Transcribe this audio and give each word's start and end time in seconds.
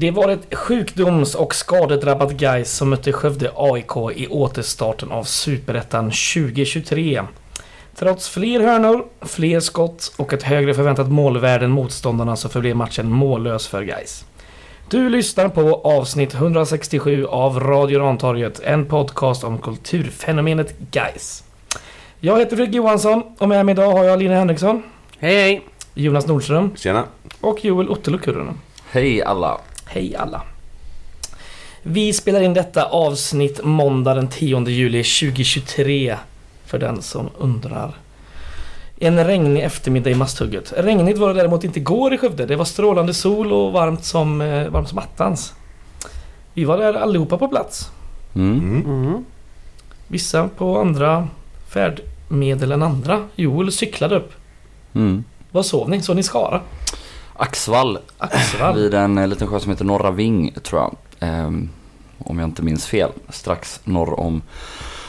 Det 0.00 0.10
var 0.10 0.28
ett 0.28 0.54
sjukdoms 0.54 1.34
och 1.34 1.54
skadedrabbat 1.54 2.32
Gais 2.32 2.72
som 2.72 2.90
mötte 2.90 3.12
Skövde 3.12 3.50
AIK 3.56 3.96
i 4.14 4.26
återstarten 4.26 5.12
av 5.12 5.24
Superettan 5.24 6.04
2023. 6.04 7.22
Trots 7.94 8.28
fler 8.28 8.60
hörnor, 8.60 9.06
fler 9.20 9.60
skott 9.60 10.12
och 10.16 10.32
ett 10.32 10.42
högre 10.42 10.74
förväntat 10.74 11.08
målvärde 11.08 11.64
än 11.64 11.70
motståndarna 11.70 12.36
så 12.36 12.48
förblev 12.48 12.76
matchen 12.76 13.10
mållös 13.10 13.68
för 13.68 13.82
Gais. 13.82 14.24
Du 14.90 15.08
lyssnar 15.08 15.48
på 15.48 15.74
avsnitt 15.84 16.34
167 16.34 17.26
av 17.26 17.60
Radio 17.60 17.98
Rantorget, 17.98 18.60
en 18.60 18.86
podcast 18.86 19.44
om 19.44 19.58
kulturfenomenet 19.58 20.78
Gais. 20.90 21.44
Jag 22.20 22.38
heter 22.38 22.56
Fredrik 22.56 22.74
Johansson 22.74 23.22
och 23.38 23.48
med 23.48 23.66
mig 23.66 23.72
idag 23.72 23.92
har 23.92 24.04
jag 24.04 24.18
Lina 24.18 24.34
Henriksson, 24.34 24.82
Hej 25.18 25.34
hej! 25.34 25.66
Jonas 25.94 26.26
Nordström 26.26 26.76
Tjena. 26.76 27.04
och 27.40 27.64
Joel 27.64 27.96
Kurronen. 27.96 28.58
Hej 28.90 29.22
alla! 29.22 29.60
Hej 29.92 30.16
alla! 30.16 30.42
Vi 31.82 32.12
spelar 32.12 32.40
in 32.40 32.54
detta 32.54 32.84
avsnitt 32.84 33.64
måndag 33.64 34.14
den 34.14 34.28
10 34.28 34.68
juli 34.68 35.02
2023. 35.02 36.16
För 36.64 36.78
den 36.78 37.02
som 37.02 37.28
undrar. 37.38 37.94
En 38.96 39.24
regnig 39.24 39.62
eftermiddag 39.62 40.10
i 40.10 40.14
Masthugget. 40.14 40.72
Regnigt 40.76 41.18
var 41.18 41.28
det 41.28 41.34
däremot 41.34 41.64
inte 41.64 41.78
igår 41.78 42.14
i 42.14 42.18
Skövde. 42.18 42.46
Det 42.46 42.56
var 42.56 42.64
strålande 42.64 43.14
sol 43.14 43.52
och 43.52 43.72
varmt 43.72 44.04
som, 44.04 44.40
eh, 44.40 44.68
varmt 44.68 44.88
som 44.88 44.98
attans. 44.98 45.54
Vi 46.54 46.64
var 46.64 46.78
där 46.78 46.94
allihopa 46.94 47.38
på 47.38 47.48
plats. 47.48 47.90
Mm. 48.34 48.58
Mm. 48.58 49.06
Mm. 49.06 49.24
Vissa 50.08 50.48
på 50.48 50.78
andra 50.78 51.28
färdmedel 51.68 52.72
än 52.72 52.82
andra. 52.82 53.24
Joel 53.36 53.72
cyklade 53.72 54.16
upp. 54.16 54.32
Mm. 54.94 55.24
Vad 55.50 55.66
sov 55.66 55.90
ni? 55.90 56.02
Sov 56.02 56.16
ni 56.16 56.20
i 56.20 56.22
Skara? 56.22 56.60
Axvall 57.40 57.98
Axvall? 58.18 58.74
vid 58.74 58.94
en 58.94 59.18
eh, 59.18 59.26
liten 59.28 59.48
sjö 59.48 59.60
som 59.60 59.70
heter 59.70 59.84
Norra 59.84 60.10
Ving 60.10 60.54
tror 60.62 60.80
jag. 60.80 60.96
Ehm, 61.20 61.68
om 62.18 62.38
jag 62.38 62.48
inte 62.48 62.62
minns 62.62 62.86
fel. 62.86 63.10
Strax 63.28 63.80
norr 63.84 64.20
om 64.20 64.42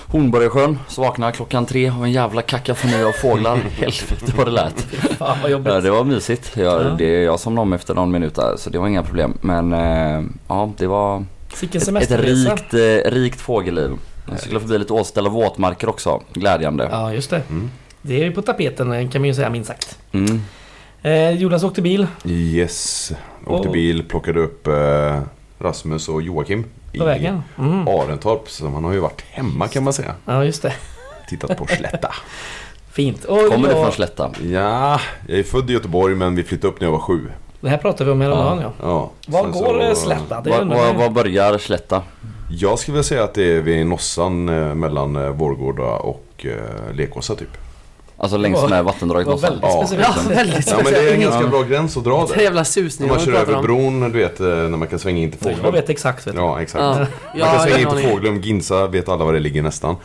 Hornborgasjön. 0.07 0.79
Så 0.87 1.01
vaknade 1.01 1.27
jag 1.29 1.35
klockan 1.35 1.65
tre 1.65 1.89
av 1.89 2.03
en 2.03 2.11
jävla 2.11 2.41
kakafoni 2.41 3.03
av 3.03 3.11
fåglar. 3.11 3.55
Helvete 3.75 4.33
vad 4.37 4.47
det 4.47 4.51
lät. 4.51 4.81
Fan 5.17 5.37
vad 5.41 5.51
jobbigt. 5.51 5.73
Ja, 5.73 5.81
det 5.81 5.91
var 5.91 6.03
mysigt. 6.03 6.51
Jag, 6.57 6.81
Ja. 6.81 6.89
det, 6.97 7.21
jag 7.23 7.39
somnade 7.39 7.61
om 7.61 7.73
efter 7.73 7.93
någon 7.93 8.11
minut 8.11 8.35
där 8.35 8.55
så 8.57 8.69
det 8.69 8.79
var 8.79 8.87
inga 8.87 9.03
problem. 9.03 9.33
Men 9.41 9.73
eh, 9.73 10.23
ja, 10.47 10.71
det 10.77 10.87
var 10.87 11.25
ett, 11.61 11.75
ett 11.75 12.11
rikt, 12.11 12.73
eh, 12.73 13.11
rikt 13.11 13.41
fågelliv. 13.41 13.91
Jag 14.29 14.39
cyklade 14.39 14.65
förbi 14.65 14.77
lite 14.79 14.93
åställda 14.93 15.29
våtmarker 15.29 15.89
också. 15.89 16.21
Glädjande. 16.33 16.87
Ja, 16.91 17.13
just 17.13 17.29
det. 17.29 17.41
Mm. 17.49 17.69
Det 18.01 18.21
är 18.21 18.23
ju 18.25 18.31
på 18.31 18.41
tapeten 18.41 19.09
kan 19.09 19.21
man 19.21 19.27
ju 19.27 19.33
säga 19.33 19.49
minst 19.49 19.67
sagt. 19.67 19.97
Mm. 20.11 20.41
Eh, 21.01 21.31
Jonas 21.31 21.63
åkte 21.63 21.81
bil 21.81 22.07
Yes. 22.25 23.11
Åkte 23.45 23.67
Och- 23.67 23.73
bil, 23.73 24.03
plockade 24.09 24.39
upp 24.39 24.67
eh, 24.67 25.19
Rasmus 25.59 26.09
och 26.09 26.21
Joakim 26.21 26.65
på 26.97 27.05
vägen. 27.05 27.41
Mm. 27.59 27.87
Arentorp. 27.87 28.49
Så 28.49 28.69
man 28.69 28.83
har 28.83 28.93
ju 28.93 28.99
varit 28.99 29.21
hemma 29.29 29.67
kan 29.67 29.83
man 29.83 29.93
säga. 29.93 30.15
Ja, 30.25 30.45
just 30.45 30.61
det. 30.61 30.73
Tittat 31.29 31.57
på 31.57 31.67
Slätta. 31.67 32.13
Fint. 32.91 33.25
Och 33.25 33.37
Kommer 33.51 33.67
det 33.67 33.73
jag- 33.73 33.83
från 33.83 33.91
Slätta? 33.91 34.31
ja, 34.51 34.99
jag 35.27 35.39
är 35.39 35.43
född 35.43 35.69
i 35.69 35.73
Göteborg 35.73 36.15
men 36.15 36.35
vi 36.35 36.43
flyttade 36.43 36.73
upp 36.73 36.79
när 36.81 36.87
jag 36.87 36.91
var 36.91 36.99
sju. 36.99 37.27
Det 37.61 37.69
här 37.69 37.77
pratade 37.77 38.05
vi 38.05 38.11
om 38.11 38.21
häromdagen 38.21 38.59
ja. 38.61 38.71
Ja. 38.81 39.11
Var 39.27 39.41
Sen 39.43 39.51
går 39.51 39.89
så- 39.89 39.95
så... 39.95 40.05
Slätta? 40.05 40.41
Var, 40.41 40.65
var, 40.65 40.93
var 40.93 41.09
börjar 41.09 41.57
Slätta? 41.57 42.01
Jag 42.49 42.79
skulle 42.79 42.93
vilja 42.93 43.03
säga 43.03 43.23
att 43.23 43.33
det 43.33 43.43
är 43.57 43.61
vid 43.61 43.85
Nossan 43.87 44.49
eh, 44.49 44.75
mellan 44.75 45.15
eh, 45.15 45.29
Vårgårda 45.29 45.83
och 45.83 46.45
eh, 46.45 46.95
Lekåsa 46.95 47.35
typ. 47.35 47.57
Alltså 48.23 48.37
längs 48.37 48.69
med 48.69 48.83
vattendraget 48.83 49.27
väldigt 49.43 49.61
Ja. 49.61 49.85
Ja, 49.99 50.15
väldigt 50.29 50.67
Ja 50.69 50.75
men 50.83 50.93
det 50.93 51.09
är 51.09 51.13
en 51.13 51.21
ganska 51.21 51.47
bra 51.47 51.61
gräns 51.63 51.97
att 51.97 52.03
dra 52.03 52.25
där. 52.25 52.41
jävla 52.41 52.59
När 52.59 52.63
susning 52.63 53.09
man 53.09 53.17
vad 53.17 53.25
kör 53.25 53.33
över 53.33 53.55
om. 53.55 53.63
bron, 53.63 53.99
du 54.11 54.17
vet 54.19 54.39
eh, 54.39 54.45
när 54.47 54.77
man 54.77 54.87
kan 54.87 54.99
svänga 54.99 55.21
in 55.21 55.31
till 55.31 55.39
Jag 55.47 55.55
Fåglum. 55.55 55.73
vet 55.73 55.89
exakt 55.89 56.27
vet 56.27 56.33
du. 56.35 56.39
Ja, 56.41 56.61
exakt. 56.61 56.81
Ja. 56.83 56.93
Man 56.97 57.07
Jag 57.35 57.47
kan 57.47 57.59
svänga 57.59 57.79
in 57.91 57.97
till. 58.01 58.09
Fåglum, 58.09 58.41
Ginsa 58.41 58.87
vet 58.87 59.09
alla 59.09 59.25
var 59.25 59.33
det 59.33 59.39
ligger 59.39 59.61
nästan. 59.61 59.95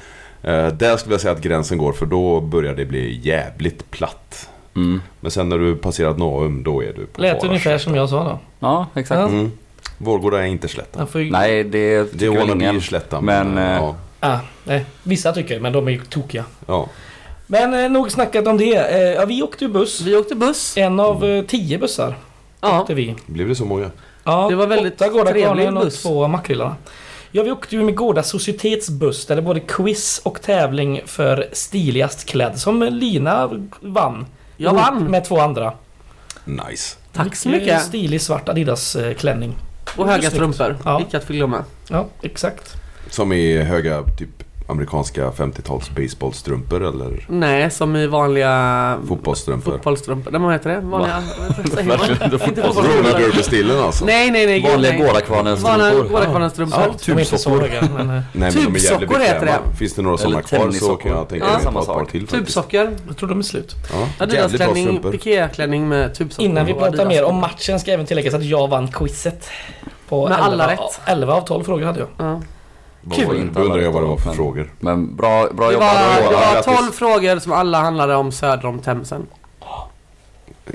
Eh, 0.43 0.66
där 0.69 0.97
skulle 0.97 1.15
jag 1.15 1.21
säga 1.21 1.32
att 1.32 1.41
gränsen 1.41 1.78
går 1.78 1.93
för 1.93 2.06
då 2.06 2.41
börjar 2.41 2.75
det 2.75 2.84
bli 2.84 3.21
jävligt 3.22 3.91
platt. 3.91 4.48
Mm. 4.77 5.03
Men 5.21 5.31
sen 5.31 5.48
när 5.48 5.59
du 5.59 5.77
passerat 5.77 6.19
Naum 6.19 6.62
då 6.62 6.83
är 6.83 6.93
du 6.93 7.06
på 7.06 7.21
Lät 7.21 7.44
ungefär 7.44 7.71
slätta. 7.71 7.78
som 7.78 7.94
jag 7.94 8.09
sa 8.09 8.25
då. 8.25 8.38
Ja, 8.59 8.87
exakt. 8.94 9.31
Mm. 9.31 9.53
Vårgårda 9.98 10.38
är 10.43 10.47
inte 10.47 10.69
slätta. 10.69 10.98
Jag 10.98 11.10
ju... 11.21 11.31
Nej, 11.31 11.65
det 11.65 11.98
Det 11.98 12.04
tycker 12.19 12.27
är 12.33 12.47
väl 12.47 12.50
ingen. 12.56 12.81
slätta. 12.81 13.21
Men, 13.21 13.59
eh, 13.59 13.65
ja, 13.72 13.94
Ah, 14.21 14.38
nej. 14.65 14.84
Vissa 15.03 15.33
tycker 15.33 15.60
men 15.60 15.72
de 15.72 15.87
är 15.88 15.93
ju 15.93 16.00
tokiga. 16.04 16.44
ja. 16.66 16.88
Men 17.47 17.75
eh, 17.84 17.91
nog 17.91 18.11
snackat 18.12 18.47
om 18.47 18.59
det. 18.59 18.77
Eh, 18.77 19.01
ja, 19.01 19.25
vi 19.25 19.43
åkte 19.43 19.65
ju 19.65 19.71
buss. 19.71 20.01
Vi 20.01 20.17
åkte 20.17 20.34
buss. 20.34 20.77
En 20.77 21.01
av 21.01 21.25
eh, 21.25 21.45
tio 21.45 21.79
bussar 21.79 22.15
Ja. 22.61 22.81
åkte 22.81 22.95
vi. 22.95 23.15
Blev 23.27 23.49
det 23.49 23.55
så 23.55 23.65
många? 23.65 23.91
Ja, 24.25 24.47
Det 24.51 24.57
var 24.57 24.67
väldigt 24.67 24.95
åtta 24.95 25.09
Gårdakvarnen 25.09 25.57
trevlig 25.57 25.69
och 25.79 25.84
buss. 25.84 26.03
två 26.03 26.29
Makrillarna. 26.29 26.77
Ja, 27.31 27.43
vi 27.43 27.51
åkte 27.51 27.77
ju 27.77 27.83
med 27.83 27.95
Gårda 27.95 28.23
Societetsbuss 28.23 29.27
där 29.27 29.37
det 29.37 29.43
både 29.43 29.61
quiz 29.61 30.21
och 30.25 30.43
tävling 30.43 31.01
för 31.07 31.49
stiligast 31.53 32.25
klädd 32.29 32.59
som 32.59 32.83
Lina 32.83 33.51
vann. 33.81 34.27
Jag 34.57 34.73
Ihop 34.75 34.87
vann. 34.87 35.05
Med 35.05 35.25
två 35.25 35.41
andra. 35.41 35.73
Nice. 36.45 36.97
Tack 37.13 37.37
så 37.37 37.49
Mycket. 37.49 37.83
Stilig 37.83 38.21
svart 38.21 38.49
Adidas 38.49 38.97
eh, 38.97 39.15
klänning. 39.15 39.55
Och 39.97 40.07
höga 40.07 40.19
Snyggt. 40.21 40.34
strumpor. 40.34 40.77
Ja. 40.84 41.01
Icke 41.01 41.17
att 41.17 41.25
förglömma. 41.25 41.65
Ja, 41.89 42.07
exakt. 42.23 42.75
Som 43.11 43.33
i 43.33 43.59
höga 43.63 44.03
typ 44.19 44.43
amerikanska 44.69 45.31
50-tals 45.31 45.91
baseballstrumpor 45.91 46.84
eller 46.88 47.27
Nej, 47.28 47.71
som 47.71 47.97
i 47.97 48.06
vanliga 48.06 48.99
fotbollsstrumpor. 49.09 49.72
fotbollsstrumpor. 49.72 50.31
Nej, 50.31 50.41
vad 50.41 50.53
heter 50.53 50.71
det? 50.71 50.81
Vanliga... 50.81 51.22
fotbollsstrumpor. 52.38 53.19
Derby-stilen 53.19 53.78
alltså? 53.84 54.04
Nej, 54.04 54.31
nej, 54.31 54.47
nej. 54.47 54.62
Vanliga 54.62 54.93
nej. 54.93 55.00
Gårdakvarnens 55.06 55.60
Vanliga 55.62 55.88
strumpor. 55.91 56.12
Gårdakvarnens 56.12 56.53
strumpor. 56.53 57.71
Ja, 57.75 57.82
men... 57.97 58.10
eh, 58.10 58.22
Nej 58.32 58.53
men 58.53 58.53
de 58.53 58.59
är 58.59 58.62
jävligt 58.62 58.82
Tubsockor 58.91 59.19
heter 59.19 59.41
bekväma. 59.41 59.59
det. 59.71 59.77
Finns 59.77 59.94
det 59.94 60.03
några 60.03 60.16
sådana 60.19 60.43
kvar 60.43 60.71
så 60.71 60.97
kan 60.97 61.12
jag 61.12 61.28
tänka 61.28 61.47
Ja. 61.47 61.53
mig 61.53 61.62
Samma 61.62 61.81
ett 61.81 61.87
par 61.87 62.04
till 62.04 62.21
faktiskt. 62.21 62.31
Tubsockor. 62.47 62.97
Jag 63.06 63.16
tror 63.16 63.28
de 63.28 63.38
är 63.38 63.43
slut. 63.43 63.75
Ja, 63.93 64.25
Adidas-klänning, 64.25 65.03
pikéklänning 65.12 65.88
med 65.88 66.15
tubsockor. 66.15 66.44
Innan 66.50 66.66
vi 66.66 66.75
pratar 66.75 67.06
mer 67.06 67.25
om 67.25 67.37
matchen 67.41 67.81
ska 67.81 67.93
även 67.93 68.06
tilläggas 68.06 68.34
att 68.34 68.44
jag 68.44 68.69
vann 68.69 68.88
quizet. 68.93 69.48
På 70.09 70.28
Med 70.28 70.38
alla 70.38 70.65
11 70.71 70.72
rätt. 70.87 71.00
11 71.06 71.34
av 71.34 71.41
12 71.41 71.65
frågor 71.65 71.84
hade 71.87 72.00
jag. 72.19 72.43
Kul. 73.15 73.27
var 73.27 73.34
det? 73.34 73.41
Då 73.55 73.61
undrar 73.61 73.78
jag 73.81 73.93
vad 73.93 74.03
det 74.03 74.06
var 74.06 74.17
för 74.17 74.27
Men- 74.27 74.37
frågor. 74.37 74.72
Men 74.81 75.17
bra, 75.17 75.49
bra 75.53 75.67
Det 75.67 75.72
jobbat 75.72 75.94
var, 75.94 76.22
då. 76.25 76.31
det 76.31 76.37
var 76.37 76.55
grattis. 76.55 76.78
12 76.78 76.93
frågor 76.93 77.39
som 77.39 77.53
alla 77.53 77.78
handlade 77.81 78.15
om 78.15 78.33
söder 78.33 78.67
om 78.67 78.78
Themsen. 78.78 79.27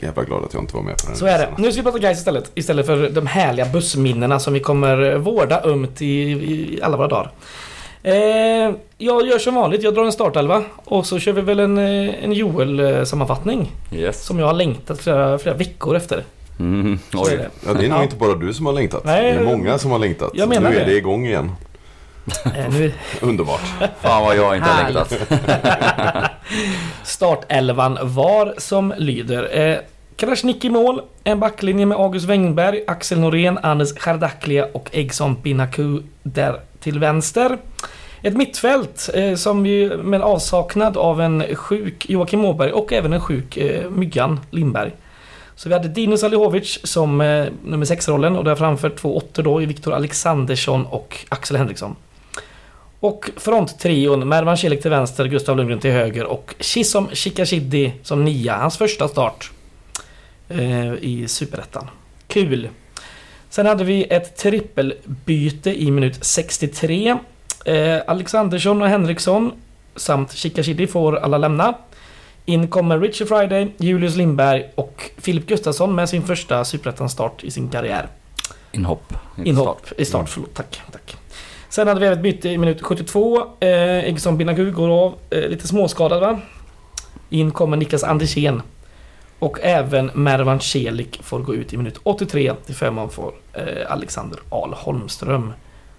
Jävla 0.04 0.24
glad 0.24 0.44
att 0.44 0.54
jag 0.54 0.64
inte 0.64 0.76
var 0.76 0.84
med 0.84 0.98
på 0.98 1.08
den. 1.08 1.16
Så 1.16 1.26
är 1.26 1.38
det. 1.40 1.50
Nu 1.58 1.72
ska 1.72 1.82
vi 1.82 1.84
prata 1.84 1.98
guys 1.98 2.18
istället. 2.20 2.52
Istället 2.56 2.86
för 2.86 3.10
de 3.10 3.28
härliga 3.28 3.66
bussminnena 3.66 4.40
som 4.40 4.54
vi 4.54 4.60
kommer 4.60 5.16
vårda 5.16 5.62
ömt 5.64 6.02
i, 6.02 6.06
i 6.32 6.80
alla 6.84 6.98
våra 6.98 7.08
dagar. 7.08 7.32
Eh, 8.04 8.14
jag 8.98 9.28
gör 9.28 9.40
som 9.40 9.56
vanligt. 9.56 9.84
Jag 9.84 9.94
drar 9.96 10.04
en 10.06 10.12
startelva 10.12 10.64
och 10.86 11.06
så 11.06 11.20
kör 11.20 11.32
vi 11.32 11.42
väl 11.42 11.60
en, 11.60 11.78
eh, 11.78 12.24
en 12.24 12.34
Joel-sammanfattning. 12.34 13.72
Yes. 13.94 14.26
Som 14.26 14.40
jag 14.40 14.46
har 14.46 14.54
längtat 14.54 15.00
flera, 15.02 15.38
flera 15.38 15.56
veckor 15.56 15.96
efter. 15.96 16.24
Mm. 16.60 17.00
Så 17.12 17.18
är 17.18 17.32
Oj. 17.32 17.38
det. 17.38 17.50
Ja, 17.68 17.74
det 17.74 17.86
är 17.86 17.90
nog 17.90 18.04
inte 18.04 18.16
bara 18.16 18.34
du 18.36 18.54
som 18.54 18.66
har 18.66 18.74
längtat. 18.74 19.04
Nej, 19.06 19.34
det 19.34 19.40
är 19.40 19.44
många 19.44 19.78
som 19.78 19.92
har 19.92 20.00
längtat. 20.00 20.32
jag 20.34 20.50
menar 20.50 20.70
nu 20.70 20.76
är 20.76 20.80
det. 20.86 20.92
det 20.92 20.98
igång 20.98 21.26
igen. 21.26 21.52
Eh, 22.56 22.70
nu, 22.70 22.94
Underbart. 23.22 23.62
Fan 24.02 24.24
vad 24.24 24.38
jag 24.38 24.56
inte 24.56 24.70
har 24.70 24.84
längtat. 24.84 25.14
startelvan 27.04 27.98
var 28.02 28.54
som 28.58 28.94
lyder. 28.98 29.60
Eh, 29.60 29.78
Krasniqi 30.16 30.70
mål. 30.70 31.02
En 31.24 31.40
backlinje 31.40 31.86
med 31.86 31.98
August 31.98 32.26
Wengberg, 32.26 32.84
Axel 32.88 33.20
Norén, 33.20 33.58
Anis 33.58 34.00
Chardaklia 34.00 34.68
och 34.74 34.90
Egson 34.92 35.42
Binaku 35.42 36.02
där 36.24 36.60
till 36.80 37.00
vänster. 37.00 37.58
Ett 38.22 38.38
mittfält 38.38 39.10
eh, 39.14 39.36
som 39.36 39.66
ju 39.66 39.98
med 39.98 40.22
avsaknad 40.22 40.98
av 40.98 41.22
en 41.22 41.56
sjuk 41.56 42.10
Joakim 42.10 42.46
Åberg 42.46 42.72
och 42.72 42.94
även 42.94 43.14
en 43.14 43.22
sjuk 43.22 43.58
eh, 43.58 43.90
Myggan 43.90 44.40
Lindberg. 44.52 44.92
Så 45.56 45.70
vi 45.70 45.76
hade 45.76 45.88
Dinos 45.88 46.24
Alihovic 46.24 46.80
som 46.84 47.22
eh, 47.22 47.46
nummer 47.66 47.86
6-rollen 47.86 48.36
och 48.36 48.44
där 48.44 48.56
framför 48.56 48.90
två 48.90 49.18
åttor 49.18 49.44
då 49.44 49.62
i 49.62 49.66
Viktor 49.66 49.94
Alexandersson 49.94 50.86
och 50.86 51.26
Axel 51.30 51.58
Henriksson. 51.58 51.96
Och 53.02 53.30
fronttrion 53.36 54.28
Mervan 54.28 54.58
Celik 54.58 54.82
till 54.82 54.92
vänster, 54.92 55.26
Gustav 55.26 55.58
Lundgren 55.58 55.80
till 55.80 55.92
höger 55.92 56.26
och 56.26 56.56
Chisom 56.60 57.10
Chikashiddi 57.14 57.94
som 58.04 58.26
nia. 58.26 58.58
Hans 58.58 58.78
första 58.78 59.08
start 59.08 59.52
eh, 60.50 60.94
i 60.94 61.26
Superettan. 61.28 61.88
Kul! 62.28 62.70
Sen 63.50 63.66
hade 63.66 63.84
vi 63.84 64.04
ett 64.04 64.38
trippelbyte 64.38 65.82
i 65.82 65.92
minut 65.92 66.26
63. 66.26 67.18
Eh, 67.66 67.98
Alexandersson 68.08 68.82
och 68.82 68.88
Henriksson 68.88 69.52
samt 69.96 70.32
Chikashiddi 70.32 70.88
får 70.88 71.16
alla 71.16 71.38
lämna. 71.38 71.74
In 72.46 72.68
kommer 72.68 73.00
Richie 73.00 73.28
Friday, 73.28 73.72
Julius 73.78 74.16
Lindberg 74.16 74.70
och 74.76 75.12
Filip 75.18 75.48
Gustafsson 75.48 75.96
med 75.96 76.10
sin 76.10 76.24
första 76.24 76.66
Superettan-start 76.66 77.44
i 77.44 77.52
sin 77.52 77.70
karriär. 77.70 78.08
Inhopp. 78.72 79.14
Inhopp 79.44 79.92
i 79.98 80.06
start, 80.06 80.30
förlåt. 80.30 80.54
Tack, 80.54 80.82
tack. 80.92 81.21
Sen 81.72 81.88
hade 81.88 82.00
vi 82.00 82.06
även 82.06 82.18
ett 82.18 82.24
byte 82.24 82.50
i 82.50 82.58
minut 82.58 82.82
72. 82.82 83.40
Eh, 83.60 83.70
Egson 84.00 84.38
Binagu 84.38 84.72
går 84.72 84.90
av, 84.90 85.16
eh, 85.30 85.50
lite 85.50 85.68
småskadad 85.68 86.22
va? 86.22 86.40
In 87.30 87.52
kommer 87.52 87.78
Niklas 87.78 88.04
Andersén. 88.04 88.62
Och 89.40 89.60
även 89.62 90.12
Mervan 90.14 90.60
Celik 90.60 91.20
får 91.24 91.40
gå 91.40 91.56
ut 91.56 91.74
i 91.74 91.78
minut 91.78 92.00
83 92.04 92.54
till 92.66 92.76
förmån 92.76 93.10
för 93.10 93.32
eh, 93.54 93.92
Alexander 93.92 94.40
Ahl 94.50 94.74
Holmström. 94.74 95.54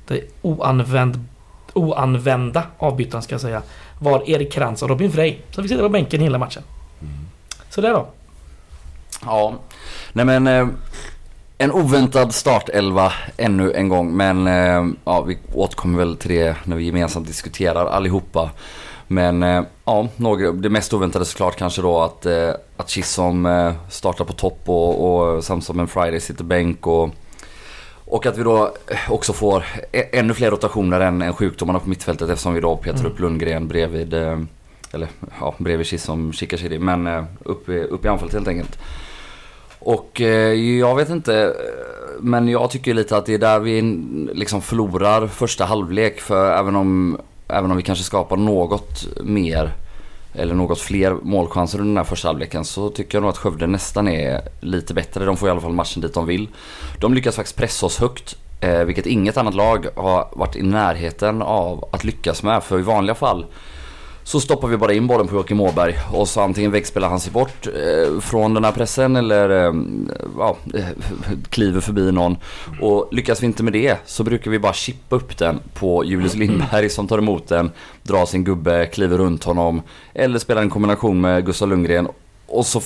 Det 0.07 0.21
oanvänd, 0.43 1.25
oanvända 1.73 2.63
avbytaren 2.79 3.23
ska 3.23 3.35
jag 3.35 3.41
säga 3.41 3.63
var 3.99 4.31
Erik 4.31 4.53
Krantz 4.53 4.83
och 4.83 4.89
Robin 4.89 5.13
Frey. 5.13 5.37
Så 5.51 5.63
vi 5.63 5.69
sitter 5.69 5.83
på 5.83 5.89
bänken 5.89 6.21
hela 6.21 6.39
matchen. 6.39 6.63
Så 7.71 7.81
där 7.81 7.91
då. 7.91 8.07
Ja, 9.25 9.55
nej 10.13 10.25
men 10.25 10.47
eh, 10.47 10.67
en 11.63 11.73
oväntad 11.73 12.35
startelva 12.35 13.13
ännu 13.37 13.73
en 13.73 13.89
gång. 13.89 14.17
Men 14.17 14.47
eh, 14.47 14.93
ja, 15.05 15.21
vi 15.23 15.39
återkommer 15.55 15.99
väl 15.99 16.17
till 16.17 16.31
det 16.31 16.57
när 16.65 16.77
vi 16.77 16.85
gemensamt 16.85 17.27
diskuterar 17.27 17.87
allihopa. 17.87 18.51
Men 19.07 19.43
eh, 19.43 19.63
ja, 19.85 20.09
några, 20.17 20.53
det 20.53 20.69
mest 20.71 20.95
oväntade 20.95 21.25
såklart 21.25 21.57
kanske 21.57 21.83
då 21.83 22.01
att, 22.03 22.27
eh, 22.27 22.51
att 22.77 22.91
Chisholm 22.91 23.47
eh, 23.47 23.73
startar 23.91 24.25
på 24.25 24.33
topp 24.33 24.61
och, 24.65 25.35
och 25.37 25.45
Samson 25.45 25.81
en 25.81 25.89
Friday 25.89 26.21
sitter 26.21 26.45
bänk. 26.45 26.87
Och, 26.87 27.11
och 28.05 28.27
att 28.27 28.39
vi 28.39 28.43
då 28.43 28.65
eh, 28.87 29.13
också 29.13 29.33
får 29.33 29.65
ä- 29.93 30.09
ännu 30.19 30.35
fler 30.35 30.51
rotationer 30.51 31.01
än, 31.01 31.23
än 31.23 31.33
sjukdomarna 31.33 31.79
på 31.79 31.89
mittfältet 31.89 32.31
eftersom 32.31 32.55
vi 32.55 32.61
då 32.61 32.77
petar 32.77 32.99
Mm. 33.01 33.13
upp 33.13 33.21
Lundgren 33.21 33.69
bredvid, 33.69 34.15
eh, 34.15 34.39
eller 34.93 35.09
ja, 35.41 35.55
bredvid 35.59 35.87
Chisholm, 35.87 36.33
Shikashiri, 36.33 36.79
men 36.79 37.07
eh, 37.07 37.25
upp, 37.45 37.65
upp 37.69 38.05
i 38.05 38.09
anfallet 38.09 38.35
helt 38.35 38.49
enkelt. 38.49 38.79
Och 39.85 40.21
eh, 40.21 40.53
jag 40.55 40.97
vet 40.97 41.11
inte, 41.11 41.55
men 42.21 42.49
jag 42.49 42.71
tycker 42.71 42.95
lite 42.95 43.17
att 43.17 43.27
det 43.27 43.35
är 43.35 43.39
där 43.39 43.61
vi 43.61 43.83
liksom 44.33 44.63
förlorar 44.63 45.27
första 45.27 45.65
halvlek. 45.65 46.21
För 46.21 46.53
även 46.53 46.77
om, 46.77 47.19
även 47.49 47.71
om 47.71 47.77
vi 47.77 47.83
kanske 47.83 48.05
skapar 48.05 48.37
något 48.37 49.07
mer 49.23 49.73
eller 50.35 50.55
något 50.55 50.81
fler 50.81 51.17
målchanser 51.23 51.79
under 51.79 51.91
den 51.91 51.97
här 51.97 52.05
första 52.05 52.29
halvleken 52.29 52.65
så 52.65 52.91
tycker 52.91 53.17
jag 53.19 53.23
nog 53.23 53.31
att 53.31 53.39
Skövde 53.39 53.67
nästan 53.67 54.09
är 54.09 54.41
lite 54.61 54.95
bättre. 54.95 55.25
De 55.25 55.37
får 55.37 55.49
i 55.49 55.51
alla 55.51 55.61
fall 55.61 55.73
matchen 55.73 56.03
dit 56.03 56.15
de 56.15 56.27
vill. 56.27 56.49
De 57.01 57.15
lyckas 57.15 57.37
faktiskt 57.37 57.57
pressa 57.57 57.87
oss 57.87 57.99
högt, 57.99 58.37
eh, 58.61 58.85
vilket 58.85 59.07
inget 59.07 59.37
annat 59.37 59.55
lag 59.55 59.87
har 59.97 60.29
varit 60.33 60.57
i 60.57 60.63
närheten 60.63 61.43
av 61.43 61.89
att 61.93 62.05
lyckas 62.05 62.43
med. 62.43 62.63
För 62.63 62.79
i 62.79 62.83
vanliga 62.83 63.15
fall 63.15 63.47
så 64.25 64.41
stoppar 64.41 64.69
vi 64.69 64.77
bara 64.77 64.93
in 64.93 65.07
bollen 65.07 65.29
på 65.29 65.35
Joakim 65.35 65.61
Åberg 65.61 65.95
och 66.13 66.29
så 66.29 66.41
antingen 66.41 66.71
vägspelar 66.71 67.09
han 67.09 67.21
sig 67.21 67.33
bort 67.33 67.67
eh, 67.67 68.21
från 68.21 68.55
den 68.55 68.65
här 68.65 68.73
pressen 68.73 69.17
eller 69.17 69.51
eh, 69.51 69.75
ja, 70.39 70.57
eh, 70.75 70.85
kliver 71.51 71.81
förbi 71.81 72.13
någon. 72.13 72.37
Och 72.81 73.09
lyckas 73.13 73.43
vi 73.43 73.47
inte 73.47 73.63
med 73.63 73.73
det 73.73 73.97
så 74.07 74.25
brukar 74.25 74.51
vi 74.51 74.59
bara 74.59 74.73
chippa 74.73 75.17
upp 75.17 75.39
den 75.39 75.61
på 75.75 76.05
Julius 76.05 76.35
Lindberg 76.35 76.89
som 76.89 77.09
tar 77.09 77.19
emot 77.19 77.49
den, 77.49 77.71
drar 78.03 78.27
sin 78.27 78.45
gubbe, 78.45 78.87
kliver 78.87 79.19
runt 79.19 79.45
honom 79.45 79.83
eller 80.15 80.39
spelar 80.39 80.63
en 80.63 80.71
kombination 80.71 81.21
med 81.21 81.47
Gustav 81.47 81.69
Lundgren 81.69 82.09
och 82.47 82.67
så 82.67 82.81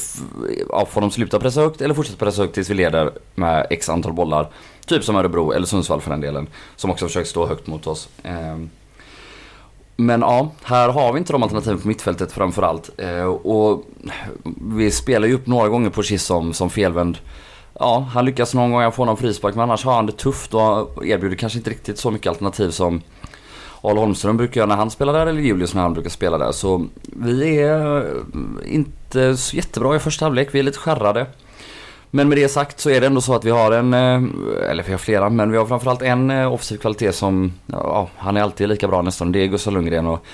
ja, 0.70 0.86
får 0.86 1.00
de 1.00 1.10
sluta 1.10 1.40
pressa 1.40 1.60
högt 1.60 1.80
eller 1.80 1.94
fortsätta 1.94 2.24
pressa 2.24 2.42
högt 2.42 2.54
tills 2.54 2.70
vi 2.70 2.74
leder 2.74 3.10
med 3.34 3.66
x 3.70 3.88
antal 3.88 4.12
bollar. 4.12 4.48
Typ 4.86 5.04
som 5.04 5.16
Örebro 5.16 5.52
eller 5.52 5.66
Sundsvall 5.66 6.00
för 6.00 6.10
den 6.10 6.20
delen. 6.20 6.46
Som 6.76 6.90
också 6.90 7.06
försöker 7.06 7.28
stå 7.28 7.46
högt 7.46 7.66
mot 7.66 7.86
oss. 7.86 8.08
Eh, 8.22 8.56
men 9.96 10.20
ja, 10.20 10.50
här 10.62 10.88
har 10.88 11.12
vi 11.12 11.18
inte 11.18 11.32
de 11.32 11.42
alternativen 11.42 11.78
på 11.78 11.88
mittfältet 11.88 12.32
framförallt. 12.32 12.90
Eh, 12.96 13.24
och 13.24 13.84
vi 14.60 14.90
spelar 14.90 15.28
ju 15.28 15.34
upp 15.34 15.46
några 15.46 15.68
gånger 15.68 15.90
på 15.90 16.02
Chisholm 16.02 16.52
som 16.52 16.70
felvänd. 16.70 17.18
Ja, 17.78 18.08
han 18.12 18.24
lyckas 18.24 18.54
någon 18.54 18.72
gång 18.72 18.92
få 18.92 19.04
någon 19.04 19.16
frispark 19.16 19.54
men 19.54 19.62
annars 19.62 19.84
har 19.84 19.94
han 19.94 20.06
det 20.06 20.12
tufft 20.12 20.54
och 20.54 21.06
erbjuder 21.06 21.36
kanske 21.36 21.58
inte 21.58 21.70
riktigt 21.70 21.98
så 21.98 22.10
mycket 22.10 22.30
alternativ 22.30 22.70
som 22.70 23.00
Ahl 23.80 23.98
Holmström 23.98 24.36
brukar 24.36 24.60
göra 24.60 24.68
när 24.68 24.76
han 24.76 24.90
spelar 24.90 25.12
där 25.12 25.26
eller 25.26 25.40
Julius 25.40 25.74
när 25.74 25.82
han 25.82 25.92
brukar 25.92 26.10
spela 26.10 26.38
där. 26.38 26.52
Så 26.52 26.86
vi 27.02 27.58
är 27.58 28.06
inte 28.64 29.36
så 29.36 29.56
jättebra 29.56 29.96
i 29.96 29.98
första 29.98 30.24
halvlek. 30.24 30.48
Vi 30.52 30.58
är 30.58 30.62
lite 30.62 30.78
skärrade. 30.78 31.26
Men 32.16 32.28
med 32.28 32.38
det 32.38 32.48
sagt 32.48 32.80
så 32.80 32.90
är 32.90 33.00
det 33.00 33.06
ändå 33.06 33.20
så 33.20 33.34
att 33.34 33.44
vi 33.44 33.50
har 33.50 33.72
en, 33.72 33.94
eh, 33.94 34.70
eller 34.70 34.82
vi 34.82 34.92
har 34.92 34.98
flera, 34.98 35.30
men 35.30 35.50
vi 35.50 35.58
har 35.58 35.66
framförallt 35.66 36.02
en 36.02 36.30
eh, 36.30 36.52
offensiv 36.52 36.76
kvalitet 36.76 37.12
som, 37.12 37.52
ja, 37.66 38.08
han 38.16 38.36
är 38.36 38.42
alltid 38.42 38.68
lika 38.68 38.88
bra 38.88 39.02
nästan. 39.02 39.32
Det 39.32 39.38
är 39.38 39.46
Gustav 39.46 39.72
Lundgren 39.72 40.06
och 40.06 40.24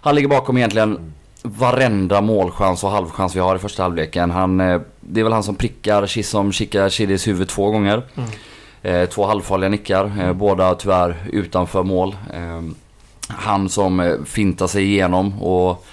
han 0.00 0.14
ligger 0.14 0.28
bakom 0.28 0.56
egentligen 0.56 0.98
varenda 1.42 2.20
målchans 2.20 2.84
och 2.84 2.90
halvchans 2.90 3.36
vi 3.36 3.40
har 3.40 3.56
i 3.56 3.58
första 3.58 3.82
halvleken. 3.82 4.30
Han, 4.30 4.60
eh, 4.60 4.80
det 5.00 5.20
är 5.20 5.24
väl 5.24 5.32
han 5.32 5.42
som 5.42 5.54
prickar 5.54 6.06
Chisholm 6.06 6.52
Chika 6.52 6.90
Chidis 6.90 7.28
huvud 7.28 7.48
två 7.48 7.70
gånger. 7.70 8.02
Eh, 8.82 9.08
två 9.08 9.26
halvfarliga 9.26 9.68
nickar, 9.68 10.12
eh, 10.20 10.32
båda 10.32 10.74
tyvärr 10.74 11.16
utanför 11.32 11.82
mål. 11.82 12.16
Eh, 12.34 12.62
han 13.28 13.68
som 13.68 14.18
fintar 14.26 14.66
sig 14.66 14.84
igenom 14.84 15.42
och 15.42 15.86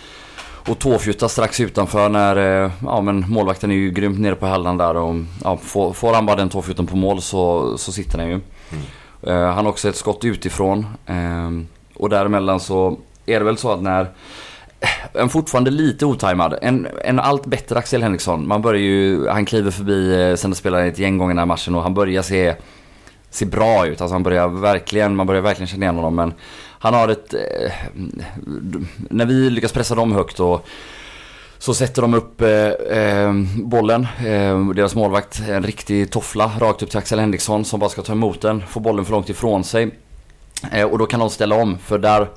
och 0.68 0.80
tåfjuttar 0.80 1.28
strax 1.28 1.60
utanför 1.60 2.10
när, 2.10 2.64
eh, 2.64 2.72
ja 2.84 3.02
men 3.02 3.26
målvakten 3.30 3.72
är 3.72 3.76
ju 3.76 3.92
grymt 3.92 4.20
nere 4.20 4.36
på 4.36 4.46
hällan 4.46 4.78
där 4.78 4.98
och 4.98 5.16
ja, 5.44 5.58
får, 5.58 5.94
får 5.94 6.14
han 6.14 6.26
bara 6.26 6.36
den 6.36 6.50
tåfjutten 6.50 6.88
på 6.88 6.96
mål 6.96 7.22
så, 7.22 7.78
så 7.78 7.92
sitter 7.92 8.18
den 8.18 8.30
ju. 8.30 8.40
Eh, 9.28 9.46
han 9.46 9.66
har 9.66 9.72
också 9.72 9.90
ett 9.90 9.96
skott 9.96 10.26
utifrån. 10.26 10.88
Eh, 11.06 11.50
och 11.96 12.10
däremellan 12.10 12.60
så 12.60 12.98
är 13.26 13.40
det 13.40 13.46
väl 13.46 13.58
så 13.58 13.72
att 13.72 13.82
när 13.82 14.02
eh, 14.80 15.22
en 15.22 15.30
fortfarande 15.30 15.72
lite 15.72 16.06
otajmad, 16.06 16.58
en, 16.62 16.88
en 17.04 17.20
allt 17.20 17.46
bättre 17.46 17.80
Axel 17.80 18.04
Henriksson. 18.04 18.48
Man 18.48 18.62
börjar 18.62 18.82
ju, 18.82 19.28
han 19.28 19.46
kliver 19.46 19.72
förbi 19.72 20.38
sen 20.38 20.56
spelar 20.56 20.86
ett 20.86 21.00
gäng 21.00 21.18
gånger 21.18 21.34
den 21.34 21.40
här 21.40 21.46
matchen 21.46 21.76
och 21.76 21.84
han 21.84 21.94
börjar 21.94 22.22
se, 22.22 22.56
se 23.30 23.46
bra 23.46 23.88
ut. 23.88 24.02
Alltså 24.02 24.16
han 24.16 24.24
börjar 24.24 24.48
verkligen, 24.48 25.16
man 25.16 25.28
börjar 25.28 25.42
verkligen 25.42 25.68
känna 25.68 25.86
igen 25.86 25.96
honom 25.96 26.16
men 26.16 26.34
han 26.84 26.94
har 26.94 27.08
ett... 27.08 27.34
Eh, 27.34 27.72
när 29.10 29.26
vi 29.26 29.50
lyckas 29.50 29.72
pressa 29.72 29.96
dem 29.96 30.12
högt 30.12 30.40
och 30.40 30.68
så 31.58 31.74
sätter 31.74 32.02
de 32.02 32.14
upp 32.14 32.42
eh, 32.42 32.50
eh, 32.98 33.34
bollen. 33.56 34.08
Eh, 34.26 34.70
deras 34.70 34.96
målvakt, 34.96 35.42
en 35.50 35.64
riktig 35.64 36.12
toffla 36.12 36.52
rakt 36.60 36.84
upp 36.84 36.90
till 36.90 36.98
Axel 36.98 37.20
Henriksson 37.20 37.66
som 37.66 37.80
bara 37.80 37.90
ska 37.90 38.02
ta 38.02 38.12
emot 38.12 38.42
den. 38.42 38.68
Får 38.68 38.82
bollen 38.82 39.06
för 39.06 39.12
långt 39.12 39.30
ifrån 39.30 39.64
sig. 39.64 39.92
Eh, 40.72 40.88
och 40.88 40.98
då 40.98 41.06
kan 41.06 41.20
de 41.20 41.30
ställa 41.30 41.56
om 41.56 41.78
för 41.78 41.98
där... 41.98 42.30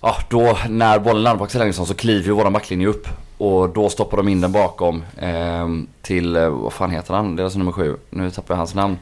Ja, 0.00 0.16
då 0.30 0.58
när 0.68 0.98
bollen 0.98 1.22
landar 1.22 1.38
på 1.38 1.44
Axel 1.44 1.60
Henriksson 1.60 1.86
så 1.86 1.94
kliver 1.94 2.26
ju 2.26 2.32
våran 2.32 2.52
backlinje 2.52 2.86
upp. 2.86 3.08
Och 3.38 3.68
då 3.68 3.88
stoppar 3.88 4.16
de 4.16 4.28
in 4.28 4.40
den 4.40 4.52
bakom 4.52 5.04
eh, 5.18 5.68
till, 6.02 6.36
eh, 6.36 6.48
vad 6.48 6.72
fan 6.72 6.90
heter 6.90 7.14
han? 7.14 7.36
Deras 7.36 7.56
nummer 7.56 7.72
sju. 7.72 7.96
Nu 8.10 8.30
tappar 8.30 8.54
jag 8.54 8.58
hans 8.58 8.74
namn. 8.74 8.98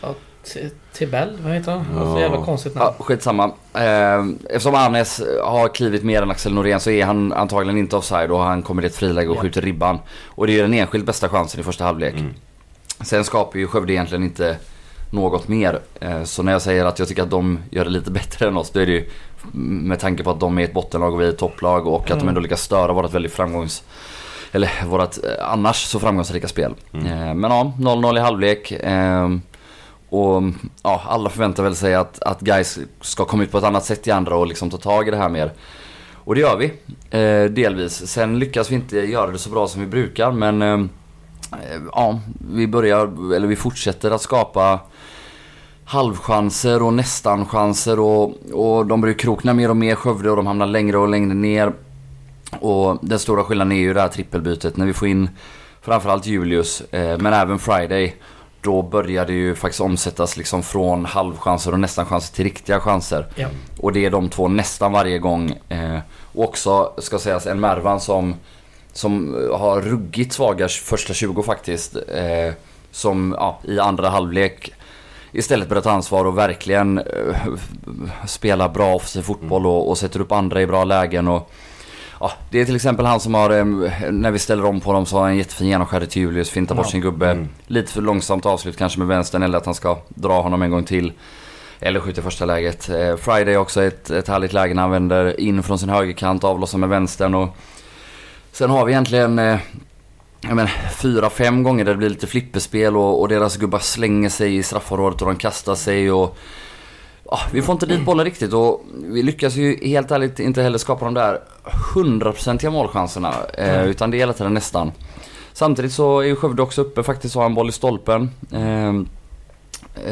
Ja, 0.00 0.14
Tibell, 0.94 1.38
vad 1.44 1.52
heter 1.52 1.72
han? 1.72 1.84
Ja. 1.96 2.14
Så 2.14 2.20
jävla 2.20 2.44
konstigt 2.44 2.74
namn. 2.74 2.94
Ja, 2.98 3.04
skitsamma. 3.04 3.44
Eh, 3.74 4.24
eftersom 4.50 4.74
Arnes 4.74 5.22
har 5.44 5.68
klivit 5.68 6.02
mer 6.04 6.22
än 6.22 6.30
Axel 6.30 6.54
Norén 6.54 6.80
så 6.80 6.90
är 6.90 7.04
han 7.04 7.32
antagligen 7.32 7.78
inte 7.78 7.96
offside 7.96 8.30
och 8.30 8.38
han 8.42 8.62
kommer 8.62 8.82
i 8.82 8.86
ett 8.86 8.96
friläge 8.96 9.28
och 9.28 9.38
skjuter 9.40 9.60
ribban. 9.62 9.98
Och 10.26 10.46
det 10.46 10.58
är 10.58 10.62
den 10.62 10.74
enskilt 10.74 11.06
bästa 11.06 11.28
chansen 11.28 11.60
i 11.60 11.62
första 11.64 11.84
halvlek. 11.84 12.14
Mm. 12.14 12.34
Sen 13.00 13.24
skapar 13.24 13.58
ju 13.58 13.66
Skövde 13.66 13.92
egentligen 13.92 14.24
inte 14.24 14.56
något 15.10 15.48
mer. 15.48 15.80
Eh, 16.00 16.22
så 16.24 16.42
när 16.42 16.52
jag 16.52 16.62
säger 16.62 16.84
att 16.84 16.98
jag 16.98 17.08
tycker 17.08 17.22
att 17.22 17.30
de 17.30 17.58
gör 17.70 17.84
det 17.84 17.90
lite 17.90 18.10
bättre 18.20 18.48
än 18.48 18.56
oss 18.56 18.70
då 18.70 18.80
är 18.80 18.86
det 18.86 18.92
ju 18.92 19.08
med 19.52 20.00
tanke 20.00 20.22
på 20.22 20.30
att 20.30 20.40
de 20.40 20.58
är 20.58 20.64
ett 20.64 20.74
bottenlag 20.74 21.14
och 21.14 21.20
vi 21.20 21.24
är 21.24 21.28
ett 21.28 21.38
topplag 21.38 21.86
och 21.86 22.00
att 22.02 22.06
de 22.06 22.12
Mm. 22.14 22.28
ändå 22.28 22.40
lyckas 22.40 22.62
störa 22.62 22.92
vårt 22.92 23.14
väldigt 23.14 23.32
framgångs... 23.32 23.82
Eller 24.54 24.70
vårt 24.86 25.16
eh, 25.24 25.52
annars 25.52 25.76
så 25.84 26.00
framgångsrika 26.00 26.48
spel. 26.48 26.74
Mm. 26.92 27.06
Eh, 27.06 27.34
men 27.34 27.50
ja, 27.50 27.72
0-0 27.78 28.16
i 28.16 28.20
halvlek. 28.20 28.72
Och 30.12 30.42
ja, 30.82 31.02
alla 31.06 31.30
förväntar 31.30 31.62
väl 31.62 31.76
sig 31.76 31.94
att, 31.94 32.22
att 32.22 32.40
guys 32.40 32.78
ska 33.00 33.24
komma 33.24 33.42
ut 33.42 33.50
på 33.50 33.58
ett 33.58 33.64
annat 33.64 33.84
sätt 33.84 34.06
i 34.06 34.10
andra 34.10 34.36
och 34.36 34.46
liksom 34.46 34.70
ta 34.70 34.76
tag 34.76 35.08
i 35.08 35.10
det 35.10 35.16
här 35.16 35.28
mer. 35.28 35.52
Och 36.14 36.34
det 36.34 36.40
gör 36.40 36.56
vi. 36.56 36.64
Eh, 37.18 37.50
delvis. 37.50 38.06
Sen 38.06 38.38
lyckas 38.38 38.70
vi 38.70 38.74
inte 38.74 38.98
göra 38.98 39.30
det 39.30 39.38
så 39.38 39.50
bra 39.50 39.68
som 39.68 39.80
vi 39.80 39.86
brukar 39.86 40.32
men 40.32 40.62
eh, 40.62 40.72
eh 41.52 41.82
ja, 41.92 42.20
vi 42.54 42.66
börjar, 42.66 43.34
eller 43.34 43.46
vi 43.46 43.56
fortsätter 43.56 44.10
att 44.10 44.22
skapa 44.22 44.80
halvchanser 45.84 46.82
och 46.82 46.92
nästan 46.92 47.46
chanser 47.46 48.00
och, 48.00 48.24
och 48.52 48.86
de 48.86 49.00
börjar 49.00 49.18
krokna 49.18 49.54
mer 49.54 49.70
och 49.70 49.76
mer 49.76 49.94
Skövde 49.94 50.30
och 50.30 50.36
de 50.36 50.46
hamnar 50.46 50.66
längre 50.66 50.98
och 50.98 51.08
längre 51.08 51.34
ner. 51.34 51.72
Och 52.60 52.98
den 53.02 53.18
stora 53.18 53.44
skillnaden 53.44 53.72
är 53.72 53.80
ju 53.80 53.94
det 53.94 54.00
här 54.00 54.08
trippelbytet 54.08 54.76
när 54.76 54.86
vi 54.86 54.92
får 54.92 55.08
in 55.08 55.30
framförallt 55.80 56.26
Julius 56.26 56.80
eh, 56.80 57.18
men 57.18 57.32
även 57.32 57.58
Friday. 57.58 58.16
Då 58.62 58.82
börjar 58.82 59.26
det 59.26 59.32
ju 59.32 59.54
faktiskt 59.54 59.80
omsättas 59.80 60.36
liksom 60.36 60.62
från 60.62 61.04
halvchanser 61.04 61.72
och 61.72 61.80
nästan 61.80 62.06
chanser 62.06 62.34
till 62.34 62.44
riktiga 62.44 62.80
chanser. 62.80 63.26
Ja. 63.34 63.48
Och 63.78 63.92
det 63.92 64.04
är 64.04 64.10
de 64.10 64.28
två 64.28 64.48
nästan 64.48 64.92
varje 64.92 65.18
gång. 65.18 65.58
Eh, 65.68 65.98
och 66.32 66.44
också, 66.44 66.92
ska 66.98 67.18
sägas, 67.18 67.46
en 67.46 67.60
Mervan 67.60 68.00
som, 68.00 68.34
som 68.92 69.34
har 69.52 69.80
ruggigt 69.80 70.32
svaga 70.32 70.68
första 70.68 71.14
20 71.14 71.42
faktiskt. 71.42 71.96
Eh, 71.96 72.54
som 72.90 73.34
ja, 73.38 73.58
i 73.64 73.78
andra 73.78 74.08
halvlek 74.08 74.72
istället 75.32 75.68
börjar 75.68 75.82
ta 75.82 75.90
ansvar 75.90 76.24
och 76.24 76.38
verkligen 76.38 76.98
eh, 76.98 77.54
spela 78.26 78.68
bra 78.68 78.94
offensiv 78.94 79.22
fotboll 79.22 79.66
och, 79.66 79.90
och 79.90 79.98
sätter 79.98 80.20
upp 80.20 80.32
andra 80.32 80.62
i 80.62 80.66
bra 80.66 80.84
lägen. 80.84 81.28
Och, 81.28 81.50
ja, 82.22 82.32
det 82.50 82.60
är 82.60 82.64
till 82.64 82.76
exempel 82.76 83.06
han 83.06 83.20
som 83.20 83.34
har, 83.34 83.50
eh, 83.50 83.64
när 84.10 84.30
vi 84.30 84.38
ställer 84.38 84.64
om 84.64 84.80
på 84.80 84.92
dem 84.92 85.06
så 85.06 85.16
har 85.16 85.22
han 85.22 85.30
en 85.30 85.36
jättefin 85.38 85.68
genomskärare 85.68 86.06
till 86.06 86.22
Julius, 86.22 86.50
fintar 86.50 86.74
bort 86.74 86.86
Ja. 86.86 86.90
sin 86.90 87.00
gubbe. 87.00 87.30
Mm. 87.30 87.48
Lite 87.66 87.92
för 87.92 88.02
långsamt 88.02 88.46
avslut 88.46 88.76
kanske 88.76 88.98
med 88.98 89.08
vänstern 89.08 89.42
eller 89.42 89.58
att 89.58 89.66
han 89.66 89.74
ska 89.74 89.98
dra 90.08 90.42
honom 90.42 90.62
en 90.62 90.70
gång 90.70 90.84
till. 90.84 91.12
Eller 91.80 92.00
skjuta 92.00 92.20
i 92.20 92.24
första 92.24 92.44
läget. 92.44 92.88
Eh, 92.88 93.16
Friday 93.16 93.56
också 93.56 93.82
ett, 93.82 94.10
ett 94.10 94.28
härligt 94.28 94.52
läge 94.52 94.74
när 94.74 94.82
han 94.82 94.90
vänder 94.90 95.40
in 95.40 95.62
från 95.62 95.78
sin 95.78 95.88
högerkant, 95.88 96.44
avlossar 96.44 96.78
med 96.78 96.88
vänstern 96.88 97.34
och 97.34 97.56
Sen 98.52 98.70
har 98.70 98.84
vi 98.84 98.92
egentligen 98.92 99.38
eh, 99.38 99.58
jag 100.40 100.56
men, 100.56 100.68
fyra, 100.96 101.30
fem 101.30 101.62
gånger 101.62 101.84
där 101.84 101.92
det 101.92 101.98
blir 101.98 102.08
lite 102.08 102.26
flipperspel 102.26 102.96
och, 102.96 103.20
och 103.20 103.28
deras 103.28 103.56
gubbar 103.56 103.78
slänger 103.78 104.28
sig 104.28 104.56
i 104.56 104.62
straffområdet 104.62 105.22
och 105.22 105.28
de 105.28 105.36
kastar 105.36 105.74
sig 105.74 106.12
och 106.12 106.36
ja, 107.32 107.40
vi 107.52 107.62
får 107.62 107.72
inte 107.72 107.86
dit 107.86 108.04
bollen 108.04 108.24
riktigt 108.24 108.52
och 108.52 108.84
vi 109.04 109.22
lyckas 109.22 109.56
ju 109.56 109.78
helt 109.86 110.10
ärligt 110.10 110.40
inte 110.40 110.62
heller 110.62 110.78
skapa 110.78 111.04
de 111.04 111.14
där 111.14 111.40
hundraprocentiga 111.94 112.70
målchanserna. 112.70 113.34
Eh, 113.58 113.84
utan 113.84 114.10
det 114.10 114.16
är 114.16 114.18
hela 114.18 114.32
tiden 114.32 114.54
nästan. 114.54 114.92
Samtidigt 115.52 115.92
så 115.92 116.20
är 116.20 116.24
ju 116.24 116.36
Skövde 116.36 116.62
också 116.62 116.80
uppe 116.80 117.02
faktiskt 117.02 117.36
och 117.36 117.42
har 117.42 117.46
en 117.46 117.54
boll 117.54 117.68
i 117.68 117.72
stolpen. 117.72 118.30
Eh, 118.52 118.94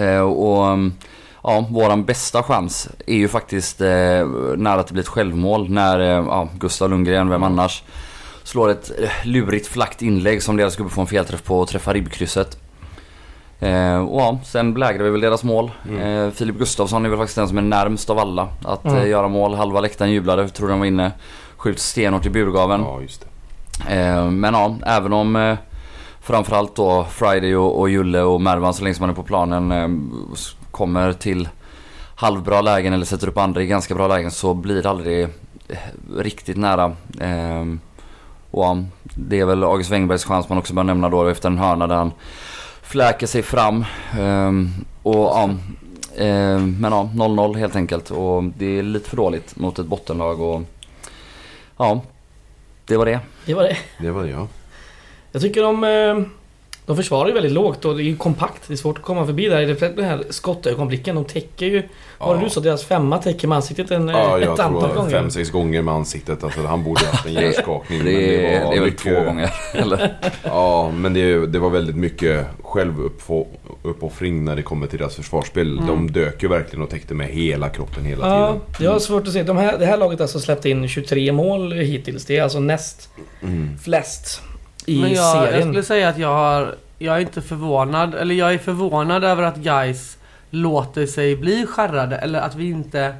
eh, 0.02 0.20
och 0.20 0.78
ja, 1.42 1.66
våran 1.70 2.04
bästa 2.04 2.42
chans 2.42 2.88
är 3.06 3.16
ju 3.16 3.28
faktiskt 3.28 3.80
eh, 3.80 4.26
nära 4.56 4.80
att 4.80 4.86
det 4.86 4.92
blir 4.92 5.02
ett 5.02 5.08
självmål 5.08 5.70
när 5.70 6.00
ja, 6.00 6.48
Gustav 6.58 6.90
Lundgren, 6.90 7.28
vem 7.28 7.42
annars, 7.42 7.82
slår 8.42 8.68
ett 8.68 8.90
lurigt 9.24 9.66
flackt 9.66 10.02
inlägg 10.02 10.42
som 10.42 10.56
deras 10.56 10.76
gubbe 10.76 10.90
får 10.90 11.02
en 11.02 11.08
felträff 11.08 11.42
på 11.42 11.60
och 11.60 11.68
träffar 11.68 11.94
ribbkrysset. 11.94 12.58
Eh, 13.60 13.98
och 13.98 14.20
ja, 14.20 14.38
sen 14.44 14.74
belägrade 14.74 15.04
vi 15.04 15.10
väl 15.10 15.20
deras 15.20 15.44
mål. 15.44 15.70
Eh, 16.02 16.30
Filip 16.30 16.58
Gustafsson 16.58 17.04
är 17.04 17.08
väl 17.08 17.18
faktiskt 17.18 17.36
den 17.36 17.48
som 17.48 17.58
är 17.58 17.62
närmst 17.62 18.10
av 18.10 18.18
alla 18.18 18.48
att 18.64 18.84
Mm. 18.84 18.96
eh, 18.98 19.08
göra 19.08 19.28
mål. 19.28 19.54
Halva 19.54 19.80
läktaren 19.80 20.10
jublade, 20.12 20.48
trodde 20.48 20.72
han 20.72 20.80
var 20.80 20.86
inne. 20.86 21.12
Skjuts 21.56 21.82
stenhårt 21.88 22.26
i 22.26 22.30
burgaven. 22.30 22.80
Ja, 22.80 23.00
just 23.00 23.24
det. 23.86 23.96
Eh, 23.96 24.24
men 24.30 24.54
ja, 24.54 24.76
även 24.86 25.12
om 25.12 25.36
eh, 25.36 25.56
framförallt 26.20 26.76
då 26.76 27.04
Friday 27.10 27.56
och, 27.56 27.80
och 27.80 27.90
Julle 27.90 28.20
och 28.22 28.40
Mervan 28.40 28.74
så 28.74 28.82
länge 28.82 28.94
som 28.94 29.02
man 29.02 29.10
är 29.10 29.14
på 29.14 29.22
planen 29.22 29.72
eh, 29.72 29.88
kommer 30.70 31.12
till 31.12 31.48
halvbra 32.14 32.60
lägen 32.60 32.92
eller 32.92 33.04
sätter 33.04 33.28
upp 33.28 33.38
andra 33.38 33.62
i 33.62 33.66
ganska 33.66 33.94
bra 33.94 34.08
lägen 34.08 34.30
så 34.30 34.54
blir 34.54 34.82
det 34.82 34.90
aldrig 34.90 35.22
eh, 35.22 35.28
riktigt 36.16 36.56
nära. 36.56 36.84
Eh, 37.20 37.64
och 38.50 38.64
ja, 38.64 38.76
det 39.14 39.40
är 39.40 39.44
väl 39.44 39.64
August 39.64 39.90
Wengbergs 39.90 40.24
chans 40.24 40.48
man 40.48 40.58
också 40.58 40.74
bör 40.74 40.82
nämna 40.84 41.08
då 41.08 41.28
efter 41.28 41.48
en 41.48 41.58
hörna 41.58 41.86
där 41.86 41.96
han 41.96 42.12
fläker 42.90 43.26
sig 43.26 43.42
fram. 43.42 43.84
Eh, 44.18 44.52
och 45.02 45.14
ja, 45.14 45.50
eh, 46.16 46.58
men 46.58 46.92
ja, 46.92 47.10
0-0 47.14 47.56
helt 47.58 47.76
enkelt 47.76 48.10
och 48.10 48.42
det 48.44 48.78
är 48.78 48.82
lite 48.82 49.08
för 49.10 49.16
dåligt 49.16 49.56
mot 49.56 49.78
ett 49.78 49.86
bottenlag 49.86 50.40
och 50.40 50.62
ja, 51.76 52.00
det 52.86 52.96
var 52.96 53.06
det. 53.06 53.20
Det 53.46 53.54
var 53.54 53.62
det. 53.62 53.76
Det 53.98 54.10
var 54.10 54.22
det 54.24 54.30
ja. 54.30 54.46
Jag 55.32 55.42
tycker 55.42 55.62
de... 55.62 55.84
eh, 55.84 56.26
De 56.86 56.96
försvarar 56.96 57.28
ju 57.28 57.34
väldigt 57.34 57.52
lågt 57.52 57.84
och 57.84 57.96
det 57.96 58.02
är 58.02 58.04
ju 58.04 58.16
kompakt. 58.16 58.62
Det 58.68 58.74
är 58.74 58.76
svårt 58.76 58.98
att 58.98 59.04
komma 59.04 59.26
förbi 59.26 59.48
där. 59.48 59.60
Det 59.66 59.96
Den 59.96 60.04
här 60.04 60.24
skottögonblicken, 60.30 61.14
de 61.14 61.24
täcker 61.24 61.66
ju... 61.66 61.82
Var 62.18 62.34
det 62.34 62.40
Ja. 62.40 62.44
du 62.44 62.50
sa? 62.50 62.60
Deras 62.60 62.84
femma 62.84 63.18
täcker 63.18 63.48
med 63.48 63.56
ansiktet 63.56 63.90
en, 63.90 64.08
Ja, 64.08 64.38
ett 64.38 64.44
jag 64.44 64.60
antal 64.60 64.82
tror 64.82 64.94
gånger. 64.94 65.10
fem, 65.10 65.30
sex 65.30 65.50
gånger 65.50 65.82
med 65.82 65.94
ansiktet. 65.94 66.44
Alltså, 66.44 66.66
han 66.66 66.84
borde 66.84 67.06
haft 67.06 67.26
en 67.26 67.32
hjärnskakning. 67.42 68.04
Det, 68.04 68.12
är- 68.56 68.64
var 68.64 68.70
det 68.70 68.76
är 68.76 68.80
väl 68.80 68.90
mycket- 68.90 69.02
två 69.02 69.20
gånger. 69.24 69.50
Eller? 69.74 70.16
Ja, 70.44 70.90
men 70.96 71.14
det, 71.14 71.46
det 71.46 71.58
var 71.58 71.70
väldigt 71.70 71.96
mycket 71.96 72.46
självuppoffring 72.70 74.44
när 74.44 74.56
det 74.56 74.62
kommer 74.62 74.86
till 74.86 74.98
deras 74.98 75.14
försvarsspel. 75.16 75.76
De 75.86 76.10
dök 76.12 76.42
ju 76.42 76.48
verkligen 76.48 76.82
och 76.82 76.90
täckte 76.90 77.14
med 77.14 77.26
hela 77.26 77.68
kroppen 77.68 78.04
hela 78.04 78.28
Ja, 78.28 78.46
tiden. 78.52 78.62
jag 78.78 78.92
har 78.92 78.98
svårt 78.98 79.26
att 79.26 79.32
se. 79.32 79.42
De 79.42 79.56
här, 79.56 79.78
det 79.78 79.86
här 79.86 79.96
laget 79.96 80.18
har 80.18 80.24
alltså 80.24 80.40
släppt 80.40 80.64
in 80.64 80.88
23 80.88 81.32
mål 81.32 81.72
hittills. 81.72 82.24
Det 82.24 82.38
är 82.38 82.42
alltså 82.42 82.60
näst 82.60 83.08
Mm. 83.42 83.78
flest 83.78 84.42
i 84.86 85.00
Men 85.00 85.12
jag, 85.12 85.36
jag 85.36 85.48
serien. 85.48 85.62
skulle 85.62 85.82
säga 85.82 86.08
att 86.08 86.18
jag 86.18 86.28
har... 86.34 86.74
Jag 86.98 87.16
är 87.16 87.20
inte 87.20 87.42
förvånad, 87.42 88.14
eller 88.14 88.34
jag 88.34 88.54
är 88.54 88.58
förvånad 88.58 89.24
över 89.24 89.42
att 89.42 89.56
guys 89.56 90.18
låter 90.50 91.06
sig 91.06 91.36
bli 91.36 91.66
skärrade 91.66 92.16
eller 92.16 92.40
att 92.40 92.54
vi 92.54 92.70
inte... 92.70 93.14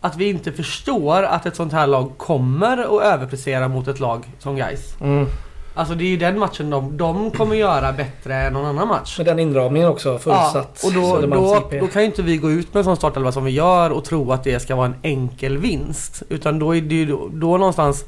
Att 0.00 0.16
vi 0.16 0.28
inte 0.28 0.52
förstår 0.52 1.22
att 1.22 1.46
ett 1.46 1.56
sånt 1.56 1.72
här 1.72 1.86
lag 1.86 2.12
kommer 2.16 2.78
att 2.78 3.02
överprestera 3.14 3.68
mot 3.68 3.88
ett 3.88 4.00
lag 4.00 4.24
som 4.38 4.56
guys. 4.56 4.94
Mm. 5.00 5.26
Alltså 5.74 5.94
det 5.94 6.04
är 6.04 6.08
ju 6.08 6.16
den 6.16 6.38
matchen 6.38 6.70
de, 6.70 6.96
de 6.96 7.30
kommer 7.30 7.56
göra 7.56 7.92
bättre 7.92 8.34
än 8.34 8.52
någon 8.52 8.66
annan 8.66 8.88
match. 8.88 9.18
Med 9.18 9.26
den 9.26 9.38
inramningen 9.38 9.88
också, 9.88 10.18
fullsatt. 10.18 10.84
och 10.84 10.92
då, 10.92 11.20
då, 11.20 11.70
då 11.80 11.86
kan 11.86 12.02
ju 12.02 12.06
inte 12.06 12.22
vi 12.22 12.36
gå 12.36 12.50
ut 12.50 12.74
med 12.74 12.80
en 12.80 12.84
sån 12.84 12.96
startelva 12.96 13.32
som 13.32 13.44
vi 13.44 13.50
gör 13.50 13.90
och 13.90 14.04
tro 14.04 14.32
att 14.32 14.44
det 14.44 14.60
ska 14.60 14.76
vara 14.76 14.86
en 14.86 14.96
enkel 15.02 15.58
vinst. 15.58 16.22
Utan 16.28 16.58
då 16.58 16.76
är 16.76 16.80
det 16.80 16.94
ju 16.94 17.06
då, 17.06 17.28
då 17.32 17.56
någonstans... 17.58 18.04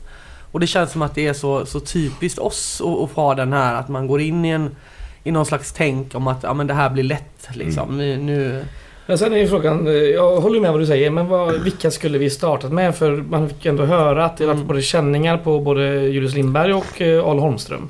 Och 0.52 0.60
det 0.60 0.66
känns 0.66 0.92
som 0.92 1.02
att 1.02 1.14
det 1.14 1.26
är 1.26 1.32
så, 1.32 1.66
så 1.66 1.80
typiskt 1.80 2.38
oss 2.38 2.82
att, 3.04 3.12
ha 3.16 3.34
den 3.34 3.52
här 3.52 3.74
att 3.74 3.88
man 3.88 4.06
går 4.06 4.20
in 4.20 4.44
i 4.44 4.48
en 4.48 4.76
i 5.24 5.30
någon 5.30 5.46
slags 5.46 5.72
tänk 5.72 6.14
om 6.14 6.26
att 6.26 6.42
ja, 6.42 6.54
men 6.54 6.66
det 6.66 6.74
här 6.74 6.90
blir 6.90 7.04
lätt 7.04 7.48
liksom. 7.52 7.98
Vi, 7.98 8.16
nu, 8.16 8.64
Men 9.12 9.18
sen 9.18 9.32
är 9.32 9.36
ju 9.36 9.48
frågan, 9.48 9.86
eh, 9.86 9.92
jag 9.92 10.40
håller 10.40 10.60
med 10.60 10.72
vad 10.72 10.80
du 10.80 10.86
säger, 10.86 11.10
men 11.10 11.28
vad, 11.28 11.52
vilka 11.62 11.90
skulle 11.90 12.18
vi 12.18 12.30
startat 12.30 12.72
med? 12.72 12.94
För 12.96 13.16
man 13.16 13.48
fick 13.48 13.64
ju 13.64 13.68
ändå 13.68 13.84
höra 13.84 14.24
att 14.24 14.36
det 14.36 14.46
var 14.46 14.54
Mm. 14.54 14.66
både 14.66 14.82
känningar 14.82 15.36
på 15.36 15.60
både 15.60 15.82
Julius 16.00 16.34
Lindberg 16.34 16.74
och 16.74 17.00
eh, 17.02 17.24
Al 17.24 17.38
Holmström. 17.38 17.88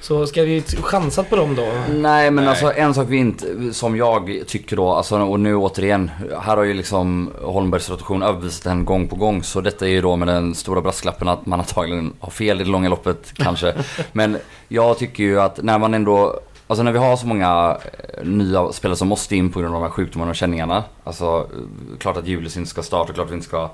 Så 0.00 0.26
ska 0.26 0.42
vi 0.42 0.62
chansat 0.82 1.30
på 1.30 1.36
dem 1.36 1.54
då? 1.54 1.66
Nej 1.90 2.30
men 2.30 2.44
Nej. 2.44 2.48
alltså 2.48 2.72
en 2.76 2.94
sak 2.94 3.06
vi 3.10 3.16
inte, 3.16 3.46
som 3.72 3.96
jag 3.96 4.42
tycker 4.46 4.76
då, 4.76 4.92
alltså, 4.92 5.18
och 5.18 5.40
nu 5.40 5.56
återigen, 5.56 6.10
här 6.40 6.56
har 6.56 6.64
ju 6.64 6.74
liksom 6.74 7.30
Holmbergs 7.42 7.90
rotation 7.90 8.22
överbevisat 8.22 8.66
en 8.66 8.84
gång 8.84 9.08
på 9.08 9.16
gång. 9.16 9.42
Så 9.42 9.60
detta 9.60 9.84
är 9.86 9.90
ju 9.90 10.00
då 10.00 10.16
med 10.16 10.28
den 10.28 10.54
stora 10.54 10.80
brasklappen 10.80 11.28
att 11.28 11.46
man 11.46 11.60
antagligen 11.60 12.12
har 12.20 12.30
fel 12.30 12.60
i 12.60 12.64
det 12.64 12.70
långa 12.70 12.88
loppet 12.88 13.32
kanske. 13.34 13.74
Men 14.12 14.36
jag 14.68 14.98
tycker 14.98 15.22
ju 15.24 15.40
att 15.40 15.62
när 15.62 15.78
man 15.78 15.94
ändå, 15.94 16.40
alltså 16.66 16.82
när 16.82 16.92
vi 16.92 16.98
har 16.98 17.16
så 17.16 17.26
många 17.26 17.78
eh, 18.18 18.24
nya 18.24 18.72
spelare 18.72 18.96
som 18.96 19.08
måste 19.08 19.36
in 19.36 19.52
på 19.52 19.60
grund 19.60 19.74
av 19.74 19.80
de 19.80 19.86
här 19.86 19.92
sjukdomarna 19.92 20.30
och 20.30 20.36
känningarna. 20.36 20.84
Alltså 21.04 21.24
eh, 21.24 21.98
klart 21.98 22.16
att 22.16 22.26
Julius 22.26 22.56
inte 22.56 22.70
ska 22.70 22.82
starta, 22.82 23.12
klart 23.12 23.26
att 23.26 23.32
vi 23.32 23.34
inte 23.34 23.46
ska 23.46 23.70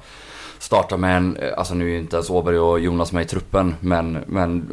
starta 0.58 0.96
med 0.96 1.16
en, 1.16 1.36
eh, 1.36 1.58
alltså 1.58 1.74
nu 1.74 1.84
är 1.84 1.90
ju 1.90 1.98
inte 1.98 2.16
ens 2.16 2.30
Åberg 2.30 2.58
och 2.58 2.80
Jonas 2.80 3.12
med 3.12 3.22
i 3.22 3.26
truppen 3.26 3.74
men, 3.80 4.24
men 4.26 4.68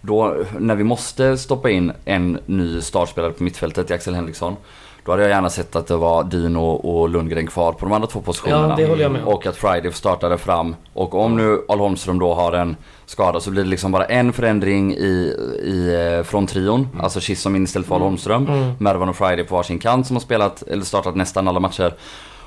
då 0.00 0.36
när 0.58 0.74
vi 0.74 0.84
måste 0.84 1.38
stoppa 1.38 1.70
in 1.70 1.92
en 2.04 2.38
ny 2.46 2.80
startspelare 2.80 3.32
på 3.32 3.42
mittfältet 3.42 3.90
i 3.90 3.94
Axel 3.94 4.14
Henriksson. 4.14 4.56
Då 5.04 5.12
hade 5.12 5.22
jag 5.22 5.30
gärna 5.30 5.50
sett 5.50 5.76
att 5.76 5.86
det 5.86 5.96
var 5.96 6.24
Dino 6.24 6.60
och 6.60 7.08
Lundgren 7.08 7.46
kvar 7.46 7.72
på 7.72 7.86
de 7.86 7.92
andra 7.92 8.08
två 8.08 8.20
positionerna. 8.20 8.68
Ja, 8.68 8.76
det 8.76 8.86
håller 8.86 9.02
jag 9.02 9.12
med 9.12 9.22
om. 9.22 9.28
Och 9.28 9.46
att 9.46 9.56
Friday 9.56 9.92
startade 9.92 10.38
fram. 10.38 10.76
Och 10.92 11.14
om 11.14 11.36
nu 11.36 11.64
Al 11.68 11.78
Holmström 11.78 12.18
då 12.18 12.34
har 12.34 12.52
en 12.52 12.76
skada 13.06 13.40
så 13.40 13.50
blir 13.50 13.62
det 13.62 13.68
liksom 13.68 13.92
bara 13.92 14.04
en 14.04 14.32
förändring 14.32 14.94
i, 14.94 15.34
i 15.62 15.94
eh, 16.18 16.24
från 16.24 16.46
trion. 16.46 16.88
Alltså 17.00 17.20
Chisholm 17.20 17.56
in 17.56 17.64
istället 17.64 17.88
för 17.88 17.94
Al 17.94 18.00
Holmström. 18.00 18.46
Mm. 18.46 18.72
Mervan 18.78 19.08
och 19.08 19.16
Friday 19.16 19.44
på 19.44 19.56
varsin 19.56 19.78
kant 19.78 20.06
som 20.06 20.16
har 20.16 20.20
spelat, 20.20 20.62
eller 20.62 20.84
startat 20.84 21.16
nästan 21.16 21.48
alla 21.48 21.60
matcher. 21.60 21.94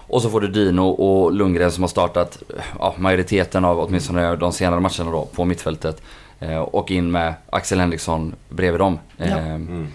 Och 0.09 0.21
så 0.21 0.29
får 0.29 0.41
du 0.41 0.47
Dino 0.47 0.81
och 0.81 1.33
Lundgren 1.33 1.71
som 1.71 1.83
har 1.83 1.87
startat 1.87 2.37
ja, 2.79 2.95
majoriteten 2.97 3.65
av 3.65 3.79
åtminstone 3.79 4.35
de 4.35 4.51
senare 4.51 4.79
matcherna 4.79 5.11
då 5.11 5.25
på 5.35 5.45
mittfältet. 5.45 6.01
Eh, 6.39 6.59
och 6.59 6.91
in 6.91 7.11
med 7.11 7.33
Axel 7.49 7.79
Henriksson 7.79 8.35
bredvid 8.49 8.79
dem. 8.79 8.99
Eh, 9.17 9.37
Mm. 9.55 9.87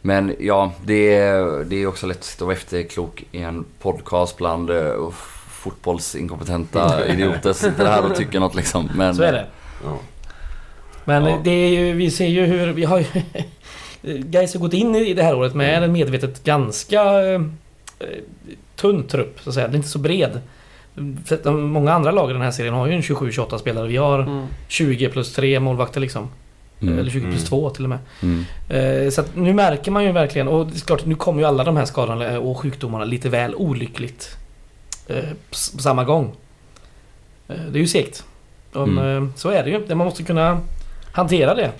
Men 0.00 0.34
ja, 0.40 0.72
det 0.84 1.14
är, 1.16 1.64
det 1.64 1.82
är 1.82 1.86
också 1.86 2.06
lätt 2.06 2.18
att 2.18 2.24
sitta 2.24 2.44
och 2.44 2.46
vara 2.46 2.56
efterklok 2.56 3.24
i 3.32 3.42
en 3.42 3.64
podcast 3.80 4.36
bland 4.36 4.70
eh, 4.70 5.10
fotbollsinkompetenta 5.48 7.06
idioter 7.06 7.52
som 7.52 7.70
sitter 7.70 7.86
här 7.86 8.04
och 8.10 8.16
tycker 8.16 8.40
något 8.40 8.54
liksom. 8.54 8.90
Men, 8.94 9.14
Så 9.14 9.22
är 9.22 9.32
det. 9.32 9.46
Ja. 9.84 9.98
Men 11.04 11.24
Ja. 11.24 11.40
det 11.44 11.50
är 11.50 11.68
ju, 11.68 11.92
vi 11.92 12.10
ser 12.10 12.26
ju 12.26 12.44
hur, 12.46 12.72
vi 12.72 12.84
har 12.84 12.98
ju... 12.98 13.04
Gais 14.22 14.54
har 14.54 14.60
gått 14.60 14.72
in 14.72 14.94
i 14.94 15.14
det 15.14 15.22
här 15.22 15.34
året 15.34 15.54
med 15.54 15.82
en 15.84 15.92
medvetet 15.92 16.44
ganska 16.44 17.02
eh, 17.32 17.40
tunn 18.76 19.02
trupp, 19.06 19.40
så 19.40 19.50
att 19.50 19.54
säga. 19.54 19.68
Det 19.68 19.74
är 19.74 19.76
inte 19.76 19.88
så 19.88 19.98
bred. 19.98 20.40
För 21.24 21.34
att 21.34 21.44
de- 21.44 21.62
Många 21.62 21.92
andra 21.92 22.10
lag 22.10 22.30
i 22.30 22.32
den 22.32 22.42
här 22.42 22.50
serien 22.50 22.74
har 22.74 22.86
ju 22.86 22.92
en 22.94 23.00
27-28 23.02 23.58
spelare. 23.58 23.88
Vi 23.88 23.96
har 23.96 24.18
mm. 24.18 24.46
20 24.68 25.08
plus 25.08 25.34
3 25.34 25.60
målvakter 25.60 26.00
liksom. 26.00 26.28
Mm. 26.80 26.98
Eller 26.98 27.10
20 27.10 27.20
plus 27.20 27.34
Mm. 27.34 27.46
2 27.46 27.70
till 27.70 27.84
och 27.84 27.88
med. 27.90 27.98
Mm. 28.22 28.44
Eh, 28.68 29.10
Så 29.10 29.20
att 29.20 29.36
nu 29.36 29.54
märker 29.54 29.90
man 29.90 30.04
ju 30.04 30.12
verkligen, 30.12 30.48
och 30.48 30.66
det 30.66 30.76
är 30.76 30.86
klart 30.86 31.06
nu 31.06 31.14
kommer 31.14 31.40
ju 31.42 31.48
alla 31.48 31.64
de 31.64 31.76
här 31.76 31.84
skadorna 31.84 32.38
och 32.40 32.58
sjukdomarna 32.58 33.04
lite 33.04 33.28
väl 33.28 33.54
olyckligt. 33.54 34.36
eh, 35.06 35.24
på 35.50 35.54
samma 35.80 36.04
gång. 36.04 36.32
Eh, 37.48 37.56
Det 37.70 37.78
är 37.78 37.80
ju 37.80 37.86
segt. 37.88 38.24
Mm. 38.82 39.24
eh, 39.24 39.30
Så 39.36 39.48
är 39.50 39.64
det 39.64 39.70
ju. 39.70 39.84
Det- 39.86 39.94
Man 39.94 40.04
måste 40.06 40.22
kunna 40.22 40.60
hantera 41.12 41.54
det. 41.54 41.72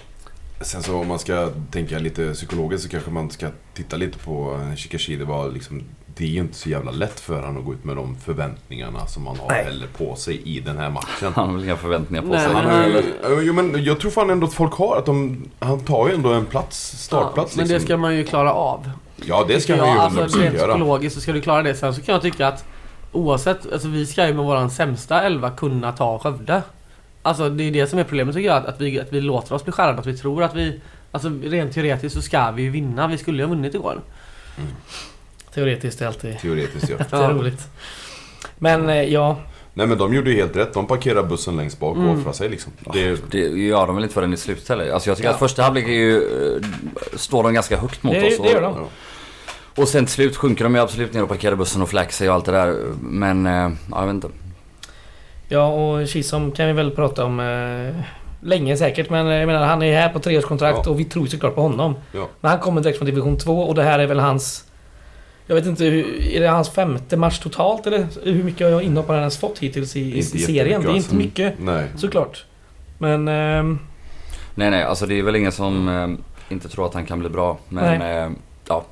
Sen 0.61 0.83
så 0.83 0.97
om 1.01 1.09
man 1.09 1.19
ska 1.19 1.49
tänka 1.71 1.99
lite 1.99 2.33
psykologiskt 2.33 2.85
så 2.85 2.91
kanske 2.91 3.11
man 3.11 3.31
ska 3.31 3.47
titta 3.75 3.97
lite 3.97 4.19
på 4.19 4.61
eh, 4.71 4.77
Shikashi. 4.77 5.17
Det 5.17 5.25
var 5.25 5.49
liksom 5.51 5.83
det 6.17 6.25
är 6.25 6.29
ju 6.29 6.41
inte 6.41 6.55
så 6.55 6.69
jävla 6.69 6.91
lätt 6.91 7.21
för 7.21 7.43
han 7.43 7.57
att 7.59 7.65
gå 7.65 7.73
ut 7.73 7.85
med 7.85 7.97
de 7.97 8.17
förväntningarna 8.17 9.07
som 9.07 9.25
man 9.25 9.37
har 9.39 9.49
Nej. 9.49 9.65
heller 9.65 9.87
på 9.99 10.17
sig 10.17 10.41
i 10.45 10.61
den 10.61 10.79
här 10.79 10.91
matchen. 10.91 11.33
Han 11.35 11.47
har 11.49 11.55
väl 11.55 11.65
inga 11.65 11.77
förväntningar 11.77 12.23
på 12.23 12.29
Nej, 12.29 12.39
sig. 12.45 12.55
Han 12.55 12.65
men 12.65 12.75
han- 12.75 12.93
eh, 13.33 13.39
jo, 13.43 13.53
men 13.53 13.85
jag 13.85 14.01
tror 14.01 14.11
fan 14.11 14.31
ändå 14.31 14.47
att 14.47 14.53
folk 14.55 14.73
har 14.73 14.97
att 14.97 15.07
de, 15.07 15.43
han 15.59 15.81
tar 15.81 16.09
ju 16.09 16.15
ändå 16.15 16.33
en 16.33 16.47
plats, 16.47 17.03
startplats 17.05 17.57
Men 17.57 17.67
det 17.69 17.73
liksom. 17.73 17.87
ska 17.87 17.97
man 17.97 18.17
ju 18.17 18.25
klara 18.25 18.53
av. 18.53 18.91
Ja 19.27 19.45
det 19.49 19.61
ska 19.61 19.77
han 19.77 19.89
ju 19.89 19.95
jag. 19.95 20.03
Alltså 20.05 20.21
100% 20.39 20.43
rent 20.43 20.55
göra. 20.55 20.73
psykologiskt 20.73 21.15
så 21.15 21.21
ska 21.21 21.33
du 21.33 21.41
klara 21.41 21.63
det. 21.63 21.75
Sen 21.75 21.95
så 21.95 22.03
kan 22.03 22.13
jag 22.13 22.23
tycka 22.23 22.49
att 22.49 22.65
oavsett, 23.13 23.73
alltså 23.73 23.89
vi 23.89 24.07
ska 24.07 24.27
ju 24.27 24.35
med 24.35 24.45
våran 24.45 24.71
sämsta 24.71 25.23
elva 25.23 25.51
kunna 25.51 25.93
ta 25.93 26.19
Skövde. 26.19 26.63
Alltså 27.29 27.49
det 27.51 27.65
är 27.65 27.71
det 27.71 27.87
som 27.87 27.99
är 27.99 28.05
problemet 28.05 28.35
tycker 28.35 28.49
jag. 28.49 28.57
Att, 28.57 28.67
att, 28.67 28.81
vi, 28.81 29.01
att 29.01 29.13
vi 29.13 29.21
låter 29.21 29.55
oss 29.55 29.65
bli 29.65 29.73
skärrade. 29.73 29.99
Att 29.99 30.07
vi 30.07 30.17
tror 30.17 30.43
att 30.43 30.55
vi, 30.55 30.81
alltså 31.13 31.31
rent 31.43 31.73
teoretiskt 31.75 32.15
så 32.15 32.23
ska 32.23 32.51
vi 32.51 32.63
ju 32.63 32.71
vinna. 32.71 33.07
Vi 33.09 33.19
skulle 33.19 33.39
ju 33.39 33.45
ha 33.45 33.55
vunnit 33.55 33.75
igår. 33.75 34.01
Teoretiskt 35.55 36.01
är 36.03 36.07
alltid 36.07 36.39
Teoretiskt 36.39 36.89
ja. 36.91 36.97
det 37.19 37.25
är 37.25 37.31
roligt. 37.35 37.67
Men 38.59 38.89
eh, 38.89 39.03
ja, 39.03 39.39
Nej 39.75 39.87
men 39.87 39.99
de 39.99 40.15
gjorde 40.15 40.31
ju 40.31 40.37
helt 40.37 40.57
rätt. 40.57 40.75
De 40.75 40.87
parkerade 40.87 41.29
bussen 41.29 41.57
längst 41.57 41.79
bak 41.81 41.97
och 41.97 42.03
Mm. 42.03 42.19
offrade 42.19 42.37
sig 42.37 42.49
liksom. 42.49 42.73
Det, 42.93 43.31
Det 43.31 43.39
gör 43.39 43.87
de 43.87 43.95
väl 43.95 44.03
inte 44.05 44.15
förrän 44.15 44.33
i 44.33 44.37
slutet 44.37 44.69
heller. 44.69 44.91
Alltså 44.91 45.11
jag 45.11 45.17
tycker 45.17 45.29
Ja. 45.29 45.33
att 45.35 45.39
första 45.41 45.63
halvlek 45.63 45.85
är 45.85 45.93
ju, 45.93 46.17
eh, 46.57 46.63
står 47.17 47.43
de 47.43 47.55
ganska 47.55 47.77
högt 47.77 48.03
mot 48.03 48.15
Det- 48.15 48.27
oss. 48.27 48.39
det 48.43 48.49
gör 48.51 48.63
och, 48.63 48.75
de. 48.75 48.81
ja. 48.83 48.89
och 49.83 49.89
sen 49.89 50.05
till 50.07 50.15
slut 50.15 50.37
sjunker 50.37 50.65
de 50.65 50.75
ju 50.75 50.81
absolut 50.81 51.13
ner 51.15 51.23
och 51.23 51.29
parkerar 51.29 51.57
bussen 51.57 51.83
och 51.83 51.89
flaxar 51.89 52.29
och 52.29 52.35
allt 52.35 52.45
det 52.45 52.53
där. 52.53 52.77
Men, 53.01 53.47
eh, 53.47 53.53
ja, 53.53 53.71
jag 54.01 54.07
vet 54.07 54.15
inte. 54.15 54.29
Ja, 55.49 55.67
och 55.67 56.09
Kisom 56.09 56.53
kan 56.53 56.67
vi 56.67 56.73
väl 56.73 56.91
prata 56.91 57.25
om 57.25 57.41
eh, 57.41 58.05
länge 58.41 58.77
säkert. 58.77 59.11
Men 59.11 59.27
jag 59.27 59.47
menar, 59.47 59.67
han 59.67 59.83
är 59.83 60.01
här 60.01 60.09
på 60.09 60.19
treårskontrakt 60.19 60.79
Ja. 60.85 60.91
och 60.91 61.01
vi 61.01 61.05
tror 61.05 61.25
ju 61.25 61.31
såklart 61.31 61.55
på 61.55 61.61
honom. 61.63 61.95
Ja. 62.13 62.29
Men 62.41 62.51
han 62.51 62.61
kommer 62.61 62.81
direkt 62.81 62.99
från 62.99 63.07
division 63.07 63.39
2 63.39 63.61
och 63.63 63.75
det 63.75 63.83
här 63.83 63.99
är 63.99 64.07
väl 64.07 64.19
hans... 64.19 64.65
Jag 65.47 65.55
vet 65.55 65.67
inte, 65.67 65.85
är 65.87 66.41
det 66.41 66.49
hans 66.49 66.69
femte 66.71 67.17
match 67.17 67.39
totalt 67.39 67.87
eller 67.87 68.07
hur 68.25 68.45
mycket 68.45 68.83
inhopp 68.83 69.07
har 69.07 69.15
han 69.15 69.23
ens 69.23 69.39
fått 69.39 69.59
hittills 69.59 69.97
i, 69.97 70.01
i 70.01 70.17
Inte 70.17 70.39
serien? 70.39 70.67
Det 70.67 70.73
är 70.73 70.77
inte 70.77 70.91
alltså. 70.91 71.15
mycket 71.15 71.55
Nej. 71.59 71.87
såklart. 71.97 72.45
Men... 72.99 73.29
ehm, 73.29 73.79
Nej 74.55 74.71
nej, 74.71 74.83
alltså 74.85 75.07
det 75.07 75.19
är 75.19 75.23
väl 75.23 75.37
ingen 75.37 75.53
som 75.53 75.89
eh, 75.89 76.53
inte 76.53 76.69
tror 76.69 76.87
att 76.87 76.95
han 76.95 77.07
kan 77.07 77.19
bli 77.19 77.29
bra. 77.29 77.59
Men 77.69 78.03
eh, 78.03 78.31
ja, 78.69 78.85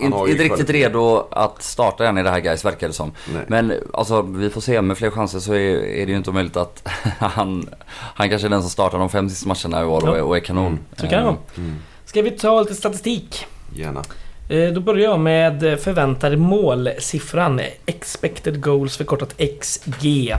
Han 0.00 0.28
inte, 0.28 0.42
riktigt 0.44 0.70
redo 0.70 1.26
att 1.30 1.62
starta 1.62 2.06
än 2.08 2.18
i 2.18 2.22
det 2.22 2.30
här 2.30 2.40
guys 2.40 2.64
verkar 2.64 2.86
det 2.86 2.92
som. 2.94 3.12
Nej. 3.34 3.42
Men 3.48 3.72
alltså 3.94 4.22
vi 4.22 4.50
får 4.50 4.60
se, 4.60 4.82
med 4.82 4.98
fler 4.98 5.10
chanser 5.10 5.38
så 5.38 5.52
är, 5.52 5.58
är 5.84 6.06
det 6.06 6.12
ju 6.12 6.16
inte 6.16 6.30
omöjligt 6.30 6.56
att 6.56 6.82
han, 7.18 7.68
han 7.92 8.28
kanske 8.30 8.48
är 8.48 8.50
den 8.50 8.60
som 8.60 8.70
startar 8.70 8.98
de 8.98 9.08
fem 9.10 9.30
sista 9.30 9.48
matcherna 9.48 9.82
i 9.82 9.84
år 9.84 10.02
och, 10.02 10.08
Ja. 10.08 10.16
är- 10.16 10.22
och 10.22 10.36
är 10.36 10.40
kanon. 10.40 10.66
Mm. 10.66 10.78
Så 10.96 11.06
kan 11.06 11.18
det 11.18 11.24
vara. 11.24 11.36
Mm. 11.56 11.76
Ska 12.04 12.22
vi 12.22 12.30
ta 12.30 12.60
lite 12.60 12.74
statistik? 12.74 13.46
Gärna. 13.74 14.02
Eh, 14.48 14.72
Då 14.72 14.80
börjar 14.80 15.10
jag 15.10 15.20
med 15.20 15.80
förväntade 15.80 16.36
målsiffran. 16.36 17.60
Expected 17.86 18.60
goals 18.62 18.96
förkortat 18.96 19.34
XG. 19.60 20.34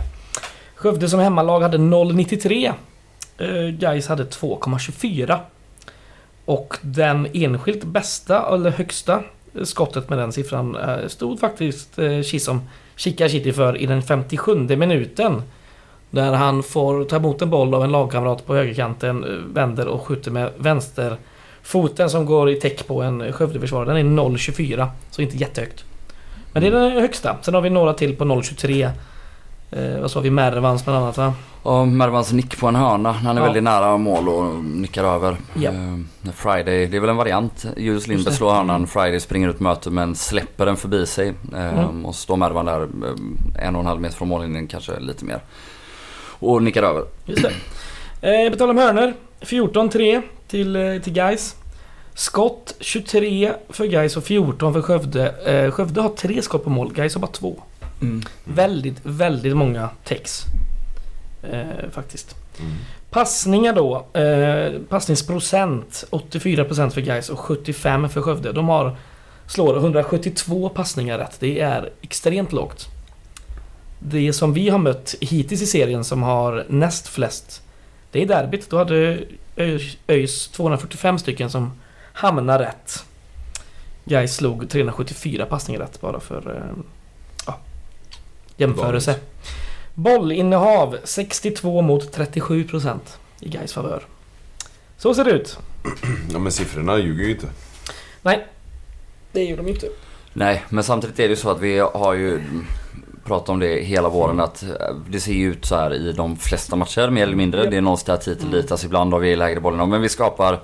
Skövde 0.75 1.09
som 1.09 1.19
hemmalag 1.19 1.61
hade 1.61 1.77
0,93. 1.77 2.73
Eh, 3.37 3.47
Gais 3.79 4.07
hade 4.07 4.23
2,24. 4.23 5.39
Och 6.45 6.77
den 6.81 7.27
enskilt 7.33 7.83
bästa, 7.83 8.55
eller 8.55 8.69
högsta, 8.69 9.23
skottet 9.63 10.09
med 10.09 10.19
den 10.19 10.31
siffran 10.31 10.75
eh, 10.75 11.07
stod 11.07 11.39
faktiskt 11.39 11.99
eh, 11.99 12.21
Chisom 12.21 12.61
Chica 12.95 13.29
Chitty 13.29 13.53
för 13.53 13.77
i 13.77 13.85
den 13.85 14.01
57 14.01 14.55
minuten. 14.55 15.41
Där 16.09 16.33
han 16.33 16.63
får 16.63 17.03
ta 17.03 17.15
emot 17.15 17.41
en 17.41 17.49
boll 17.49 17.73
av 17.73 17.83
en 17.83 17.91
lagkamrat 17.91 18.45
på 18.45 18.55
högerkanten, 18.55 19.23
eh, 19.23 19.29
vänder 19.29 19.87
och 19.87 20.01
skjuter 20.07 20.31
med 20.31 20.51
vänsterfoten 20.57 22.09
som 22.09 22.25
går 22.25 22.49
i 22.49 22.55
täck 22.55 22.87
på 22.87 23.01
en 23.01 23.33
Skövdeförsvarare. 23.33 23.87
Den 23.87 23.97
är 23.97 24.23
0,24. 24.23 24.87
Så 25.11 25.21
inte 25.21 25.37
jättehögt. 25.37 25.83
Men 26.53 26.61
det 26.61 26.67
är 26.67 26.71
den 26.71 26.91
högsta. 26.91 27.37
Sen 27.41 27.53
har 27.53 27.61
vi 27.61 27.69
några 27.69 27.93
till 27.93 28.15
på 28.15 28.23
0,23. 28.23 28.91
Eh, 29.71 29.99
vad 30.01 30.11
sa 30.11 30.19
vi? 30.19 30.29
Mervans 30.31 30.85
bland 30.85 31.03
annat 31.03 31.17
va? 31.17 31.33
Och 31.63 31.87
Mervans 31.87 32.31
nick 32.31 32.59
på 32.59 32.67
en 32.67 32.75
hörna 32.75 33.11
han 33.11 33.37
är 33.37 33.41
Ja. 33.41 33.45
väldigt 33.45 33.63
nära 33.63 33.97
mål 33.97 34.29
och 34.29 34.63
nickar 34.63 35.03
över. 35.03 35.37
Ja. 35.53 35.71
Eh, 35.71 36.31
Friday, 36.35 36.87
det 36.87 36.97
är 36.97 37.01
väl 37.01 37.09
en 37.09 37.15
variant. 37.17 37.65
Julius 37.77 38.07
Lindberg 38.07 38.33
slår 38.35 38.51
hörnan, 38.53 38.87
Friday 38.87 39.19
springer 39.19 39.49
ut 39.49 39.59
mötet 39.59 39.93
men 39.93 40.15
släpper 40.15 40.65
den 40.65 40.77
förbi 40.77 41.05
sig. 41.05 41.27
Eh, 41.55 41.79
Mm. 41.79 42.05
Och 42.05 42.15
står 42.15 42.37
Mervan 42.37 42.65
där 42.65 42.81
eh, 42.81 43.67
en 43.67 43.75
och 43.75 43.81
en 43.81 43.87
halv 43.87 44.01
meter 44.01 44.15
från 44.17 44.27
mållinjen, 44.27 44.67
kanske 44.67 44.99
lite 44.99 45.25
mer. 45.25 45.39
Och 46.39 46.63
nickar 46.63 46.83
över. 46.83 47.03
Just 47.25 47.43
det. 48.21 48.45
Eh, 48.45 48.51
på 48.51 48.57
tal 48.57 48.69
om 48.69 48.77
hörnor. 48.77 49.13
14-3 49.41 50.21
till, 50.47 50.75
eh, 50.75 51.01
till 51.01 51.13
Gais. 51.13 51.55
Skott 52.13 52.75
23 52.79 53.53
för 53.69 53.85
Gais 53.85 54.17
och 54.17 54.23
14 54.23 54.73
för 54.73 54.81
Skövde. 54.81 55.29
Eh, 55.45 55.71
Skövde 55.71 56.01
har 56.01 56.09
tre 56.09 56.41
skott 56.41 56.63
på 56.63 56.69
mål, 56.69 56.93
Gais 56.93 57.13
har 57.15 57.21
bara 57.21 57.31
två. 57.31 57.55
Väldigt, 58.43 58.97
väldigt 59.03 59.57
många 59.57 59.89
täcks. 60.03 60.43
Eh, 61.51 61.89
faktiskt. 61.91 62.35
Mm. 62.59 62.71
Passningar 63.09 63.73
då. 63.73 64.05
Eh, 64.19 64.81
passningsprocent 64.89 66.03
84% 66.11 66.89
för 66.89 67.01
Gais 67.01 67.29
och 67.29 67.39
75% 67.39 68.07
för 68.07 68.21
Skövde. 68.21 68.51
De 68.51 68.69
har 68.69 68.95
slår 69.47 69.77
172 69.77 70.69
passningar 70.69 71.17
rätt. 71.17 71.37
Det 71.39 71.59
är 71.59 71.89
extremt 72.01 72.51
lågt. 72.51 72.87
Det 73.99 74.33
som 74.33 74.53
vi 74.53 74.69
har 74.69 74.77
mött 74.79 75.15
hittills 75.21 75.61
i 75.61 75.65
serien 75.65 76.03
som 76.03 76.23
har 76.23 76.65
näst 76.69 77.07
flest 77.07 77.61
Det 78.11 78.21
är 78.21 78.25
derbyt. 78.25 78.69
Då 78.69 78.77
hade 78.77 79.19
ÖIS- 79.55 79.97
ÖIS 80.07 80.47
245 80.47 81.19
stycken 81.19 81.49
som 81.49 81.71
hamnar 82.13 82.59
rätt. 82.59 83.05
Gais 84.05 84.35
slog 84.35 84.69
374 84.69 85.45
passningar 85.45 85.81
rätt 85.81 86.01
bara 86.01 86.19
för 86.19 86.55
eh, 86.55 86.83
jämförelse. 88.57 89.15
Bollinnehav 89.93 90.97
62 91.03 91.81
mot 91.81 92.11
37 92.11 92.63
procent 92.63 93.19
i 93.39 93.49
Gais 93.49 93.73
favör. 93.73 94.03
Så 94.97 95.13
ser 95.13 95.23
det 95.25 95.31
ut. 95.31 95.57
Ja 96.33 96.39
men 96.39 96.51
siffrorna 96.51 96.97
ljuger 96.97 97.23
ju 97.23 97.31
inte. 97.31 97.47
Nej, 98.21 98.47
det 99.31 99.43
gör 99.43 99.57
de 99.57 99.67
inte. 99.67 99.87
Nej, 100.33 100.63
men 100.69 100.83
samtidigt 100.83 101.19
är 101.19 101.23
det 101.23 101.29
ju 101.29 101.35
så 101.35 101.49
att 101.49 101.59
vi 101.59 101.79
har 101.79 102.13
ju 102.13 102.41
pratat 103.23 103.49
om 103.49 103.59
det 103.59 103.83
hela 103.83 104.09
våren 104.09 104.39
att 104.39 104.63
eh, 104.63 104.69
det 105.09 105.19
ser 105.19 105.33
ju 105.33 105.51
ut 105.51 105.65
så 105.65 105.75
här 105.75 105.93
i 105.93 106.11
de 106.11 106.37
flesta 106.37 106.75
matcher 106.75 107.09
mer 107.09 107.23
eller 107.23 107.35
mindre. 107.35 107.69
Det 107.69 107.77
är 107.77 107.81
någonstans 107.81 108.27
hit 108.27 108.43
och 108.43 108.49
dit. 108.49 108.71
Alltså 108.71 108.85
ibland 108.85 109.13
har 109.13 109.19
vi 109.19 109.35
lägre 109.35 109.59
bollen 109.59 109.89
men 109.89 110.01
vi 110.01 110.09
skapar 110.09 110.59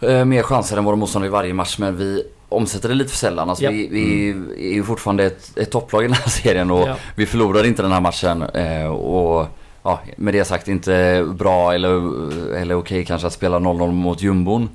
eh, 0.00 0.24
mer 0.24 0.42
chanser 0.42 0.76
än 0.76 0.84
våra 0.84 0.96
motståndare 0.96 1.28
i 1.28 1.32
varje 1.32 1.54
match 1.54 1.78
men 1.78 1.96
vi 1.96 2.24
omsätter 2.52 2.88
det 2.88 2.94
lite 2.94 3.10
för 3.10 3.16
sällan. 3.16 3.48
Alltså 3.48 3.64
Japp. 3.64 3.72
vi, 3.72 3.88
vi 3.88 4.30
är 4.70 4.74
ju 4.74 4.82
fortfarande 4.84 5.24
ett, 5.24 5.58
ett 5.58 5.70
topplag 5.70 6.04
i 6.04 6.06
den 6.06 6.14
här 6.16 6.28
serien 6.42 6.70
och 6.70 6.88
Ja. 6.88 6.96
vi 7.14 7.26
förlorar 7.26 7.64
inte 7.66 7.82
den 7.82 7.92
här 7.92 8.00
matchen. 8.00 8.42
Eh, 8.42 8.86
och 8.86 9.46
ja, 9.82 10.00
med 10.16 10.34
det 10.34 10.44
sagt 10.44 10.68
inte 10.68 11.24
bra 11.34 11.74
eller, 11.74 11.96
eller 12.56 12.74
okej 12.74 13.04
kanske 13.04 13.26
att 13.26 13.32
spela 13.32 13.58
0-0 13.58 13.92
mot 13.92 14.22
jumbon. 14.22 14.68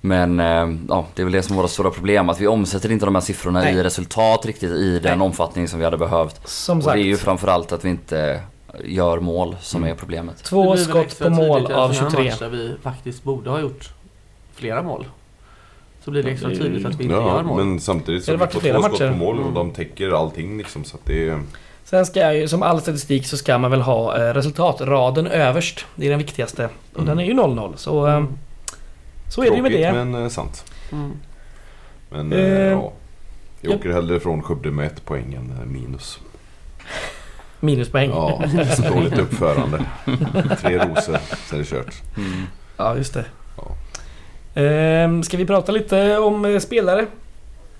Men 0.00 0.40
eh, 0.40 0.68
ja, 0.88 1.06
det 1.14 1.22
är 1.22 1.24
väl 1.24 1.32
det 1.32 1.42
som 1.42 1.52
är 1.52 1.56
våra 1.56 1.68
stora 1.68 1.90
problem. 1.90 2.28
Att 2.28 2.40
vi 2.40 2.46
omsätter 2.46 2.92
inte 2.92 3.04
de 3.04 3.14
här 3.14 3.22
siffrorna 3.22 3.60
Nej. 3.60 3.74
i 3.74 3.82
resultat 3.82 4.46
riktigt 4.46 4.70
i 4.70 4.98
den 5.02 5.18
Nej. 5.18 5.26
omfattning 5.26 5.68
som 5.68 5.78
vi 5.78 5.84
hade 5.84 5.96
behövt. 5.98 6.48
Som 6.48 6.78
Och 6.78 6.84
sagt. 6.84 6.94
det 6.94 7.00
är 7.02 7.04
ju 7.04 7.16
framförallt 7.16 7.72
att 7.72 7.84
vi 7.84 7.88
inte 7.88 8.40
gör 8.84 9.20
mål 9.20 9.56
som 9.60 9.84
är 9.84 9.94
problemet. 9.94 10.44
Två 10.44 10.76
skott 10.76 11.18
på 11.18 11.30
mål 11.30 11.72
av 11.72 11.92
sån 11.92 12.04
här 12.04 12.10
23. 12.10 12.24
match 12.30 12.38
där 12.38 12.48
vi 12.48 12.74
faktiskt 12.82 13.22
borde 13.22 13.50
ha 13.50 13.60
gjort 13.60 13.90
flera 14.54 14.82
mål. 14.82 15.06
Så 16.08 16.12
blir 16.12 16.22
det 16.22 16.30
extra 16.30 16.50
är- 16.50 16.54
tydligt 16.56 16.86
att 16.86 16.94
vi 17.00 17.02
inte 17.04 17.14
Ja, 17.16 17.36
gör 17.36 17.42
mål. 17.42 17.64
men 17.64 17.80
samtidigt 17.80 18.24
så 18.24 18.32
Det 18.32 18.38
har 18.38 18.46
vi 18.46 18.52
fått 18.52 18.62
två 18.62 18.68
skott 18.82 18.92
matcher. 18.92 19.10
på 19.10 19.16
mål 19.16 19.36
och 19.36 19.42
Mm. 19.42 19.54
de 19.54 19.70
täcker 19.70 20.20
allting 20.20 20.58
liksom. 20.58 20.84
Så 20.84 20.96
att 20.96 21.04
det 21.06 21.28
är... 21.28 21.42
Sen 21.84 22.06
ska 22.06 22.20
jag 22.20 22.36
ju, 22.36 22.48
som 22.48 22.62
all 22.62 22.80
statistik 22.80 23.26
så 23.26 23.36
ska 23.36 23.58
man 23.58 23.70
väl 23.70 23.80
ha 23.80 24.16
eh, 24.28 24.34
resultatraden 24.34 25.26
överst. 25.26 25.86
Det 25.94 26.06
är 26.06 26.10
den 26.10 26.18
viktigaste. 26.18 26.68
Och 26.92 27.00
Mm. 27.02 27.06
den 27.06 27.18
är 27.18 27.24
ju 27.24 27.34
0-0. 27.34 27.72
Så, 27.76 28.06
eh, 28.06 28.24
så 29.30 29.42
är 29.42 29.50
det 29.50 29.56
ju 29.56 29.62
med 29.62 29.70
tråkigt, 29.70 29.86
det. 29.86 30.04
men 30.04 30.22
eh, 30.22 30.28
sant. 30.28 30.64
Mm. 30.92 31.10
Men 32.10 32.32
Eh, 32.32 32.38
ja. 32.40 32.92
Jag 33.60 33.72
ja. 33.72 33.76
åker 33.76 33.92
hellre 33.92 34.20
från 34.20 34.42
Skövde 34.42 34.70
med 34.70 34.86
ett 34.86 35.04
poäng 35.04 35.34
än 35.34 35.72
minus. 35.72 36.18
Minuspoäng. 37.60 38.10
Ja, 38.10 38.42
dåligt 38.94 39.18
uppförande. 39.18 39.84
Tre 40.60 40.78
rosor, 40.78 41.18
så 41.48 41.54
är 41.54 41.58
det 41.58 41.64
kört. 41.64 41.94
Ja, 42.76 42.96
just 42.96 43.14
det. 43.14 43.24
Ehm, 44.58 45.22
ska 45.22 45.36
vi 45.36 45.46
prata 45.46 45.72
lite 45.72 46.18
om 46.18 46.44
eh, 46.44 46.58
spelare? 46.58 47.06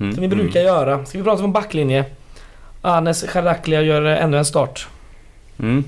Mm. 0.01 0.13
Som 0.15 0.23
vi 0.23 0.29
brukar 0.29 0.61
göra. 0.61 1.05
Ska 1.07 1.19
vi 1.19 1.25
prata 1.25 1.45
om 1.45 1.53
backlinje? 1.53 2.05
Anes 2.83 3.25
Charaklia 3.29 3.83
gör 3.83 4.07
eh, 4.07 4.23
ännu 4.25 4.39
en 4.39 4.45
start. 4.45 4.89
Mm. 5.59 5.85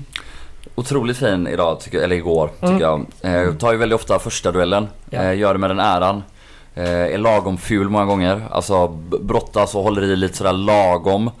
Otroligt 0.75 1.17
fin 1.17 1.47
idag, 1.47 1.79
tycker, 1.79 1.99
eller 1.99 2.15
igår, 2.15 2.49
Mm. 2.61 2.73
tycker 2.73 2.85
jag. 2.85 3.05
Eh, 3.47 3.53
tar 3.53 3.71
ju 3.71 3.77
väldigt 3.77 3.95
ofta 3.95 4.19
första 4.19 4.51
duellen. 4.51 4.87
Ja. 5.09 5.21
Eh, 5.23 5.37
gör 5.37 5.53
det 5.53 5.59
med 5.59 5.69
den 5.69 5.79
äran. 5.79 6.23
Eh, 6.75 6.89
är 6.89 7.17
lagom 7.17 7.57
ful 7.57 7.89
många 7.89 8.05
gånger. 8.05 8.41
Alltså 8.51 8.87
brottas 9.21 9.75
och 9.75 9.83
håller 9.83 10.03
i 10.03 10.15
lite 10.15 10.37
sådär 10.37 10.53
lagom. 10.53 11.31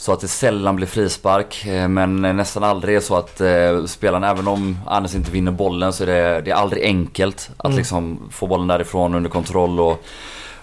Så 0.00 0.12
att 0.12 0.20
det 0.20 0.28
sällan 0.28 0.76
blir 0.76 0.86
frispark. 0.86 1.66
Eh, 1.66 1.88
men 1.88 2.20
nästan 2.36 2.64
aldrig 2.64 2.96
är 2.96 3.00
så 3.00 3.16
att 3.16 3.40
eh, 3.40 3.84
spelaren, 3.86 4.24
även 4.24 4.48
om 4.48 4.78
Anders 4.86 5.14
inte 5.14 5.30
vinner 5.30 5.52
bollen 5.52 5.92
så 5.92 6.02
är 6.02 6.06
det, 6.06 6.40
det 6.40 6.50
är 6.50 6.54
aldrig 6.54 6.82
enkelt 6.84 7.50
att 7.56 7.64
Mm. 7.66 7.78
liksom 7.78 8.28
få 8.30 8.46
bollen 8.46 8.66
därifrån 8.68 9.14
under 9.14 9.30
kontroll. 9.30 9.80
Och, 9.80 10.02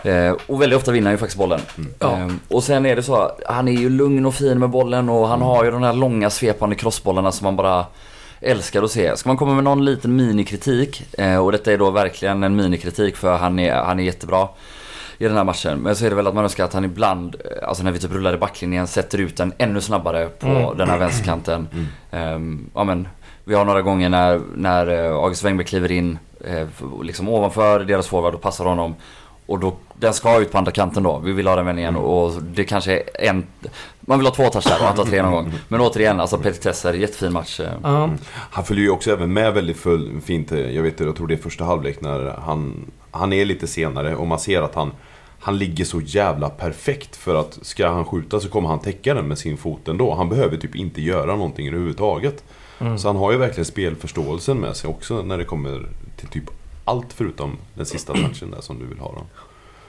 eh, 0.07 0.35
och 0.47 0.61
väldigt 0.61 0.77
ofta 0.77 0.91
vinner 0.91 1.05
han 1.05 1.13
ju 1.13 1.17
faktiskt 1.17 1.37
bollen. 1.37 1.59
Ja. 1.99 2.17
Eh, 2.17 2.27
och 2.47 2.63
sen 2.63 2.85
är 2.85 2.95
det 2.95 3.03
så, 3.03 3.31
han 3.49 3.67
är 3.67 3.71
ju 3.71 3.89
lugn 3.89 4.25
och 4.25 4.35
fin 4.35 4.59
med 4.59 4.69
bollen 4.69 5.09
och 5.09 5.27
han 5.27 5.41
har 5.41 5.63
ju 5.63 5.71
de 5.71 5.83
här 5.83 5.93
långa 5.93 6.29
svepande 6.29 6.75
crossbollarna 6.75 7.31
som 7.31 7.45
man 7.45 7.55
bara 7.55 7.85
älskar 8.41 8.83
att 8.83 8.91
se. 8.91 9.17
Ska 9.17 9.29
man 9.29 9.37
komma 9.37 9.53
med 9.53 9.63
någon 9.63 9.85
liten 9.85 10.15
minikritik, 10.15 11.03
och 11.43 11.51
detta 11.51 11.71
är 11.71 11.77
då 11.77 11.91
verkligen 11.91 12.43
en 12.43 12.55
minikritik 12.55 13.17
för 13.17 13.37
han 13.37 13.59
är, 13.59 13.73
han 13.75 13.99
är 13.99 14.03
jättebra 14.03 14.47
i 15.17 15.23
den 15.27 15.37
här 15.37 15.43
matchen. 15.43 15.79
Men 15.79 15.95
så 15.95 16.05
är 16.05 16.09
det 16.09 16.15
väl 16.15 16.27
att 16.27 16.35
man 16.35 16.43
önskar 16.43 16.65
att 16.65 16.73
han 16.73 16.85
ibland, 16.85 17.35
eh, 17.35 17.67
alltså 17.67 17.83
när 17.83 17.91
vi 17.91 17.99
typ 17.99 18.11
rullar 18.11 18.33
i 18.33 18.37
backlinjen, 18.37 18.87
sätter 18.87 19.17
ut 19.17 19.37
den 19.37 19.53
ännu 19.57 19.81
snabbare 19.81 20.25
på 20.39 20.47
Mm. 20.47 20.77
den 20.77 20.89
här 20.89 20.97
vänsterkanten. 20.97 21.67
Mm. 21.73 21.85
Ehm, 22.11 22.69
ja 22.75 22.83
men, 22.83 23.07
vi 23.43 23.55
har 23.55 23.65
några 23.65 23.81
gånger 23.81 24.09
när, 24.09 24.41
när 24.55 24.87
eh, 25.05 25.15
August 25.15 25.43
Wengberg 25.43 25.67
kliver 25.67 25.91
in 25.91 26.19
eh, 26.45 26.67
liksom 27.03 27.29
ovanför 27.29 27.79
deras 27.79 28.07
forward 28.07 28.33
och 28.35 28.41
passar 28.41 28.65
honom. 28.65 28.95
Och 29.45 29.59
då, 29.59 29.75
den 29.93 30.13
ska 30.13 30.39
ut 30.39 30.51
på 30.51 30.57
andra 30.57 30.71
kanten 30.71 31.03
då. 31.03 31.17
Vi 31.19 31.31
vill 31.31 31.47
ha 31.47 31.55
den 31.55 31.65
vändningen 31.65 31.95
och 31.95 32.31
det 32.41 32.63
kanske 32.63 32.93
är 32.97 33.29
en... 33.29 33.43
Man 33.99 34.19
vill 34.19 34.27
ha 34.27 34.33
två 34.35 34.49
touch 34.49 34.67
där 34.67 34.79
och 34.79 34.85
han 34.85 34.95
tar 34.95 35.05
tre 35.05 35.21
någon 35.21 35.31
gång. 35.31 35.53
Men 35.67 35.81
återigen, 35.81 36.19
alltså 36.19 36.37
Peter 36.37 36.61
Tesser, 36.61 36.93
jättefin 36.93 37.33
match. 37.33 37.59
Ja. 37.83 38.09
Han 38.31 38.63
följer 38.63 38.83
ju 38.83 38.89
också 38.89 39.11
även 39.11 39.33
med 39.33 39.53
väldigt 39.53 39.77
full, 39.77 40.21
fint. 40.25 40.51
Jag 40.51 40.83
vet 40.83 40.99
jag 40.99 41.15
tror 41.15 41.27
det 41.27 41.33
är 41.33 41.37
första 41.37 41.65
halvlek 41.65 42.01
när 42.01 42.35
han, 42.45 42.91
han 43.11 43.33
är 43.33 43.45
lite 43.45 43.67
senare 43.67 44.15
och 44.15 44.27
man 44.27 44.39
ser 44.39 44.61
att 44.61 44.75
han, 44.75 44.91
han 45.47 45.57
ligger 45.57 45.85
så 45.85 46.01
jävla 46.01 46.49
perfekt 46.49 47.15
för 47.15 47.35
att 47.35 47.59
ska 47.61 47.87
han 47.87 48.05
skjuta 48.05 48.39
så 48.39 48.49
kommer 48.49 48.69
han 48.69 48.79
täcka 48.79 49.13
den 49.13 49.27
med 49.27 49.37
sin 49.37 49.57
fot 49.57 49.87
ändå. 49.87 50.13
Han 50.13 50.29
behöver 50.29 50.57
typ 50.57 50.75
inte 50.75 51.01
göra 51.01 51.35
någonting 51.35 51.67
överhuvudtaget. 51.67 52.43
Så 52.97 53.07
han 53.07 53.15
har 53.15 53.31
ju 53.31 53.37
verkligen 53.37 53.65
spelförståelsen 53.65 54.57
med 54.57 54.75
sig 54.75 54.89
också 54.89 55.21
när 55.21 55.37
det 55.37 55.43
kommer 55.43 55.89
till 56.17 56.27
typ 56.27 56.43
allt 56.85 57.13
förutom 57.13 57.57
den 57.73 57.85
sista 57.85 58.13
touchen 58.13 58.51
där 58.51 58.61
som 58.61 58.79
du 58.79 58.85
vill 58.85 58.99
ha 58.99 59.11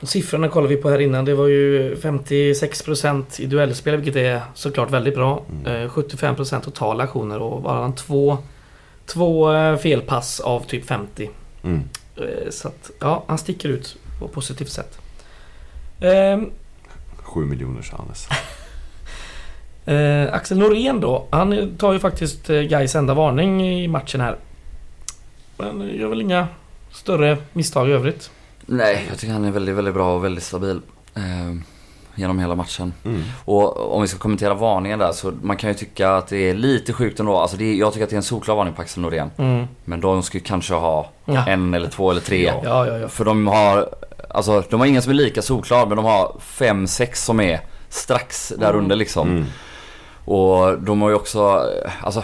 då. 0.01 0.07
Siffrorna 0.07 0.49
kollade 0.49 0.75
vi 0.75 0.83
på 0.83 0.90
här 0.90 0.99
innan. 0.99 1.25
Det 1.25 1.35
var 1.35 1.47
ju 1.47 1.94
56% 1.94 3.40
i 3.40 3.47
duellspel 3.47 3.97
vilket 3.97 4.16
är 4.16 4.40
såklart 4.55 4.90
väldigt 4.90 5.14
bra. 5.14 5.42
Eh, 5.64 5.71
75% 5.71 6.61
totala 6.61 7.05
aktioner 7.05 7.38
och 7.38 7.62
bara 7.62 7.92
två, 7.92 8.38
två 9.07 9.53
eh, 9.53 9.77
felpass 9.77 10.40
av 10.40 10.61
typ 10.61 10.85
50. 10.85 11.31
Mm. 11.62 11.83
Eh, 12.16 12.51
Så 12.51 12.68
att 12.68 12.90
ja, 12.99 13.25
han 13.27 13.38
sticker 13.38 13.68
ut 13.68 13.97
på 14.18 14.25
ett 14.25 14.33
positivt 14.33 14.71
sätt. 14.71 14.99
Ehm, 16.01 16.51
Sju 17.23 17.41
miljoners 17.41 17.91
Hannes. 17.93 18.29
Eh, 19.85 20.35
Axel 20.35 20.59
Norén 20.59 21.01
då, 21.01 21.27
han 21.31 21.77
tar 21.79 21.93
ju 21.93 21.99
faktiskt 21.99 22.51
eh, 22.51 22.61
Gais 22.61 22.95
enda 22.95 23.15
varning 23.15 23.69
i 23.69 23.89
matchen 23.89 24.21
här. 24.21 24.37
Men 25.57 25.89
gör 25.95 26.09
väl 26.09 26.21
inga 26.21 26.47
större 26.93 27.37
misstag 27.53 27.89
i 27.89 27.93
övrigt. 27.93 28.31
Nej, 28.67 29.07
jag 29.09 29.19
tycker 29.19 29.33
han 29.33 29.45
är 29.45 29.51
väldigt, 29.51 29.75
väldigt 29.75 29.95
bra 29.95 30.15
och 30.15 30.25
väldigt 30.25 30.45
stabil. 30.45 30.81
Eh, 31.15 31.23
genom 32.15 32.39
hela 32.39 32.55
matchen. 32.55 32.93
Mm. 33.05 33.23
Och 33.45 33.95
om 33.95 34.03
vi 34.03 34.09
ska 34.09 34.19
kommentera 34.19 34.55
varningen 34.55 34.99
där 34.99 35.13
så 35.13 35.33
man 35.43 35.57
kan 35.57 35.71
ju 35.71 35.75
tycka 35.75 36.11
att 36.11 36.27
det 36.29 36.51
är 36.51 36.55
lite 36.55 36.93
sjukt 36.93 37.21
ändå. 37.21 37.37
Alltså 37.37 37.57
det 37.57 37.65
är, 37.65 37.75
jag 37.75 37.93
tycker 37.93 38.05
att 38.05 38.11
det 38.11 38.15
är 38.15 38.19
en 38.19 38.23
solklar 38.23 38.55
varning 38.57 38.75
på 38.75 38.83
Axel 38.83 39.03
Norén. 39.03 39.31
Mm. 39.37 39.67
Men 39.85 40.01
de 40.01 40.23
skulle 40.23 40.43
kanske 40.45 40.75
ha 40.75 41.11
Ja. 41.25 41.47
en 41.47 41.75
eller 41.75 41.89
två 41.89 42.11
eller 42.11 42.21
tre. 42.21 42.43
Ja. 42.45 42.61
Ja, 42.65 42.87
ja, 42.87 42.99
ja. 42.99 43.09
För 43.09 43.25
de 43.25 43.47
har, 43.47 43.89
alltså 44.31 44.62
de 44.71 44.81
har 44.81 44.87
ingen 44.87 45.03
som 45.03 45.11
är 45.11 45.14
lika 45.14 45.43
solklar 45.43 45.87
men 45.87 45.97
de 45.97 46.05
har 46.05 46.37
fem, 46.41 46.87
sex 46.87 47.25
som 47.25 47.41
är 47.41 47.61
strax 47.88 48.53
där 48.59 48.77
under 48.77 48.97
liksom. 48.97 49.29
Mm. 49.31 49.45
Och 50.25 50.79
de 50.83 51.03
har 51.03 51.09
ju 51.09 51.14
också, 51.14 51.62
alltså 52.01 52.23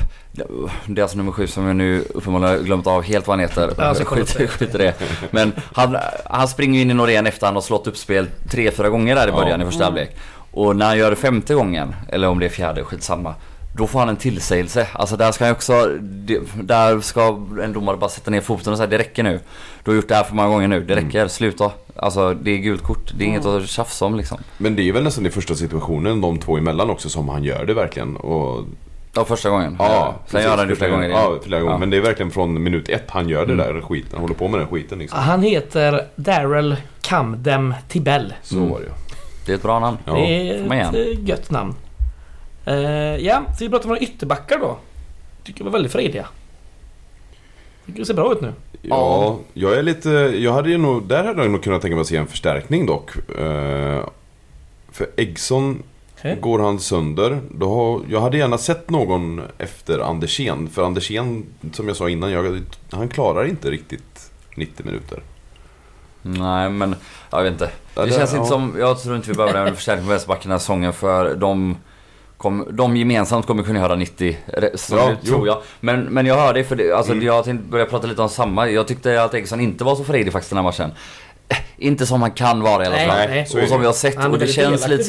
det 0.86 1.00
är 1.00 1.02
alltså 1.02 1.16
nummer 1.16 1.32
sju 1.32 1.46
som 1.46 1.66
jag 1.66 1.76
nu 1.76 2.04
uppenbarligen 2.14 2.58
har 2.58 2.64
glömt 2.64 2.86
av 2.86 3.02
helt 3.02 3.26
vad 3.26 3.32
han 3.38 3.40
heter. 3.48 3.70
Ja, 3.78 3.90
upp 3.90 4.08
skit, 4.08 4.50
skit 4.50 4.74
i 4.74 4.78
det. 4.78 4.94
Men 5.30 5.52
han, 5.72 5.96
han 6.24 6.48
springer 6.48 6.80
in 6.80 6.90
i 6.90 6.94
Norén 6.94 7.26
efter 7.26 7.46
han 7.46 7.54
har 7.54 7.62
slått 7.62 7.86
upp 7.86 7.96
spel 7.96 8.26
tre, 8.50 8.70
fyra 8.70 8.88
gånger 8.88 9.14
där 9.14 9.26
i 9.26 9.30
Ja. 9.30 9.36
början 9.36 9.62
i 9.62 9.64
första 9.64 9.84
halvlek. 9.84 10.16
Och 10.50 10.76
när 10.76 10.86
han 10.86 10.98
gör 10.98 11.10
det 11.10 11.16
femte 11.16 11.54
gången, 11.54 11.94
eller 12.08 12.28
om 12.28 12.38
det 12.38 12.46
är 12.46 12.50
fjärde, 12.50 12.84
skitsamma. 12.84 13.34
Då 13.76 13.86
får 13.86 13.98
han 13.98 14.08
en 14.08 14.16
tillsägelse. 14.16 14.86
Alltså 14.92 15.16
där 15.16 15.32
ska 15.32 15.44
han 15.44 15.52
också, 15.52 15.90
där 16.62 17.00
ska 17.00 17.38
en 17.62 17.72
domare 17.72 17.96
bara 17.96 18.10
sätta 18.10 18.30
ner 18.30 18.40
foten 18.40 18.72
och 18.72 18.76
säga 18.76 18.86
det 18.86 18.98
räcker 18.98 19.22
nu. 19.22 19.40
Du 19.84 19.90
har 19.90 19.96
gjort 19.96 20.08
det 20.08 20.14
här 20.14 20.24
för 20.24 20.34
många 20.34 20.48
gånger 20.48 20.68
nu, 20.68 20.80
det 20.84 20.96
räcker, 20.96 21.28
sluta. 21.28 21.70
Alltså 21.96 22.34
det 22.34 22.50
är 22.50 22.56
gult 22.56 22.82
kort, 22.82 23.12
det 23.18 23.24
är 23.24 23.28
inget 23.28 23.46
att 23.46 23.68
tjafsa 23.68 24.04
om 24.04 24.14
liksom. 24.16 24.38
Men 24.58 24.76
det 24.76 24.88
är 24.88 24.92
väl 24.92 25.04
nästan 25.04 25.26
i 25.26 25.30
första 25.30 25.54
situationen 25.54 26.20
de 26.20 26.38
två 26.38 26.56
emellan 26.58 26.90
också 26.90 27.08
som 27.08 27.28
han 27.28 27.44
gör 27.44 27.64
det 27.64 27.74
verkligen. 27.74 28.16
Och 28.16 28.64
Ja, 29.16 29.24
första 29.24 29.50
gången. 29.50 29.76
Ja, 29.78 30.14
Sen 30.26 30.42
gör 30.42 30.56
han 30.56 30.68
det 30.68 30.76
flera 30.76 30.90
gånger. 30.90 31.08
Ja, 31.08 31.38
flera 31.44 31.60
gånger. 31.60 31.74
Ja. 31.74 31.78
Men 31.78 31.90
det 31.90 31.96
är 31.96 32.00
verkligen 32.00 32.30
från 32.30 32.62
minut 32.62 32.88
ett 32.88 33.04
han 33.10 33.28
gör 33.28 33.46
det 33.46 33.56
där 33.56 33.80
skiten. 33.80 34.08
Han 34.12 34.20
håller 34.20 34.34
på 34.34 34.48
med 34.48 34.60
den 34.60 34.68
skiten 34.68 34.98
liksom. 34.98 35.18
Han 35.18 35.42
heter 35.42 36.06
Daryl 36.16 36.76
Camden 37.00 37.74
Tibell. 37.88 38.34
Så 38.42 38.56
Mm. 38.56 38.68
var 38.70 38.78
det 38.78 38.84
ju. 38.84 38.90
Det 39.46 39.52
är 39.52 39.56
ett 39.56 39.62
bra 39.62 39.78
namn. 39.80 39.96
Ja. 40.04 40.12
Det 40.14 40.50
är 40.50 40.72
ett 40.88 40.94
eh, 40.94 41.28
gött 41.28 41.50
namn. 41.50 41.74
Eh, 42.64 42.74
ja, 43.16 43.44
så 43.58 43.64
vi 43.64 43.70
pratar 43.70 43.84
om 43.84 43.88
våra 43.88 43.98
ytterbackar 43.98 44.58
då. 44.58 44.76
Tycker 45.44 45.60
jag 45.60 45.64
var 45.64 45.72
väldigt 45.72 45.92
frediga. 45.92 46.26
Tycker 47.86 47.98
det 47.98 48.06
ser 48.06 48.14
bra 48.14 48.32
ut 48.32 48.40
nu. 48.40 48.52
Ja, 48.82 49.38
jag 49.54 49.74
är 49.78 49.82
lite... 49.82 50.10
Jag 50.36 50.52
hade 50.52 50.70
ju 50.70 50.78
nog... 50.78 51.06
Där 51.08 51.24
hade 51.24 51.42
jag 51.42 51.50
nog 51.50 51.62
kunnat 51.62 51.82
tänka 51.82 51.94
mig 51.94 52.00
att 52.00 52.06
se 52.06 52.16
en 52.16 52.26
förstärkning 52.26 52.86
dock. 52.86 53.16
Eh, 53.38 54.08
för 54.92 55.06
Eggson 55.16 55.82
Okej. 56.18 56.38
går 56.40 56.58
han 56.58 56.78
sönder. 56.78 57.40
Då 57.50 57.74
har, 57.74 58.00
jag 58.10 58.20
hade 58.20 58.38
gärna 58.38 58.58
sett 58.58 58.90
någon 58.90 59.42
efter 59.58 59.98
Andersén. 59.98 60.68
För 60.68 60.82
Andersén, 60.84 61.46
som 61.72 61.88
jag 61.88 61.96
sa 61.96 62.08
innan, 62.08 62.30
jag, 62.30 62.60
han 62.90 63.08
klarar 63.08 63.44
inte 63.44 63.70
riktigt 63.70 64.30
90 64.56 64.86
minuter. 64.86 65.20
Nej 66.22 66.70
men, 66.70 66.96
jag 67.30 67.42
vet 67.42 67.52
inte. 67.52 67.70
Det 67.94 68.04
det- 68.04 68.12
känns 68.12 68.30
inte 68.32 68.44
ja. 68.44 68.48
som, 68.48 68.76
jag 68.78 69.02
tror 69.02 69.16
inte 69.16 69.28
vi 69.28 69.36
behöver 69.36 69.66
en 69.66 69.74
förstärkning 69.76 70.06
på 70.06 70.10
vänsterbacken 70.10 70.42
den 70.42 70.50
här 70.50 70.58
säsongen 70.58 70.92
för 70.92 71.34
de 71.34 71.76
kom, 72.44 72.66
de 72.70 72.96
gemensamt 72.96 73.46
kommer 73.46 73.62
kunna 73.62 73.78
göra 73.78 73.94
90, 73.96 74.36
re- 74.46 74.76
så 74.76 74.96
Ja, 74.96 75.06
det 75.06 75.16
jo. 75.22 75.34
tror 75.34 75.46
jag. 75.46 75.58
Men, 75.80 76.04
men 76.04 76.26
jag 76.26 76.34
hör 76.36 76.54
det 76.54 76.64
för 76.64 76.76
det, 76.76 76.92
alltså 76.92 77.12
Mm. 77.12 77.24
jag 77.26 77.44
tänkte 77.44 77.68
börja 77.70 77.84
prata 77.86 78.06
lite 78.06 78.22
om 78.22 78.28
samma. 78.28 78.68
Jag 78.68 78.86
tyckte 78.88 79.22
att 79.22 79.34
Eggson 79.34 79.60
inte 79.60 79.84
var 79.84 79.96
så 79.96 80.04
fredig 80.04 80.32
faktiskt 80.32 80.50
den 80.50 80.56
här 80.56 80.62
matchen. 80.64 80.92
Eh, 81.48 81.56
Inte 81.76 82.06
som 82.06 82.22
han 82.22 82.30
kan 82.30 82.60
vara 82.62 82.82
i 82.82 82.86
alla 82.86 82.96
Nej, 82.96 83.08
fall. 83.08 83.16
nej. 83.28 83.38
är 83.54 83.62
Och 83.62 83.68
som 83.68 83.80
vi 83.80 83.86
har 83.86 83.92
sett 83.92 84.16
Han 84.16 84.32
och 84.32 84.38
det 84.38 84.46
känns 84.46 84.66
delaktig, 84.84 84.90
lite 84.90 85.04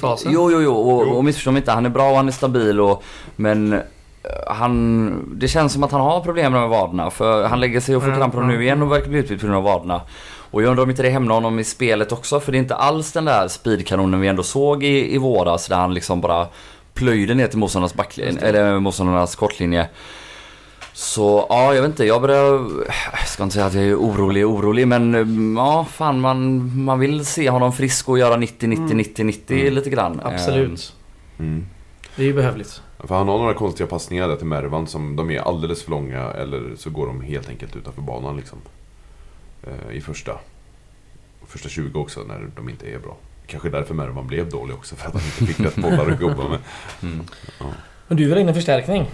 som 0.00 0.10
att... 0.12 0.24
Jo, 0.26 0.50
jo, 0.52 0.60
jo. 0.62 0.72
Och, 0.74 1.04
Jo. 1.06 1.12
och 1.12 1.24
missförstå 1.24 1.50
mig 1.50 1.60
inte. 1.60 1.72
Han 1.72 1.86
är 1.86 1.90
bra 1.90 2.10
och 2.10 2.16
han 2.16 2.28
är 2.28 2.32
stabil 2.32 2.80
och... 2.80 3.02
Men 3.36 3.72
eh, 3.72 3.80
han... 4.46 5.38
Det 5.40 5.48
känns 5.48 5.72
som 5.72 5.82
att 5.84 5.92
han 5.92 6.00
har 6.00 6.20
problem 6.20 6.52
med 6.52 6.68
vaderna. 6.68 7.10
För 7.10 7.44
han 7.44 7.60
lägger 7.60 7.80
sig 7.80 7.96
och 7.96 8.02
får 8.02 8.08
Mm, 8.08 8.20
kramp 8.30 8.46
nu 8.46 8.62
igen 8.62 8.82
och 8.82 8.92
verkar 8.92 9.08
bli 9.08 9.18
utbytt 9.18 9.40
på 9.40 9.46
grund 9.46 9.56
av 9.58 9.62
vaderna. 9.64 10.00
Och 10.50 10.62
jag 10.62 10.70
undrar 10.70 10.84
om 10.84 10.90
inte 10.90 11.02
det 11.02 11.10
hämnar 11.10 11.34
honom 11.34 11.58
i 11.58 11.64
spelet 11.64 12.12
också. 12.12 12.40
För 12.40 12.52
det 12.52 12.58
är 12.58 12.60
inte 12.60 12.74
alls 12.74 13.12
den 13.12 13.24
där 13.24 13.48
speedkanonen 13.48 14.20
vi 14.20 14.28
ändå 14.28 14.42
såg 14.42 14.84
i, 14.84 15.14
i 15.14 15.18
våras. 15.18 15.66
Där 15.66 15.76
han 15.76 15.94
liksom 15.94 16.20
bara 16.20 16.46
plöjde 16.94 17.34
ner 17.34 17.46
till 17.46 17.58
motståndarnas 17.58 17.94
backlinje, 17.94 18.40
eller 18.40 18.78
motståndarnas 18.78 19.36
kortlinje. 19.36 19.88
Så 20.92 21.46
ja, 21.48 21.74
jag 21.74 21.82
vet 21.82 21.90
inte. 21.90 22.04
Jag 22.04 22.22
börjar... 22.22 22.66
Jag 23.12 23.28
ska 23.28 23.42
inte 23.42 23.54
säga 23.54 23.66
att 23.66 23.74
jag 23.74 23.84
är 23.84 23.94
orolig, 23.94 24.46
orolig. 24.46 24.88
Men 24.88 25.14
mm, 25.14 25.56
ja, 25.56 25.86
fan 25.90 26.20
man, 26.20 26.70
man 26.84 26.98
vill 26.98 27.26
se 27.26 27.50
honom 27.50 27.72
frisk 27.72 28.08
och 28.08 28.18
göra 28.18 28.36
90, 28.36 28.68
90, 28.68 28.94
90, 28.94 29.24
90 29.24 29.70
lite 29.70 29.90
grann. 29.90 30.20
Absolut. 30.24 30.94
Mm. 31.38 31.66
Det 32.16 32.22
är 32.22 32.26
ju 32.26 32.34
behövligt. 32.34 32.82
För 32.98 33.14
han 33.14 33.28
har 33.28 33.38
några 33.38 33.54
konstiga 33.54 33.86
passningar 33.86 34.28
där 34.28 34.36
till 34.36 34.46
Mervan 34.46 34.86
som 34.86 35.16
de 35.16 35.30
är 35.30 35.40
alldeles 35.40 35.82
för 35.82 35.90
långa 35.90 36.22
eller 36.22 36.76
så 36.76 36.90
går 36.90 37.06
de 37.06 37.20
helt 37.20 37.48
enkelt 37.48 37.76
utanför 37.76 38.02
banan 38.02 38.36
liksom. 38.36 38.58
Eh, 39.66 39.96
I 39.96 40.00
första. 40.00 40.32
Första 41.46 41.68
20 41.68 42.00
också 42.00 42.20
när 42.28 42.48
de 42.56 42.68
inte 42.68 42.86
är 42.90 42.98
bra. 42.98 43.16
Kanske 43.46 43.70
därför 43.70 43.94
Mervan 43.94 44.26
blev 44.26 44.50
dålig 44.50 44.76
också 44.76 44.96
för 44.96 45.06
att 45.08 45.12
han 45.14 45.22
inte 45.22 45.46
fick 45.54 45.60
rätt 45.66 45.76
bollar 45.76 46.10
att 46.10 46.20
jobba 46.20 46.48
med. 46.48 46.58
Mm. 47.02 47.20
Men 48.08 48.16
du 48.16 48.24
vill 48.24 48.32
ha 48.32 48.40
in 48.40 48.48
en 48.48 48.54
förstärkning? 48.54 49.06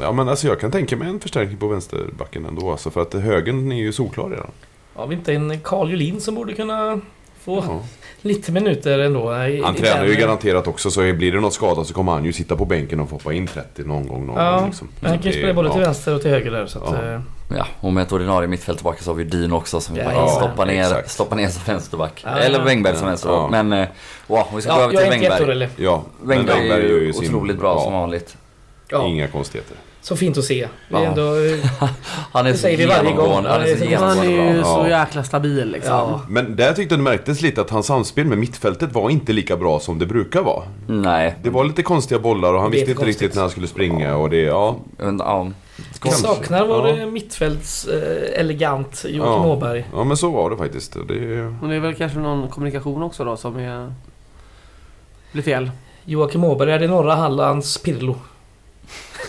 Ja 0.00 0.12
men 0.12 0.28
alltså 0.28 0.46
jag 0.46 0.60
kan 0.60 0.70
tänka 0.70 0.96
mig 0.96 1.08
en 1.08 1.20
förstärkning 1.20 1.56
på 1.56 1.68
vänsterbacken 1.68 2.46
ändå 2.46 2.70
alltså 2.70 2.90
för 2.90 3.02
att 3.02 3.14
högen 3.14 3.72
är 3.72 3.76
ju 3.76 3.92
solklar 3.92 4.28
redan. 4.30 4.50
Har 4.94 5.06
vi 5.06 5.14
inte 5.14 5.32
en 5.32 5.60
Carl 5.60 5.90
Julin 5.90 6.20
som 6.20 6.34
borde 6.34 6.52
kunna 6.54 7.00
få 7.40 7.64
Ja. 7.68 7.82
lite 8.22 8.52
minuter 8.52 8.98
ändå? 8.98 9.32
i- 9.46 9.62
Han 9.62 9.76
i 9.76 9.78
tränar 9.78 10.04
ju 10.06 10.14
garanterat 10.14 10.66
också 10.66 10.90
så 10.90 11.00
blir 11.00 11.32
det 11.32 11.40
något 11.40 11.54
skada 11.54 11.84
så 11.84 11.94
kommer 11.94 12.12
han 12.12 12.24
ju 12.24 12.32
sitta 12.32 12.56
på 12.56 12.64
bänken 12.64 13.00
och 13.00 13.08
få 13.08 13.14
hoppa 13.14 13.32
in 13.32 13.46
30 13.46 13.84
någon 13.84 14.08
gång. 14.08 14.26
Någon 14.26 14.44
Ja, 14.44 14.56
gång 14.58 14.66
liksom. 14.66 14.88
Han 15.02 15.18
kan 15.18 15.32
ju 15.32 15.38
spela 15.38 15.54
både 15.54 15.70
till 15.70 15.80
ja. 15.80 15.86
vänster 15.86 16.14
och 16.14 16.22
till 16.22 16.30
höger 16.30 16.50
där 16.50 16.66
så 16.66 16.78
att... 16.84 17.04
Ja. 17.04 17.22
Ja, 17.56 17.66
och 17.80 17.92
med 17.92 18.02
ett 18.02 18.12
ordinarie 18.12 18.48
mittfält 18.48 18.78
tillbaka 18.78 19.02
så 19.02 19.10
har 19.10 19.14
vi 19.16 19.24
Dean 19.24 19.52
också 19.52 19.80
som 19.80 19.94
vi 19.94 20.00
Ja, 20.00 20.28
stoppar, 20.28 20.66
ner, 20.66 20.80
exakt. 20.80 21.10
stoppar 21.10 21.36
ner 21.36 21.48
som 21.48 21.62
vänsterback. 21.66 22.20
Ja, 22.24 22.30
Eller 22.38 22.58
ja. 22.58 22.64
Wängberg 22.64 22.96
som 22.96 23.06
vänsterback. 23.06 23.38
Ja. 23.54 23.62
Men, 23.62 23.72
eh, 23.72 23.88
wow, 24.26 24.44
vi 24.56 24.62
ska 24.62 24.72
gå 24.74 24.78
Ja, 24.80 24.84
över 24.84 24.94
jag 24.94 25.02
till 25.02 25.10
Wängberg. 25.46 25.68
Ja, 25.76 26.02
Wängberg 26.22 26.70
är 26.70 26.78
ju 26.78 27.12
sin- 27.12 27.28
otroligt 27.34 27.58
bra 27.58 27.74
ja, 27.74 27.80
som 27.84 27.92
vanligt. 27.92 28.36
Ja, 28.88 29.06
Inga 29.06 29.28
konstigheter. 29.28 29.76
så 30.00 30.16
fint 30.16 30.38
att 30.38 30.44
se. 30.44 30.68
Ja. 30.88 30.98
ändå... 31.04 31.22
eh, 31.34 31.88
Han 32.32 32.46
är 32.46 32.54
så 32.54 32.68
genomgående. 32.68 33.50
Han 33.50 33.60
är 33.62 33.96
så 33.96 34.04
Han 34.04 34.18
är- 34.18 34.24
ju 34.54 34.60
bra. 34.60 34.64
så 34.82 34.88
jäkla 34.88 35.24
stabil 35.24 35.70
liksom. 35.70 35.92
Ja. 35.94 36.20
Men 36.28 36.56
där 36.56 36.72
tyckte 36.72 36.92
jag 36.94 36.98
det 37.00 37.04
märktes 37.04 37.40
lite 37.42 37.60
att 37.60 37.70
hans 37.70 37.86
samspel 37.86 38.26
med 38.26 38.38
mittfältet 38.38 38.92
var 38.92 39.10
inte 39.10 39.32
lika 39.32 39.56
bra 39.56 39.80
som 39.80 39.98
det 39.98 40.06
brukar 40.06 40.42
vara. 40.42 40.62
Nej. 40.86 41.34
Det 41.42 41.50
var 41.50 41.64
lite 41.64 41.82
konstiga 41.82 42.20
bollar 42.20 42.54
och 42.54 42.60
han 42.60 42.70
visste 42.70 42.90
inte 42.90 42.94
konstigt. 42.94 43.22
riktigt 43.22 43.34
när 43.34 43.42
han 43.42 43.50
skulle 43.50 43.66
springa 43.66 44.16
och 44.16 44.30
det, 44.30 44.40
ja. 44.42 44.76
Ja. 45.18 45.48
Vi 46.04 46.10
saknar 46.10 46.66
vår 46.66 46.88
Ja. 46.88 46.96
ja. 46.96 47.06
mittfälts 47.06 47.86
eh, 47.86 48.40
elegant 48.40 49.04
Joakim 49.08 49.22
Ja. 49.42 49.46
Åberg. 49.46 49.86
Ja 49.92 50.04
men 50.04 50.16
så 50.16 50.30
var 50.30 50.50
det 50.50 50.56
faktiskt. 50.56 50.92
Det, 51.08 51.14
Men 51.60 51.68
det 51.68 51.76
är 51.76 51.80
väl 51.80 51.94
kanske 51.94 52.18
någon 52.18 52.48
kommunikation 52.48 53.02
också 53.02 53.24
då 53.24 53.36
som 53.36 53.56
är... 53.58 53.92
Blir 55.32 55.42
fel. 55.42 55.70
Joakim 56.04 56.44
Åberg 56.44 56.72
är 56.72 56.78
det 56.78 56.86
norra 56.88 57.14
Hallands 57.14 57.78
Pirlo. 57.82 58.16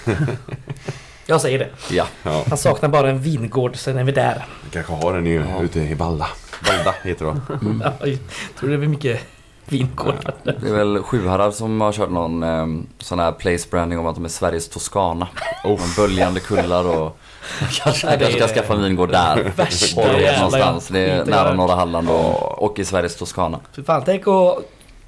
Jag 1.25 1.41
säger 1.41 1.59
det. 1.59 1.69
ja. 1.91 2.05
ja, 2.23 2.43
Han 2.49 2.57
saknar 2.57 2.89
bara 2.89 3.09
en 3.09 3.19
vingård, 3.19 3.75
sen 3.75 3.97
är 3.97 4.03
vi 4.03 4.11
där. 4.11 4.45
vi 4.63 4.69
kanske 4.71 4.93
har 4.93 5.13
den 5.13 5.25
ju 5.25 5.45
Ja. 5.49 5.63
ute 5.63 5.79
i 5.79 5.93
Valla. 5.93 6.27
Valda 6.67 6.95
heter 7.03 7.25
det 7.25 7.31
va? 7.31 7.41
Ja, 8.01 8.07
jag 8.07 8.17
tror 8.59 8.69
det 8.69 8.77
blir 8.77 8.87
mycket 8.89 9.21
vingårdar. 9.65 10.33
Det 10.43 10.67
är 10.69 10.73
väl 10.73 11.03
Sjuhärad 11.03 11.53
som 11.53 11.81
har 11.81 11.91
kört 11.91 12.09
någon 12.09 12.43
eh, 12.43 12.65
sån 12.99 13.19
här 13.19 13.31
place 13.31 13.67
branding 13.71 13.99
om 13.99 14.07
att 14.07 14.15
de 14.15 14.25
är 14.25 14.29
Sveriges 14.29 14.69
Toscana. 14.69 15.27
Oh. 15.63 15.79
Böljande 15.97 16.39
kullar 16.39 16.87
och 16.99 17.17
kanske, 17.83 18.07
Ja, 18.07 18.17
det 18.17 18.19
kanske 18.25 18.47
ska 18.47 18.55
skaffa 18.61 18.73
en 18.73 18.83
vingård 18.83 19.11
där. 19.11 19.51
Värsta 19.55 20.01
jävla- 20.19 20.37
någonstans. 20.37 20.87
Det 20.87 20.99
är 20.99 21.25
nära 21.25 21.53
norra 21.53 21.75
Halland 21.75 22.09
och, 22.09 22.63
och 22.63 22.79
i 22.79 22.85
Sveriges 22.85 23.15
Toscana. 23.15 23.59
Fan, 23.85 24.01
tänk 24.05 24.27
att 24.27 24.57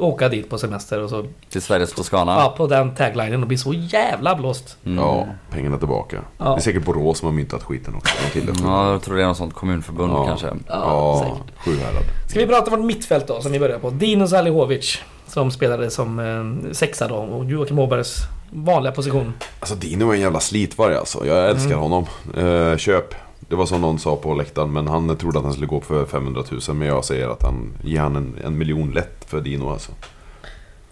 åka 0.05 0.29
dit 0.29 0.49
på 0.49 0.57
semester 0.57 0.99
och 1.03 1.09
så 1.09 1.25
Till 1.49 1.61
Sveriges 1.61 1.91
Toscana. 1.93 2.31
ja, 2.31 2.53
på 2.57 2.67
den 2.67 2.95
taglinen 2.95 3.41
och 3.41 3.47
bli 3.47 3.57
så 3.57 3.73
jävla 3.73 4.35
blåst. 4.35 4.77
Mm. 4.85 4.97
Ja, 5.03 5.25
pengarna 5.51 5.77
tillbaka. 5.77 6.17
Ja. 6.37 6.45
Det 6.45 6.51
är 6.55 6.59
säkert 6.59 6.85
Borås 6.85 7.17
som 7.19 7.25
har 7.25 7.33
myntat 7.33 7.63
skiten 7.63 7.95
också. 7.95 8.15
Ja, 8.63 8.91
jag 8.91 9.01
tror 9.01 9.15
det 9.15 9.23
är 9.23 9.27
något 9.27 9.37
sånt 9.37 9.53
kommunförbund 9.53 10.13
Ja. 10.13 10.25
kanske. 10.25 10.47
Ja, 10.67 11.21
säkert. 11.23 11.65
Sjuhärad. 11.65 12.03
Ska 12.29 12.39
vi 12.39 12.47
prata 12.47 12.71
om 12.71 12.77
vårt 12.77 12.85
mittfält 12.87 13.27
då, 13.27 13.41
som 13.41 13.51
vi 13.51 13.59
börjar 13.59 13.79
på. 13.79 13.89
Dino 13.89 14.27
Salihovic, 14.27 14.99
som 15.27 15.51
spelade 15.51 15.89
som 15.89 16.19
eh, 16.19 16.71
sexa 16.73 17.07
då, 17.07 17.15
och 17.15 17.45
Joakim 17.45 17.79
Åbergs 17.79 18.17
vanliga 18.51 18.91
position. 18.93 19.33
Alltså 19.59 19.75
Dino 19.75 20.09
är 20.09 20.13
en 20.15 20.21
jävla 20.21 20.39
slitvarg 20.39 20.95
alltså. 20.95 21.25
Jag 21.27 21.49
älskar 21.49 21.67
Mm. 21.75 21.79
honom. 21.79 22.05
Eh, 22.37 22.77
köp. 22.77 23.15
Det 23.49 23.55
var 23.55 23.65
som 23.65 23.81
någon 23.81 23.99
sa 23.99 24.15
på 24.15 24.33
läktaren, 24.33 24.73
men 24.73 24.87
han 24.87 25.17
trodde 25.17 25.37
att 25.39 25.43
han 25.45 25.53
skulle 25.53 25.67
gå 25.67 25.81
för 25.81 26.05
500 26.05 26.43
000. 26.67 26.77
Men 26.77 26.87
jag 26.87 27.05
säger 27.05 27.27
att 27.27 27.43
han 27.43 27.73
ger 27.83 27.99
han 27.99 28.15
en, 28.15 28.35
en 28.45 28.57
miljon 28.57 28.91
lätt 28.91 29.25
för 29.27 29.41
Dino 29.41 29.69
alltså. 29.69 29.91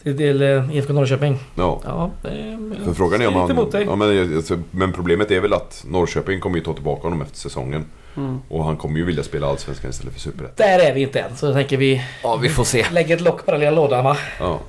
Till, 0.04 0.42
eh, 0.42 0.76
IFK 0.78 0.94
Norrköping. 0.94 1.40
Ja. 1.56 1.82
Ja, 1.86 2.12
eh, 2.24 2.86
För 2.86 2.94
frågan 2.94 3.22
är 3.22 3.28
om 3.28 3.34
han... 3.34 3.70
Ja, 3.74 3.96
men, 3.96 4.64
men 4.72 4.94
problemet 4.94 5.32
är 5.32 5.40
väl 5.40 5.54
att 5.54 5.84
Norrköping 5.88 6.40
kommer 6.40 6.58
ju 6.58 6.64
ta 6.64 6.74
tillbaka 6.74 7.02
honom 7.02 7.22
efter 7.22 7.38
säsongen. 7.38 7.86
Mm. 8.18 8.40
Och 8.48 8.66
han 8.66 8.78
kommer 8.78 8.98
ju 8.98 9.06
vilja 9.06 9.24
spela 9.24 9.48
Allsvenskan 9.48 9.90
istället 9.90 10.14
för 10.14 10.20
Superettan. 10.20 10.54
Där 10.58 10.80
är 10.80 10.94
vi 10.94 11.02
inte 11.02 11.20
än, 11.20 11.36
så 11.38 11.46
jag 11.46 11.54
tänker 11.56 11.78
vi 11.78 12.04
Ja, 12.24 12.36
vi 12.36 12.50
får 12.50 12.64
se. 12.64 12.86
lägger 12.92 13.16
ett 13.16 13.22
lock 13.22 13.46
på 13.46 13.52
den 13.52 13.60
lilla 13.60 13.72
lådan 13.72 14.04
va? 14.04 14.18
Ja. 14.40 14.60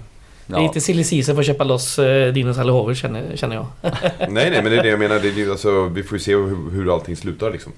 Det 0.47 0.55
är 0.55 0.59
Ja. 0.59 0.65
inte 0.65 0.81
silly 0.81 1.05
season 1.05 1.35
för 1.35 1.41
att 1.43 1.47
köpa 1.47 1.65
loss 1.65 1.99
eh, 1.99 2.33
Dino 2.33 2.55
Salihovic 2.55 2.99
känner, 2.99 3.37
känner 3.37 3.57
jag. 3.57 3.67
Nej, 4.19 4.51
nej, 4.51 4.63
men 4.63 4.65
det 4.65 4.79
är 4.79 4.83
det 4.83 4.89
jag 4.89 4.99
menar. 4.99 5.19
Det 5.21 5.43
är, 5.43 5.51
alltså, 5.51 5.83
vi 5.85 6.03
får 6.03 6.19
ju 6.19 6.25
se 6.25 6.35
hur, 6.35 6.71
hur 6.71 6.95
allting 6.95 7.17
slutar 7.17 7.51
liksom. 7.51 7.73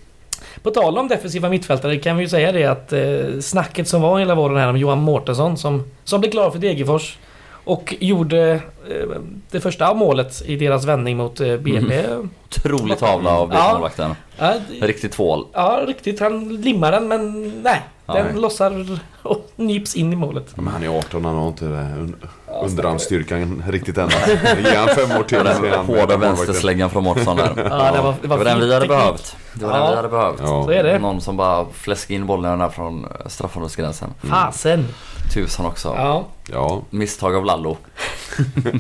På 0.62 0.70
tal 0.70 0.98
om 0.98 1.09
defensiva 1.09 1.48
mittfältare 1.48 1.96
kan 1.98 2.16
vi 2.16 2.22
ju 2.22 2.29
säga 2.29 2.53
det 2.53 2.64
att 2.64 2.92
eh, 2.92 3.40
snacket 3.40 3.88
som 3.88 4.03
var 4.03 4.18
hela 4.18 4.35
våren 4.35 4.57
här 4.57 4.68
om 4.68 4.77
Johan 4.77 4.98
Mårtensson 4.98 5.57
som, 5.57 5.83
som 6.05 6.20
blev 6.20 6.31
klar 6.31 6.50
för 6.50 6.59
Degerfors 6.59 7.18
och 7.64 7.94
gjorde 8.00 8.61
det 9.51 9.61
första 9.61 9.94
målet 9.94 10.42
i 10.47 10.57
deras 10.57 10.85
vändning 10.85 11.16
mot 11.16 11.40
eh, 11.40 11.57
BP. 11.57 12.05
Otrolig 12.49 12.99
tavla 12.99 13.31
av 13.31 13.51
Ja. 13.55 13.70
målvakten. 13.73 14.14
Ja, 14.38 14.55
Riktigt 14.81 15.12
tvål. 15.12 15.47
ja, 15.53 15.81
riktigt. 15.87 16.20
Han 16.20 16.49
limmar 16.57 16.92
den 16.92 17.09
men 17.09 17.53
nej. 17.62 17.81
Den 18.07 18.27
Nej. 18.27 18.35
lossar 18.35 18.99
och 19.23 19.51
nyps 19.57 19.94
in 19.94 20.12
i 20.12 20.16
målet. 20.16 20.47
Ja, 20.57 20.62
men 20.62 20.73
han 20.73 20.83
är 20.83 20.99
18, 20.99 21.25
han 21.25 21.35
har 21.35 21.49
inte 21.49 21.64
det 21.64 21.77
un, 21.99 22.16
underarmsstyrkan 22.64 23.62
riktigt 23.68 23.99
än. 23.99 24.09
Ge 24.64 24.75
han 24.77 24.88
fem 24.88 25.18
år 25.18 25.23
till. 25.23 25.38
är 25.38 25.77
han 25.77 25.87
Hårda 25.87 26.16
vänstersläggan 26.16 26.90
från 26.90 27.05
Mårtensson 27.05 27.37
där. 27.37 27.53
Ja, 27.57 27.92
det 27.92 28.03
var, 28.03 28.14
det 28.23 28.29
var, 28.29 28.38
Det 28.38 28.44
var 28.44 28.44
den 28.44 28.61
vi 28.61 28.75
hade 28.75 28.87
teknik. 28.87 28.88
behövt. 28.99 29.37
Det 29.55 29.64
var 29.66 29.73
Ja. 29.73 29.79
den 29.83 29.90
vi 29.90 29.97
hade 29.97 30.09
behövt. 30.09 30.37
Ja. 30.40 30.64
Så 30.64 30.70
är 30.70 30.83
det. 30.85 30.99
Någon 30.99 31.20
som 31.20 31.37
bara 31.37 31.66
fläskade 31.73 32.14
in 32.14 32.27
bollen 32.27 32.59
där 32.59 32.68
från 32.68 33.07
straffområdesgränsen. 33.27 34.11
Fasen. 34.23 34.87
Tusan 35.35 35.66
också. 35.66 35.94
Ja. 35.99 36.25
Ja, 36.53 36.83
Misstag 36.90 37.35
av 37.37 37.44
Lallo. 37.44 37.77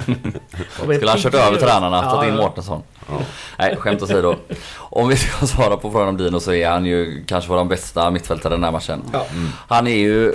Skulle 0.94 1.10
han 1.10 1.18
kört 1.18 1.34
över 1.34 1.58
tränarna, 1.58 1.96
Ja, 2.04 2.10
tagit 2.10 2.28
in. 2.30 2.36
Mårtensson. 2.36 2.82
Ja. 3.08 3.14
Nej, 3.58 3.76
skämt 3.76 4.02
åsido. 4.02 4.34
Om 4.76 5.08
vi 5.08 5.16
ska 5.16 5.46
svara 5.46 5.76
på 5.76 5.90
frågan 5.90 6.08
om 6.08 6.16
Dino 6.16 6.40
så 6.40 6.52
är 6.52 6.68
han 6.68 6.86
ju 6.86 7.24
kanske 7.26 7.50
vår 7.50 7.64
bästa 7.64 8.10
mittfältare 8.10 8.54
den 8.54 8.64
här 8.64 8.72
matchen. 8.72 9.02
Ja. 9.12 9.26
Han 9.68 9.86
är 9.86 9.96
ju, 9.96 10.32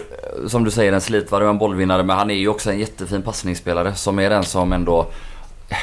som 0.48 0.64
du 0.64 0.72
säger, 0.72 0.94
en 0.94 1.02
slitvarg 1.02 1.44
och 1.44 1.50
en 1.50 1.58
bollvinnare 1.58 2.04
men 2.04 2.18
han 2.18 2.32
är 2.32 2.36
ju 2.36 2.48
också 2.48 2.72
en 2.72 2.80
jättefin 2.80 3.22
passningsspelare 3.22 3.96
som 3.96 4.20
är 4.20 4.30
den 4.30 4.44
som 4.44 4.74
ändå 4.74 5.06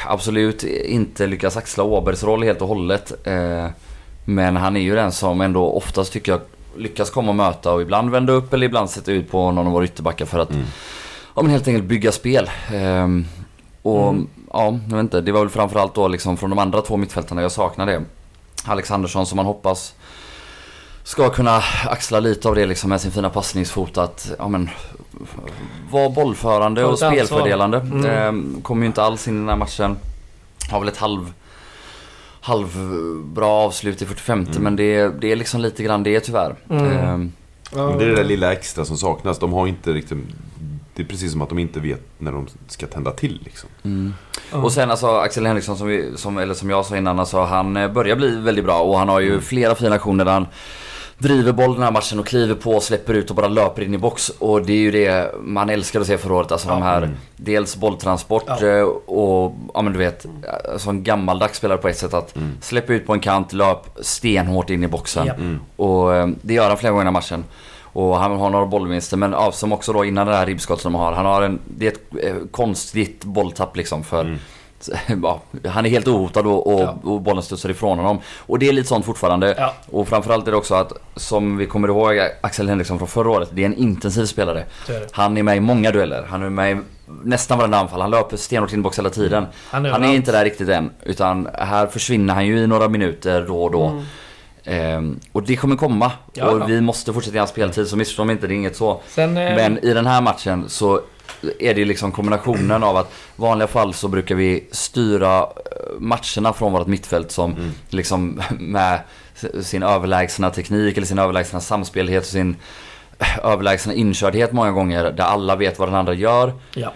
absolut 0.07 0.63
inte 0.63 1.27
lyckas 1.27 1.57
axla 1.57 1.83
Åbergs 1.83 2.23
roll 2.23 2.43
helt 2.43 2.61
och 2.61 2.67
hållet. 2.67 3.27
Eh, 3.27 3.65
Men 4.25 4.57
han 4.57 4.75
är 4.77 4.81
ju 4.81 4.95
den 4.95 5.11
som 5.11 5.41
ändå 5.41 5.71
oftast 5.71 6.13
tycker 6.13 6.31
jag 6.31 6.41
lyckas 6.77 7.09
komma 7.09 7.29
och 7.29 7.35
möta 7.35 7.73
och 7.73 7.81
ibland 7.81 8.09
vända 8.11 8.33
upp 8.33 8.53
eller 8.53 8.65
ibland 8.65 8.89
sätta 8.89 9.11
ut 9.11 9.31
på 9.31 9.51
någon 9.51 9.67
av 9.67 9.73
våra 9.73 9.83
ytterbackar 9.85 10.25
för 10.25 10.39
att 10.39 10.49
ja, 11.35 11.41
men 11.41 11.49
helt 11.51 11.67
enkelt 11.67 11.85
bygga 11.85 12.11
spel. 12.11 12.49
Och 13.87 14.15
ja, 14.53 14.79
jag 14.89 14.95
vet 14.95 15.03
inte, 15.03 15.21
det 15.21 15.31
var 15.31 15.39
väl 15.39 15.49
framförallt 15.49 15.95
då 15.95 16.07
liksom 16.07 16.37
från 16.37 16.49
de 16.49 16.59
andra 16.59 16.81
två 16.81 16.97
mittfältarna 16.97 17.41
jag 17.41 17.51
saknar 17.51 17.85
det. 17.85 18.03
Alex 18.65 18.91
Andersson 18.91 19.25
som 19.25 19.35
man 19.35 19.45
hoppas 19.45 19.93
ska 21.03 21.29
kunna 21.29 21.63
axla 21.85 22.19
lite 22.19 22.49
av 22.49 22.55
det 22.55 22.65
liksom 22.65 22.89
med 22.89 23.01
sin 23.01 23.11
fina 23.11 23.29
passningsfot 23.29 23.97
att 23.97 24.31
ja, 24.37 24.47
men, 24.47 24.69
vara 25.91 26.09
bollförande 26.09 26.85
och 26.85 26.97
spelfördelande. 26.97 27.77
Mm. 27.77 28.05
Ehm, 28.05 28.61
kommer 28.61 28.81
ju 28.81 28.87
inte 28.87 29.03
alls 29.03 29.27
in 29.27 29.35
i 29.35 29.39
den 29.39 29.49
här 29.49 29.55
matchen. 29.55 29.97
Har 30.71 30.79
väl 30.79 30.89
ett 30.89 30.97
halv 30.97 31.33
halvbra 32.41 33.45
avslut 33.45 34.01
i 34.01 34.05
45 34.05 34.47
men 34.59 34.75
det, 34.75 35.09
det 35.21 35.31
är 35.31 35.35
liksom 35.35 35.61
lite 35.61 35.83
grann 35.83 36.03
det 36.03 36.19
tyvärr. 36.19 36.55
Mm. 36.69 37.31
Men 37.71 37.97
det 37.97 38.03
är 38.03 38.09
det 38.09 38.15
där 38.15 38.23
lilla 38.23 38.53
extra 38.53 38.85
som 38.85 38.97
saknas. 38.97 39.39
De 39.39 39.53
har 39.53 39.67
inte 39.67 39.93
riktigt... 39.93 40.17
Det 40.97 41.03
är 41.03 41.07
precis 41.07 41.31
som 41.31 41.41
att 41.41 41.49
de 41.49 41.59
inte 41.59 41.79
vet 41.79 42.01
när 42.17 42.31
de 42.31 42.47
ska 42.67 42.87
tända 42.87 43.11
till 43.11 43.41
liksom. 43.43 43.69
Mm. 43.83 44.13
Ja. 44.51 44.57
Och 44.57 44.71
sen 44.71 44.91
alltså 44.91 45.07
Axel 45.07 45.45
Henriksson 45.45 45.77
som, 45.77 45.87
vi, 45.87 46.17
som, 46.17 46.37
eller 46.37 46.53
som 46.53 46.69
jag 46.69 46.85
sa 46.85 46.97
innan, 46.97 47.19
alltså, 47.19 47.41
han 47.41 47.77
eh, 47.77 47.91
börjar 47.91 48.15
bli 48.15 48.35
väldigt 48.35 48.65
bra 48.65 48.79
och 48.79 48.97
han 48.99 49.09
har 49.09 49.19
ju 49.19 49.41
flera 49.41 49.75
fina 49.75 49.95
aktioner 49.95 50.25
där 50.25 50.31
han 50.31 50.47
driver 51.17 51.51
boll 51.51 51.73
den 51.73 51.83
här 51.83 51.91
matchen 51.91 52.19
och 52.19 52.27
kliver 52.27 52.55
på 52.55 52.71
och 52.71 52.83
släpper 52.83 53.13
ut 53.13 53.29
och 53.29 53.35
bara 53.35 53.47
löper 53.47 53.81
in 53.81 53.93
i 53.93 53.97
box. 53.97 54.29
Och 54.29 54.65
det 54.65 54.73
är 54.73 54.77
ju 54.77 54.91
det 54.91 55.35
man 55.41 55.69
älskar 55.69 56.01
att 56.01 56.07
se 56.07 56.17
förra 56.17 56.33
året. 56.35 56.51
Alltså 56.51 56.67
de 56.69 56.81
här, 56.81 57.09
dels 57.35 57.75
bolltransport 57.75 58.43
Ja. 58.47 58.65
eh, 58.67 58.81
och, 58.83 59.55
ja 59.73 59.81
men 59.81 59.93
du 59.93 59.99
vet, 59.99 60.25
alltså 60.73 60.89
en 60.89 61.03
gammaldags 61.03 61.57
spelare 61.57 61.77
på 61.77 61.87
ett 61.87 61.97
sätt 61.97 62.13
att 62.13 62.35
släppa 62.61 62.93
ut 62.93 63.07
på 63.07 63.13
en 63.13 63.19
kant, 63.19 63.53
löp 63.53 63.79
stenhårt 64.01 64.69
in 64.69 64.83
i 64.83 64.87
boxen. 64.87 65.25
Japp. 65.27 65.37
Och 65.75 66.15
eh, 66.15 66.27
det 66.41 66.53
gör 66.53 66.67
han 66.67 66.77
flera 66.77 66.91
gånger 66.91 67.03
i 67.03 67.05
den 67.05 67.15
här 67.15 67.21
matchen. 67.21 67.43
Och 67.93 68.17
han 68.19 68.39
har 68.39 68.49
några 68.49 68.65
bollvinster 68.65 69.17
men 69.17 69.31
ja, 69.31 69.51
som 69.51 69.71
också 69.73 69.93
då 69.93 70.05
innan 70.05 70.27
det 70.27 70.35
här 70.35 70.45
ribbskottet 70.45 70.81
som 70.83 70.95
han 70.95 71.03
har. 71.03 71.11
Han 71.13 71.25
har 71.25 71.41
en, 71.41 71.59
det 71.77 71.87
är 71.87 71.91
ett 71.91 72.25
eh, 72.25 72.35
konstigt 72.51 73.23
bolltapp 73.23 73.75
liksom 73.77 74.03
för 74.03 74.37
Ja, 75.23 75.41
han 75.69 75.85
är 75.85 75.89
helt 75.89 76.07
ohotad 76.07 76.47
och, 76.47 76.73
och, 76.73 76.81
Ja. 76.81 76.97
och 77.03 77.21
bollen 77.21 77.43
studsar 77.43 77.69
ifrån 77.69 77.97
honom. 77.97 78.19
Och 78.37 78.59
det 78.59 78.67
är 78.69 78.73
lite 78.73 78.87
sånt 78.87 79.05
fortfarande. 79.05 79.55
Ja. 79.57 79.73
Och 79.91 80.07
framförallt 80.07 80.47
är 80.47 80.51
det 80.51 80.57
också 80.57 80.75
att, 80.75 80.93
som 81.15 81.57
vi 81.57 81.65
kommer 81.65 81.87
ihåg 81.87 82.19
Axel 82.41 82.69
Henriksson 82.69 82.97
från 82.97 83.07
förra 83.07 83.29
året, 83.29 83.49
det 83.51 83.61
är 83.61 83.65
en 83.65 83.73
intensiv 83.77 84.25
spelare. 84.25 84.63
Är 84.89 84.93
det. 84.99 85.07
Han 85.11 85.37
är 85.37 85.43
med 85.43 85.57
i 85.57 85.59
många 85.59 85.91
dueller. 85.91 86.25
Han 86.29 86.43
är 86.43 86.49
med 86.49 86.77
i 86.77 86.81
nästan 87.23 87.57
varenda 87.57 87.77
anfall. 87.77 88.01
Han 88.01 88.11
löper 88.11 88.37
stenhårt 88.37 88.73
in 88.73 88.79
i 88.79 88.81
box 88.81 88.99
hela 88.99 89.09
tiden. 89.09 89.45
Han 89.69 89.85
är 89.85 89.89
Han 89.89 90.03
är 90.03 90.15
inte 90.15 90.31
där 90.31 90.43
riktigt 90.43 90.69
än. 90.69 90.91
Utan 91.03 91.49
här 91.53 91.87
försvinner 91.87 92.33
han 92.33 92.45
ju 92.45 92.57
i 92.57 92.67
några 92.67 92.87
minuter 92.87 93.45
då 93.47 93.63
och 93.63 93.71
då. 93.71 94.01
Ehm, 94.67 95.19
och 95.31 95.43
det 95.43 95.55
kommer 95.55 95.75
komma. 95.75 96.11
Ja, 96.33 96.49
och 96.49 96.61
ja. 96.61 96.65
vi 96.65 96.81
måste 96.81 97.13
fortsätta 97.13 97.37
hans 97.37 97.49
speltid, 97.49 97.87
så 97.87 97.97
missförstå 97.97 98.23
mig 98.23 98.33
inte, 98.33 98.47
det 98.47 98.53
är 98.53 98.55
inget 98.55 98.75
så. 98.75 99.01
Sen, 99.07 99.37
eh, 99.37 99.55
Men 99.55 99.77
i 99.77 99.93
den 99.93 100.05
här 100.05 100.21
matchen 100.21 100.69
så 100.69 101.01
är 101.59 101.73
det 101.73 101.85
liksom 101.85 102.11
kombinationen 102.11 102.83
av 102.83 102.97
att 102.97 103.07
i 103.07 103.11
vanliga 103.35 103.67
fall 103.67 103.93
så 103.93 104.07
brukar 104.07 104.35
vi 104.35 104.67
styra 104.71 105.39
eh, 105.39 105.45
matcherna 105.99 106.53
från 106.53 106.73
vårt 106.73 106.87
mittfält 106.87 107.31
som 107.31 107.55
liksom 107.89 108.41
med 108.59 108.99
sin 109.61 109.83
överlägsna 109.83 110.49
teknik 110.49 110.97
eller 110.97 111.07
sin 111.07 111.19
överlägsna 111.19 111.59
samspelhet 111.59 112.23
och 112.23 112.29
sin 112.29 112.55
eh, 113.19 113.45
överlägsna 113.45 113.93
inkördhet 113.93 114.51
många 114.51 114.71
gånger 114.71 115.11
där 115.11 115.23
alla 115.23 115.55
vet 115.55 115.79
vad 115.79 115.87
den 115.87 115.95
andra 115.95 116.13
gör 116.13 116.53
ja. 116.73 116.93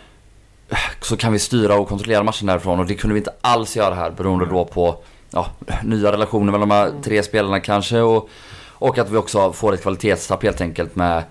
så 1.02 1.18
kan 1.18 1.34
vi 1.34 1.40
styra 1.40 1.76
och 1.76 1.88
kontrollera 1.88 2.24
matchen 2.24 2.48
därifrån 2.48 2.80
och 2.80 2.86
det 2.86 2.96
kunde 2.96 3.14
vi 3.14 3.20
inte 3.20 3.34
alls 3.42 3.78
göra 3.78 3.96
här 3.96 4.12
beroende 4.12 4.46
då 4.46 4.66
på 4.66 5.04
ja, 5.32 5.48
nya 5.84 6.12
relationer 6.12 6.52
mellan 6.52 6.70
de 6.70 6.76
här 6.76 6.92
tre 7.04 7.24
spelarna 7.24 7.60
kanske 7.60 8.00
och, 8.00 8.30
och 8.70 8.98
att 8.98 9.10
vi 9.10 9.18
också 9.18 9.54
får 9.54 9.74
ett 9.74 9.82
kvalitetstapp 9.82 10.44
helt 10.44 10.62
enkelt 10.62 10.96
med 10.96 11.24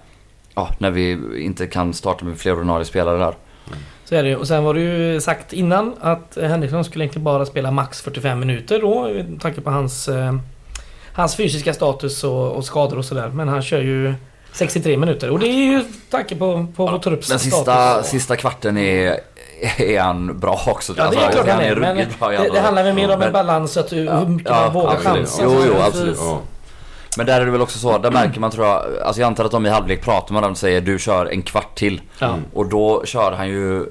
ja, 0.54 0.68
när 0.78 0.90
vi 0.90 1.18
inte 1.44 1.66
kan 1.66 1.94
starta 1.94 2.24
med 2.24 2.38
fler 2.38 2.52
ordinarie 2.52 2.84
spelare 2.84 3.18
där. 3.18 3.34
Så 4.04 4.14
är 4.14 4.22
det. 4.22 4.36
Och 4.36 4.48
sen 4.48 4.64
var 4.64 4.74
det 4.74 4.80
ju 4.80 5.20
sagt 5.20 5.52
innan 5.52 5.94
att 6.00 6.38
Henriksson 6.40 6.84
skulle 6.84 7.04
egentligen 7.04 7.24
bara 7.24 7.46
spela 7.46 7.70
max 7.70 8.00
45 8.00 8.40
minuter 8.40 8.80
då. 8.80 9.08
Med 9.08 9.40
tanke 9.40 9.60
på 9.60 9.70
hans, 9.70 10.08
eh, 10.08 10.34
hans 11.12 11.36
fysiska 11.36 11.74
status 11.74 12.24
och, 12.24 12.52
och 12.52 12.64
skador 12.64 12.98
och 12.98 13.04
sådär. 13.04 13.28
Men 13.28 13.48
han 13.48 13.62
kör 13.62 13.80
ju 13.80 14.14
63 14.52 14.96
minuter. 14.96 15.30
Och 15.30 15.38
det 15.38 15.46
är 15.46 15.72
ju 15.72 15.84
tanke 16.10 16.36
på, 16.36 16.66
på 16.76 16.86
vår 16.86 16.98
trupps 16.98 17.28
Den 17.28 17.38
sista, 17.38 17.62
status. 17.62 18.10
sista 18.10 18.36
kvarten 18.36 18.78
är, 18.78 19.20
är 19.78 20.00
han 20.00 20.38
bra 20.38 20.60
också. 20.66 20.94
Ja 20.96 21.10
det 21.10 21.16
är 21.16 21.30
klart 21.32 21.48
han 21.48 21.60
är. 21.60 21.76
Men 21.76 21.96
det, 21.96 22.48
det 22.52 22.60
handlar 22.60 22.84
väl 22.84 22.94
mer 22.94 23.14
om 23.14 23.22
en 23.22 23.32
balans 23.32 23.76
att 23.76 23.92
hur 23.92 24.26
mycket 24.26 24.50
Ja, 24.50 24.60
man 24.64 24.72
vågar 24.72 24.96
chansa. 24.96 25.42
Jo, 25.44 25.62
jo, 25.66 25.72
Så- 25.74 25.82
absolut. 25.82 26.18
Ja. 26.20 26.38
Men 27.16 27.26
där 27.26 27.40
är 27.40 27.44
det 27.44 27.50
väl 27.50 27.60
också 27.62 27.78
så, 27.78 27.98
där 27.98 28.10
märker 28.10 28.40
man 28.40 28.50
tror 28.50 28.66
jag, 28.66 28.82
alltså 29.04 29.20
jag 29.20 29.26
antar 29.26 29.44
att 29.44 29.50
de 29.50 29.66
i 29.66 29.68
halvlek 29.68 30.02
pratar 30.04 30.32
med 30.34 30.42
dem 30.42 30.50
och 30.52 30.58
säger 30.58 30.80
du 30.80 30.98
kör 30.98 31.26
en 31.26 31.42
kvart 31.42 31.74
till. 31.78 32.00
Ja. 32.18 32.34
Och 32.54 32.66
då 32.68 33.02
kör 33.04 33.32
han 33.32 33.48
ju, 33.48 33.86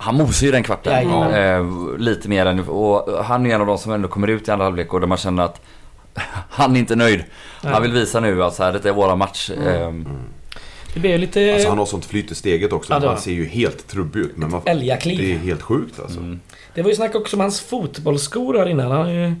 han 0.00 0.14
mosar 0.14 0.46
ju 0.46 0.52
den 0.52 0.62
kvarten. 0.62 0.92
Jajamän. 0.92 1.34
Eh, 1.34 1.98
lite 1.98 2.28
mer 2.28 2.46
än, 2.46 2.68
och 2.68 3.24
han 3.24 3.46
är 3.46 3.54
en 3.54 3.60
av 3.60 3.66
de 3.66 3.78
som 3.78 3.92
ändå 3.92 4.08
kommer 4.08 4.28
ut 4.28 4.48
i 4.48 4.50
andra 4.50 4.64
halvlek 4.64 4.94
och 4.94 5.00
där 5.00 5.06
man 5.06 5.18
känner 5.18 5.42
att 5.42 5.60
han 6.50 6.76
är 6.76 6.80
inte 6.80 6.96
nöjd. 6.96 7.24
Nej. 7.62 7.72
Han 7.72 7.82
vill 7.82 7.92
visa 7.92 8.20
nu 8.20 8.44
att 8.44 8.54
så 8.54 8.62
här, 8.64 8.72
detta 8.72 8.88
är 8.88 8.92
våra 8.92 9.16
match. 9.16 9.50
Eh, 9.50 9.92
Det 10.96 11.00
blir 11.00 11.18
lite 11.18 11.52
Alltså 11.54 11.68
han 11.68 11.78
har 11.78 11.86
sånt 11.86 12.04
flyt 12.04 12.30
i 12.30 12.34
steget 12.34 12.72
också. 12.72 12.92
Ja, 12.92 13.08
han 13.08 13.18
ser 13.18 13.32
ju 13.32 13.44
helt 13.44 13.88
trubbig 13.88 14.20
ut. 14.20 14.36
Men 14.36 14.50
man, 14.50 14.62
älgakliv. 14.64 15.18
det 15.18 15.32
är 15.32 15.38
helt 15.38 15.62
sjukt 15.62 16.00
alltså. 16.00 16.18
Mm. 16.18 16.40
Det 16.74 16.82
var 16.82 16.90
ju 16.90 16.96
snack 16.96 17.14
också 17.14 17.36
om 17.36 17.40
hans 17.40 17.60
fotbollsskor 17.60 18.58
här 18.58 18.68
innan. 18.68 18.90
Han 18.90 19.00
har 19.00 19.12
ju 19.12 19.34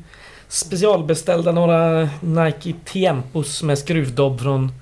specialbeställda 0.48 1.52
några 1.52 2.08
Nike 2.20 2.74
Tempos 2.84 3.62
med 3.62 3.78
skruvdobb 3.78 4.40
från 4.40 4.72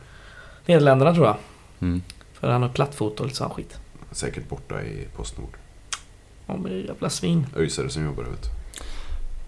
Nederländerna 0.66 1.14
tror 1.14 1.26
jag. 1.26 1.36
Mm. 1.80 2.02
För 2.40 2.48
han 2.48 2.62
har 2.62 2.68
plattfot 2.68 3.20
och 3.20 3.26
lite 3.26 3.38
sån 3.38 3.50
skit. 3.50 3.76
Säkert 4.12 4.48
borta 4.48 4.82
i 4.82 5.06
Postnord. 5.16 5.56
Ja 6.46 6.56
men 6.56 6.80
jävla 6.80 7.10
svin. 7.10 7.46
Öisare 7.56 7.88
som 7.88 8.04
jobbar 8.04 8.24
vet 8.24 8.50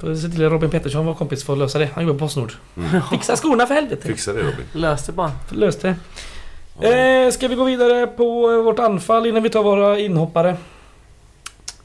du. 0.00 0.16
Se 0.16 0.28
till 0.28 0.46
att 0.46 0.52
Robin 0.52 0.70
Pettersson 0.70 1.06
var 1.06 1.14
kompis 1.14 1.44
för 1.44 1.52
att 1.52 1.58
lösa 1.58 1.78
det. 1.78 1.90
Han 1.94 2.06
jobbar 2.06 2.18
på 2.18 2.24
Postnord. 2.24 2.52
Mm. 2.76 3.02
Fixa 3.10 3.36
skorna 3.36 3.66
för 3.66 3.74
helvete! 3.74 4.08
Fixa 4.08 4.32
det 4.32 4.40
Robin. 4.40 4.66
Lös 4.72 5.06
det 5.06 5.12
bara. 5.12 5.32
Lös 5.50 5.76
det. 5.76 5.96
Eh, 6.80 7.30
ska 7.30 7.48
vi 7.48 7.54
gå 7.54 7.64
vidare 7.64 8.06
på 8.06 8.50
eh, 8.52 8.56
vårt 8.64 8.78
anfall 8.78 9.26
innan 9.26 9.42
vi 9.42 9.50
tar 9.50 9.62
våra 9.62 9.98
inhoppare? 9.98 10.56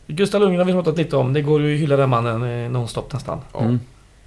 Gustav 0.08 0.41
Lundgren 0.41 0.60
har 0.60 0.65
vi 0.65 0.73
pratat 0.73 0.97
lite 0.97 1.17
om. 1.17 1.34
Det 1.34 1.41
går 1.41 1.62
ju 1.62 1.75
att 1.75 1.82
hylla 1.82 1.97
den 1.97 2.10
mannen 2.10 2.63
eh, 2.65 2.71
nonstop 2.71 3.13
nästan. 3.13 3.41
Ja. 3.54 3.60
Mm. 3.60 3.80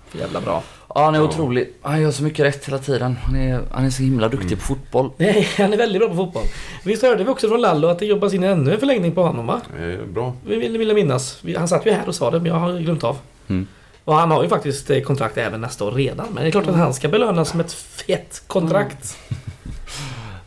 För 0.09 0.18
jävla 0.18 0.40
bra. 0.40 0.62
Ja, 0.94 1.05
han 1.05 1.14
är 1.14 1.18
Ja. 1.18 1.24
otrolig. 1.24 1.72
Han 1.83 2.00
gör 2.03 2.11
så 2.11 2.22
mycket 2.22 2.44
rätt 2.46 2.66
hela 2.68 2.79
tiden. 2.79 3.16
Han 3.24 3.37
är, 3.37 3.61
han 3.70 3.85
är 3.85 3.90
så 3.90 4.03
himla 4.03 4.29
duktig 4.29 4.46
Mm. 4.46 4.59
på 4.59 4.64
fotboll. 4.64 5.11
Nej, 5.16 5.48
han 5.59 5.72
är 5.72 5.77
väldigt 5.77 6.00
bra 6.00 6.09
på 6.09 6.14
fotboll. 6.16 6.42
Visst 6.85 7.03
hörde 7.03 7.24
vi 7.24 7.31
också 7.31 7.48
från 7.48 7.61
Lallo 7.61 7.88
att 7.88 7.98
det 7.98 8.07
jobbas 8.07 8.35
in 8.35 8.42
ännu 8.44 8.72
en 8.74 8.81
förlängning 8.81 9.12
på 9.12 9.22
honom 9.22 9.46
va? 9.46 9.61
Eh, 9.81 10.07
bra. 10.12 10.33
Vi 10.46 10.57
vill, 10.57 10.79
vill 10.79 10.94
minnas. 10.94 11.42
Han 11.57 11.68
satt 11.68 11.87
ju 11.87 11.90
här 11.90 12.09
och 12.09 12.14
sa 12.14 12.31
det 12.31 12.38
men 12.40 12.46
jag 12.46 12.55
har 12.59 12.79
glömt 12.79 13.05
av. 13.05 13.18
Mm. 13.48 13.66
Och 14.05 14.14
han 14.14 14.31
har 14.31 14.42
ju 14.42 14.48
faktiskt 14.48 14.90
eh, 14.90 15.00
kontrakt 15.00 15.38
även 15.38 15.61
nästa 15.61 15.85
år 15.85 15.92
redan. 15.92 16.27
Men 16.35 16.42
det 16.42 16.48
är 16.48 16.50
klart 16.50 16.66
att 16.66 16.74
han 16.77 16.94
ska 16.94 17.09
belönas 17.09 17.55
med 17.55 17.66
ett 17.66 17.72
fett 17.72 18.42
kontrakt. 18.46 19.16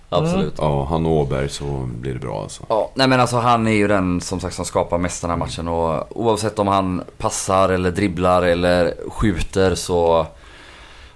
Absolut. 0.09 0.53
Ja, 0.57 0.87
han 0.89 1.05
och 1.05 1.11
Åberg 1.11 1.49
så 1.49 1.89
blir 1.99 2.13
det 2.13 2.19
bra 2.19 2.41
alltså. 2.41 2.63
Ja, 2.69 2.91
nej 2.95 3.07
men 3.07 3.19
alltså 3.19 3.37
han 3.37 3.67
är 3.67 3.71
ju 3.71 3.87
den 3.87 4.21
som 4.21 4.39
sagt 4.39 4.55
som 4.55 4.65
skapar 4.65 4.97
mest 4.97 5.21
den 5.21 5.29
här 5.29 5.37
matchen 5.37 5.67
och 5.67 6.17
oavsett 6.21 6.59
om 6.59 6.67
han 6.67 7.03
passar 7.17 7.69
eller 7.69 7.91
dribblar 7.91 8.41
eller 8.41 8.93
skjuter 9.09 9.75
så... 9.75 10.27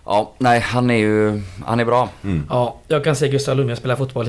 Ja, 0.05 0.31
nej 0.37 0.59
han 0.59 0.89
är 0.89 0.95
ju... 0.95 1.41
Han 1.65 1.79
är 1.79 1.85
bra. 1.85 2.09
Mm. 2.23 2.47
Ja, 2.49 2.75
jag 2.87 3.03
kan 3.03 3.15
se 3.15 3.27
Gustav 3.27 3.55
Lundgren 3.57 3.77
spela 3.77 3.95
fotboll 3.95 4.27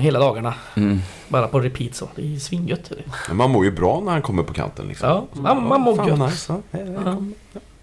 hela 0.00 0.18
dagarna. 0.18 0.54
Mm. 0.76 1.00
Bara 1.28 1.48
på 1.48 1.60
repeat 1.60 1.94
så. 1.94 2.08
Det 2.16 2.34
är 2.34 2.38
svingött. 2.38 2.92
Men 3.28 3.36
man 3.36 3.50
mår 3.50 3.64
ju 3.64 3.70
bra 3.70 4.00
när 4.00 4.12
han 4.12 4.22
kommer 4.22 4.42
på 4.42 4.52
kanten 4.52 4.88
liksom. 4.88 5.08
Ja, 5.08 5.26
man, 5.32 5.68
man 5.68 5.80
mår 5.80 6.08
gött. 6.08 6.18
nice. 6.18 6.54
Ja. 6.70 7.16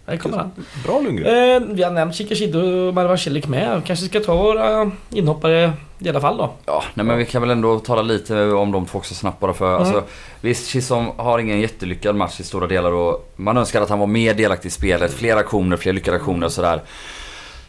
Där 0.05 0.17
kommer 0.17 0.37
han. 0.37 0.51
Bra 0.85 0.99
Lundgren. 0.99 1.61
Eh, 1.61 1.75
vi 1.75 1.83
har 1.83 1.91
nämnt 1.91 2.15
Chikashidou 2.15 2.87
och 2.87 2.93
Marwan 2.93 3.17
Celik 3.17 3.47
med. 3.47 3.81
Kanske 3.85 4.05
ska 4.05 4.19
ta 4.19 4.35
våra 4.35 4.91
inhoppare 5.09 5.73
i 6.01 6.09
alla 6.09 6.21
fall 6.21 6.37
då. 6.37 6.49
Ja, 6.65 6.83
nej 6.93 7.05
men 7.05 7.17
vi 7.17 7.25
kan 7.25 7.41
väl 7.41 7.51
ändå 7.51 7.79
tala 7.79 8.01
lite 8.01 8.51
om 8.51 8.71
de 8.71 8.85
två 8.85 8.97
också 8.97 9.13
snabbt 9.13 9.39
bara 9.39 9.53
för. 9.53 9.75
Mm. 9.75 9.81
Alltså, 9.81 10.03
visst, 10.41 10.67
Chisholm 10.67 11.05
har 11.17 11.39
ingen 11.39 11.59
jättelyckad 11.59 12.15
match 12.15 12.39
i 12.39 12.43
stora 12.43 12.67
delar 12.67 12.91
och 12.91 13.31
man 13.35 13.57
önskar 13.57 13.81
att 13.81 13.89
han 13.89 13.99
var 13.99 14.07
mer 14.07 14.33
delaktig 14.33 14.69
i 14.69 14.71
spelet. 14.71 15.13
Fler 15.13 15.37
aktioner, 15.37 15.77
fler 15.77 15.93
lyckade 15.93 16.17
aktioner 16.17 16.45
och 16.45 16.51
sådär. 16.51 16.81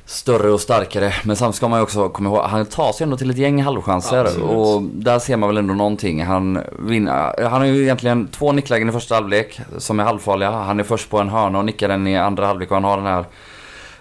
Större 0.07 0.51
och 0.51 0.61
starkare. 0.61 1.15
Men 1.25 1.37
samtidigt 1.37 1.57
ska 1.57 1.69
man 1.69 1.79
ju 1.79 1.83
också 1.83 2.09
komma 2.09 2.29
ihåg, 2.29 2.45
han 2.45 2.67
tar 2.67 2.93
sig 2.93 3.05
ändå 3.05 3.17
till 3.17 3.31
ett 3.31 3.37
gäng 3.37 3.63
halvchanser. 3.63 4.25
Absolut. 4.25 4.49
Och 4.49 4.83
där 4.83 5.19
ser 5.19 5.37
man 5.37 5.49
väl 5.49 5.57
ändå 5.59 5.75
någonting. 5.75 6.25
Han, 6.25 6.59
vinner, 6.79 7.43
han 7.43 7.61
har 7.61 7.65
ju 7.65 7.83
egentligen 7.83 8.29
två 8.29 8.53
nicklägen 8.53 8.89
i 8.89 8.93
första 8.93 9.15
halvlek 9.15 9.61
som 9.79 10.01
är 10.01 10.05
halvfarliga. 10.05 10.51
Han 10.51 10.81
är 10.81 10.85
först 10.85 11.11
på 11.11 11.19
en 11.19 11.29
hörna 11.29 11.59
och 11.59 11.65
nickar 11.65 11.89
den 11.89 12.07
i 12.07 12.19
andra 12.19 12.47
halvlek 12.47 12.71
och 12.71 12.77
han 12.77 12.85
har 12.85 12.97
den 12.97 13.07
här 13.07 13.25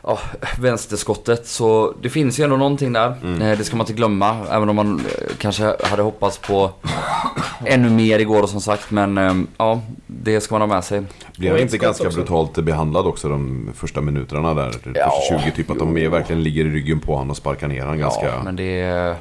ja, 0.04 0.20
vänsterskottet. 0.60 1.48
Så 1.48 1.94
det 2.02 2.10
finns 2.10 2.40
ju 2.40 2.44
ändå 2.44 2.58
någonting 2.58 2.94
där. 2.94 3.14
Mm. 3.24 3.42
Eh, 3.42 3.58
Det 3.58 3.64
ska 3.64 3.76
man 3.76 3.84
inte 3.84 3.94
glömma. 3.94 4.38
Även 4.52 4.70
om 4.70 4.76
man 4.76 5.00
eh, 5.00 5.36
kanske 5.38 5.76
hade 5.84 6.02
hoppats 6.02 6.38
på 6.38 6.72
ännu 7.66 7.90
mer 7.90 8.20
igår 8.20 8.44
och 8.44 8.50
som 8.50 8.62
sagt. 8.62 8.92
Men 8.92 9.18
eh, 9.18 9.34
ja, 9.58 9.82
det 10.08 10.42
ska 10.42 10.56
man 10.56 10.70
ha 10.70 10.76
med 10.76 10.84
sig. 10.84 11.00
Och 11.00 11.06
han 11.44 11.60
inte 11.60 11.78
ganska 11.78 12.08
också. 12.08 12.18
brutalt 12.18 12.56
behandlad 12.58 13.06
också 13.08 13.30
de 13.30 13.70
första 13.76 14.02
minuterna 14.02 14.54
där? 14.54 14.72
De 14.84 14.94
Ja, 14.96 15.12
första 15.30 15.40
20 15.44 15.52
typ 15.56 15.70
att 15.72 15.80
de 15.80 15.98
är 15.98 16.10
verkligen 16.10 16.44
ligger 16.44 16.66
i 16.66 16.70
ryggen 16.70 17.00
på 17.00 17.14
honom 17.14 17.30
och 17.30 17.38
sparkar 17.38 17.68
ner 17.68 17.82
honom 17.82 17.98
ganska... 17.98 18.26
Ja, 18.26 18.44
men 18.44 18.56
det... 18.56 19.16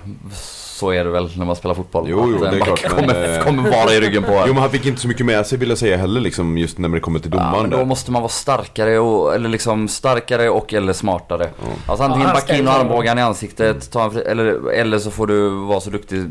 Så 0.81 0.91
är 0.91 1.05
det 1.05 1.11
väl 1.11 1.31
när 1.37 1.45
man 1.47 1.57
spelar 1.57 1.75
fotboll. 1.75 2.05
Jo, 2.09 2.29
jo, 2.33 2.39
det 2.45 2.57
är 2.57 2.61
klart, 2.61 2.83
men, 2.83 2.91
Kommer, 2.91 3.39
eh, 3.39 3.45
kommer 3.45 3.71
vara 3.71 3.93
i 3.93 4.01
ryggen 4.01 4.23
på 4.23 4.33
en. 4.33 4.45
Jo 4.47 4.53
men 4.55 4.63
han 4.63 4.71
fick 4.71 4.87
inte 4.87 5.01
så 5.01 5.09
mycket 5.09 5.27
med 5.27 5.47
sig 5.47 5.59
vill 5.59 5.69
jag 5.69 5.79
säga 5.79 5.97
heller 5.97 6.21
liksom 6.21 6.59
just 6.59 6.79
när 6.79 6.89
det 6.89 7.01
kommer 7.01 7.19
till 7.19 7.31
Ja, 7.35 7.39
domaren 7.39 7.71
men 7.71 7.79
då 7.79 7.85
måste 7.85 8.11
man 8.11 8.23
vara 8.23 8.31
starkare 8.31 8.99
och, 8.99 9.35
eller 9.35 9.49
liksom 9.49 9.89
starkare 9.89 10.49
och 10.51 10.75
eller 10.75 10.93
smartare. 10.93 11.51
Alltså 11.87 12.05
antingen 12.05 12.21
Ja, 12.21 12.27
han 12.27 12.35
backa 12.35 12.57
in 12.57 12.69
armbågen 12.69 13.19
i 13.19 13.23
ansiktet, 13.23 13.91
ta 13.93 14.05
en 14.05 14.11
fri, 14.11 14.23
eller, 14.23 14.71
eller 14.71 14.99
så 14.99 15.11
får 15.11 15.27
du 15.27 15.49
vara 15.49 15.81
så 15.81 15.91
duktig 15.91 16.25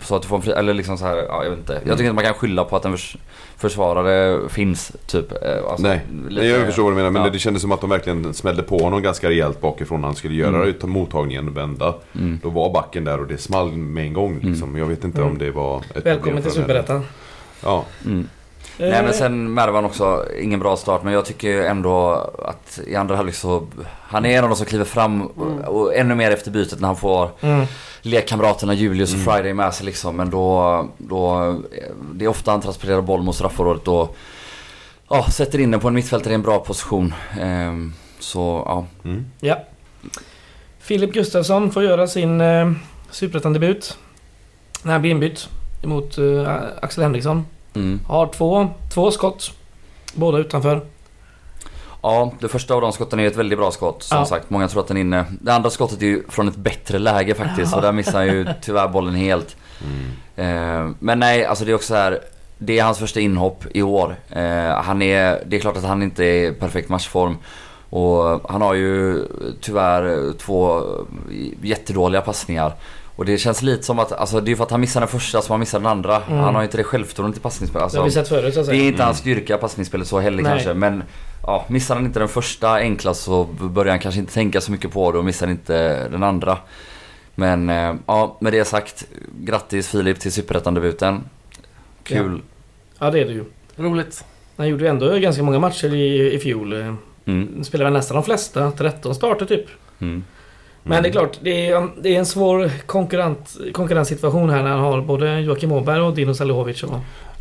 så 0.00 0.16
att 0.16 0.22
du 0.22 0.28
får 0.28 0.36
en 0.36 0.42
fri, 0.42 0.52
eller 0.52 0.74
liksom 0.74 0.98
så 0.98 1.04
här, 1.04 1.16
ja 1.16 1.42
jag 1.44 1.50
vet 1.50 1.58
inte. 1.58 1.72
Jag 1.72 1.82
tycker 1.82 2.04
inte 2.04 2.12
man 2.12 2.24
kan 2.24 2.34
skylla 2.34 2.64
på 2.64 2.76
att 2.76 2.84
en 2.84 2.96
försvarare 3.56 4.48
finns, 4.48 4.92
typ. 5.06 5.32
eh, 5.32 5.38
Alltså, 5.70 5.86
Nej, 5.86 6.00
lite- 6.28 6.46
jag 6.46 6.66
förstår 6.66 6.82
vad 6.82 6.92
du 6.92 6.96
menar 6.96 7.10
men 7.10 7.22
ja. 7.24 7.30
det 7.30 7.38
kändes 7.38 7.62
som 7.62 7.72
att 7.72 7.80
de 7.80 7.90
verkligen 7.90 8.34
smällde 8.34 8.62
på 8.62 8.78
honom 8.78 9.02
ganska 9.02 9.28
rejält 9.28 9.60
bakifrån 9.60 10.00
när 10.00 10.08
han 10.08 10.14
skulle 10.16 10.34
göra 10.34 10.62
Mm. 10.64 10.74
mottagningen 10.90 11.48
och 11.48 11.56
vända. 11.56 11.94
Mm. 12.14 12.40
Då 12.42 12.50
var 12.50 12.72
backen 12.72 13.04
där 13.04 13.20
och 13.20 13.26
det 13.26 13.38
small 13.38 13.72
med 13.72 14.04
en 14.06 14.12
gång 14.12 14.38
liksom. 14.42 14.78
Jag 14.78 14.86
vet 14.86 15.04
inte 15.04 15.18
Mm. 15.18 15.30
om 15.32 15.38
det 15.38 15.50
var 15.50 15.82
ett 15.94 16.06
Välkommen 16.06 16.42
till. 16.42 16.50
Superettan. 16.52 17.02
Ja, 17.62 17.84
Mm. 18.04 18.28
Eh, 18.78 18.90
Nej 18.90 19.02
men 19.02 19.14
sen 19.14 19.54
Mervan 19.54 19.84
också, 19.84 20.24
ingen 20.40 20.60
bra 20.60 20.76
start 20.76 21.02
men 21.02 21.12
jag 21.12 21.24
tycker 21.24 21.62
ändå 21.62 22.12
att 22.44 22.80
i 22.86 22.94
andra 22.96 23.16
halvlek 23.16 23.34
så 23.36 23.66
Han 24.00 24.24
är 24.24 24.38
en 24.38 24.44
av 24.44 24.50
de 24.50 24.56
som 24.56 24.66
kliver 24.66 24.84
fram 24.84 25.22
och, 25.26 25.76
och 25.76 25.94
ännu 25.96 26.14
mer 26.14 26.30
efter 26.30 26.50
bytet 26.50 26.80
när 26.80 26.86
han 26.88 26.96
får 26.96 27.30
Mm. 27.40 27.66
lekkamraterna 28.02 28.74
Julius 28.74 29.12
och 29.14 29.18
Mm. 29.20 29.32
Friday 29.34 29.54
med 29.54 29.74
sig 29.74 29.86
liksom. 29.86 30.16
Men 30.16 30.30
då, 30.30 30.88
då 30.98 31.56
det 32.14 32.24
är 32.24 32.28
ofta 32.28 32.50
han 32.50 32.60
transporterar 32.60 33.00
boll 33.00 33.22
mot 33.22 33.34
straffområdet 33.36 33.88
och 33.88 34.16
ja, 35.08 35.26
sätter 35.30 35.58
in 35.58 35.70
den 35.70 35.80
på 35.80 35.88
en 35.88 35.94
mittfältare 35.94 36.32
i 36.32 36.34
en 36.34 36.42
bra 36.42 36.58
position. 36.58 37.14
Ehm, 37.40 37.92
så 38.18 38.62
ja. 38.66 38.86
mm. 39.04 39.26
Ja. 39.40 39.56
Filip 40.78 41.12
Gustafsson 41.12 41.70
får 41.70 41.82
göra 41.84 42.06
sin 42.06 42.40
eh, 42.40 42.72
Superettan-debut. 43.10 43.98
När 44.82 44.92
han 44.92 45.00
blir 45.00 45.10
inbytt 45.10 45.48
emot 45.82 46.18
eh, 46.18 46.52
Axel 46.82 47.02
Henriksson. 47.04 47.46
Mm. 47.74 48.00
Har 48.06 48.26
två, 48.26 48.68
två 48.94 49.10
skott. 49.10 49.50
Båda 50.14 50.38
utanför. 50.38 50.80
Ja, 52.02 52.32
det 52.40 52.48
första 52.48 52.74
av 52.74 52.80
de 52.80 52.92
skotten 52.92 53.20
är 53.20 53.26
ett 53.26 53.36
väldigt 53.36 53.58
bra 53.58 53.70
skott. 53.70 54.02
Som 54.02 54.18
Ja. 54.18 54.24
sagt, 54.24 54.50
många 54.50 54.68
tror 54.68 54.80
att 54.82 54.88
den 54.88 54.96
är 54.96 55.00
inne. 55.00 55.24
Det 55.40 55.54
andra 55.54 55.70
skottet 55.70 56.02
är 56.02 56.06
ju 56.06 56.22
från 56.28 56.48
ett 56.48 56.56
bättre 56.56 56.98
läge 56.98 57.34
faktiskt. 57.34 57.74
Och 57.74 57.82
där 57.82 57.92
missar 57.92 58.12
han 58.18 58.26
ju 58.26 58.46
tyvärr 58.62 58.88
bollen 58.88 59.14
helt. 59.14 59.56
Mm. 59.84 60.86
Eh, 60.86 60.94
men 60.98 61.18
nej, 61.18 61.44
alltså 61.44 61.64
det 61.64 61.70
är 61.70 61.74
också 61.74 61.86
så 61.86 61.94
här. 61.94 62.20
Det 62.58 62.78
är 62.78 62.84
hans 62.84 62.98
första 62.98 63.20
inhopp 63.20 63.64
i 63.74 63.82
år. 63.82 64.16
Eh, 64.30 64.68
han 64.82 65.02
är, 65.02 65.42
det 65.46 65.56
är 65.56 65.60
klart 65.60 65.76
att 65.76 65.84
han 65.84 66.02
inte 66.02 66.24
är 66.24 66.50
i 66.50 66.52
perfekt 66.52 66.88
matchform. 66.88 67.36
Och 67.90 68.50
han 68.50 68.62
har 68.62 68.74
ju 68.74 69.24
tyvärr 69.60 70.32
två 70.38 70.82
jättedåliga 71.62 72.20
passningar. 72.20 72.72
Och 73.16 73.24
det 73.24 73.38
känns 73.38 73.62
lite 73.62 73.82
som 73.82 73.98
att, 73.98 74.12
alltså 74.12 74.40
det 74.40 74.52
är 74.52 74.56
för 74.56 74.64
att 74.64 74.70
han 74.70 74.80
missar 74.80 75.00
den 75.00 75.08
första 75.08 75.42
som 75.42 75.52
han 75.52 75.60
missar 75.60 75.78
den 75.78 75.86
andra. 75.86 76.22
Mm. 76.22 76.38
Han 76.38 76.54
har 76.54 76.62
inte 76.62 76.76
det 76.76 76.84
självförtroendet 76.84 77.38
i 77.38 77.42
passningsspel. 77.42 77.78
Det 77.78 77.84
Alltså, 77.84 77.98
har 77.98 78.04
vi 78.04 78.10
sett 78.10 78.28
förut 78.28 78.54
så 78.54 78.60
att 78.60 78.66
det 78.66 78.72
är 78.72 78.76
säga. 78.76 78.88
inte 78.88 79.02
hans 79.02 79.18
styrka 79.18 79.58
passningsspelet 79.58 80.06
så 80.06 80.18
heller 80.20 80.42
Nej. 80.42 80.52
kanske. 80.52 80.74
Men 80.74 81.02
ja, 81.42 81.64
missar 81.68 81.94
han 81.94 82.04
inte 82.04 82.18
den 82.18 82.28
första 82.28 82.72
enkla 82.74 83.14
så 83.14 83.44
börjar 83.44 83.90
han 83.90 83.98
kanske 84.00 84.20
inte 84.20 84.32
tänka 84.34 84.60
så 84.60 84.72
mycket 84.72 84.92
på 84.92 85.12
det 85.12 85.18
och 85.18 85.24
missar 85.24 85.48
inte 85.50 86.08
den 86.08 86.22
andra. 86.22 86.58
Men 87.34 87.70
eh, 87.70 87.94
ja, 88.06 88.36
med 88.40 88.52
det 88.52 88.64
sagt. 88.64 89.04
Grattis 89.40 89.88
Filip 89.88 90.20
till 90.20 90.32
Superettan-debuten. 90.32 91.20
Kul. 92.02 92.40
Ja 92.98 93.10
det 93.10 93.20
är 93.20 93.24
det 93.24 93.32
ju. 93.32 93.44
Roligt. 93.76 94.24
Han 94.56 94.68
gjorde 94.68 94.84
ju 94.84 94.90
ändå 94.90 95.18
ganska 95.18 95.42
många 95.42 95.58
matcher 95.58 95.94
i, 95.94 96.34
i 96.34 96.38
fjol. 96.38 96.96
Mm. 97.26 97.64
Spelade 97.64 97.90
nästan 97.90 98.14
de 98.14 98.24
flesta. 98.24 98.70
13 98.70 99.14
starter 99.14 99.46
typ. 99.46 99.66
Mm. 100.00 100.24
Men 100.86 101.02
det 101.02 101.08
är 101.08 101.12
klart, 101.12 101.38
det 101.42 101.68
är, 101.68 101.88
det 102.02 102.14
är 102.14 102.18
en 102.18 102.26
svår 102.26 102.70
konkurrent, 102.86 103.56
konkurrenssituation 103.72 104.50
här 104.50 104.62
när 104.62 104.70
han 104.70 104.80
har 104.80 105.00
både 105.00 105.40
Joakim 105.40 105.72
Åberg 105.72 106.00
och 106.00 106.14
Dino 106.14 106.34
Salihovic 106.34 106.82
och 106.82 106.90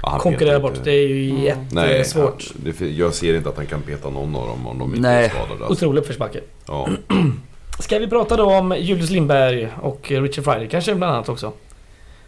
Ja, 0.02 0.10
han 0.10 0.20
konkurrerar 0.20 0.60
bort. 0.60 0.74
Det 0.84 0.92
är 0.92 1.08
ju 1.08 1.30
Mm. 1.50 1.66
Nej, 1.72 1.98
jättesvårt. 1.98 2.52
han- 2.64 2.74
det, 2.80 2.86
jag 2.92 3.14
ser 3.14 3.36
inte 3.36 3.50
att 3.50 3.58
han 3.58 3.66
kan 3.66 3.82
peta 3.82 4.10
någon 4.10 4.36
av 4.36 4.48
dem 4.48 4.68
om 4.68 4.80
de 4.80 4.90
inte 4.96 5.10
Nej. 5.10 5.26
är 5.26 5.30
skadade. 5.30 5.52
Alltså. 5.66 5.86
Otrolig 5.86 6.02
uppförsbacke. 6.02 6.40
Ja. 6.68 6.88
Ska 7.80 8.00
vi 8.00 8.08
prata 8.08 8.38
då 8.38 8.46
om 8.56 8.76
Julius 8.80 9.10
Lindberg 9.10 9.70
och 9.82 10.12
Richard 10.12 10.44
Friday 10.46 10.68
kanske 10.70 10.96
bland 10.96 11.14
annat 11.14 11.30
också? 11.30 11.52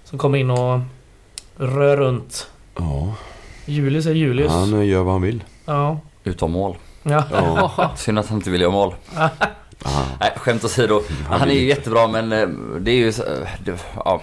Som 0.04 0.18
kommer 0.20 0.38
in 0.38 0.50
och 0.52 0.80
rör 1.58 1.98
runt. 1.98 2.50
ja, 2.78 3.14
Julius 3.66 4.06
är 4.06 4.12
Julius. 4.14 4.52
han 4.52 4.86
gör 4.88 5.04
vad 5.04 5.14
han 5.14 5.22
vill. 5.22 5.44
Ja. 5.66 6.00
Utom 6.24 6.52
mål. 6.52 6.76
Ja. 7.04 7.24
Ja. 7.32 7.92
Synd 7.96 8.20
att 8.20 8.28
han 8.28 8.38
inte 8.38 8.50
vill 8.50 8.62
göra 8.62 8.72
mål. 8.72 8.94
Aha. 9.86 10.06
Nej, 10.20 10.32
skämt 10.36 10.64
åsido. 10.64 11.02
Han 11.30 11.50
är 11.50 11.54
ju 11.54 11.66
jättebra 11.66 12.08
men 12.08 12.32
eh, 12.32 12.48
det 12.80 12.92
är 12.92 12.96
ju 12.96 13.08
eh, 13.08 13.48
det, 13.66 13.78
ja. 13.96 14.22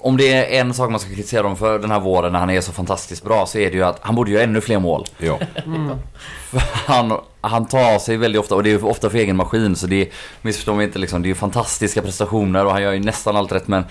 om 0.00 0.16
det 0.16 0.32
är 0.32 0.60
en 0.60 0.74
sak 0.74 0.90
man 0.90 1.00
ska 1.00 1.10
kritisera 1.10 1.42
dem 1.42 1.56
för 1.56 1.78
den 1.78 1.90
här 1.90 2.00
våren 2.00 2.32
när 2.32 2.38
han 2.38 2.50
är 2.50 2.60
så 2.60 2.72
fantastiskt 2.72 3.24
bra 3.24 3.46
så 3.46 3.58
är 3.58 3.70
det 3.70 3.76
ju 3.76 3.82
att 3.82 3.98
han 4.02 4.14
borde 4.14 4.30
göra 4.30 4.42
ännu 4.42 4.60
fler 4.60 4.78
mål. 4.78 5.06
Ja. 5.18 5.38
För 6.50 6.62
han, 6.92 7.20
han 7.40 7.66
tar 7.66 7.98
sig 7.98 8.16
väldigt 8.16 8.40
ofta, 8.40 8.54
och 8.54 8.62
det 8.62 8.70
är 8.70 8.84
ofta 8.84 9.10
för 9.10 9.18
egen 9.18 9.36
maskin 9.36 9.76
så 9.76 9.86
det 9.86 10.02
är, 10.02 10.08
missförstå 10.42 10.74
mig 10.74 10.86
inte 10.86 10.98
liksom, 10.98 11.22
det 11.22 11.26
är 11.26 11.28
ju 11.28 11.34
fantastiska 11.34 12.02
prestationer 12.02 12.64
och 12.64 12.72
han 12.72 12.82
gör 12.82 12.92
ju 12.92 13.00
nästan 13.00 13.36
allt 13.36 13.52
rätt 13.52 13.68
men 13.68 13.84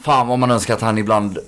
Fan 0.00 0.28
vad 0.28 0.38
man 0.38 0.50
önskar 0.50 0.74
att 0.74 0.80
han 0.80 0.98
ibland 0.98 1.38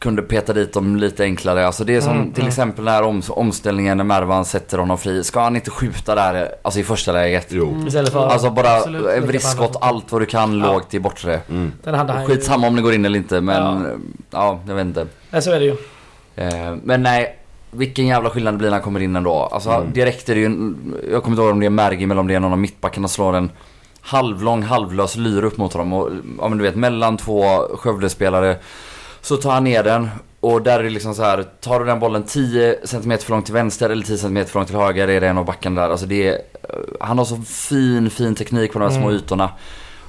kunde 0.00 0.22
peta 0.22 0.52
dit 0.52 0.72
dem 0.72 0.96
lite 0.96 1.22
enklare. 1.24 1.66
Alltså 1.66 1.84
det 1.84 1.96
är 1.96 2.00
som 2.00 2.12
Mm, 2.16 2.32
till 2.32 2.42
mm. 2.42 2.48
exempel 2.48 2.84
den 2.84 2.94
här 2.94 3.02
om, 3.02 3.22
omställningen 3.28 3.96
när 3.96 4.04
Mervan 4.04 4.44
sätter 4.44 4.78
honom 4.78 4.98
fri. 4.98 5.24
Ska 5.24 5.40
han 5.40 5.56
inte 5.56 5.70
skjuta 5.70 6.14
där, 6.14 6.54
alltså 6.62 6.80
i 6.80 6.84
första 6.84 7.12
läget? 7.12 7.46
Jo. 7.50 7.84
Istället 7.86 8.12
för... 8.12 8.26
Alltså 8.28 8.50
bara 8.50 8.80
vriskskott, 9.20 9.76
allt 9.80 10.12
vad 10.12 10.20
du 10.22 10.26
kan 10.26 10.58
Ja. 10.60 10.72
lågt 10.72 10.94
i 10.94 11.00
bortre. 11.00 11.40
Mm. 11.50 11.72
den 11.84 11.94
hade 11.94 12.12
han 12.12 12.22
ju... 12.22 12.28
Skitsamma 12.28 12.66
om 12.66 12.76
det 12.76 12.82
går 12.82 12.94
in 12.94 13.04
eller 13.04 13.18
inte 13.18 13.40
men 13.40 13.62
Ja. 13.62 13.88
ja, 13.90 13.96
ja 14.30 14.60
jag 14.68 14.74
vet 14.74 14.86
inte. 14.86 15.06
Nej, 15.30 15.42
så 15.42 15.52
är 15.52 15.60
det 15.60 15.64
ju. 15.66 15.76
Eh, 16.36 16.74
men 16.82 17.02
nej, 17.02 17.36
vilken 17.70 18.06
jävla 18.06 18.30
skillnad 18.30 18.54
det 18.54 18.58
blir 18.58 18.68
när 18.68 18.76
han 18.76 18.82
kommer 18.84 19.00
in 19.00 19.16
ändå. 19.16 19.48
Alltså 19.52 19.70
Mm. 19.70 19.92
direkt 19.92 20.28
är 20.28 20.34
det 20.34 20.40
ju, 20.40 20.74
jag 21.10 21.22
kommer 21.22 21.34
inte 21.34 21.42
ihåg 21.42 21.50
om 21.50 21.60
det 21.60 21.66
är 21.66 21.70
Mergim 21.70 22.10
eller 22.10 22.20
om 22.20 22.26
det 22.26 22.34
är 22.34 22.40
någon 22.40 22.52
av 22.52 22.58
mittbackarna 22.58 23.08
slår 23.08 23.36
en 23.36 23.50
halvlång, 24.00 24.62
halvlös 24.62 25.16
lyr 25.16 25.44
upp 25.44 25.56
mot 25.56 25.72
honom. 25.72 25.92
Och, 25.92 26.10
ja 26.40 26.48
men 26.48 26.58
du 26.58 26.64
vet, 26.64 26.76
mellan 26.76 27.16
två 27.16 27.42
Skövde-spelare 27.76 28.56
så 29.20 29.36
tar 29.36 29.50
han 29.52 29.64
ner 29.64 29.82
den. 29.82 30.08
Och 30.40 30.62
där 30.62 30.78
är 30.78 30.82
det 30.84 30.90
liksom 30.90 31.14
så 31.14 31.22
här, 31.22 31.42
tar 31.60 31.80
du 31.80 31.86
den 31.86 32.00
bollen 32.00 32.22
10 32.22 32.78
cm 32.84 33.18
för 33.18 33.30
långt 33.30 33.44
till 33.44 33.54
vänster 33.54 33.90
eller 33.90 34.02
10 34.04 34.18
cm 34.18 34.46
för 34.46 34.54
långt 34.58 34.68
till 34.68 34.76
höger 34.78 35.08
är 35.08 35.20
det 35.20 35.28
en 35.28 35.38
av 35.38 35.44
backarna 35.44 35.80
där. 35.82 35.90
Alltså 35.90 36.06
det 36.06 36.28
är, 36.28 36.38
han 37.00 37.18
har 37.18 37.24
så 37.24 37.36
fin, 37.36 38.10
fin 38.10 38.34
teknik 38.34 38.72
på 38.72 38.78
de 38.78 38.84
här 38.84 38.90
små 39.00 39.08
Mm. 39.08 39.16
ytorna. 39.16 39.50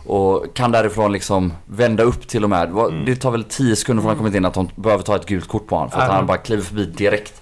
Och 0.06 0.46
kan 0.54 0.72
därifrån 0.72 1.12
liksom 1.12 1.54
vända 1.66 2.04
upp 2.04 2.28
till 2.28 2.44
och 2.44 2.50
med. 2.50 2.70
Det 2.70 2.82
Mm. 2.82 3.06
Det 3.06 3.16
tar 3.16 3.32
väl 3.32 3.44
10 3.44 3.76
sekunder 3.76 4.02
från 4.02 4.08
han 4.10 4.18
kommit 4.18 4.36
in 4.36 4.46
att 4.46 4.54
de 4.54 4.70
behöver 4.76 5.04
ta 5.04 5.16
ett 5.16 5.26
gult 5.26 5.48
kort 5.48 5.68
på 5.68 5.76
honom. 5.76 5.92
För 5.92 6.00
att 6.00 6.08
Ja. 6.08 6.14
han 6.14 6.26
bara 6.26 6.38
kliver 6.38 6.64
förbi 6.64 6.86
direkt. 6.86 7.42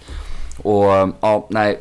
Och 0.64 0.86
ja, 1.22 1.48
nej. 1.50 1.80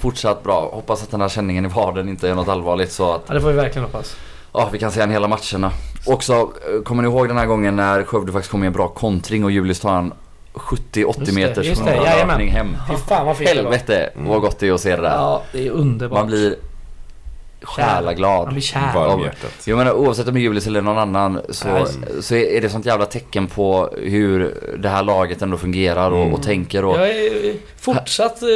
Fortsatt 0.00 0.42
bra. 0.42 0.70
Hoppas 0.72 1.02
att 1.02 1.10
den 1.10 1.20
här 1.20 1.28
känningen 1.28 1.64
i 1.64 1.68
vaden 1.68 2.08
inte 2.08 2.28
är 2.28 2.34
något 2.34 2.48
allvarligt 2.48 2.92
så 2.92 3.12
att 3.12 3.22
Ja, 3.26 3.34
det 3.34 3.40
får 3.40 3.48
vi 3.48 3.54
verkligen 3.54 3.84
hoppas. 3.84 4.16
ja, 4.52 4.68
vi 4.72 4.78
kan 4.78 4.90
se 4.92 5.00
han 5.00 5.10
hela 5.10 5.28
matcherna. 5.28 5.72
Också, 6.06 6.32
eh, 6.32 6.82
kommer 6.84 7.02
ni 7.02 7.08
ihåg 7.08 7.28
den 7.28 7.36
här 7.36 7.46
gången 7.46 7.76
när 7.76 8.02
Skövde 8.02 8.32
faktiskt 8.32 8.50
kom 8.50 8.60
med 8.60 8.66
en 8.66 8.72
bra 8.72 8.88
kontring 8.88 9.44
och 9.44 9.50
Julius 9.50 9.80
tar 9.80 9.98
en 9.98 10.12
70-80 10.54 11.00
Just 11.00 11.26
det, 11.26 11.32
meters 11.32 11.78
löpning 11.78 12.50
hem. 12.50 12.76
Fy 12.88 12.96
fan 12.96 13.26
vad 13.26 13.36
fint. 13.36 13.50
Helvete 13.50 14.10
vad 14.16 14.40
gott 14.40 14.58
det 14.58 14.68
är 14.68 14.72
att 14.72 14.80
se 14.80 14.96
det 14.96 15.02
där. 15.02 15.10
Ja, 15.10 15.42
det 15.52 15.66
är 15.66 15.70
underbart. 15.70 16.18
Man 16.18 16.26
blir 16.26 16.56
själaglad. 17.62 18.44
Man 18.44 18.52
blir 18.52 18.62
kär. 18.62 18.94
Varm 18.94 19.20
hjärtat. 19.20 19.52
Jag 19.66 19.78
menar 19.78 19.92
oavsett 19.92 20.28
om 20.28 20.34
det 20.34 20.40
är 20.40 20.42
Julius 20.42 20.66
eller 20.66 20.80
någon 20.82 20.98
annan 20.98 21.40
så, 21.50 21.68
Nej. 21.68 21.84
så 22.20 22.34
är 22.34 22.60
det 22.60 22.68
sånt 22.68 22.86
jävla 22.86 23.06
tecken 23.06 23.46
på 23.46 23.90
hur 24.02 24.54
det 24.78 24.88
här 24.88 25.02
laget 25.02 25.42
ändå 25.42 25.56
fungerar 25.56 26.10
och, 26.10 26.20
Mm. 26.22 26.34
och 26.34 26.42
tänker 26.42 26.84
och... 26.84 26.96
Jag 26.96 27.08
är 27.10 27.54
fortsatt 27.76 28.42
eh, 28.42 28.48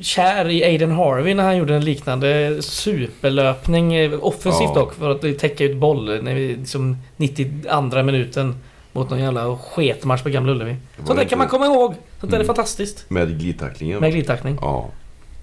kär 0.00 0.48
i 0.50 0.64
Aiden 0.64 0.90
Harvey 0.92 1.34
när 1.34 1.44
han 1.44 1.56
gjorde 1.56 1.74
en 1.74 1.84
liknande 1.84 2.62
superlöpning. 2.62 3.94
eh, 3.94 4.12
Offensivt 4.24 4.68
Ja. 4.74 4.74
dock 4.74 4.94
för 4.94 5.10
att 5.10 5.38
täcka 5.38 5.64
ut 5.64 5.76
boll 5.76 6.22
när 6.22 6.34
vi 6.34 6.56
liksom 6.56 6.96
92 7.16 8.02
minuten 8.02 8.54
mot 8.92 9.10
någon 9.10 9.18
jävla 9.20 9.56
sketmatch 9.58 10.22
på 10.22 10.28
Gamla 10.28 10.52
Ullevi. 10.52 10.76
Sånt 10.96 11.06
där 11.08 11.14
inte- 11.14 11.24
kan 11.26 11.38
man 11.38 11.48
komma 11.48 11.66
ihåg. 11.66 11.94
Sånt 12.20 12.30
där 12.30 12.38
är 12.38 12.42
Mm. 12.42 12.46
fantastiskt. 12.46 13.04
Med 13.10 13.38
glidtacklingen. 13.40 14.00
Med 14.00 14.12
glidtackning. 14.12 14.58
Ja. 14.60 14.86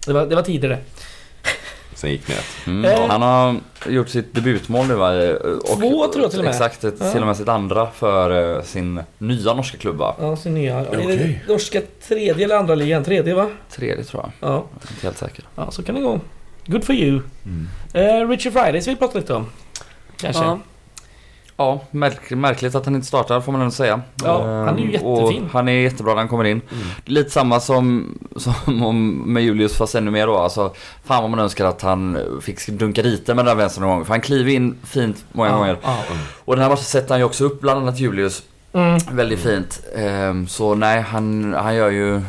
Det 0.07 0.13
var, 0.13 0.25
det 0.25 0.35
var 0.35 0.41
tidigare. 0.43 0.77
Sen 2.03 2.11
gick 2.11 2.27
nät. 2.27 2.45
Mm, 2.67 2.85
Eh. 2.85 3.07
Han 3.07 3.21
har 3.21 3.55
gjort 3.89 4.09
sitt 4.09 4.33
debutmål 4.35 4.87
nu 4.87 4.93
va? 4.95 5.11
Och, 5.11 5.79
Två 5.79 6.07
tror 6.07 6.21
jag 6.23 6.31
till 6.31 6.39
och 6.39 6.45
med. 6.45 6.51
Exakt, 6.51 6.83
ett, 6.83 6.95
Ja. 6.99 7.11
till 7.11 7.21
och 7.21 7.27
med 7.27 7.37
sitt 7.37 7.47
andra 7.47 7.87
för 7.91 8.55
eh, 8.57 8.63
sin 8.63 9.01
nya 9.17 9.53
norska 9.53 9.77
klubb 9.77 9.95
va? 9.97 10.15
Ja, 10.19 10.35
sin 10.35 10.53
nya. 10.53 10.79
Är 10.79 10.91
det 10.91 11.03
Okej. 11.03 11.43
norska 11.47 11.81
tredje 12.07 12.45
eller 12.45 12.55
andra 12.55 12.75
ligan? 12.75 13.03
Tredje 13.03 13.33
va? 13.35 13.49
Tredje 13.71 14.03
tror 14.03 14.23
jag, 14.23 14.49
Ja, 14.49 14.53
jag 14.55 14.89
är 14.89 14.91
inte 14.93 15.05
helt 15.07 15.17
säker. 15.17 15.45
ja 15.55 15.71
så 15.71 15.83
kan 15.83 15.95
det 15.95 16.01
gå. 16.01 16.19
Good 16.65 16.83
for 16.83 16.95
you. 16.95 17.21
Mm. 17.45 17.67
Eh, 17.93 18.29
Richie 18.29 18.51
Fridays 18.51 18.87
vill 18.87 18.95
vi 18.95 18.99
prata 18.99 19.17
lite 19.19 19.33
om. 19.33 19.45
Kanske. 20.17 20.43
Ja. 20.43 20.59
Ja, 21.57 21.81
märk, 21.91 22.31
märkligt 22.31 22.75
att 22.75 22.85
han 22.85 22.95
inte 22.95 23.07
startar 23.07 23.41
får 23.41 23.51
man 23.51 23.61
ändå 23.61 23.71
säga. 23.71 24.01
Ja, 24.23 24.63
han 24.65 24.79
är 24.79 24.83
ju 24.83 24.95
Ehm, 24.95 25.03
och 25.03 25.21
jättefin. 25.21 25.49
Han 25.51 25.67
är 25.67 25.71
jättebra 25.71 26.13
när 26.13 26.19
han 26.19 26.27
kommer 26.27 26.43
in. 26.43 26.61
Mm. 26.71 26.83
Lite 27.05 27.29
samma 27.29 27.59
som, 27.59 28.17
som 28.35 28.83
om 28.83 29.33
med 29.33 29.43
Julius 29.43 29.77
fast 29.77 29.95
ännu 29.95 30.11
mer 30.11 30.27
då. 30.27 30.37
Alltså, 30.37 30.73
fan 31.03 31.21
vad 31.21 31.31
man 31.31 31.39
önskar 31.39 31.65
att 31.65 31.81
han 31.81 32.19
fick 32.41 32.67
dunka 32.67 33.01
dit 33.01 33.27
med 33.27 33.37
den 33.37 33.45
där 33.45 33.55
vänstern 33.55 33.81
någon 33.83 33.95
gång. 33.95 34.05
För 34.05 34.13
han 34.13 34.21
kliver 34.21 34.51
in 34.51 34.75
fint 34.83 35.25
många 35.31 35.51
gånger. 35.51 35.77
Ja. 35.83 35.97
Och 36.45 36.55
den 36.55 36.63
här 36.63 36.69
matchen 36.69 36.83
sätter 36.83 37.09
han 37.09 37.19
ju 37.19 37.25
också 37.25 37.43
upp 37.43 37.61
bland 37.61 37.79
annat 37.81 37.99
Julius 37.99 38.43
Mm. 38.75 38.99
väldigt 39.11 39.39
fint. 39.39 39.81
Ehm, 39.95 40.47
så 40.47 40.75
nej, 40.75 41.01
han, 41.01 41.53
han 41.53 41.75
gör 41.75 41.89
ju 41.89 42.21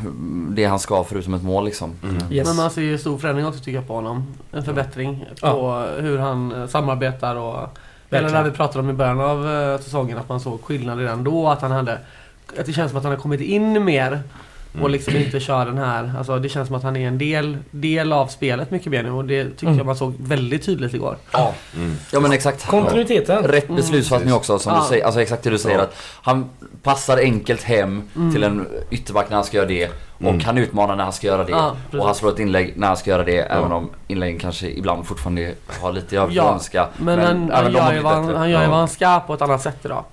det 0.48 0.64
han 0.64 0.78
ska 0.78 1.04
förutom 1.04 1.34
ett 1.34 1.42
mål 1.42 1.64
liksom. 1.64 1.92
Mm. 2.02 2.32
Yes. 2.32 2.48
Men 2.48 2.56
man 2.56 2.70
ser 2.70 2.82
ju 2.82 2.98
stor 2.98 3.18
förändring 3.18 3.46
också 3.46 3.58
tycker 3.60 3.78
jag 3.78 3.86
på 3.86 3.94
honom. 3.94 4.34
En 4.52 4.64
förbättring 4.64 5.24
på 5.40 5.86
hur 6.00 6.18
han 6.18 6.68
samarbetar 6.68 7.36
och... 7.36 7.78
Eller 8.14 8.30
när 8.30 8.42
vi 8.42 8.50
pratade 8.50 8.80
om 8.80 8.90
i 8.90 8.92
början 8.92 9.20
av 9.20 9.48
eh, 9.48 9.80
säsongen 9.80 10.18
att 10.18 10.28
man 10.28 10.40
såg 10.40 10.62
skillnad 10.62 10.98
redan 10.98 11.24
då. 11.24 11.48
Att 11.48 11.62
han 11.62 11.70
hade... 11.70 11.98
Att 12.58 12.66
det 12.66 12.72
känns 12.72 12.90
som 12.90 12.98
att 12.98 13.04
han 13.04 13.12
har 13.12 13.20
kommit 13.20 13.40
in 13.40 13.84
mer. 13.84 14.20
Och 14.74 14.80
Mm. 14.80 14.92
liksom 14.92 15.16
inte 15.16 15.40
kör 15.40 15.66
den 15.66 15.78
här... 15.78 16.12
Alltså 16.18 16.38
det 16.38 16.48
känns 16.48 16.66
som 16.66 16.76
att 16.76 16.82
han 16.82 16.96
är 16.96 17.08
en 17.08 17.18
del, 17.18 17.58
del 17.70 18.12
av 18.12 18.26
spelet 18.26 18.70
mycket 18.70 18.90
mer 18.92 19.02
nu. 19.02 19.10
Och 19.10 19.24
det 19.24 19.44
tyckte 19.44 19.66
Mm. 19.66 19.76
jag 19.78 19.86
man 19.86 19.96
såg 19.96 20.14
väldigt 20.18 20.66
tydligt 20.66 20.94
igår. 20.94 21.16
Ja, 21.32 21.54
Mm. 21.76 21.96
ja 22.12 22.20
men 22.20 22.32
exakt. 22.32 22.66
Kontinuiteten. 22.66 23.42
Rätt 23.44 23.68
beslutsfattning 23.68 24.28
Mm. 24.28 24.36
också 24.36 24.58
som 24.58 24.72
Ja. 24.74 24.80
du 24.82 24.88
säger, 24.88 25.04
alltså 25.04 25.20
exakt 25.22 25.42
det 25.42 25.50
du 25.50 25.58
säger 25.58 25.76
Ja. 25.78 25.82
att 25.82 25.96
han 26.22 26.50
passar 26.82 27.18
enkelt 27.18 27.62
hem 27.62 28.02
Mm. 28.16 28.32
till 28.32 28.42
en 28.42 28.66
ytterback 28.90 29.28
när 29.28 29.36
han 29.36 29.44
ska 29.44 29.56
göra 29.56 29.66
det 29.68 29.88
och 30.14 30.20
Mm. 30.28 30.40
han 30.40 30.58
utmanar 30.58 30.96
när 30.96 31.04
han 31.04 31.12
ska 31.12 31.26
göra 31.26 31.44
det 31.44 31.50
Ja, 31.50 31.76
och 31.98 32.06
han 32.06 32.14
slår 32.14 32.30
ett 32.32 32.38
inlägg 32.38 32.72
när 32.76 32.86
han 32.86 32.96
ska 32.96 33.10
göra 33.10 33.24
det 33.24 33.38
även 33.38 33.72
om 33.72 33.90
inläggen 34.06 34.38
kanske 34.38 34.66
ibland 34.70 35.06
fortfarande 35.06 35.54
har 35.80 35.92
lite 35.92 36.16
övrigt 36.16 36.36
Ja, 36.36 36.52
önska. 36.54 36.88
Men, 36.96 37.18
han, 37.18 37.26
även 37.28 37.50
han, 37.50 37.64
har 37.64 37.70
gör 37.72 37.92
ju 37.94 38.00
vad 38.00 38.12
han, 38.12 38.34
han 38.36 38.50
gör 38.50 38.58
ju 38.58 38.64
Ja. 38.64 38.70
vad 38.70 38.78
han 38.78 38.88
ska 38.88 39.20
på 39.20 39.34
ett 39.34 39.42
annat 39.42 39.62
sätt 39.62 39.78
idag. 39.84 40.04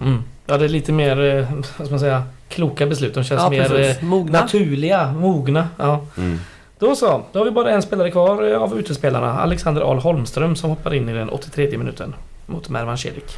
Mm. 0.00 0.22
Ja, 0.46 0.56
det 0.58 0.64
är 0.64 0.68
lite 0.68 0.92
mer, 0.92 1.20
eh, 1.20 1.46
vad 1.52 1.64
ska 1.86 1.90
man 1.90 2.00
säga, 2.00 2.22
kloka 2.48 2.86
beslut. 2.86 3.14
De 3.14 3.24
känns 3.24 3.40
Ja, 3.42 3.50
mer 3.50 3.80
eh, 3.80 4.02
Mogna. 4.04 4.40
naturliga, 4.40 5.12
mogna. 5.12 5.68
Ja. 5.76 6.00
Mm. 6.16 6.40
Då 6.78 6.96
så, 6.96 7.22
då 7.32 7.38
har 7.38 7.44
vi 7.44 7.50
bara 7.50 7.70
en 7.70 7.82
spelare 7.82 8.10
kvar 8.10 8.50
eh, 8.52 8.62
av 8.62 8.78
utespelarna. 8.78 9.40
Alexander 9.40 9.82
Ahl 9.82 9.98
Holmström 9.98 10.56
som 10.56 10.70
hoppar 10.70 10.94
in 10.94 11.08
i 11.08 11.12
den 11.12 11.28
83 11.28 11.78
minuten 11.78 12.14
mot 12.46 12.68
Mervan 12.68 12.98
Celik. 12.98 13.36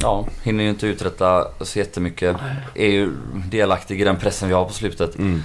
Ja, 0.00 0.26
hinner 0.42 0.64
ju 0.64 0.70
inte 0.70 0.86
uträtta 0.86 1.46
så 1.60 1.78
jättemycket. 1.78 2.36
Är 2.74 2.88
ju 2.88 3.10
delaktig 3.50 4.00
i 4.00 4.04
den 4.04 4.16
pressen 4.16 4.48
vi 4.48 4.54
har 4.54 4.64
på 4.64 4.72
slutet. 4.72 5.18
Mm. 5.18 5.42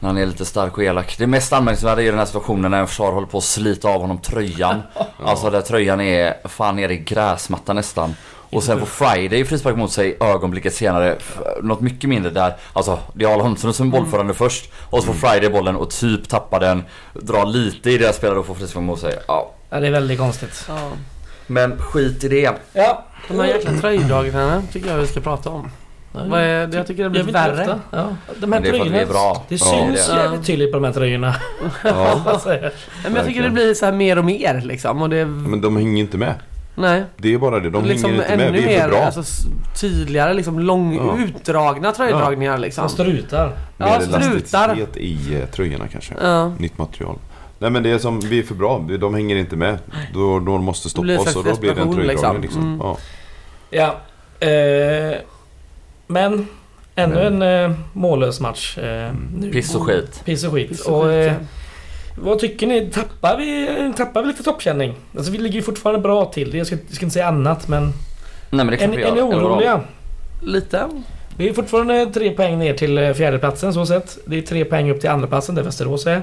När 0.00 0.08
han 0.08 0.18
är 0.18 0.26
lite 0.26 0.44
stark 0.44 0.78
och 0.78 0.84
elak. 0.84 1.16
Det 1.18 1.26
mest 1.26 1.52
anmärkningsvärda 1.52 2.00
är 2.00 2.04
ju 2.04 2.10
den 2.10 2.18
här 2.18 2.26
situationen 2.26 2.70
när 2.70 2.80
en 2.80 2.86
försvar 2.86 3.12
håller 3.12 3.26
på 3.26 3.38
att 3.38 3.44
slita 3.44 3.88
av 3.88 4.00
honom 4.00 4.18
tröjan. 4.18 4.82
Alltså 5.24 5.50
där 5.50 5.60
tröjan 5.60 6.00
är 6.00 6.48
fan 6.48 6.76
nere 6.76 6.92
i 6.94 6.96
gräsmattan 6.96 7.76
nästan. 7.76 8.14
Och 8.52 8.62
sen 8.62 8.80
på 8.80 8.86
Friday 8.86 9.44
frispark 9.44 9.76
mot 9.76 9.92
sig 9.92 10.16
ögonblicket 10.20 10.74
senare. 10.74 11.16
Något 11.62 11.80
mycket 11.80 12.08
mindre 12.10 12.30
där. 12.30 12.54
Alltså 12.72 12.98
det 13.14 13.24
är 13.24 13.28
Arla 13.32 13.42
Holmström 13.42 13.72
som 13.72 13.86
är 13.86 13.90
bollförande 13.90 14.34
först. 14.34 14.72
Och 14.90 15.02
så 15.02 15.12
får 15.12 15.28
Friday 15.28 15.50
bollen 15.50 15.76
och 15.76 15.90
typ 15.90 16.28
tappar 16.28 16.60
den. 16.60 16.82
Drar 17.14 17.46
lite 17.46 17.90
i 17.90 17.98
deras 17.98 18.16
spelare 18.16 18.38
och 18.38 18.46
får 18.46 18.54
frispark 18.54 18.84
mot 18.84 19.00
sig. 19.00 19.14
Ja. 19.28 19.50
Ja, 19.70 19.80
det 19.80 19.86
är 19.86 19.90
väldigt 19.90 20.18
konstigt. 20.18 20.64
Ja. 20.68 20.90
Men 21.46 21.78
skit 21.78 22.24
i 22.24 22.28
det. 22.28 22.50
Ja, 22.72 23.04
De 23.28 23.38
här 23.40 23.46
jäkla 23.46 23.72
tröjdragningarna 23.80 24.62
tycker 24.72 24.90
jag 24.90 24.98
vi 24.98 25.06
ska 25.06 25.20
prata 25.20 25.50
om. 25.50 25.70
Vad 26.12 26.40
är 26.40 26.66
det? 26.66 26.76
Jag 26.76 26.86
tycker 26.86 27.02
det 27.02 27.10
blir 27.10 27.22
värre. 27.22 27.60
ofta. 27.60 27.80
Ja, 27.90 28.16
de 28.40 28.52
här 28.52 28.60
det 28.60 28.68
att 28.68 28.74
vi 28.74 28.78
är 28.80 28.84
tröjorna. 28.90 29.12
bra. 29.12 29.44
Det 29.48 29.58
syns 29.58 30.08
Ja. 30.10 30.16
jävligt 30.16 30.46
tydligt 30.46 30.72
på 30.72 30.78
de 30.78 30.84
här 30.84 30.92
tröjorna. 30.92 31.34
Ja. 31.84 32.20
Men 33.04 33.14
jag 33.14 33.26
tycker 33.26 33.42
det 33.42 33.50
blir 33.50 33.74
så 33.74 33.84
här 33.84 33.92
mer 33.92 34.18
och 34.18 34.24
mer 34.24 34.60
liksom. 34.64 35.02
Och 35.02 35.10
det, 35.10 35.24
Men 35.24 35.60
de 35.60 35.76
hänger 35.76 36.00
inte 36.00 36.18
med. 36.18 36.34
Nej. 36.80 37.04
Det 37.16 37.34
är 37.34 37.38
bara 37.38 37.60
det. 37.60 37.70
De 37.70 37.84
liksom 37.84 38.10
hänger 38.10 38.22
inte 38.24 38.36
med. 38.36 38.48
ännu 38.48 38.58
Vi 38.60 38.64
är 38.74 38.80
för 38.80 38.88
mer 38.88 38.88
bra. 38.96 39.04
alltså, 39.04 39.22
tydligare, 39.80 40.34
liksom 40.34 40.58
lång, 40.58 40.94
Ja. 40.96 41.18
utdragna 41.24 41.92
tröjdragningar 41.92 42.58
liksom. 42.58 42.88
Som 42.88 42.94
strutar. 42.94 43.52
Ja, 43.76 43.86
Mer 43.86 44.00
strutar. 44.00 44.64
elasticitet 44.64 44.96
i 44.96 45.34
eh, 45.42 45.46
tröjorna 45.48 45.88
kanske. 45.88 46.14
Ja. 46.22 46.48
Nytt 46.58 46.78
material. 46.78 47.16
Nej 47.58 47.70
men 47.70 47.82
det 47.82 47.90
är 47.90 47.98
som, 47.98 48.20
vi 48.20 48.38
är 48.38 48.42
för 48.42 48.54
bra. 48.54 48.78
De 49.00 49.14
hänger 49.14 49.36
inte 49.36 49.56
med. 49.56 49.78
Då, 50.14 50.38
då 50.38 50.44
de 50.52 50.64
måste 50.64 50.90
stoppa 50.90 51.18
oss 51.18 51.36
och 51.36 51.44
då 51.44 51.56
blir 51.56 51.74
det 51.74 51.80
en 51.80 51.94
tröjdragning 51.94 52.42
liksom. 52.42 52.42
liksom. 52.42 52.62
Mm. 52.62 52.78
Ja. 52.80 52.96
Ja. 53.70 54.46
Eh, 54.48 55.16
men 56.06 56.46
ännu 56.94 57.14
Men- 57.14 57.42
en 57.42 57.70
eh, 57.70 57.76
mållös 57.92 58.40
match. 58.40 58.78
Eh, 58.78 58.84
Mm. 58.84 59.16
nu. 59.38 59.50
Piss 59.52 59.74
och 59.74 59.82
skit. 59.82 60.22
Piss 60.24 60.44
och 60.44 60.52
skit. 60.52 60.68
Piss 60.68 60.80
och 60.86 60.96
Och, 60.98 61.02
skit, 61.04 61.12
eh, 61.14 61.24
ja. 61.26 61.34
Vad 62.16 62.38
tycker 62.38 62.66
ni? 62.66 62.90
Tappar 62.90 63.36
vi, 63.36 63.92
tappar 63.96 64.22
vi 64.22 64.28
lite 64.28 64.42
toppkänning? 64.42 64.94
Alltså 65.16 65.32
vi 65.32 65.38
ligger 65.38 65.54
ju 65.56 65.62
fortfarande 65.62 66.00
bra 66.00 66.24
till. 66.24 66.54
Jag 66.54 66.66
ska, 66.66 66.76
jag 66.86 66.94
ska 66.94 67.04
inte 67.06 67.14
säga 67.14 67.26
annat 67.28 67.68
men... 67.68 67.82
Nej 68.50 68.64
men 68.64 68.66
det 68.66 68.84
Är, 68.84 68.88
är 69.06 69.12
ni 69.14 69.20
oroliga? 69.22 69.80
Lite. 70.42 70.88
Vi 71.36 71.48
är 71.48 71.52
fortfarande 71.52 72.06
tre 72.06 72.30
poäng 72.30 72.58
ner 72.58 72.74
till 72.74 72.98
eh, 72.98 73.12
fjärdeplatsen 73.12 73.74
så 73.74 73.86
sett. 73.86 74.18
Det 74.26 74.38
är 74.38 74.42
tre 74.42 74.64
poäng 74.64 74.90
upp 74.90 75.00
till 75.00 75.10
andraplatsen 75.10 75.54
där 75.54 75.62
Västerås 75.62 76.06
är. 76.06 76.22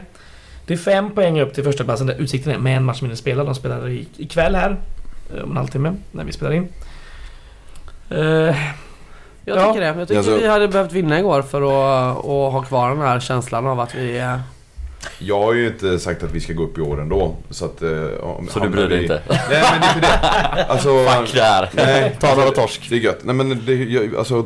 Det 0.66 0.74
är 0.74 0.78
fem 0.78 1.12
poäng 1.12 1.40
upp 1.42 1.54
till 1.54 1.64
första 1.64 1.84
platsen 1.84 2.08
där 2.08 2.16
Utsikten 2.16 2.54
är 2.54 2.58
med 2.58 2.78
en 2.78 2.84
match 2.86 3.02
mindre 3.02 3.18
spelad. 3.18 3.46
De 3.46 3.56
spelar 3.56 3.90
i- 3.90 4.08
ikväll 4.18 4.56
här. 4.56 4.78
eh, 5.38 5.44
Om 5.44 5.52
en 5.52 5.58
halvtimme 5.58 5.94
när 6.12 6.24
vi 6.24 6.32
spelar 6.32 6.54
in. 6.54 6.68
Eh, 8.10 8.18
Jag 8.20 9.58
Ja. 9.58 9.68
tycker 9.68 9.82
det. 9.82 10.00
Jag 10.00 10.08
tycker 10.08 10.18
Alltså- 10.18 10.38
vi 10.38 10.48
hade 10.48 10.68
behövt 10.68 10.92
vinna 10.92 11.20
igår 11.20 11.42
för 11.42 11.62
att, 11.62 12.18
att 12.18 12.54
ha 12.54 12.62
kvar 12.68 12.90
den 12.90 13.00
här 13.02 13.20
känslan 13.20 13.68
av 13.68 13.80
att 13.80 13.96
vi... 13.96 14.22
eh, 15.22 15.28
Jag 15.28 15.40
har 15.42 15.54
ju 15.54 15.68
inte 15.68 16.00
sagt 16.00 16.24
att 16.24 16.32
vi 16.32 16.40
ska 16.40 16.54
gå 16.54 16.64
upp 16.64 16.78
i 16.78 16.82
år 16.82 17.02
ändå. 17.02 17.36
Så 17.50 17.66
att... 17.66 17.82
eh, 17.82 17.90
om- 18.22 18.48
Så 18.48 18.60
du 18.60 18.70
bryr 18.70 18.88
dig 18.88 18.98
vi- 18.98 19.04
inte? 19.04 19.22
Nej 19.30 19.40
men 19.50 19.82
det 19.82 19.88
är 19.88 19.96
inte 19.96 20.08
det. 20.56 20.64
Alltså... 20.66 21.06
Fuck 21.20 21.34
det 21.34 21.42
här. 21.42 21.70
Nej, 21.74 22.18
Ta 22.20 22.36
några 22.36 22.52
torsk. 22.52 22.88
Det 22.90 22.96
är 22.96 23.00
gött. 23.00 23.20
Nej 23.24 23.36
men 23.36 23.66
det, 23.66 23.74
jag, 23.74 24.16
alltså... 24.16 24.46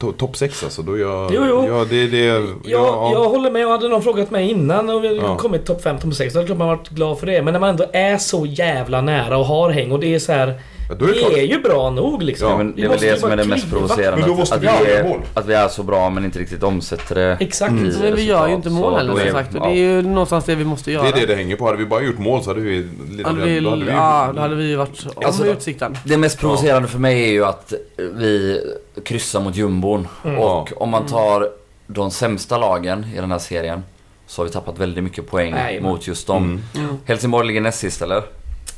to- 0.00 0.12
Topp 0.12 0.36
6 0.36 0.64
alltså, 0.64 0.82
då 0.82 0.98
jag... 0.98 1.30
Jo, 1.34 1.42
jo. 1.48 1.66
Ja, 1.68 1.86
det 1.90 1.96
är 2.02 2.08
det... 2.08 2.18
jag, 2.26 2.42
ja, 2.64 3.10
jag 3.12 3.24
håller 3.28 3.50
med, 3.50 3.66
och 3.66 3.72
hade 3.72 3.88
någon 3.88 4.02
frågat 4.02 4.30
mig 4.30 4.50
innan 4.50 4.90
och 4.90 5.04
vi 5.04 5.08
hade 5.08 5.20
Ja. 5.20 5.36
kommit 5.36 5.66
topp 5.66 5.82
5, 5.82 5.98
topp 5.98 6.14
6 6.14 6.34
då 6.34 6.40
hade 6.40 6.54
man 6.54 6.68
varit 6.68 6.88
glad 6.88 7.18
för 7.18 7.26
det. 7.26 7.42
Men 7.42 7.52
när 7.52 7.60
man 7.60 7.68
ändå 7.70 7.84
är 7.92 8.18
så 8.18 8.46
jävla 8.46 9.00
nära 9.00 9.36
och 9.38 9.44
har 9.46 9.70
häng 9.70 9.92
och 9.92 10.00
det 10.00 10.14
är 10.14 10.18
så 10.18 10.32
här. 10.32 10.60
Ja, 11.00 11.06
då 11.06 11.12
är 11.26 11.30
det 11.34 11.40
är 11.40 11.44
ju 11.46 11.62
bra 11.62 11.90
nog 11.90 12.22
liksom. 12.22 12.48
Ja, 12.48 12.56
men 12.56 12.72
Vi 12.74 12.80
det 12.82 12.86
är 12.86 12.90
väl 12.90 13.00
det 13.00 13.20
som 13.20 13.30
är 13.30 13.36
det 13.36 13.44
mest 13.44 13.70
provocerande. 13.70 14.16
Men 14.20 14.26
då 14.28 14.32
att- 14.32 14.38
måste 14.38 14.54
att, 14.54 14.62
vi 14.62 14.66
vi 14.66 14.90
göra 14.92 15.00
är, 15.08 15.20
att 15.34 15.46
vi 15.46 15.54
är 15.54 15.68
så 15.68 15.82
bra 15.82 16.10
men 16.10 16.24
inte 16.24 16.38
riktigt 16.38 16.62
omsätter 16.62 17.14
det 17.14 17.36
Exakt. 17.40 17.72
i 17.72 17.96
Men 18.02 18.14
vi 18.16 18.22
gör 18.24 18.48
ju 18.48 18.54
inte 18.54 18.70
mål 18.70 18.94
heller 18.94 19.16
som 19.16 19.30
sagt. 19.32 19.54
Och 19.54 19.60
ja. 19.60 19.64
det 19.68 19.70
är 19.70 19.76
ju 19.96 20.02
någonstans 20.02 20.44
det 20.44 20.54
vi 20.54 20.64
måste 20.64 20.92
göra. 20.92 21.02
Det 21.02 21.08
är 21.08 21.20
det 21.20 21.26
det 21.26 21.34
hänger 21.34 21.56
på. 21.56 21.64
Hade 21.66 21.78
vi 21.78 21.86
bara 21.86 22.02
gjort 22.02 22.18
mål 22.18 22.42
så 22.42 22.50
hade 22.50 22.60
vi... 22.60 22.88
Hade 23.24 23.40
vi, 23.44 23.60
då 23.60 23.70
hade 23.70 23.84
vi 23.84 23.90
ja, 23.90 24.32
då 24.34 24.40
hade 24.40 24.54
vi 24.54 24.74
varit 24.74 25.06
om 25.14 25.24
Alltså- 25.26 25.46
utsikten. 25.46 25.96
Det 26.04 26.16
mest 26.16 26.38
provocerande 26.38 26.88
för 26.88 26.98
mig 26.98 27.22
är 27.24 27.32
ju 27.32 27.44
att 27.44 27.72
vi 27.98 28.60
kryssar 29.04 29.40
mot 29.40 29.56
jumbon. 29.56 30.08
Mm. 30.24 30.38
Och 30.38 30.82
om 30.82 30.90
man 30.90 31.06
tar 31.06 31.48
de 31.86 32.10
sämsta 32.10 32.58
lagen 32.58 33.06
i 33.16 33.20
den 33.20 33.30
här 33.30 33.38
serien 33.38 33.82
så 34.26 34.42
har 34.42 34.46
vi 34.46 34.52
tappat 34.52 34.78
väldigt 34.78 35.04
mycket 35.04 35.30
poäng 35.30 35.50
Nej, 35.54 35.80
men- 35.80 35.90
mot 35.90 36.06
just 36.06 36.26
dem. 36.26 36.42
Mm. 36.74 36.86
Mm. 36.88 36.96
Helsingborg 37.04 37.46
ligger 37.46 37.60
näst 37.60 37.78
sist 37.78 38.02
eller? 38.02 38.22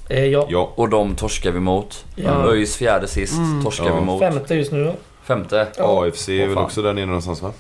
Eh, 0.08 0.24
ja. 0.24 0.46
Ja. 0.50 0.72
Och 0.74 0.88
de 0.88 1.14
torskar 1.16 1.50
vi 1.50 1.60
mot. 1.60 2.04
Ja. 2.14 2.30
ÖIS 2.50 2.76
fjärde 2.76 3.08
sist 3.08 3.34
Mm. 3.38 3.64
torskar 3.64 3.84
Ja. 3.86 3.94
vi 3.94 4.00
mot. 4.00 4.20
Femte 4.20 4.54
just 4.54 4.72
nu 4.72 4.84
då. 4.84 4.94
Femte. 5.24 5.66
Ja. 5.78 6.04
AFC 6.08 6.28
är 6.28 6.46
väl 6.46 6.58
också 6.58 6.82
där 6.82 6.92
nere 6.92 7.06
någonstans 7.06 7.42
va? 7.42 7.52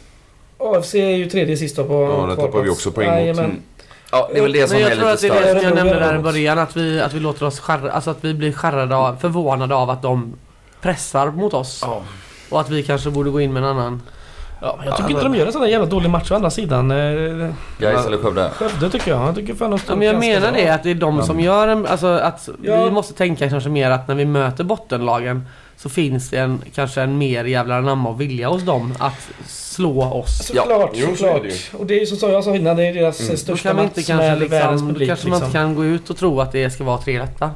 AFC 0.58 0.94
är 0.94 1.08
ju 1.10 1.26
tredje 1.30 1.56
sist 1.56 1.76
då 1.76 1.84
på 1.84 1.92
Ja, 2.02 2.26
där 2.26 2.36
tappar 2.46 2.60
vi 2.62 2.70
också 2.70 2.90
poäng 2.92 3.08
mot. 3.08 3.16
Jajamän. 3.16 3.44
Mm. 3.44 3.62
Ja, 4.12 4.28
det 4.32 4.38
är 4.38 4.42
väl 4.42 4.52
det 4.52 4.68
som 4.68 4.74
Men 4.74 4.82
jag 4.82 4.92
är 4.92 4.96
tror 4.96 5.10
lite 5.12 5.32
att 5.32 5.42
det 5.42 5.48
är 5.50 5.54
det 5.54 5.62
jag 5.62 5.74
nämnde 5.74 5.94
där 5.98 6.14
i 6.18 6.18
början. 6.18 6.58
Att 6.58 6.76
vi, 6.76 7.00
att 7.00 7.12
vi 7.12 7.20
låter 7.20 7.46
oss 7.46 7.60
skärra, 7.60 7.92
alltså 7.92 8.10
att 8.10 8.18
vi 8.24 8.34
blir 8.34 8.52
skärrade 8.52 8.96
av, 8.96 9.16
förvånade 9.16 9.74
av 9.74 9.90
att 9.90 10.02
de 10.02 10.34
pressar 10.80 11.30
mot 11.30 11.54
oss. 11.54 11.80
Ja. 11.82 12.02
Och 12.50 12.60
att 12.60 12.70
vi 12.70 12.82
kanske 12.82 13.10
borde 13.10 13.30
gå 13.30 13.40
in 13.40 13.52
med 13.52 13.62
en 13.62 13.68
annan. 13.68 14.02
Ja, 14.60 14.74
men 14.78 14.86
jag 14.86 14.96
tycker 14.96 15.10
Ja, 15.10 15.16
inte 15.16 15.28
de 15.32 15.34
gör 15.38 15.46
en 15.46 15.52
sån 15.52 15.62
där 15.62 15.68
jävla 15.68 15.86
dålig 15.86 16.10
match 16.10 16.30
å 16.30 16.34
andra 16.34 16.50
sidan. 16.50 16.90
Eh, 16.90 17.50
Gais 17.78 18.06
eller 18.06 18.18
Skövde? 18.18 18.50
Skövde 18.50 18.90
tycker 18.90 19.10
jag. 19.10 19.28
Jag 19.28 19.34
tycker 19.34 19.54
fan 19.54 19.70
de 19.70 19.78
Ja, 19.88 19.96
men 19.96 20.06
jag 20.06 20.18
menar 20.20 20.52
bra. 20.52 20.60
det 20.60 20.68
att 20.68 20.82
det 20.82 20.90
är 20.90 20.94
de 20.94 21.22
som 21.22 21.40
gör 21.40 21.68
en, 21.68 21.86
alltså 21.86 22.06
att 22.06 22.48
Ja. 22.62 22.84
vi 22.84 22.90
måste 22.90 23.14
tänka 23.14 23.48
kanske 23.50 23.68
mer 23.70 23.90
att 23.90 24.08
när 24.08 24.14
vi 24.14 24.24
möter 24.24 24.64
bottenlagen 24.64 25.48
så 25.76 25.88
finns 25.88 26.30
det 26.30 26.36
en, 26.38 26.60
kanske 26.74 27.02
en 27.02 27.18
mer 27.18 27.44
jävla 27.44 27.80
namn 27.80 28.06
och 28.06 28.20
vilja 28.20 28.48
hos 28.48 28.62
dem 28.62 28.94
att 28.98 29.28
slå 29.46 30.02
oss. 30.02 30.46
Såklart, 30.46 30.96
är 30.96 31.06
såklart. 31.16 31.42
och 31.80 31.86
det 31.86 31.94
är 31.94 32.00
ju 32.00 32.06
som 32.06 32.30
jag 32.30 32.44
sa 32.44 32.54
innan, 32.54 32.76
det 32.76 32.84
är 32.86 32.94
deras 32.94 33.20
Mm. 33.20 33.30
Då 33.32 33.36
största 33.36 33.74
match 33.74 33.84
inte 33.84 34.02
kanske 34.02 34.26
med 34.36 34.38
världens 34.50 34.70
liksom, 34.72 34.88
då 34.88 34.92
publik. 34.92 35.08
kanske 35.08 35.28
man 35.28 35.38
liksom. 35.38 35.46
inte 35.46 35.58
kan 35.58 35.74
gå 35.74 35.84
ut 35.84 36.10
och 36.10 36.16
tro 36.16 36.40
att 36.40 36.52
det 36.52 36.70
ska 36.70 36.84
vara 36.84 36.98
tre 36.98 37.20
rätta. 37.20 37.50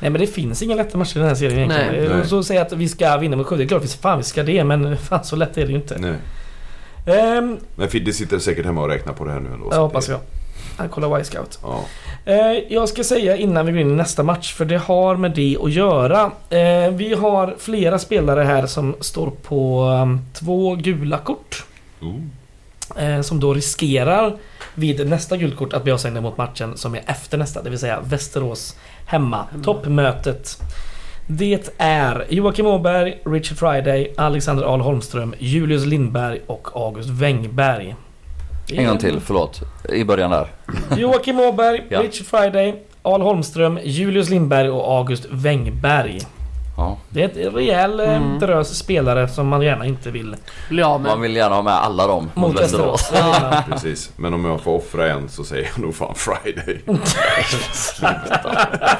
Nej 0.00 0.10
men 0.10 0.20
det 0.20 0.26
finns 0.26 0.62
inga 0.62 0.74
lätta 0.74 0.98
matcher 0.98 1.16
i 1.16 1.18
den 1.18 1.28
här 1.28 1.34
serien 1.34 1.58
egentligen. 1.58 1.92
Nej. 1.92 2.06
Eh, 2.06 2.16
Nej. 2.16 2.28
Så 2.28 2.42
säga 2.42 2.62
att 2.62 2.72
vi 2.72 2.88
ska 2.88 3.16
vinna 3.16 3.36
mot 3.36 3.46
Skövde, 3.46 3.64
det 3.64 3.66
är 3.66 3.68
klart 3.68 3.84
vi 3.84 3.88
fan 3.88 4.18
vi 4.18 4.24
ska 4.24 4.42
det 4.42 4.64
men 4.64 4.96
fan 5.08 5.24
så 5.24 5.36
lätt 5.36 5.58
är 5.58 5.62
det 5.66 5.70
ju 5.70 5.76
inte. 5.76 5.98
Nej. 5.98 6.14
Ehm, 7.16 7.56
Men 7.76 7.88
Fidde 7.88 8.12
sitter 8.12 8.38
säkert 8.38 8.64
hemma 8.64 8.82
och 8.82 8.88
räknar 8.88 9.12
på 9.12 9.24
det 9.24 9.32
här 9.32 9.40
nu 9.40 9.48
ändå. 9.52 9.68
jag 9.72 9.78
hoppas 9.80 10.06
det- 10.06 10.12
jag. 10.12 10.20
Han 10.76 10.88
kollar 10.88 11.20
Y-scout. 11.20 11.58
Ja. 11.62 11.84
Eh, 12.24 12.36
jag 12.68 12.88
ska 12.88 13.04
säga 13.04 13.36
innan 13.36 13.66
vi 13.66 13.72
går 13.72 13.80
in 13.80 13.90
i 13.90 13.94
nästa 13.94 14.22
match, 14.22 14.54
för 14.54 14.64
det 14.64 14.76
har 14.78 15.16
med 15.16 15.30
det 15.30 15.56
att 15.62 15.72
göra. 15.72 16.30
Eh, 16.50 16.90
vi 16.92 17.14
har 17.14 17.54
flera 17.58 17.98
spelare 17.98 18.42
här 18.42 18.66
som 18.66 18.96
står 19.00 19.30
på 19.42 19.82
um, 20.02 20.20
två 20.34 20.74
gula 20.74 21.18
kort. 21.18 21.64
Eh, 22.96 23.20
som 23.20 23.40
då 23.40 23.54
riskerar 23.54 24.36
vid 24.74 25.08
nästa 25.08 25.36
gulkort 25.36 25.72
att 25.72 25.82
bli 25.82 25.92
avstängda 25.92 26.20
mot 26.20 26.36
matchen 26.36 26.76
som 26.76 26.94
är 26.94 27.02
efter 27.06 27.38
nästa, 27.38 27.62
det 27.62 27.70
vill 27.70 27.78
säga 27.78 28.00
Västerås 28.04 28.76
hemma. 29.06 29.46
Toppmötet. 29.64 30.62
Det 31.28 31.68
är 31.78 32.24
Joakim 32.28 32.66
Åberg, 32.66 33.18
Richard 33.24 33.58
Friday, 33.58 34.14
Alexander 34.16 34.64
Ahl 34.64 34.80
Holmström, 34.80 35.34
Julius 35.38 35.84
Lindberg 35.86 36.40
och 36.46 36.68
August 36.76 37.08
Wengberg. 37.08 37.94
En 38.72 38.86
gång 38.86 38.98
till, 38.98 39.20
förlåt. 39.20 39.60
I 39.92 40.04
början 40.04 40.30
där. 40.30 40.46
Joakim 40.96 41.40
Åberg, 41.40 41.82
Ja. 41.88 42.02
Richard 42.02 42.26
Friday, 42.26 42.74
Ahl 43.02 43.22
Holmström, 43.22 43.78
Julius 43.84 44.28
Lindberg 44.30 44.70
och 44.70 44.92
August 44.98 45.26
Wengberg. 45.30 46.20
Ja. 46.76 46.96
Det 47.10 47.22
är 47.36 47.46
en 47.46 47.52
rejäl 47.54 48.00
eh, 48.00 48.16
Mm. 48.16 48.38
drös 48.38 48.78
spelare 48.78 49.28
som 49.28 49.48
man 49.48 49.62
gärna 49.62 49.86
inte 49.86 50.10
vill 50.10 50.36
Bli 50.68 50.82
av 50.82 51.00
med. 51.00 51.10
Man 51.10 51.20
vill 51.20 51.36
gärna 51.36 51.54
ha 51.54 51.62
med 51.62 51.72
alla 51.74 52.06
dem 52.06 52.30
mot 52.34 52.60
Västerås. 52.60 53.10
Ja. 53.14 53.36
Ja. 53.50 53.62
Precis. 53.72 54.10
Men 54.16 54.34
om 54.34 54.44
jag 54.44 54.60
får 54.60 54.74
offra 54.76 55.10
en 55.12 55.28
så 55.28 55.44
säger 55.44 55.68
jag 55.74 55.82
nog 55.82 55.94
fan 55.94 56.14
Friday. 56.14 56.80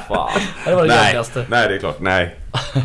Fan. 0.07 0.29
Det 0.65 0.75
var 0.75 0.81
det 0.81 0.87
nej, 0.87 1.05
jobbigaste. 1.07 1.45
nej, 1.49 1.67
det 1.67 1.75
är 1.75 1.79
klart. 1.79 1.99
Nej. 1.99 2.35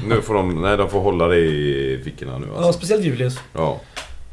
Nu 0.08 0.22
får 0.22 0.34
de, 0.34 0.62
nej, 0.62 0.76
de 0.76 0.88
får 0.88 1.00
hålla 1.00 1.26
det 1.26 1.36
i 1.38 2.00
fickorna 2.04 2.38
nu 2.38 2.46
Ja, 2.52 2.56
alltså. 2.56 2.72
speciellt 2.72 3.04
Julius. 3.04 3.38
Ja. 3.52 3.70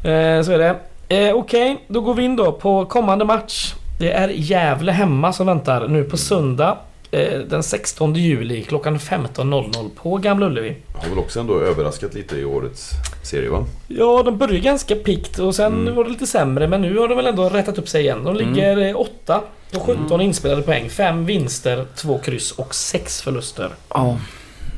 Eh, 0.10 0.42
så 0.42 0.52
är 0.52 0.58
det. 0.58 0.76
Eh, 1.18 1.36
Okej, 1.36 1.86
då 1.88 2.02
går 2.02 2.14
vi 2.14 2.24
in 2.24 2.36
då 2.36 2.52
på 2.52 2.86
kommande 2.86 3.26
match. 3.26 3.74
Det 4.00 4.12
är 4.12 4.28
Gävle 4.28 4.92
hemma 4.92 5.34
som 5.34 5.48
väntar 5.48 5.88
nu 5.88 6.04
på 6.04 6.18
söndag. 6.18 6.78
Eh, 7.12 7.40
den 7.40 7.64
16 7.64 8.16
juli 8.16 8.64
klockan 8.64 9.00
15.00 9.00 9.90
på 9.96 10.18
Gamla 10.18 10.46
Ullevi. 10.46 10.76
Har 10.94 11.10
väl 11.10 11.20
också 11.20 11.40
ändå 11.40 11.60
överraskat 11.60 12.14
lite 12.14 12.36
i 12.38 12.46
årets 12.46 12.92
serie 13.24 13.50
va? 13.50 13.66
Ja, 13.88 14.24
de 14.24 14.38
började 14.38 14.60
ganska 14.60 14.96
pikt 14.96 15.40
och 15.40 15.56
sen 15.56 15.74
Mm. 15.82 15.96
var 15.96 16.04
det 16.04 16.10
lite 16.10 16.28
sämre 16.28 16.68
men 16.68 16.82
nu 16.82 16.98
har 16.98 17.08
de 17.08 17.16
väl 17.18 17.28
ändå 17.28 17.50
rättat 17.50 17.78
upp 17.78 17.90
sig 17.90 18.02
igen. 18.02 18.24
De 18.24 18.36
ligger 18.36 18.78
eh, 18.78 19.00
åtta 19.00 19.42
på 19.74 19.80
17 19.80 20.22
inspelade 20.22 20.62
poäng. 20.62 20.90
fem 20.90 21.26
vinster, 21.26 21.86
två 21.96 22.18
kryss 22.20 22.52
och 22.52 22.76
sex 22.76 23.22
förluster. 23.22 23.70
Ja. 23.90 24.18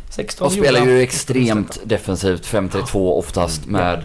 16 0.09 0.45
Och 0.45 0.51
spelar 0.53 0.85
ju 0.85 1.01
extremt 1.01 1.79
defensivt, 1.83 2.45
5-3-2 2.45 3.11
oftast 3.11 3.65
med 3.65 4.03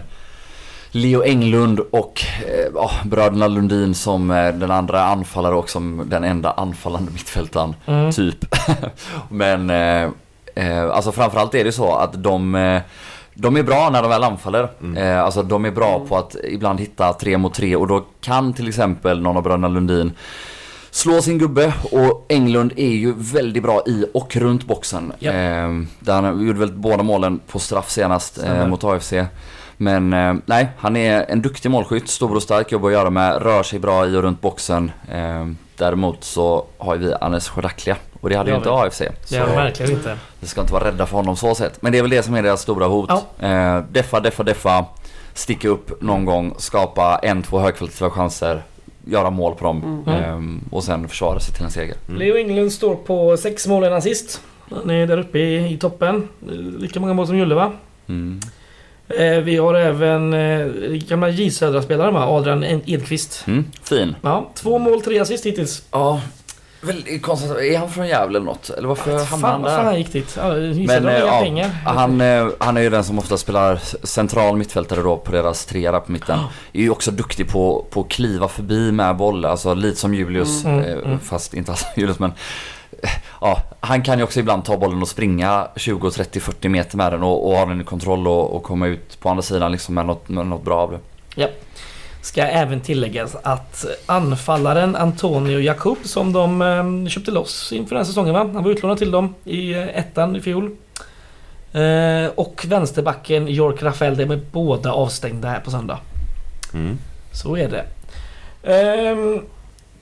Leo 0.91 1.23
Englund 1.23 1.79
och 1.79 2.23
eh, 2.47 2.71
ja, 2.75 2.91
bröderna 3.05 3.47
Lundin 3.47 3.95
som 3.95 4.31
eh, 4.31 4.53
den 4.53 4.71
andra 4.71 5.03
anfallare 5.03 5.55
och 5.55 5.69
som 5.69 6.03
den 6.05 6.23
enda 6.23 6.51
anfallande 6.51 7.11
mittfältaren. 7.13 7.75
Mm. 7.85 8.11
Typ. 8.11 8.55
Men 9.29 9.69
eh, 9.69 10.09
eh, 10.55 10.89
alltså 10.91 11.11
framförallt 11.11 11.55
är 11.55 11.63
det 11.63 11.71
så 11.71 11.95
att 11.95 12.23
de 12.23 12.55
eh, 12.55 12.81
de 13.39 13.57
är 13.57 13.63
bra 13.63 13.89
när 13.89 14.01
de 14.01 14.09
väl 14.09 14.23
anfaller. 14.23 14.69
Mm. 14.81 14.97
Eh, 14.97 15.23
alltså 15.23 15.43
de 15.43 15.65
är 15.65 15.71
bra 15.71 16.05
på 16.09 16.17
att 16.17 16.35
ibland 16.43 16.79
hitta 16.79 17.13
tre 17.13 17.37
mot 17.37 17.53
tre 17.53 17.75
och 17.75 17.87
då 17.87 18.05
kan 18.21 18.53
till 18.53 18.67
exempel 18.67 19.21
någon 19.21 19.37
av 19.37 19.43
bröderna 19.43 19.67
Lundin 19.67 20.11
slå 20.91 21.21
sin 21.21 21.37
gubbe 21.37 21.73
och 21.91 22.25
Englund 22.29 22.73
är 22.75 22.89
ju 22.89 23.13
väldigt 23.17 23.63
bra 23.63 23.81
i 23.85 24.05
och 24.13 24.35
runt 24.35 24.65
boxen. 24.65 25.13
Eh, 25.19 25.31
där 25.99 26.21
han 26.21 26.47
gjorde 26.47 26.59
väl 26.59 26.71
båda 26.71 27.03
målen 27.03 27.39
på 27.47 27.59
straff 27.59 27.89
senast 27.89 28.43
eh, 28.43 28.67
mot 28.67 28.83
AFC. 28.83 29.13
Men 29.77 30.13
eh, 30.13 30.33
nej, 30.45 30.67
han 30.77 30.97
är 30.97 31.25
en 31.29 31.41
duktig 31.41 31.71
målskytt, 31.71 32.09
stor 32.09 32.35
och 32.35 32.43
stark, 32.43 32.71
jobb 32.71 32.85
att 32.85 32.91
göra 32.91 33.09
med, 33.09 33.41
rör 33.41 33.63
sig 33.63 33.79
bra 33.79 34.07
i 34.07 34.15
och 34.15 34.21
runt 34.21 34.41
boxen. 34.41 34.91
Eh, 35.11 35.45
däremot 35.77 36.23
så 36.23 36.65
har 36.77 36.97
vi 36.97 37.13
Anes 37.13 37.49
Chodaklia 37.49 37.97
och 38.21 38.29
det 38.29 38.35
hade 38.35 38.49
ju 38.49 38.53
har 38.53 38.57
inte. 38.57 38.71
AFC. 38.71 38.99
Det 38.99 39.11
Så 39.23 39.45
verkligen 39.45 39.91
inte. 39.91 40.17
vi 40.39 40.47
ska 40.47 40.61
inte 40.61 40.73
vara 40.73 40.87
rädda 40.87 41.05
för 41.05 41.17
honom 41.17 41.35
så 41.35 41.55
sett. 41.55 41.81
Men 41.81 41.91
det 41.91 41.97
är 41.97 42.01
väl 42.01 42.11
det 42.11 42.23
som 42.23 42.33
är 42.33 42.43
deras 42.43 42.61
stora 42.61 42.87
hot. 42.87 43.09
Ja. 43.09 43.47
Eh, 43.47 43.83
deffa, 43.91 44.19
deffa, 44.19 44.43
deffa. 44.43 44.85
Sticka 45.33 45.67
upp 45.69 46.01
någon 46.01 46.25
gång, 46.25 46.55
skapa 46.57 47.19
en, 47.23 47.43
två 47.43 47.59
högkvalitativa 47.59 48.09
chanser. 48.09 48.63
Göra 49.05 49.29
mål 49.29 49.55
på 49.55 49.65
dem. 49.65 50.03
Mm. 50.07 50.23
ehm, 50.23 50.61
och 50.71 50.83
sen 50.83 51.07
försvara 51.07 51.39
sig 51.39 51.53
till 51.53 51.63
en 51.63 51.71
seger. 51.71 51.95
Mm. 52.07 52.19
Leo 52.19 52.37
Englund 52.37 52.71
står 52.71 52.95
på 52.95 53.37
sex 53.37 53.67
mål 53.67 53.83
än 53.83 53.93
assist. 53.93 54.41
Han 54.69 54.89
är 54.89 55.07
där 55.07 55.17
uppe 55.17 55.39
i, 55.39 55.73
i 55.73 55.77
toppen. 55.77 56.27
Lika 56.77 56.99
många 56.99 57.13
mål 57.13 57.27
som 57.27 57.37
Julle 57.37 57.55
va? 57.55 57.71
Mm. 58.07 58.39
Eh, 59.09 59.37
vi 59.43 59.57
har 59.57 59.73
även 59.73 60.33
eh, 60.33 60.67
gamla 60.91 61.29
J 61.29 61.51
Södra-spelaren 61.51 62.13
va? 62.13 62.27
Adrian 62.27 62.63
Edqvist. 62.63 63.43
Mm. 63.47 63.65
Fin. 63.83 64.15
Ja, 64.21 64.51
två 64.55 64.79
mål, 64.79 65.01
tre 65.01 65.19
assist 65.19 65.45
hittills. 65.45 65.83
Ja. 65.91 66.21
Väldigt 66.81 67.21
konstigt. 67.21 67.51
Är 67.51 67.77
han 67.77 67.89
från 67.89 68.07
Gävle 68.07 68.37
eller 68.37 68.45
något? 68.45 68.69
Eller 68.69 68.87
varför 68.87 69.11
hamnade 69.11 69.27
Fan, 69.27 69.51
han 69.51 69.61
vad 69.61 69.71
fan 69.71 69.79
där? 69.79 69.91
han 69.91 69.97
gick 69.97 70.13
dit? 70.13 70.37
Ja, 70.37 70.49
Men, 70.53 71.03
inga 71.03 71.19
ja, 71.19 71.39
pengar. 71.41 71.69
Han, 71.85 72.21
han 72.59 72.77
är 72.77 72.81
ju 72.81 72.89
den 72.89 73.03
som 73.03 73.19
ofta 73.19 73.37
spelar 73.37 73.79
central 74.03 74.57
mittfältare 74.57 75.01
då 75.01 75.17
på 75.17 75.31
deras 75.31 75.65
trea 75.65 75.99
på 75.99 76.11
mitten. 76.11 76.39
Är 76.73 76.81
ju 76.81 76.89
också 76.89 77.11
duktig 77.11 77.49
på, 77.49 77.85
på 77.89 78.01
att 78.01 78.09
kliva 78.09 78.47
förbi 78.47 78.91
med 78.91 79.15
boll, 79.15 79.45
alltså 79.45 79.73
lite 79.73 79.99
som 79.99 80.13
Julius. 80.13 80.65
Mm, 80.65 80.79
eh, 80.79 80.91
mm. 80.91 81.19
Fast 81.19 81.53
inte 81.53 81.71
alls 81.71 81.85
Julius 81.95 82.19
men 82.19 82.31
Ja, 83.41 83.61
han 83.79 84.03
kan 84.03 84.17
ju 84.17 84.23
också 84.23 84.39
ibland 84.39 84.65
ta 84.65 84.77
bollen 84.77 85.01
och 85.01 85.07
springa 85.07 85.67
20, 85.75 86.11
30, 86.11 86.39
40 86.39 86.69
meter 86.69 86.97
med 86.97 87.11
den 87.11 87.23
och, 87.23 87.49
och 87.49 87.57
ha 87.57 87.65
den 87.65 87.81
i 87.81 87.83
kontroll 87.83 88.27
och, 88.27 88.55
och 88.55 88.63
komma 88.63 88.87
ut 88.87 89.19
på 89.19 89.29
andra 89.29 89.41
sidan 89.41 89.71
liksom 89.71 89.95
med 89.95 90.05
något, 90.05 90.29
med 90.29 90.47
något 90.47 90.63
bra 90.63 90.77
av 90.77 90.91
det. 90.91 90.99
Ska 92.21 92.41
även 92.41 92.81
tilläggas 92.81 93.35
att 93.43 93.85
anfallaren 94.05 94.95
Antonio 94.95 95.59
Jakob 95.59 95.97
som 96.03 96.33
de 96.33 96.61
eh, 96.61 97.09
köpte 97.09 97.31
loss 97.31 97.71
inför 97.71 97.89
den 97.89 97.97
här 97.97 98.05
säsongen 98.05 98.33
va? 98.33 98.49
Han 98.53 98.63
var 98.63 98.71
utlånad 98.71 98.97
till 98.97 99.11
dem 99.11 99.35
i 99.43 99.73
eh, 99.73 99.97
ettan 99.97 100.35
i 100.35 100.41
fjol. 100.41 100.71
Eh, 101.71 102.31
och 102.35 102.65
vänsterbacken 102.67 103.47
York 103.47 103.83
Rafael, 103.83 104.17
de 104.17 104.31
är 104.31 104.39
båda 104.51 104.91
avstängda 104.91 105.47
här 105.47 105.59
på 105.59 105.71
söndag. 105.71 105.99
Mm. 106.73 106.97
Så 107.31 107.57
är 107.57 107.69
det. 107.69 107.85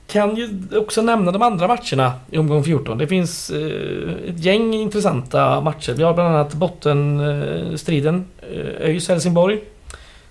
Kan 0.07 0.35
ju 0.35 0.59
också 0.77 1.01
nämna 1.01 1.31
de 1.31 1.41
andra 1.41 1.67
matcherna 1.67 2.13
i 2.31 2.37
omgång 2.37 2.63
14. 2.63 2.97
Det 2.97 3.07
finns 3.07 3.49
eh, 3.49 4.29
ett 4.29 4.39
gäng 4.39 4.73
intressanta 4.73 5.61
matcher. 5.61 5.93
Vi 5.93 6.03
har 6.03 6.13
bland 6.13 6.35
annat 6.35 6.53
bottenstriden 6.53 8.25
eh, 8.41 8.87
ÖIS-Helsingborg. 8.87 9.59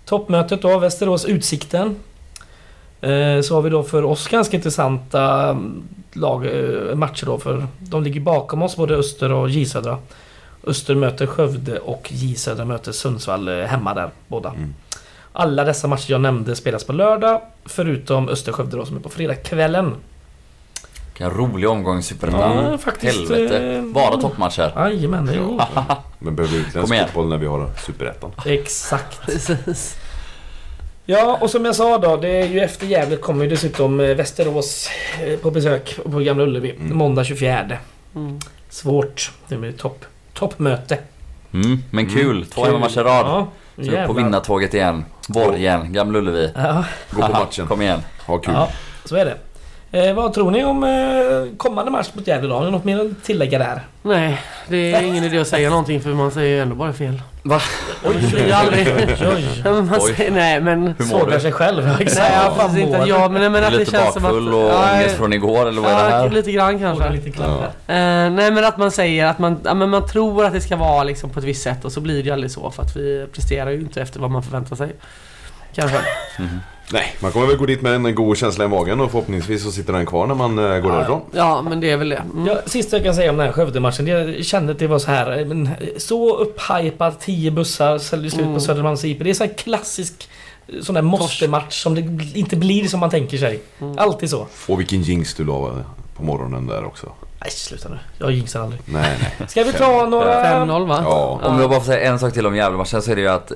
Toppmötet 0.04 0.62
då, 0.62 0.78
Västerås-Utsikten. 0.78 1.96
Eh, 3.00 3.40
så 3.40 3.54
har 3.54 3.62
vi 3.62 3.70
då 3.70 3.82
för 3.82 4.04
oss 4.04 4.28
ganska 4.28 4.56
intressanta 4.56 5.50
mm, 5.50 5.82
lag, 6.12 6.46
eh, 6.46 6.94
matcher 6.94 7.26
då 7.26 7.38
för 7.38 7.66
de 7.78 8.02
ligger 8.02 8.20
bakom 8.20 8.62
oss 8.62 8.76
både 8.76 8.94
Öster 8.94 9.32
och 9.32 9.50
J 9.50 9.66
Södra. 9.66 9.98
Öster 10.66 10.94
möter 10.94 11.26
Skövde 11.26 11.78
och 11.78 12.12
J 12.12 12.34
Södra 12.34 12.64
möter 12.64 12.92
Sundsvall 12.92 13.48
eh, 13.48 13.64
hemma 13.64 13.94
där 13.94 14.10
båda. 14.28 14.48
Mm. 14.48 14.74
Alla 15.36 15.64
dessa 15.64 15.88
matcher 15.88 16.10
jag 16.12 16.20
nämnde 16.20 16.56
spelas 16.56 16.84
på 16.84 16.92
lördag 16.92 17.40
förutom 17.64 18.28
Öster-Skövde 18.28 18.76
då 18.76 18.86
som 18.86 18.96
är 18.96 19.00
på 19.00 19.08
fredagskvällen. 19.08 19.94
Vilken 21.06 21.30
rolig 21.30 21.68
omgång 21.70 21.98
i 21.98 22.02
Superettan. 22.02 22.64
Ja, 22.70 22.78
faktiskt, 22.78 23.30
Helvete. 23.30 23.58
eh, 23.74 23.82
Bara 23.82 24.16
toppmatcher. 24.16 24.72
Jajamän, 24.76 25.26
det 25.26 25.32
är 25.34 25.38
roligt. 25.38 25.62
Men 26.18 26.36
behöver 26.36 26.56
utländsk 26.58 26.94
fotboll 27.02 27.28
när 27.28 27.36
vi 27.36 27.46
har 27.46 27.70
Superettan? 27.86 28.32
Exakt. 28.46 29.20
Precis. 29.26 29.94
Ja, 31.06 31.38
och 31.40 31.50
som 31.50 31.64
jag 31.64 31.74
sa 31.76 31.98
då, 31.98 32.16
det 32.16 32.28
är 32.28 32.46
ju 32.46 32.60
efter 32.60 32.86
Gävle 32.86 33.16
kommer 33.16 33.44
ju 33.44 33.50
dessutom 33.50 34.00
eh, 34.00 34.14
Västerås 34.16 34.88
eh, 35.26 35.38
på 35.38 35.50
besök 35.50 35.98
på 36.04 36.18
Gamla 36.18 36.44
Ullevi. 36.44 36.70
Mm. 36.70 36.96
Måndag 36.96 37.24
24. 37.24 37.78
Mm. 38.14 38.38
Svårt. 38.70 39.32
Det 39.48 39.56
blir 39.56 39.72
topp, 39.72 40.04
toppmöte. 40.34 40.98
Mm, 41.52 41.78
men 41.90 42.10
kul. 42.10 42.46
Två 42.46 42.64
hemmamatcher 42.64 43.00
i 43.00 43.04
rad. 43.04 43.26
Ja, 43.26 43.48
Så 43.76 43.80
upp 43.82 43.86
på 43.88 43.92
jävlar. 43.92 44.14
vinnartåget 44.14 44.74
igen. 44.74 45.04
Borgen, 45.28 45.92
Gamla 45.92 46.18
Ullevi. 46.18 46.52
Ja, 46.56 46.84
Gå 47.10 47.22
på 47.22 47.32
matchen. 47.32 47.66
Kom 47.66 47.82
igen. 47.82 48.00
Ha 48.26 48.38
kul. 48.38 48.54
ja, 48.54 48.68
så 49.04 49.16
är 49.16 49.24
det. 49.24 49.36
Eh, 50.08 50.14
vad 50.14 50.32
tror 50.32 50.50
ni 50.50 50.64
om 50.64 50.84
eh, 50.84 51.56
kommande 51.56 51.90
match 51.90 52.08
mot 52.12 52.26
Gävle 52.26 52.48
då? 52.48 52.54
Har 52.54 52.64
ni 52.64 52.70
något 52.70 52.84
mer 52.84 53.00
att 53.00 53.24
tillägga 53.24 53.58
där? 53.58 53.80
Nej, 54.02 54.40
det 54.68 54.92
är 54.94 55.02
ingen 55.02 55.24
idé 55.24 55.38
att 55.38 55.48
säga 55.48 55.70
någonting 55.70 56.00
för 56.00 56.10
man 56.10 56.30
säger 56.30 56.48
ju 56.56 56.60
ändå 56.62 56.74
bara 56.74 56.92
fel. 56.92 57.22
Va? 57.46 57.60
Oj, 58.04 58.34
är 58.48 58.52
aldrig... 58.54 58.88
oj. 59.34 59.60
Men 59.64 59.86
man 59.86 59.98
Oj. 60.00 60.14
säger, 60.16 60.30
nej 60.30 60.60
men... 60.60 60.82
Hur 60.98 61.04
mår 61.04 61.18
Sågar 61.18 61.34
du? 61.34 61.40
sig 61.40 61.52
själv. 61.52 61.86
Nej, 61.86 62.06
jag 62.16 62.56
fan 62.56 62.78
inte. 62.78 63.04
Ja, 63.06 63.28
men, 63.28 63.52
men 63.52 63.64
att 63.64 63.72
det 63.72 63.78
lite 63.78 63.90
känns 63.90 64.12
som 64.12 64.24
att... 64.24 64.30
bakfull 64.30 64.54
och 64.54 64.60
Ja, 64.60 64.94
ångest 64.94 65.16
från 65.16 65.32
igår 65.32 65.66
eller 65.68 65.82
vad 65.82 65.90
är 65.90 65.94
det 66.04 66.10
här? 66.16 66.30
lite 66.30 66.52
grann 66.52 66.78
kanske. 66.78 67.10
lite 67.10 67.30
Ja. 67.42 67.62
Eh, 67.64 68.30
nej 68.30 68.50
men 68.50 68.64
att 68.64 68.76
man 68.78 68.90
säger 68.90 69.26
att 69.26 69.38
man, 69.38 69.60
ja, 69.64 69.74
men 69.74 69.90
man 69.90 70.06
tror 70.08 70.44
att 70.44 70.52
det 70.52 70.60
ska 70.60 70.76
vara 70.76 71.02
liksom 71.04 71.30
på 71.30 71.38
ett 71.38 71.44
visst 71.44 71.62
sätt 71.62 71.84
och 71.84 71.92
så 71.92 72.00
blir 72.00 72.14
det 72.16 72.22
ju 72.22 72.30
aldrig 72.30 72.50
så 72.50 72.70
för 72.70 72.82
att 72.82 72.96
vi 72.96 73.26
presterar 73.32 73.70
ju 73.70 73.80
inte 73.80 74.02
efter 74.02 74.20
vad 74.20 74.30
man 74.30 74.42
förväntar 74.42 74.76
sig. 74.76 74.96
Kanske. 75.74 75.98
Mhm. 76.38 76.60
Nej, 76.92 77.16
man 77.20 77.32
kommer 77.32 77.46
väl 77.46 77.56
gå 77.56 77.66
dit 77.66 77.82
med 77.82 77.94
en 77.94 78.14
god 78.14 78.36
känsla 78.36 78.64
i 78.64 78.68
magen 78.68 79.00
och 79.00 79.10
förhoppningsvis 79.10 79.62
så 79.62 79.72
sitter 79.72 79.92
den 79.92 80.06
kvar 80.06 80.26
när 80.26 80.34
man 80.34 80.58
eh, 80.58 80.78
går 80.78 80.92
därifrån. 80.92 81.20
Ja 81.32 81.62
men 81.62 81.80
det 81.80 81.90
är 81.90 81.96
väl 81.96 82.08
det. 82.08 82.16
Mm. 82.34 82.46
Ja, 82.46 82.56
sista 82.66 82.96
jag 82.96 83.04
kan 83.04 83.14
säga 83.14 83.30
om 83.30 83.36
den 83.36 83.46
här 83.46 83.52
Skövde-matchen. 83.52 84.06
Jag 84.06 84.44
kände 84.44 84.72
att 84.72 84.78
det 84.78 84.86
var 84.86 84.98
så 84.98 85.10
här. 85.10 85.38
eh, 85.38 85.46
Men, 85.46 85.68
så 85.98 86.36
upphypat, 86.36 87.20
10 87.20 87.50
bussar, 87.50 87.98
säljer 87.98 88.30
slut 88.30 88.44
på 88.44 88.48
Mm. 88.48 88.60
Södermalms 88.60 89.04
IP. 89.04 89.18
Det 89.24 89.30
är 89.30 89.34
så 89.34 89.44
här 89.44 89.54
klassisk 89.54 90.28
eh, 90.68 90.80
sån 90.82 90.94
där 90.94 91.02
måste-match 91.02 91.82
som 91.82 91.94
det 91.94 92.38
inte 92.38 92.56
blir 92.56 92.88
som 92.88 93.00
man 93.00 93.10
tänker 93.10 93.38
sig. 93.38 93.62
Mm. 93.80 93.98
Alltid 93.98 94.30
så. 94.30 94.46
Och 94.68 94.80
vilken 94.80 95.02
jinx 95.02 95.34
du 95.34 95.44
la 95.44 95.84
på 96.16 96.22
morgonen 96.22 96.66
där 96.66 96.84
också. 96.84 97.08
Nej, 97.44 97.50
sluta 97.52 97.88
nu. 97.88 97.98
Jag 98.18 98.30
jinxar 98.32 98.60
aldrig. 98.60 98.80
Nej, 98.84 99.16
nej. 99.38 99.48
Ska 99.48 99.64
vi 99.64 99.72
ta 99.72 100.06
några... 100.06 100.44
5-0 100.44 100.86
va? 100.86 101.00
Ja. 101.04 101.40
Om 101.42 101.60
jag 101.60 101.70
bara 101.70 101.80
får 101.80 101.86
säga 101.86 102.10
en 102.10 102.18
sak 102.18 102.32
till 102.32 102.46
om 102.46 102.56
Gävlematchen 102.56 103.02
så 103.02 103.10
är 103.10 103.16
det 103.16 103.22
ju 103.22 103.28
att 103.28 103.52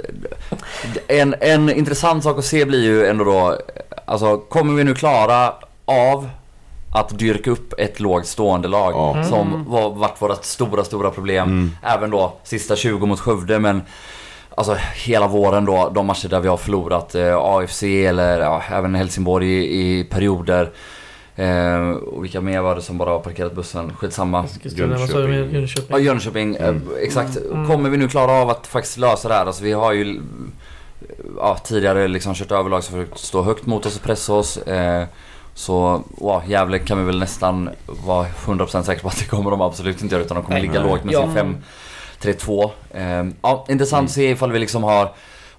en, 1.08 1.34
en 1.40 1.70
intressant 1.70 2.22
sak 2.24 2.38
att 2.38 2.44
se 2.44 2.64
blir 2.64 2.82
ju 2.82 3.06
ändå 3.06 3.24
då, 3.24 3.58
alltså 4.04 4.36
kommer 4.36 4.74
vi 4.74 4.84
nu 4.84 4.94
klara 4.94 5.52
av 5.84 6.28
att 6.94 7.18
dyrka 7.18 7.50
upp 7.50 7.74
ett 7.78 8.00
lågt 8.00 8.26
stående 8.26 8.68
lag 8.68 8.92
Ja. 8.92 9.12
Mm. 9.12 9.24
som 9.28 9.64
var, 9.68 9.90
varit 9.90 10.22
vårt 10.22 10.44
stora, 10.44 10.84
stora 10.84 11.10
problem. 11.10 11.48
Mm. 11.48 11.76
Även 11.82 12.10
då 12.10 12.32
sista 12.44 12.76
20 12.76 13.06
mot 13.06 13.20
Skövde 13.20 13.58
men 13.58 13.82
Alltså 14.54 14.76
hela 14.94 15.26
våren 15.26 15.64
då, 15.64 15.90
de 15.94 16.06
matcher 16.06 16.28
där 16.28 16.40
vi 16.40 16.48
har 16.48 16.56
förlorat 16.56 17.14
eh, 17.14 17.36
AFC 17.36 17.82
eller 17.82 18.40
ja, 18.40 18.62
även 18.70 18.94
Helsingborg 18.94 19.48
i, 19.48 19.98
i 19.98 20.04
perioder. 20.04 20.70
Eh, 21.38 21.90
och 21.90 22.24
vilka 22.24 22.40
mer 22.40 22.60
var 22.60 22.74
det 22.74 22.82
som 22.82 22.98
bara 22.98 23.10
har 23.10 23.18
parkerat 23.18 23.54
bussen? 23.54 23.92
Skitsamma. 23.96 24.44
Eskilstuna, 24.44 24.96
vad 24.98 25.08
sa 25.10 25.18
du 25.18 25.28
med 25.28 25.52
Jönköping? 25.52 25.86
Ja, 25.90 25.98
Jönköping. 25.98 26.56
eh, 26.56 26.68
Mm. 26.68 26.82
Exakt. 27.02 27.36
Mm. 27.52 27.66
Kommer 27.66 27.90
vi 27.90 27.96
nu 27.96 28.08
klara 28.08 28.32
av 28.32 28.50
att 28.50 28.66
faktiskt 28.66 28.98
lösa 28.98 29.28
det 29.28 29.34
här? 29.34 29.46
Alltså 29.46 29.64
vi 29.64 29.72
har 29.72 29.92
ju 29.92 30.20
ja, 31.36 31.56
tidigare 31.64 32.08
liksom 32.08 32.34
kört 32.34 32.52
över 32.52 32.70
lag 32.70 32.84
som 32.84 32.94
försökt 32.94 33.18
stå 33.18 33.42
högt 33.42 33.66
mot 33.66 33.86
oss 33.86 33.96
och 33.96 34.02
pressa 34.02 34.32
oss. 34.32 34.56
Eh, 34.56 35.04
så 35.54 36.02
wow, 36.08 36.42
Gävle 36.46 36.78
kan 36.78 36.98
vi 36.98 37.04
väl 37.04 37.18
nästan 37.18 37.70
vara 37.86 38.26
100% 38.46 38.82
säkra 38.82 39.02
på 39.02 39.08
att 39.08 39.18
det 39.18 39.24
kommer 39.24 39.50
de 39.50 39.60
absolut 39.60 40.02
inte 40.02 40.14
göra 40.14 40.24
utan 40.24 40.34
de 40.36 40.42
kommer 40.44 40.58
Nej. 40.60 40.68
ligga 40.68 40.82
lågt 40.82 41.04
med 41.04 41.14
Ja. 41.14 41.22
sin 41.22 41.34
5 41.34 41.56
3-2. 42.20 42.70
Eh, 42.90 43.24
ja, 43.42 43.66
intressant 43.68 44.08
att 44.08 44.14
se 44.14 44.30
ifall 44.30 44.52
vi 44.52 44.58
liksom 44.58 44.82
har 44.84 45.10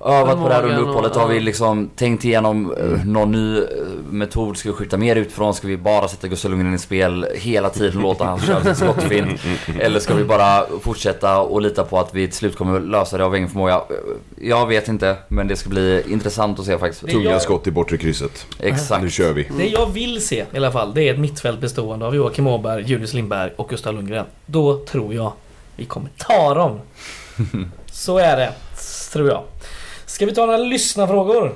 övat 0.05 0.37
på 0.41 0.47
det 0.49 0.53
här 0.53 0.63
under 0.63 0.81
uppehållet. 0.81 1.15
Har 1.15 1.27
vi 1.27 1.39
liksom 1.39 1.89
tänkt 1.95 2.25
igenom 2.25 2.71
eh, 2.73 2.79
Mm. 2.85 3.13
någon 3.13 3.31
ny 3.31 3.57
eh, 3.57 3.65
metod? 4.09 4.57
Ska 4.57 4.69
vi 4.69 4.75
skjuta 4.75 4.97
mer 4.97 5.15
utifrån? 5.15 5.53
Ska 5.53 5.67
vi 5.67 5.77
bara 5.77 6.07
sätta 6.07 6.27
Gustav 6.27 6.51
Lundgren 6.51 6.73
i 6.73 6.79
spel 6.79 7.25
hela 7.35 7.69
tiden 7.69 7.97
och 7.97 8.03
låta 8.03 8.23
han 8.25 8.39
köra 8.39 8.63
sin 8.63 8.75
skottfint? 8.75 9.41
Eller 9.79 9.99
ska 9.99 10.13
vi 10.13 10.23
bara 10.23 10.65
fortsätta 10.81 11.39
och 11.39 11.61
lita 11.61 11.83
på 11.83 11.99
att 11.99 12.15
vi 12.15 12.27
till 12.27 12.35
slut 12.37 12.55
kommer 12.57 12.79
lösa 12.79 13.17
det 13.17 13.25
av 13.25 13.35
egen 13.35 13.49
förmåga? 13.49 13.81
Jag 14.41 14.67
vet 14.67 14.87
inte, 14.87 15.15
men 15.27 15.47
det 15.47 15.55
ska 15.55 15.69
bli 15.69 16.03
intressant 16.09 16.59
att 16.59 16.65
se 16.65 16.77
faktiskt. 16.77 17.07
Tunga 17.07 17.31
jag- 17.31 17.41
skott 17.41 17.67
i 17.67 17.71
bortre 17.71 17.97
krysset. 17.97 18.45
Exakt. 18.59 19.01
Nu 19.03 19.09
kör 19.09 19.33
vi. 19.33 19.47
Det 19.57 19.67
jag 19.67 19.85
vill 19.93 20.25
se 20.27 20.45
i 20.53 20.57
alla 20.57 20.71
fall, 20.71 20.93
det 20.93 21.09
är 21.09 21.13
ett 21.13 21.19
mittfält 21.19 21.59
bestående 21.61 22.05
av 22.05 22.15
Joakim 22.15 22.47
Åberg, 22.47 22.83
Julius 22.87 23.13
Lindberg 23.13 23.51
och 23.55 23.69
Gustav 23.69 23.93
Lundgren. 23.93 24.25
Då 24.45 24.77
tror 24.85 25.13
jag 25.13 25.33
vi 25.75 25.85
kommer 25.85 26.09
ta 26.17 26.53
dem. 26.53 26.79
Så 27.91 28.17
är 28.17 28.37
det, 28.37 28.53
tror 29.13 29.27
jag. 29.27 29.43
Ska 30.19 30.25
vi 30.25 30.33
ta 30.33 30.45
några 30.45 30.57
lyssnarfrågor? 30.57 31.53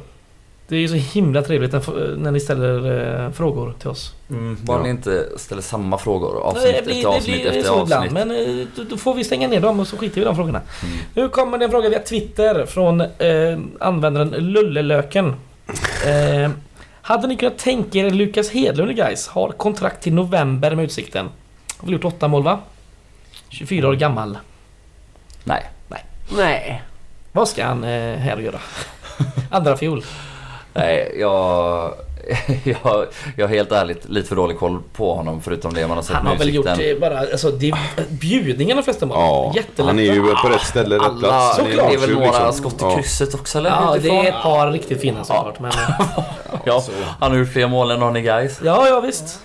Det 0.68 0.76
är 0.76 0.80
ju 0.80 0.88
så 0.88 0.96
himla 0.96 1.42
trevligt 1.42 1.72
när, 1.72 2.16
när 2.16 2.32
ni 2.32 2.40
ställer 2.40 3.26
eh, 3.26 3.32
frågor 3.32 3.76
till 3.80 3.88
oss. 3.88 4.14
Mm, 4.30 4.58
bara 4.62 4.78
Ja. 4.78 4.84
ni 4.84 4.90
inte 4.90 5.30
ställer 5.38 5.62
samma 5.62 5.98
frågor 5.98 6.42
avsnitt 6.42 6.64
det 6.64 6.84
blir, 6.86 6.94
efter 6.96 7.10
det 7.10 7.16
avsnitt 7.16 7.42
blir 7.42 7.48
efter 7.48 7.64
så 7.64 7.74
avsnitt. 7.74 8.06
ibland, 8.08 8.28
men 8.28 8.60
eh, 8.60 8.68
då, 8.76 8.84
då 8.84 8.98
får 8.98 9.14
vi 9.14 9.24
stänga 9.24 9.48
ner 9.48 9.60
dem 9.60 9.80
och 9.80 9.88
så 9.88 9.98
skiter 9.98 10.16
vi 10.16 10.22
i 10.22 10.26
de 10.26 10.36
frågorna. 10.36 10.62
Mm. 10.84 10.98
Nu 11.14 11.30
kommer 11.30 11.58
det 11.58 11.66
en 11.66 11.72
fråga 11.72 11.90
via 11.90 12.00
Twitter 12.00 12.66
från 12.66 13.02
eh, 13.02 13.60
användaren 13.80 14.30
Lullelöken. 14.30 15.36
Eh, 16.06 16.52
hade 17.02 17.28
ni 17.28 17.38
kunnat 17.38 17.58
tänka 17.58 18.00
er 18.00 18.10
Lukas 18.10 18.50
Hedlund 18.50 18.92
i 18.92 18.94
Gais 18.94 19.28
har 19.28 19.50
kontrakt 19.50 20.04
till 20.04 20.14
november 20.14 20.76
med 20.76 20.86
Utsikten? 20.86 21.30
Har 21.78 21.86
väl 21.86 21.94
gjort 21.94 22.06
åtta 22.06 22.28
mål 22.28 22.44
va? 22.44 22.60
24 23.50 23.88
år 23.88 23.94
gammal. 23.94 24.38
Nej. 25.44 25.64
Nej. 26.36 26.82
Vad 27.36 27.48
ska 27.48 27.66
han 27.66 27.84
eh, 27.84 28.18
här 28.18 28.38
göra? 28.38 28.60
Andra 29.50 29.78
fjol. 29.78 30.06
Nej, 30.74 31.16
jag... 31.20 31.94
Jag, 32.64 33.06
jag 33.38 33.48
har 33.48 33.56
helt 33.56 33.72
ärligt 33.72 34.10
lite 34.10 34.28
för 34.30 34.36
dålig 34.36 34.60
koll 34.60 34.80
på 34.94 35.14
honom 35.16 35.42
förutom 35.42 35.74
det 35.74 35.88
man 35.88 35.98
har 35.98 36.04
sett 36.04 36.16
Han 36.16 36.28
har 36.28 36.36
väl 36.36 36.54
gjort 36.56 36.66
Utsikten. 36.66 36.96
eh, 36.96 37.00
bara 37.02 37.20
alltså, 37.20 37.52
det, 37.52 37.74
bjudningen 38.10 38.78
de 38.78 38.84
flesta 38.84 39.06
mål. 39.06 39.18
Ja, 39.20 39.52
Jättelätt. 39.56 39.88
han 39.88 40.00
är 40.00 40.04
ju 40.04 40.36
på 40.36 40.50
rätt 40.50 40.62
ställe, 40.62 40.96
rätt 40.96 41.02
Alla, 41.02 41.20
plats. 41.20 41.56
Såklart. 41.58 41.90
det 41.90 41.94
är 41.96 42.00
väl 42.00 42.10
några 42.14 42.46
liksom- 42.48 42.54
skott 42.72 42.82
i 42.82 42.86
ja. 42.86 42.96
krysset 42.96 43.34
också 43.34 43.58
eller? 43.58 43.70
Ja, 43.70 43.96
det 44.02 44.10
är 44.10 44.24
ett 44.30 44.42
par 44.44 44.72
riktigt 44.72 45.02
fina 45.02 45.24
såklart. 45.24 45.60
Men, 45.60 45.72
eh, 45.72 46.00
Ja, 46.66 46.84
han 47.20 47.32
har 47.32 47.38
gjort 47.38 47.54
fler 47.54 47.68
mål 47.68 47.92
än 47.92 48.04
Arne 48.04 48.22
Gais. 48.22 48.60
ja, 48.64 48.88
ja 48.88 49.00
visst. 49.00 49.40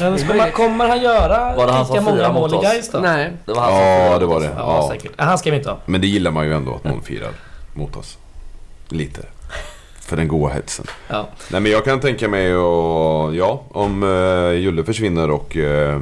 Men 0.00 0.18
ska 0.18 0.34
man, 0.34 0.50
kommer 0.52 0.88
han 0.88 1.00
göra 1.02 1.56
Var 1.56 1.66
det 1.66 1.72
han 1.72 1.86
lika 1.86 2.00
många 2.00 2.32
mål 2.32 2.54
i? 2.54 2.58
Gais 2.62 2.90
då? 2.90 2.98
Nej. 2.98 3.32
Det 3.44 3.52
var 3.52 3.60
han 3.62 3.74
Ja, 4.12 4.18
det 4.18 4.26
var 4.26 4.40
det. 4.40 4.46
Ja, 4.56 4.76
Ja. 4.82 4.88
säkert. 4.92 5.12
Han 5.16 5.38
ska 5.38 5.50
vi 5.50 5.56
inte 5.56 5.70
ha. 5.70 5.78
Men 5.84 6.00
det 6.00 6.06
gillar 6.06 6.30
man 6.30 6.46
ju 6.46 6.54
ändå 6.54 6.74
att 6.74 6.84
någon 6.84 7.02
firar 7.02 7.30
mot 7.74 7.96
oss. 7.96 8.18
Lite. 8.88 9.20
För 10.00 10.16
den 10.16 10.28
goa 10.28 10.50
hetsen. 10.50 10.86
Ja. 11.08 11.26
Nej 11.50 11.60
men 11.60 11.72
jag 11.72 11.84
kan 11.84 12.00
tänka 12.00 12.28
mig 12.28 12.56
och 12.56 13.34
ja, 13.34 13.62
om 13.70 14.02
uh, 14.02 14.52
Julle 14.54 14.84
försvinner 14.84 15.30
och 15.30 15.56
eh, 15.56 16.00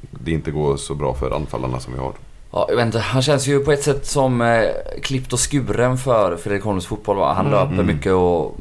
det 0.00 0.30
inte 0.30 0.50
går 0.50 0.76
så 0.76 0.94
bra 0.94 1.14
för 1.14 1.30
anfallarna 1.30 1.80
som 1.80 1.92
vi 1.92 1.98
har. 1.98 2.12
Ja, 2.52 2.66
jag 2.68 2.76
vet 2.76 2.86
inte, 2.86 2.98
han 2.98 3.22
känns 3.22 3.46
ju 3.46 3.60
på 3.60 3.72
ett 3.72 3.82
sätt 3.82 4.06
som 4.06 4.40
eh, 4.40 4.64
klippt 5.02 5.32
och 5.32 5.38
skuren 5.50 5.98
för 5.98 6.36
Fredrik 6.36 6.64
Holms 6.64 6.86
fotboll. 6.86 7.16
Va? 7.16 7.32
Han 7.32 7.46
Mm. 7.46 7.58
löper 7.58 7.72
Mm. 7.74 7.86
mycket 7.86 8.12
och, 8.12 8.56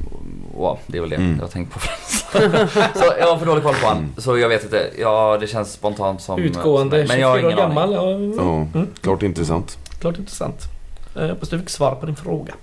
ja, 0.60 0.78
det 0.88 0.97
är 0.97 1.01
väl 1.01 1.10
det 1.10 1.16
Mm. 1.16 1.36
jag 1.36 1.41
har 1.43 1.47
tänkt 1.51 1.74
på 1.74 1.80
så 2.99 3.05
jag 3.20 3.28
har 3.28 3.38
för 3.38 3.45
dålig 3.45 3.64
koll 3.64 3.76
på 3.82 3.88
han. 3.88 3.97
Mm. 3.97 4.10
Så 4.18 4.38
jag 4.38 4.49
vet 4.49 4.64
inte. 4.64 4.89
Ja, 4.99 5.38
det 5.41 5.47
känns 5.47 5.72
spontant 5.74 6.22
som... 6.22 6.39
Utgående, 6.39 7.08
som- 7.08 7.16
24 7.16 7.32
år 7.32 7.38
ingen 7.39 7.45
aning. 7.45 7.58
gammal. 7.58 7.93
Ja, 7.93 8.01
Ja, 8.43 8.55
mm. 8.80 8.88
klart 9.01 9.24
intressant. 9.24 9.78
Klart 10.01 10.18
intressant. 10.18 10.62
Jag 11.14 11.28
hoppas 11.30 11.49
du 11.49 11.60
fick 11.60 11.70
svar 11.70 11.95
på 11.95 12.05
din 12.05 12.16
fråga. 12.16 12.53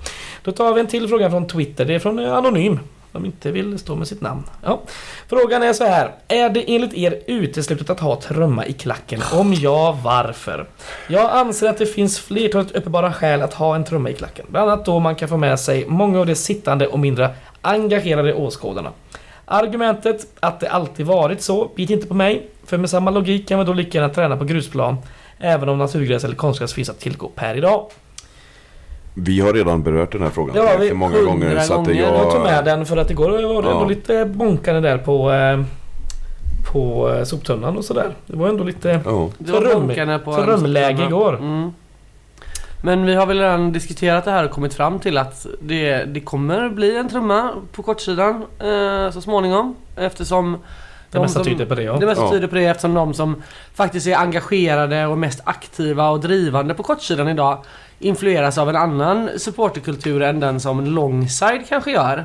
Då 0.45 0.53
tar 0.53 0.74
vi 0.74 0.80
en 0.80 0.86
till 0.86 1.09
fråga 1.09 1.30
från 1.30 1.47
Twitter. 1.47 1.84
Det 1.84 1.95
är 1.95 1.99
från 1.99 2.18
eh, 2.18 2.32
Anonym. 2.34 2.78
de 3.12 3.24
inte 3.24 3.51
vill 3.51 3.78
stå 3.78 3.95
med 3.97 4.09
sitt 4.09 4.20
namn. 4.20 4.42
Ja. 4.64 4.80
Frågan 5.28 5.62
är 5.62 5.72
så 5.72 5.84
här. 5.84 6.11
Är 6.28 6.51
det 6.51 6.74
enligt 6.74 6.95
er 6.95 7.20
uteslutet 7.26 7.90
att 7.90 8.01
ha 8.01 8.16
trumma 8.20 8.66
i 8.66 8.72
klacken? 8.72 9.22
Om 9.32 9.55
ja, 9.55 9.99
varför? 10.05 10.66
Jag 11.09 11.30
anser 11.30 11.68
att 11.70 11.78
det 11.78 11.86
finns 11.86 12.18
flertalet 12.18 12.70
uppenbara 12.72 13.12
skäl 13.12 13.42
att 13.42 13.55
ha 13.55 13.74
en 13.74 13.84
trumma 13.84 14.11
i 14.11 14.14
klacken. 14.14 14.47
Bland 14.49 14.70
annat 14.70 14.84
då 14.86 14.99
man 15.01 15.14
kan 15.14 15.28
få 15.28 15.36
med 15.36 15.61
sig 15.61 15.86
många 15.88 16.20
av 16.20 16.26
de 16.26 16.34
sittande 16.34 16.86
och 16.86 16.99
mindre 16.99 17.30
engagerade 17.64 18.34
åskådarna. 18.34 18.90
Argumentet 19.46 20.26
att 20.40 20.60
det 20.60 20.68
alltid 20.68 21.06
varit 21.06 21.42
så 21.42 21.70
biter 21.76 21.94
inte 21.94 22.06
på 22.06 22.14
mig. 22.14 22.46
För 22.66 22.78
med 22.78 22.90
samma 22.90 23.10
logik 23.10 23.48
kan 23.48 23.56
man 23.56 23.66
då 23.66 23.72
lika 23.72 23.98
gärna 23.98 24.14
träna 24.14 24.36
på 24.36 24.44
grusplan. 24.44 24.96
Även 25.38 25.68
om 25.68 25.78
naturgräs 25.78 26.24
eller 26.24 26.34
konstgräs 26.36 26.72
finns 26.74 26.90
att 26.90 26.98
tillgå 27.00 27.28
per 27.28 27.54
idag. 27.56 27.86
Vi 29.16 29.40
har 29.40 29.52
redan 29.52 29.82
berört 29.82 30.12
den 30.12 30.22
här 30.22 30.30
frågan 30.30 30.56
Ja, 30.56 30.68
vi- 30.80 30.92
många 30.94 31.20
gånger 31.22 31.58
så 31.60 31.72
att 31.74 31.86
gånger. 31.86 32.02
Jag 32.02 32.30
tog 32.30 32.42
med 32.42 32.56
jag... 32.58 32.64
den 32.64 32.86
för 32.86 32.96
att 32.96 33.10
igår 33.10 33.30
var 33.30 33.62
det 33.62 33.68
Ja. 33.68 33.74
ändå 33.74 33.84
lite 33.84 34.24
bonkande 34.24 34.80
där 34.80 34.98
på, 34.98 35.32
eh, 35.32 35.60
på 36.72 37.10
eh, 37.10 37.24
soptunnan 37.24 37.76
och 37.76 37.84
sådär. 37.84 38.10
Det 38.26 38.36
var 38.36 38.48
ändå 38.48 38.64
lite... 38.64 39.00
Ja. 39.04 39.28
Det 39.38 39.52
var 39.52 39.60
För 39.60 39.66
rum- 39.68 39.86
bunkarna 39.86 40.18
på 40.18 40.32
för 40.32 40.42
en 40.42 40.48
rumläge 40.48 40.86
soptunna. 40.96 41.08
igår. 41.08 41.36
Mm. 41.36 41.72
Men 42.87 43.07
vi 43.07 43.14
har 43.14 43.26
väl 43.26 43.39
redan 43.41 43.72
diskuterat 43.72 44.24
det 44.24 44.30
här 44.30 44.45
och 44.45 44.51
kommit 44.51 44.74
fram 44.74 44.99
till 45.01 45.18
att 45.18 45.47
det, 45.61 46.05
det 46.05 46.20
kommer 46.20 46.68
bli 46.68 46.97
en 46.97 47.09
trumma 47.09 47.51
på 47.72 47.82
kortsidan 47.82 48.45
eh, 48.59 49.11
så 49.11 49.20
småningom. 49.20 49.76
Eftersom 49.97 50.53
Det 50.53 50.59
de 51.11 51.22
mesta 51.22 51.35
som- 51.45 51.53
tyder 51.53 51.66
på 51.66 51.74
det 51.74 51.82
ja. 51.82 51.97
Det 51.97 52.07
mesta 52.07 52.24
Ja. 52.24 52.30
tyder 52.30 52.47
på 52.49 52.55
det 52.55 52.64
eftersom 52.66 52.95
de 52.95 53.14
som 53.14 53.43
faktiskt 53.74 54.07
är 54.07 54.16
engagerade 54.16 55.07
och 55.07 55.18
mest 55.18 55.41
aktiva 55.45 56.09
och 56.11 56.20
drivande 56.20 56.74
på 56.74 56.82
kortsidan 56.82 57.28
idag 57.28 57.64
influeras 57.99 58.59
av 58.59 58.68
en 58.68 58.76
annan 58.76 59.30
supporterkultur 59.37 60.22
än 60.22 60.41
den 60.41 60.61
som 60.61 60.85
longside 60.87 61.64
kanske 61.68 61.91
gör. 61.91 62.24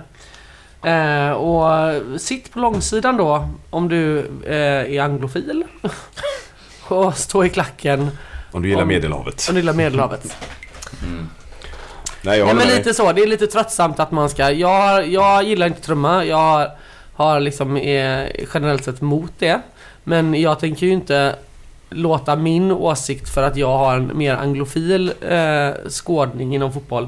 Eh, 0.83 1.31
och 1.31 1.93
sitt 2.21 2.53
på 2.53 2.59
långsidan 2.59 3.17
då 3.17 3.47
om 3.69 3.89
du 3.89 4.19
eh, 4.47 4.95
är 4.95 5.01
anglofil 5.01 5.63
och 6.87 7.15
stå 7.17 7.45
i 7.45 7.49
klacken 7.49 8.09
Om 8.51 8.61
du 8.61 8.69
gillar 8.69 8.81
Om- 8.81 8.87
Medelhavet. 8.87 9.47
och 9.49 9.55
gilla 9.55 9.73
Medelhavet. 9.73 10.37
Mm. 11.03 11.29
Nej 12.21 12.37
jag 12.37 12.37
Ja, 12.37 12.43
håller 12.51 12.59
men 12.59 12.67
med. 12.67 12.77
lite 12.77 12.93
så, 12.93 13.11
det 13.11 13.21
är 13.21 13.27
lite 13.27 13.47
tröttsamt 13.47 13.99
att 13.99 14.11
man 14.11 14.29
ska... 14.29 14.51
Jag, 14.51 15.07
jag 15.07 15.43
gillar 15.43 15.67
inte 15.67 15.81
trumma, 15.81 16.25
jag 16.25 16.71
har 17.13 17.39
liksom 17.39 17.77
är 17.77 18.31
generellt 18.53 18.83
sett 18.83 19.01
emot 19.01 19.31
det. 19.39 19.61
Men 20.03 20.33
jag 20.41 20.59
tänker 20.59 20.85
ju 20.85 20.91
inte 20.91 21.35
låta 21.89 22.35
min 22.35 22.71
åsikt 22.71 23.29
för 23.29 23.43
att 23.43 23.57
jag 23.57 23.77
har 23.77 23.95
en 23.95 24.11
mer 24.17 24.35
anglofil 24.35 25.13
eh, 25.29 25.69
skådning 25.89 26.55
inom 26.55 26.73
fotboll. 26.73 27.07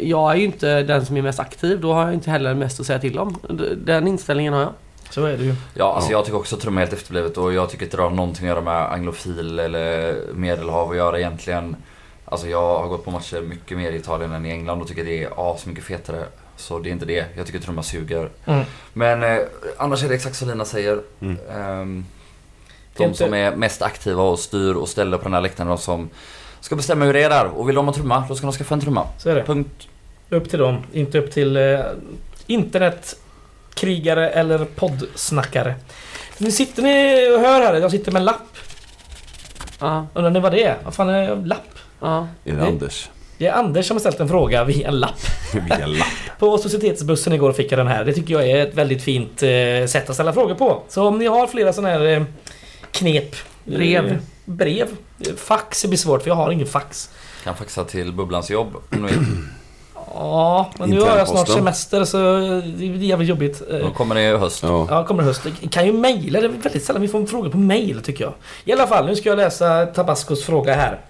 Jag 0.00 0.32
är 0.32 0.36
ju 0.36 0.44
inte 0.44 0.82
den 0.82 1.06
som 1.06 1.16
är 1.16 1.22
mest 1.22 1.40
aktiv, 1.40 1.80
då 1.80 1.92
har 1.92 2.04
jag 2.04 2.14
inte 2.14 2.30
heller 2.30 2.54
mest 2.54 2.80
att 2.80 2.86
säga 2.86 2.98
till 2.98 3.18
om. 3.18 3.38
Den 3.76 4.08
inställningen 4.08 4.52
har 4.52 4.60
jag. 4.60 4.72
Så 5.12 5.24
är 5.24 5.36
det 5.36 5.44
ju. 5.44 5.54
Ja, 5.74 5.94
alltså 5.94 6.10
Ja. 6.12 6.18
jag 6.18 6.24
tycker 6.24 6.38
också 6.38 6.56
att 6.56 6.62
trumma 6.62 6.80
är 6.80 6.86
helt 6.86 6.98
efterblivet 7.00 7.38
och 7.38 7.52
jag 7.52 7.70
tycker 7.70 7.84
inte 7.84 7.96
det 7.96 8.02
har 8.02 8.10
någonting 8.10 8.44
att 8.44 8.48
göra 8.48 8.60
med 8.60 8.92
anglofil 8.92 9.58
eller 9.58 10.16
medelhav 10.34 10.90
att 10.90 10.96
göra 10.96 11.18
egentligen. 11.18 11.76
Alltså 12.24 12.48
jag 12.48 12.78
har 12.78 12.88
gått 12.88 13.04
på 13.04 13.10
matcher 13.10 13.40
mycket 13.40 13.78
mer 13.78 13.92
i 13.92 13.96
Italien 13.96 14.32
än 14.32 14.46
i 14.46 14.50
England 14.50 14.80
och 14.82 14.88
tycker 14.88 15.04
det 15.04 15.22
är 15.24 15.52
asmycket 15.52 15.84
fetare. 15.84 16.24
Så 16.56 16.78
det 16.78 16.88
är 16.88 16.92
inte 16.92 17.06
det. 17.06 17.24
Jag 17.36 17.46
tycker 17.46 17.58
trumma 17.58 17.82
suger. 17.82 18.28
Mm. 18.44 18.64
Men 18.92 19.22
eh, 19.22 19.38
annars 19.78 20.04
är 20.04 20.08
det 20.08 20.14
exakt 20.14 20.36
som 20.36 20.48
Lina 20.48 20.64
säger. 20.64 21.00
Mm. 21.20 21.36
Är 21.50 21.84
de 22.96 23.04
inte- 23.04 23.18
som 23.18 23.34
är 23.34 23.56
mest 23.56 23.82
aktiva 23.82 24.22
och 24.22 24.38
styr 24.38 24.74
och 24.74 24.88
ställer 24.88 25.16
på 25.18 25.24
den 25.24 25.34
här 25.34 25.40
läktaren, 25.40 25.68
de 25.68 25.78
som 25.78 26.08
ska 26.60 26.76
bestämma 26.76 27.04
hur 27.04 27.12
det 27.12 27.22
är 27.22 27.30
där. 27.30 27.46
Och 27.46 27.68
vill 27.68 27.74
de 27.76 27.86
ha 27.86 27.94
trumma, 27.94 28.24
då 28.28 28.34
ska 28.34 28.46
de 28.46 28.52
skaffa 28.52 28.74
en 28.74 28.80
trumma. 28.80 29.06
Så 29.18 29.28
är 29.30 29.34
det. 29.34 29.42
Punkt. 29.44 29.88
Upp 30.30 30.50
till 30.50 30.58
dem, 30.58 30.76
inte 30.92 31.18
upp 31.18 31.32
till 31.32 31.56
eh, 31.56 31.80
internetkrigare 33.72 34.30
eller 34.30 34.64
poddsnackare. 34.64 35.74
Nu 36.38 36.50
sitter 36.50 36.82
ni 36.82 37.30
och 37.36 37.40
hör 37.40 37.60
här, 37.60 37.74
jag 37.74 37.90
sitter 37.90 38.12
med 38.12 38.20
en 38.20 38.24
lapp. 38.24 38.56
Ja, 39.80 40.06
Undrar 40.14 40.30
ni 40.30 40.40
vad 40.40 40.52
det 40.52 40.64
är? 40.64 40.76
Vad 40.84 40.94
fan 40.94 41.08
är 41.08 41.30
en 41.32 41.44
lapp? 41.44 41.78
ja. 42.00 42.28
Är 42.44 42.52
det. 42.52 42.66
Anders? 42.66 43.10
Det 43.38 43.46
är 43.46 43.52
Anders 43.52 43.86
som 43.86 43.94
har 43.96 44.00
ställt 44.00 44.20
en 44.20 44.28
fråga 44.28 44.64
via 44.64 44.88
en 44.88 45.00
lapp. 45.00 45.20
Via 45.68 45.86
lapp. 45.86 46.06
På 46.38 46.58
societetsbussen 46.58 47.32
igår 47.32 47.52
fick 47.52 47.72
jag 47.72 47.78
den 47.78 47.86
här. 47.86 48.04
Det 48.04 48.12
tycker 48.12 48.34
jag 48.34 48.50
är 48.50 48.66
ett 48.66 48.74
väldigt 48.74 49.02
fint 49.02 49.42
eh, 49.42 49.86
sätt 49.86 50.08
att 50.10 50.14
ställa 50.14 50.32
frågor 50.32 50.54
på. 50.54 50.82
Så 50.88 51.06
om 51.08 51.18
ni 51.18 51.26
har 51.26 51.46
flera 51.46 51.72
sådana 51.72 51.88
här 51.94 52.04
eh, 52.06 52.22
knep. 52.90 53.36
Brev. 53.64 54.06
Eh, 54.06 54.16
brev. 54.44 54.88
Eh, 55.20 55.34
Fax 55.36 55.84
blir 55.84 55.98
svårt 55.98 56.22
för 56.22 56.28
jag 56.30 56.34
har 56.34 56.50
ingen 56.50 56.66
fax. 56.66 57.10
Kan 57.44 57.56
faxa 57.56 57.84
till 57.84 58.12
Bubblans 58.12 58.50
jobb. 58.50 58.76
Ja, 60.14 60.70
men 60.78 60.90
nu 60.90 61.00
har 61.00 61.18
jag 61.18 61.28
snart 61.28 61.48
semester 61.48 62.04
så 62.04 62.16
det 62.18 62.84
är 62.84 62.96
jävligt 62.96 63.28
jobbigt. 63.28 63.62
Då 63.80 63.90
kommer 63.90 64.14
det 64.14 64.22
i 64.22 64.36
höst. 64.36 64.62
Ja. 64.62 64.86
Ja, 64.90 65.04
kommer 65.06 65.22
i 65.22 65.26
höst. 65.26 65.40
Jag 65.60 65.70
kan 65.72 65.86
ju 65.86 65.92
mejla. 65.92 66.40
Det 66.40 66.46
är 66.46 66.48
väldigt 66.48 66.84
sällan 66.84 67.02
vi 67.02 67.08
får 67.08 67.26
frågor 67.26 67.50
på 67.50 67.58
mejl 67.58 68.02
tycker 68.02 68.24
jag. 68.24 68.32
I 68.64 68.72
alla 68.72 68.86
fall, 68.86 69.06
nu 69.06 69.16
ska 69.16 69.28
jag 69.28 69.36
läsa 69.38 69.86
Tabascos 69.86 70.44
fråga 70.44 70.74
här. 70.74 71.00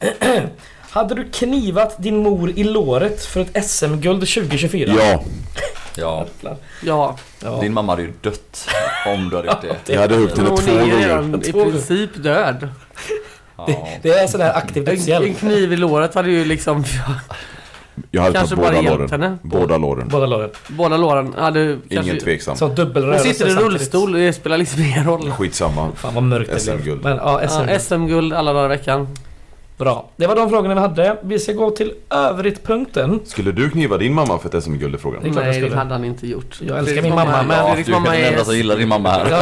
Hade 0.90 1.14
du 1.14 1.24
knivat 1.30 1.94
din 1.98 2.16
mor 2.16 2.50
i 2.50 2.64
låret 2.64 3.24
för 3.24 3.40
ett 3.40 3.64
SM-guld 3.64 4.20
2024? 4.28 4.92
ja, 4.98 5.22
Ja, 5.96 6.26
ja. 6.82 7.16
Ja. 7.44 7.58
din 7.60 7.72
mamma 7.72 7.92
hade 7.92 8.02
ju 8.02 8.12
dött 8.20 8.68
om 9.06 9.28
du 9.28 9.36
hade 9.36 9.48
gjort 9.48 9.56
det. 9.86 9.92
jag 9.92 10.00
hade 10.00 10.14
huggt 10.16 10.38
henne 10.38 10.48
två 10.56 10.70
är 10.72 11.16
gånger. 11.18 11.48
i 11.48 11.52
princip 11.52 12.10
död. 12.22 12.68
Ja. 13.56 13.88
Det 14.02 14.08
är 14.10 14.26
sån 14.26 14.40
här 14.40 14.54
aktiv 14.56 14.82
En, 14.88 14.94
en 14.94 14.96
dödshjälp. 15.04 15.38
kniv 15.38 15.72
i 15.72 15.76
låret 15.76 16.14
hade 16.14 16.30
ju 16.30 16.44
liksom... 16.44 16.84
Jag 18.10 18.22
hade 18.22 18.34
Kanske 18.34 18.56
tagit 18.56 18.70
båda 18.82 18.90
låren. 18.96 19.10
henne. 19.10 19.38
Båda 19.42 19.78
låren. 19.78 20.08
Båda 20.08 20.26
låren. 20.26 20.50
Båda 20.68 20.96
låren 20.96 21.34
hade 21.38 21.62
Ingen 21.62 21.80
kanske... 21.88 22.20
tveksam. 22.20 22.56
Så 22.56 22.66
Hon 22.66 22.74
dubbelrörelse 22.74 23.34
sitter 23.34 23.48
i 23.50 23.54
rullstol, 23.54 24.12
det 24.12 24.32
spelar 24.32 24.58
liksom 24.58 24.82
ingen 24.82 25.04
roll. 25.04 25.30
Skitsamma. 25.30 25.88
Fan 25.96 26.14
vad 26.14 26.22
mörkt 26.22 26.50
det 26.52 26.58
SM-guld. 26.60 27.00
ja, 27.04 27.40
SM-guld. 27.48 27.70
Ja, 27.70 27.78
SM-guld 27.78 28.32
alla 28.32 28.52
dagar 28.52 28.64
i 28.64 28.68
veckan. 28.68 29.08
Bra. 29.78 30.08
Det 30.16 30.26
var 30.26 30.36
de 30.36 30.50
frågorna 30.50 30.74
vi 30.74 30.80
hade. 30.80 31.16
Vi 31.22 31.38
ska 31.38 31.52
gå 31.52 31.70
till 31.70 31.92
övrigt-punkten. 32.10 33.20
Skulle 33.24 33.52
du 33.52 33.70
kniva 33.70 33.96
din 33.98 34.14
mamma 34.14 34.38
för 34.38 34.48
i 34.48 34.52
Det 34.52 34.98
frågan? 34.98 35.22
är 35.22 35.30
klart 35.32 35.36
jag 35.36 35.44
Nej, 35.44 35.60
det 35.60 35.66
skulle. 35.66 35.76
hade 35.76 35.92
han 35.94 36.04
inte 36.04 36.26
gjort. 36.26 36.58
Jag 36.60 36.78
älskar 36.78 37.02
min 37.02 37.14
mamma, 37.14 37.42
men- 37.42 37.56
Ja, 37.58 37.64
Fredriks 37.66 37.86
du 37.88 37.92
är 37.94 37.96
mamma 38.00 38.10
den 38.12 38.24
enda 38.24 38.40
är... 38.40 38.44
som 38.44 38.56
gillar 38.56 38.76
din 38.76 38.88
mamma 38.88 39.10
här. 39.10 39.26
Ja, 39.30 39.40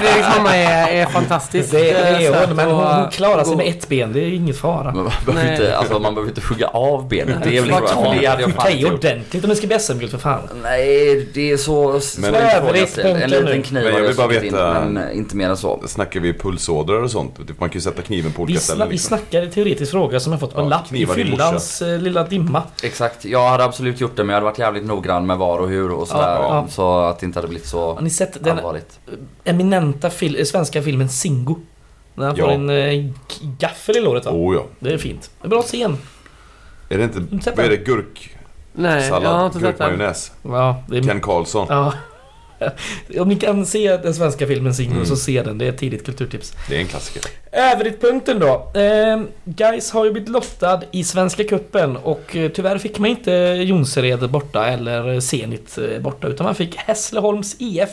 Fredriks 0.00 0.28
mamma 0.36 0.56
är, 0.56 1.02
är 1.02 1.06
fantastisk. 1.06 1.70
det 1.70 1.90
är 1.90 2.46
hon, 2.46 2.56
men 2.56 2.70
hon, 2.70 3.10
klarar 3.10 3.44
sig 3.44 3.56
med 3.56 3.66
ett 3.68 3.88
ben. 3.88 4.12
Det 4.12 4.20
är 4.20 4.32
ingen 4.32 4.54
fara. 4.54 4.92
Men 4.94 5.04
Man 5.04 5.12
behöver, 5.26 5.52
inte, 5.52 5.76
alltså, 5.76 5.98
man 5.98 6.14
behöver 6.14 6.30
inte 6.30 6.40
hugga 6.48 6.66
av 6.66 7.08
benet. 7.08 7.36
Det 7.44 7.56
är 7.56 7.60
väl 7.60 7.70
bra. 7.70 8.14
Det 8.20 8.26
hade 8.26 8.42
jag 8.42 8.50
fan 8.52 8.78
gjort. 8.78 8.92
ordentligt 8.92 9.44
om 9.44 9.50
det 9.50 9.56
ska 9.56 9.66
bli 9.66 9.78
SM-guld 9.78 10.10
för 10.10 10.18
fan. 10.18 10.40
Nej, 10.62 11.28
det 11.34 11.50
är 11.52 11.56
så 11.56 12.00
Men- 12.18 12.34
att. 12.34 12.98
En 12.98 13.30
liten 13.30 13.62
kniv 13.62 13.84
jag 13.84 13.92
har 13.92 14.00
vill 14.00 14.16
bara 14.16 14.26
stuckit 14.28 14.42
in, 14.44 14.52
veta- 14.52 14.84
men 14.88 15.12
inte 15.12 15.36
mer 15.36 15.48
än 15.48 15.56
så. 15.56 15.82
Snackar 15.86 16.20
vi 16.20 16.32
pulsådror 16.32 17.02
och 17.02 17.10
sånt? 17.10 17.36
Typ, 17.36 17.60
Man 17.60 17.68
kan 17.68 17.74
ju 17.74 17.80
sätta 17.80 18.02
kniven 18.02 18.32
på 18.32 18.42
olika 18.42 18.60
ställen 18.60 18.88
liksom. 18.88 19.13
Snackar 19.18 19.46
teoretisk 19.46 19.90
fråga 19.90 20.20
som 20.20 20.32
jag 20.32 20.40
fått 20.40 20.54
på 20.54 20.60
en 20.60 20.64
Ja, 20.64 20.70
lapp 20.70 20.92
i 20.92 21.06
fyllans 21.06 21.82
eh, 21.82 21.98
lilla 21.98 22.24
dimma. 22.24 22.62
Exakt, 22.82 23.24
jag 23.24 23.48
hade 23.48 23.64
absolut 23.64 24.00
gjort 24.00 24.16
det 24.16 24.24
men 24.24 24.28
jag 24.28 24.34
hade 24.36 24.44
varit 24.44 24.58
jävligt 24.58 24.84
noggrann 24.84 25.26
med 25.26 25.38
var 25.38 25.58
och 25.58 25.68
hur 25.68 25.92
och 25.92 26.08
sådär. 26.08 26.22
Ja, 26.34 26.42
ja. 26.42 26.66
Så 26.70 26.98
att 27.00 27.18
det 27.18 27.26
inte 27.26 27.38
hade 27.38 27.48
blivit 27.48 27.66
så 27.68 27.94
Har 27.94 28.00
ni 28.02 28.10
sett 28.10 28.44
den 28.44 28.56
allvarligt. 28.58 29.00
eminenta 29.44 30.10
fil 30.10 30.36
eh, 30.38 30.44
svenska 30.44 30.82
filmen 30.82 31.08
Singo? 31.08 31.56
När 32.14 32.26
han 32.26 32.36
Ja. 32.36 32.44
får 32.44 32.52
en 32.52 32.70
eh, 32.70 33.10
gaffel 33.58 33.96
i 33.96 34.00
låret 34.00 34.24
va? 34.24 34.30
Oh 34.34 34.54
ja. 34.54 34.64
Det 34.80 34.92
är 34.92 34.98
fint. 34.98 35.30
En 35.42 35.50
bra 35.50 35.62
scen. 35.62 35.98
Är 36.88 36.98
det 36.98 37.04
inte... 37.04 37.20
Vad 37.50 37.58
är 37.58 37.62
den? 37.62 37.70
det? 37.70 37.76
Gurk? 37.76 38.36
Nej, 38.72 39.04
jag 39.06 39.14
har 39.14 39.20
Sallad? 39.20 39.46
inte 39.46 39.58
sett 39.58 39.78
den. 39.78 39.88
Gurkmajonnäs? 39.90 40.32
Ja, 40.42 40.82
det 40.88 40.98
är... 40.98 41.02
Ken 41.02 41.20
Karlsson? 41.20 41.66
Om 43.20 43.28
ni 43.28 43.36
kan 43.36 43.66
se 43.66 43.96
den 43.96 44.14
svenska 44.14 44.46
filmen 44.46 44.74
Singo 44.74 44.94
Mm. 44.94 45.06
så 45.06 45.16
se 45.16 45.42
den. 45.42 45.58
Det 45.58 45.64
är 45.64 45.68
ett 45.68 45.78
tidigt 45.78 46.04
kulturtips. 46.04 46.52
Det 46.68 46.76
är 46.76 46.80
en 46.80 46.86
klassiker. 46.86 47.22
Övrigt-punkten 47.52 48.38
då. 48.38 48.80
Eh, 48.80 49.22
Guys 49.44 49.90
har 49.90 50.04
ju 50.04 50.12
blivit 50.12 50.28
lottad 50.28 50.82
i 50.90 51.04
Svenska 51.04 51.44
Cupen 51.44 51.96
och 51.96 52.36
eh, 52.36 52.50
tyvärr 52.50 52.78
fick 52.78 52.98
man 52.98 53.10
inte 53.10 53.30
Jonsered 53.64 54.30
borta 54.30 54.66
eller 54.66 55.20
Zenit 55.20 55.78
eh, 55.78 56.00
borta 56.00 56.28
utan 56.28 56.44
man 56.44 56.54
fick 56.54 56.76
Hässleholms 56.76 57.56
IF. 57.58 57.90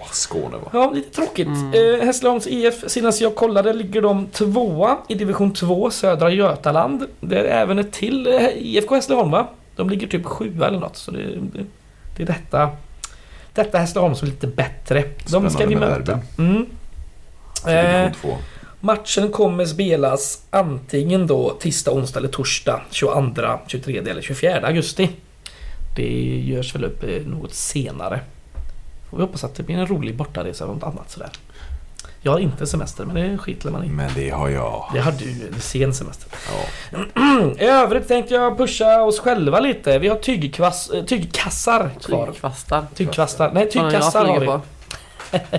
Åh, 0.00 0.06
Skåne 0.12 0.56
va? 0.56 0.70
Ja, 0.72 0.90
lite 0.94 1.10
tråkigt. 1.16 1.46
Mm. 1.46 2.00
Eh, 2.00 2.06
Hässleholms 2.06 2.46
IF, 2.46 2.74
senast 2.86 3.20
jag 3.20 3.34
kollade 3.34 3.72
ligger 3.72 4.02
de 4.02 4.26
tvåa 4.26 4.96
i 5.08 5.14
division 5.14 5.52
2 5.54 5.90
södra 5.90 6.30
Götaland. 6.30 7.06
Det 7.20 7.38
är 7.38 7.44
även 7.44 7.78
ett 7.78 7.92
till 7.92 8.26
eh, 8.26 8.48
IFK 8.56 8.94
Hässleholm 8.94 9.30
va? 9.30 9.48
De 9.76 9.90
ligger 9.90 10.06
typ 10.06 10.24
sjua 10.26 10.66
eller 10.68 10.78
något. 10.78 10.96
Så 10.96 11.10
det, 11.10 11.18
det, 11.22 11.64
det 12.16 12.22
är 12.22 12.26
detta, 12.26 12.70
detta 13.54 13.78
Hässleholm 13.78 14.14
som 14.14 14.28
är 14.28 14.32
lite 14.32 14.46
bättre. 14.46 15.04
De 15.30 15.50
ska 15.50 15.50
Spännande 15.50 15.66
vi 15.66 15.76
möta. 15.76 16.20
Mm. 16.38 16.66
Eh, 17.66 18.12
matchen 18.80 19.32
kommer 19.32 19.64
spelas 19.64 20.42
antingen 20.50 21.26
då 21.26 21.50
tisdag, 21.60 21.92
onsdag 21.92 22.18
eller 22.18 22.28
torsdag 22.28 22.82
22, 22.90 23.42
23 23.66 23.98
eller 23.98 24.22
24 24.22 24.66
augusti. 24.66 25.10
Det 25.96 26.40
görs 26.44 26.74
väl 26.74 26.84
upp 26.84 27.02
eh, 27.02 27.26
något 27.26 27.54
senare. 27.54 28.20
Får 29.10 29.16
vi 29.16 29.22
hoppas 29.22 29.44
att 29.44 29.54
det 29.54 29.62
blir 29.62 29.76
en 29.76 29.86
rolig 29.86 30.16
bortaresa 30.16 30.66
och 30.66 30.74
något 30.74 30.82
annat 30.82 31.10
sådär. 31.10 31.30
Jag 32.24 32.32
har 32.32 32.38
inte 32.38 32.66
semester, 32.66 33.04
men 33.04 33.14
det 33.32 33.38
skiter 33.38 33.70
man 33.70 33.84
i. 33.84 33.88
Men 33.88 34.10
det 34.14 34.30
har 34.30 34.48
jag. 34.48 34.90
Det 34.92 35.00
har 35.00 35.12
du, 35.12 35.52
sen 35.60 35.94
semester. 35.94 36.28
Ja. 36.92 36.98
I 37.58 37.64
övrigt 37.64 38.08
tänkte 38.08 38.34
jag 38.34 38.58
pusha 38.58 39.02
oss 39.02 39.18
själva 39.20 39.60
lite. 39.60 39.98
Vi 39.98 40.08
har 40.08 40.16
tygkvass, 40.16 40.90
eh, 40.90 41.04
tygkassar 41.04 41.90
kvar. 42.06 42.26
Tygkvastar. 42.26 42.84
Tygkvastar. 42.94 43.50
Nej, 43.54 43.70
tygkassar 43.70 44.24
har 44.24 44.40
vi. 44.40 45.38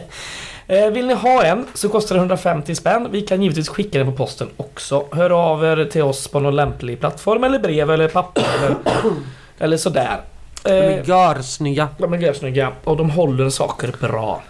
Eh, 0.67 0.89
Vill 0.89 1.07
ni 1.07 1.13
ha 1.13 1.43
en 1.43 1.65
så 1.73 1.89
kostar 1.89 2.15
det 2.15 2.19
150 2.19 2.75
spänn. 2.75 3.07
Vi 3.11 3.21
kan 3.21 3.41
givetvis 3.41 3.69
skicka 3.69 3.97
den 3.97 4.07
på 4.11 4.17
posten 4.17 4.49
också. 4.57 5.05
Hör 5.11 5.29
av 5.29 5.65
er 5.65 5.85
till 5.85 6.01
oss 6.01 6.27
på 6.27 6.39
någon 6.39 6.55
lämplig 6.55 6.99
plattform 6.99 7.43
eller 7.43 7.59
brev 7.59 7.91
eller 7.91 8.07
papper 8.07 8.43
eller, 8.57 8.75
eller 9.59 9.77
sådär. 9.77 10.21
De 10.63 10.69
är 10.71 10.99
Eh, 10.99 11.09
görsnygga. 11.09 11.87
de 11.97 12.13
är 12.13 12.17
görsnygga 12.17 12.71
och 12.83 12.97
de 12.97 13.09
håller 13.09 13.49
saker 13.49 13.95
bra. 14.01 14.41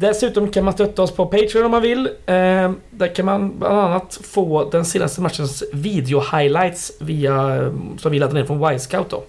Dessutom 0.00 0.48
kan 0.48 0.64
man 0.64 0.72
stötta 0.74 1.02
oss 1.02 1.10
på 1.10 1.26
Patreon 1.26 1.64
om 1.64 1.70
man 1.70 1.82
vill. 1.82 2.06
Eh, 2.06 2.72
där 2.90 3.14
kan 3.14 3.26
man 3.26 3.58
bland 3.58 3.78
annat 3.78 4.20
få 4.24 4.70
den 4.70 4.84
senaste 4.84 5.20
matchens 5.20 5.64
video-highlights 5.72 6.92
via, 7.00 7.58
som 7.98 8.12
vi 8.12 8.18
laddade 8.18 8.40
ner 8.40 8.46
från 8.46 8.68
Wisecout. 8.68 9.10
då. 9.10 9.24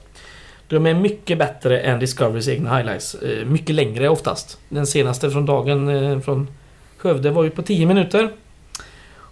De 0.68 0.86
är 0.86 0.94
mycket 0.94 1.38
bättre 1.38 1.80
än 1.80 2.00
Discoverys 2.00 2.48
egna 2.48 2.78
highlights. 2.78 3.16
Eh, 3.16 3.46
mycket 3.46 3.76
längre 3.76 4.10
oftast. 4.10 4.58
Den 4.70 4.88
senaste 4.88 5.32
från 5.32 5.46
dagen 5.46 5.90
eh, 5.90 6.20
från 6.20 6.48
Skövde 6.98 7.30
var 7.30 7.44
ju 7.44 7.50
på 7.50 7.62
10 7.62 7.86
minuter. 7.86 8.30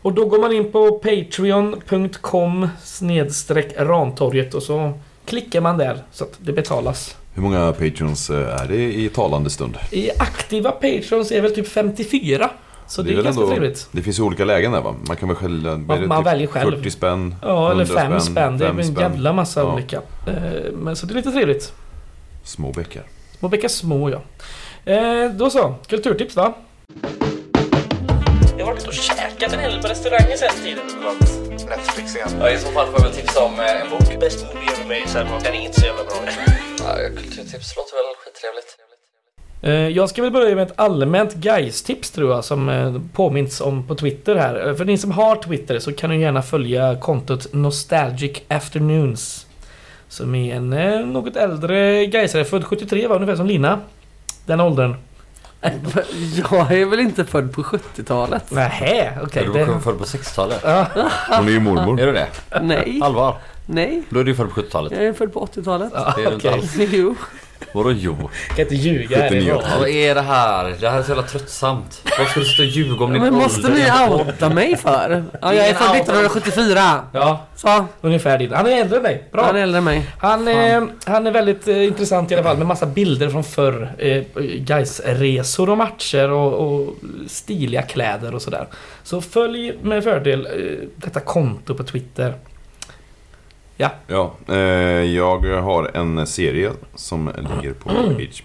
Och 0.02 0.14
då 0.14 0.26
går 0.26 0.40
man 0.40 0.52
in 0.52 0.72
på 0.72 0.92
patreon.com 0.92 2.70
snedstreck 2.84 3.74
ramtorget 3.78 4.54
och 4.54 4.64
så 4.64 4.94
klickar 5.26 5.62
man 5.62 5.78
där 5.78 6.04
så 6.12 6.24
att 6.24 6.38
det 6.38 6.54
betalas. 6.54 7.16
Hur 7.38 7.44
många 7.44 7.74
patrons 7.74 8.30
eh, 8.30 8.62
är 8.62 8.68
det 8.68 8.76
i 8.94 9.10
talande 9.10 9.50
stund? 9.50 9.78
I 9.92 10.10
aktiva 10.20 10.72
patrons 10.72 11.32
är 11.32 11.42
väl 11.42 11.56
typ 11.56 11.68
54. 11.68 12.50
Så 12.88 13.02
det, 13.02 13.12
är, 13.12 13.16
väl 13.16 13.24
ganska 13.24 13.42
ändå- 13.42 13.54
trevligt. 13.56 13.90
Det 13.92 14.02
finns 14.02 14.20
ju 14.20 14.24
olika 14.24 14.46
lägen 14.46 14.72
där 14.72 14.82
va? 14.82 14.96
Man 15.08 15.18
kan 15.18 15.28
väl 15.30 15.38
själv... 15.38 15.68
är 15.68 16.00
det 16.02 16.08
man 16.08 16.24
väljer 16.24 16.48
själv. 16.48 16.76
40 16.78 16.92
spänn? 16.92 17.36
Ja, 17.42 17.72
eller 17.72 17.84
100 17.86 18.02
5 18.02 18.20
spänn. 18.20 18.58
Det 18.58 18.66
är 18.66 18.70
en 18.70 18.84
spänn. 18.84 19.02
jävla 19.12 19.34
massa 19.34 19.60
Ja. 19.60 19.74
olika. 19.74 19.98
Eh, 20.28 20.72
Men 20.74 20.96
så 20.96 21.06
det 21.06 21.14
är 21.14 21.16
lite 21.16 21.32
trevligt. 21.32 21.74
Små 22.44 22.72
bäckar. 22.72 23.04
Små 23.40 23.50
bäckar 23.50 23.68
små 23.68 24.10
ja. 24.10 24.22
Eh, 24.94 25.32
Då 25.32 25.50
så, 25.50 25.76
kulturtips 25.88 26.36
då. 26.36 26.54
Jag 28.58 28.66
har 28.66 28.74
varit 28.74 28.88
och 28.88 28.94
käkat 28.94 29.54
en 29.54 29.60
hel 29.60 29.72
del 29.72 29.82
på 29.82 29.88
restauranger 29.88 30.38
sen 30.38 30.64
tiden. 30.64 30.84
Netflix 31.70 32.16
igen. 32.16 32.30
Ja, 32.40 32.50
I 32.52 32.58
så 32.58 32.68
fall 32.72 32.86
får 32.88 33.00
jag 33.00 33.04
väl 33.08 33.14
tipsa 33.14 33.44
om 33.44 33.60
eh, 33.60 33.82
en 33.82 33.90
bok. 33.90 34.20
Best 34.20 34.46
movie 34.46 34.70
ever 34.74 34.84
made, 34.84 35.08
sen 35.08 35.28
den 35.44 35.54
är 35.56 35.60
inte 35.66 35.80
så 35.80 35.86
jävla 35.86 36.04
bra. 36.04 36.16
Ja, 36.80 36.96
kulturtips 37.16 37.76
låter 37.78 37.94
väl 37.96 38.16
skittrevligt. 38.26 38.78
Eh, 39.62 39.98
Jag 39.98 40.10
ska 40.10 40.22
väl 40.22 40.32
börja 40.32 40.56
med 40.56 40.68
ett 40.68 40.80
allmänt 40.80 41.34
guys-tips 41.34 42.12
tror 42.12 42.32
jag 42.32 42.46
som 42.46 42.70
eh, 42.70 42.96
påminns 43.14 43.62
om 43.62 43.88
på 43.88 43.96
Twitter 43.96 44.36
här. 44.36 44.74
För 44.74 44.86
ni 44.86 44.98
som 44.98 45.12
har 45.12 45.36
Twitter 45.36 45.80
så 45.80 45.94
kan 45.94 46.10
ni 46.10 46.20
gärna 46.22 46.42
följa 46.42 46.98
kontot 47.02 47.54
Nostalgic 47.54 48.42
Afternoons. 48.48 49.44
Som 50.10 50.36
är 50.36 50.56
en 50.56 50.70
något 51.14 51.36
äldre 51.36 52.06
gaisare, 52.06 52.46
född 52.46 52.66
73 52.66 53.08
var 53.08 53.16
ungefär 53.16 53.36
som 53.36 53.46
Lina. 53.48 53.80
Den 54.46 54.60
åldern. 54.60 54.96
Jag 56.52 56.72
är 56.72 56.86
väl 56.86 57.00
inte 57.00 57.26
född 57.26 57.54
på 57.54 57.64
70-talet? 57.64 58.52
Nähä, 58.52 59.18
okej. 59.24 59.44
Är 59.46 59.54
det- 59.54 59.66
du 59.66 59.80
född 59.80 59.98
på 59.98 60.04
60-talet? 60.06 60.62
Ja, 60.64 60.86
Hon 61.30 61.48
är 61.48 61.52
ju 61.52 61.60
mormor. 61.60 62.00
Är 62.02 62.06
du 62.06 62.12
det? 62.14 62.28
Nej. 62.62 63.00
Allvar? 63.04 63.36
Nej. 63.66 64.04
Då 64.10 64.20
är 64.20 64.24
du 64.24 64.36
född 64.36 64.54
på 64.54 64.62
70-talet. 64.62 64.92
Jag 64.92 65.04
är 65.06 65.14
född 65.14 65.34
på 65.34 65.46
80-talet. 65.46 65.92
ja, 65.96 66.14
Det 66.18 66.24
är 66.24 66.28
du 66.30 66.34
inte 66.36 66.54
alls. 66.54 66.76
Jo. 66.78 67.16
Vadå 67.74 67.92
jo? 67.92 68.30
Kan 68.50 68.60
inte 68.60 68.76
ljuga 68.76 69.18
här. 69.18 69.30
79. 69.30 69.48
idag. 69.48 69.64
Vad 69.80 69.90
är 69.90 70.16
det 70.16 70.22
här? 70.22 70.76
Det 70.80 70.90
här 70.90 71.00
är 71.00 71.04
så 71.04 71.10
jävla 71.10 71.24
tröttsamt. 71.24 72.02
Vad 72.20 72.28
ska 72.28 72.40
du 72.40 72.46
sitta 72.46 72.64
och 72.64 72.70
ljuga 72.70 73.06
om 73.06 73.14
din 73.14 73.22
Men 73.22 73.34
måste 73.34 73.70
ni 73.70 73.92
outa 74.10 74.50
mig 74.50 74.78
för? 74.78 75.24
Ja, 75.42 75.54
jag 75.54 75.68
är 75.68 75.74
född 75.74 75.96
1974. 75.96 77.02
Ja, 77.14 77.46
Så, 77.56 77.86
ungefär 78.02 78.38
din. 78.38 78.54
Han 78.54 78.66
är 78.66 78.82
äldre 78.82 78.98
än 78.98 79.04
dig. 79.04 79.24
Bra. 79.32 79.46
han 79.46 79.56
är 79.56 79.62
äldre 79.62 79.78
än 79.78 79.84
mig. 79.84 80.10
Han, 80.18 80.48
eh, 80.48 80.84
han 81.06 81.28
är 81.28 81.32
väldigt 81.32 81.68
eh, 81.68 81.84
intressant 81.86 82.32
i 82.32 82.36
alla 82.36 82.44
fall 82.44 82.58
med 82.58 82.68
massa 82.68 82.86
bilder 82.86 83.30
från 83.30 83.44
förr. 83.44 83.92
Eh, 83.98 84.24
guys 84.58 85.02
resor 85.06 85.70
och 85.70 85.78
matcher 85.78 86.32
och, 86.32 86.54
och 86.54 86.94
stiliga 87.28 87.82
kläder 87.82 88.36
och 88.36 88.42
sådär. 88.42 88.68
Så 89.04 89.22
följ 89.22 89.78
med 89.82 90.04
fördel 90.04 90.46
eh, 90.46 90.88
detta 90.96 91.20
konto 91.20 91.74
på 91.76 91.84
Twitter. 91.84 92.34
Ja, 93.78 94.32
eh, 94.48 94.56
jag 95.04 95.62
har 95.62 95.92
en 95.98 96.28
serie 96.28 96.72
som 96.96 97.32
ligger 97.38 97.74
på 97.74 97.90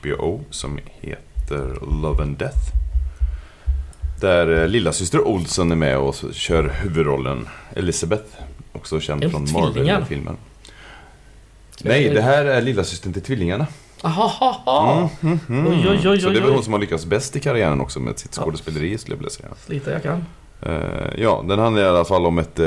HBO 0.01 0.41
som 0.51 0.79
heter 1.01 1.79
Love 2.03 2.23
and 2.23 2.39
Death. 2.39 2.59
Där 4.21 4.63
eh, 4.63 4.69
lilla 4.69 4.93
syster 4.93 5.27
Olsen 5.29 5.73
är 5.73 5.77
med 5.77 5.99
och 5.99 6.15
kör 6.33 6.73
huvudrollen 6.83 7.49
Elizabeth. 7.77 8.25
Också 8.73 9.01
känd 9.01 9.31
från? 9.31 9.49
Marvel-filmen. 9.53 10.37
Nej, 11.83 12.09
det 12.11 12.23
här 12.23 12.45
är 12.45 12.63
lilla 12.63 12.85
systern 12.85 13.13
till 13.13 13.23
tvillingarna. 13.23 13.67
Ahaha! 14.03 15.09
Mm, 15.23 15.39
mm. 15.49 15.67
Oj, 15.67 15.89
oj, 15.89 16.09
oj, 16.09 16.21
Så 16.21 16.29
det 16.29 16.39
är 16.39 16.43
väl 16.43 16.53
hon 16.53 16.65
som 16.65 16.73
har 16.73 16.81
lyckats 16.81 17.07
bäst 17.07 17.37
i 17.37 17.41
karriären 17.41 17.81
också 17.81 18.01
med 18.01 18.19
sitt 18.19 18.37
Ja. 18.37 18.43
skådespeleri 18.43 18.99
skulle 18.99 19.15
jag 19.15 19.19
vilja 19.19 19.31
säga. 19.31 19.49
Slita 19.67 19.93
jag 19.93 20.03
kan. 20.03 20.25
Eh, 20.63 20.73
ja, 21.19 21.45
den 21.49 21.59
handlar 21.59 21.83
i 21.83 21.87
alla 21.87 22.05
fall 22.05 22.27
om 22.27 22.39
ett 22.39 22.59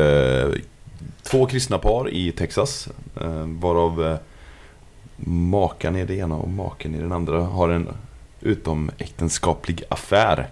två 1.25 1.45
kristna 1.45 1.77
par 1.77 2.09
i 2.09 2.31
Texas. 2.31 2.87
Eh, 3.21 3.45
varav 3.47 4.05
eh, 4.05 4.17
makan 5.27 5.95
i 5.95 6.05
det 6.05 6.15
ena 6.15 6.35
och 6.35 6.49
maken 6.49 6.95
i 6.95 6.97
den 6.97 7.11
andra 7.11 7.41
har 7.41 7.69
en 7.69 7.87
utomäktenskaplig 8.41 9.83
affär. 9.89 10.49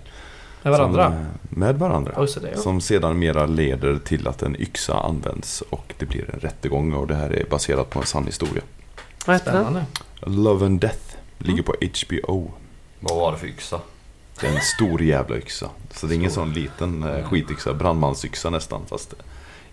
Med 0.61 0.71
varandra. 0.71 1.05
Som, 1.05 1.13
eh, 1.13 1.25
med 1.49 1.79
varandra. 1.79 2.27
Så 2.27 2.39
det, 2.39 2.51
ja. 2.51 2.57
Som 2.57 2.81
sedan 2.81 3.19
mera 3.19 3.45
leder 3.45 3.97
till 3.97 4.27
att 4.27 4.41
en 4.41 4.61
yxa 4.61 4.99
används 4.99 5.61
och 5.69 5.93
det 5.97 6.05
blir 6.05 6.29
en 6.33 6.39
rättegång 6.39 6.93
och 6.93 7.07
det 7.07 7.15
här 7.15 7.29
är 7.29 7.45
baserat 7.49 7.89
på 7.89 7.99
en 7.99 8.05
sann 8.05 8.25
historia. 8.25 8.63
Vad 9.25 9.35
heter 9.35 9.53
den? 9.53 9.63
Spännande. 9.63 9.85
Love 10.21 10.65
and 10.65 10.79
Death 10.79 11.15
ligger 11.37 11.63
på 11.63 11.73
HBO. 11.81 12.51
Vad 12.99 13.17
var 13.17 13.31
det 13.31 13.37
för 13.37 13.47
yxa? 13.47 13.81
Det 14.39 14.47
är 14.47 14.51
en 14.51 14.61
stor 14.61 15.01
jävla 15.01 15.37
yxa. 15.37 15.69
Så 15.91 16.07
det 16.07 16.13
är 16.13 16.15
ingen 16.15 16.31
sån 16.31 16.53
liten 16.53 17.23
skityxa, 17.23 17.73
brandmansyxa 17.73 18.49
nästan. 18.49 18.81
Fast 18.87 19.13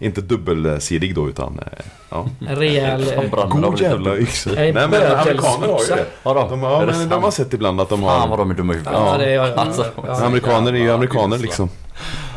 inte 0.01 0.21
dubbelsidig 0.21 1.15
då 1.15 1.29
utan 1.29 1.59
eh, 1.59 1.85
ja. 2.11 2.27
En 2.49 2.57
rejäl... 2.57 3.05
Har 3.33 3.47
God 3.47 3.81
jävla 3.81 4.17
yxa. 4.17 4.51
Nej 4.55 4.73
men 4.73 4.85
amerikaner 4.85 5.69
har 5.69 5.81
ju 5.81 5.95
det. 5.95 6.07
De, 6.23 6.63
har, 6.63 6.87
det 6.87 6.93
men 6.93 7.09
de 7.09 7.23
har 7.23 7.31
sett 7.31 7.55
ibland 7.55 7.81
att 7.81 7.89
de 7.89 8.01
Fan 8.01 8.21
vad 8.21 8.29
har... 8.29 8.37
de 8.37 8.51
är 8.51 8.55
dumma 8.55 8.73
i 8.73 8.77
huvudet. 8.77 8.93
Ja, 8.97 9.17
det 9.19 9.35
är. 9.35 9.57
Alltså, 9.57 9.87
ja. 10.07 10.25
Amerikaner 10.25 10.73
är 10.73 10.77
ju 10.79 10.91
amerikaner 10.91 11.39
liksom. 11.39 11.69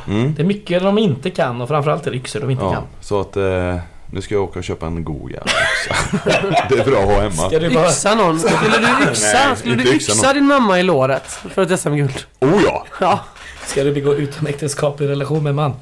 Mm. 0.08 0.34
Det 0.34 0.42
är 0.42 0.46
mycket 0.46 0.84
de 0.84 0.98
inte 0.98 1.30
kan 1.30 1.62
och 1.62 1.68
framförallt 1.68 2.08
är 2.08 2.12
det 2.12 2.18
yxor 2.18 2.40
de 2.40 2.50
inte 2.50 2.64
Ja, 2.64 2.72
kan. 2.74 2.84
så 3.02 3.22
att 3.22 3.38
eh, 3.38 3.76
nu 4.12 4.22
ska 4.22 4.36
jag 4.36 4.44
åka 4.44 4.60
och 4.60 4.66
köpa 4.66 4.86
en 4.86 5.04
god 5.04 5.32
jävla 5.32 5.52
yxa. 5.52 6.20
det 6.70 6.80
är 6.80 6.86
bra 6.86 7.00
att 7.00 7.06
ha 7.06 7.22
hemma. 7.22 7.32
Ska 7.32 7.60
du 7.60 7.70
bara... 7.70 7.86
Yxa 7.86 8.16
någon? 8.16 8.40
Skulle 8.40 8.78
du 8.78 9.12
yxa, 9.12 9.48
Nej, 9.48 9.58
skulle 9.58 9.76
du 9.76 9.96
yxa 9.96 10.12
yxa 10.12 10.34
din 10.34 10.46
mamma 10.46 10.80
i 10.80 10.84
låret 10.84 11.28
för 11.28 11.62
ett 11.62 11.80
SM-guld? 11.80 12.26
Oh 12.40 12.62
ja! 12.66 12.86
Ja. 13.00 13.20
Ska 13.66 13.84
du 13.84 13.94
begå 13.94 14.14
utomäktenskaplig 14.14 15.10
relation 15.10 15.44
med 15.44 15.50
en 15.50 15.56
man? 15.56 15.74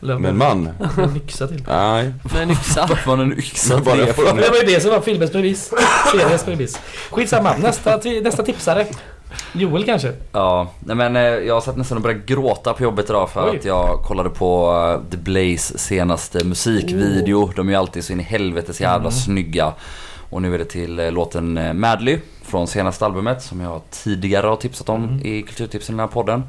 Lömmer. 0.00 0.32
Men 0.32 0.36
man, 0.38 0.68
En 0.98 1.16
yxa 1.16 1.46
till. 1.46 1.64
nej. 1.68 2.14
Med 2.34 2.42
en 2.42 2.50
yxa. 2.50 2.86
Varför 2.88 3.10
var 3.10 3.16
det 3.16 3.22
en 3.22 3.38
yxa 3.38 3.74
Men 3.74 3.84
bara 3.84 3.96
jag 3.96 4.06
det 4.06 4.12
får- 4.12 4.22
för? 4.24 4.36
Det 4.36 4.48
var 4.48 4.56
ju 4.56 4.62
det 4.74 4.80
som 4.80 4.90
var 4.90 5.00
filmens 5.00 5.32
bevis. 5.32 5.72
Seriens 6.12 6.46
bevis. 6.46 6.80
Skitsamma. 7.10 7.56
Nästa, 7.56 8.00
nästa 8.22 8.42
tipsare. 8.42 8.86
Joel 9.52 9.84
kanske? 9.84 10.12
Ja, 10.32 10.70
nej 10.80 10.96
men 10.96 11.16
eh, 11.16 11.22
jag 11.22 11.62
satt 11.62 11.76
nästan 11.76 11.96
och 11.98 12.02
började 12.02 12.22
gråta 12.26 12.72
på 12.72 12.82
jobbet 12.82 13.10
idag 13.10 13.30
för 13.30 13.50
Oj. 13.50 13.56
att 13.58 13.64
jag 13.64 14.02
kollade 14.06 14.30
på 14.30 14.72
eh, 15.04 15.10
The 15.10 15.16
Blaze 15.16 15.78
senaste 15.78 16.44
musikvideo. 16.44 17.50
De 17.56 17.68
är 17.68 17.72
ju 17.72 17.78
alltid 17.78 18.04
så 18.04 18.12
in 18.12 18.20
i 18.20 18.22
helvetes 18.22 18.80
jävla 18.80 18.98
Mm. 19.08 19.10
snygga. 19.12 19.72
Och 20.30 20.42
nu 20.42 20.54
är 20.54 20.58
det 20.58 20.64
till 20.64 20.98
eh, 20.98 21.12
låten 21.12 21.80
Madly 21.80 22.18
från 22.44 22.66
senaste 22.66 23.06
albumet 23.06 23.42
som 23.42 23.60
jag 23.60 23.80
tidigare 23.90 24.46
har 24.46 24.56
tipsat 24.56 24.88
om 24.88 25.04
Mm. 25.04 25.26
i 25.26 25.42
Kulturtipsen 25.42 25.94
i 25.94 25.96
den 25.96 26.00
här 26.08 26.12
podden. 26.14 26.42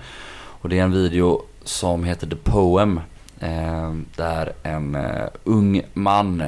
Och 0.61 0.69
det 0.69 0.79
är 0.79 0.83
en 0.83 0.91
video 0.91 1.41
som 1.63 2.03
heter 2.03 2.27
The 2.27 2.35
Poem. 2.35 2.99
Eh, 3.41 3.93
där 4.15 4.53
en 4.63 4.95
eh, 4.95 5.27
ung 5.43 5.81
man 5.93 6.41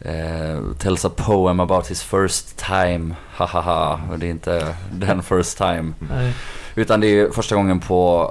eh, 0.00 0.60
tells 0.78 1.04
a 1.04 1.10
poem 1.16 1.60
about 1.60 1.90
his 1.90 2.02
first 2.02 2.56
time. 2.56 3.14
Hahaha. 3.30 4.00
Och 4.10 4.18
det 4.18 4.26
är 4.26 4.30
inte 4.30 4.76
den 4.92 5.22
first 5.22 5.58
time. 5.58 5.92
Nej. 5.98 6.34
Utan 6.74 7.00
det 7.00 7.06
är 7.06 7.30
första 7.30 7.54
gången 7.54 7.80
på, 7.80 8.30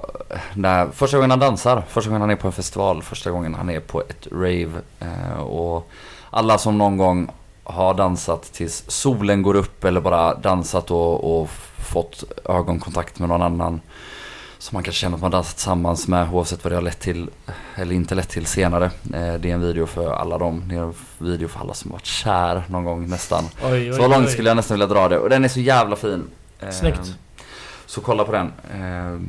när, 0.53 0.87
första 0.87 1.17
gången 1.17 1.29
han 1.29 1.39
dansar, 1.39 1.83
första 1.89 2.09
gången 2.09 2.21
han 2.21 2.29
är 2.29 2.35
på 2.35 2.47
en 2.47 2.53
festival, 2.53 3.03
första 3.03 3.31
gången 3.31 3.53
han 3.53 3.69
är 3.69 3.79
på 3.79 4.01
ett 4.01 4.27
rave. 4.31 4.71
Eh, 4.99 5.39
och 5.39 5.89
alla 6.29 6.57
som 6.57 6.77
någon 6.77 6.97
gång 6.97 7.31
har 7.63 7.93
dansat 7.93 8.53
tills 8.53 8.83
solen 8.87 9.41
går 9.41 9.55
upp 9.55 9.83
eller 9.83 10.01
bara 10.01 10.35
dansat 10.35 10.91
och, 10.91 11.41
och 11.41 11.49
fått 11.77 12.23
ögonkontakt 12.45 13.19
med 13.19 13.29
någon 13.29 13.41
annan. 13.41 13.81
Som 14.59 14.75
man 14.75 14.83
kan 14.83 14.93
känna 14.93 15.15
att 15.15 15.21
man 15.21 15.31
dansat 15.31 15.55
tillsammans 15.55 16.07
med 16.07 16.33
oavsett 16.33 16.63
vad 16.63 16.71
det 16.71 16.75
har 16.77 16.81
lett 16.83 16.99
till 16.99 17.29
eller 17.75 17.95
inte 17.95 18.15
lett 18.15 18.29
till 18.29 18.45
senare. 18.45 18.85
Eh, 18.85 19.33
det 19.33 19.49
är 19.49 19.53
en 19.53 19.61
video 19.61 19.85
för 19.85 20.13
alla 20.13 20.37
dem. 20.37 20.63
Det 20.69 20.75
är 20.75 20.79
en 20.79 20.93
video 21.17 21.47
för 21.47 21.59
alla 21.59 21.73
som 21.73 21.91
varit 21.91 22.05
kär 22.05 22.63
någon 22.67 22.83
gång 22.83 23.09
nästan. 23.09 23.43
Oj, 23.63 23.71
oj, 23.71 23.93
Så 23.93 24.07
långt 24.07 24.25
oj. 24.27 24.31
skulle 24.31 24.49
jag 24.49 24.55
nästan 24.55 24.75
vilja 24.75 24.87
dra 24.87 25.07
det. 25.09 25.19
Och 25.19 25.29
den 25.29 25.43
är 25.43 25.47
så 25.47 25.59
jävla 25.59 25.95
fin. 25.95 26.23
Eh, 26.59 26.69
Snyggt. 26.69 27.13
Så 27.85 28.01
kolla 28.01 28.23
på 28.23 28.31
den. 28.31 28.51
Eh, 28.73 29.19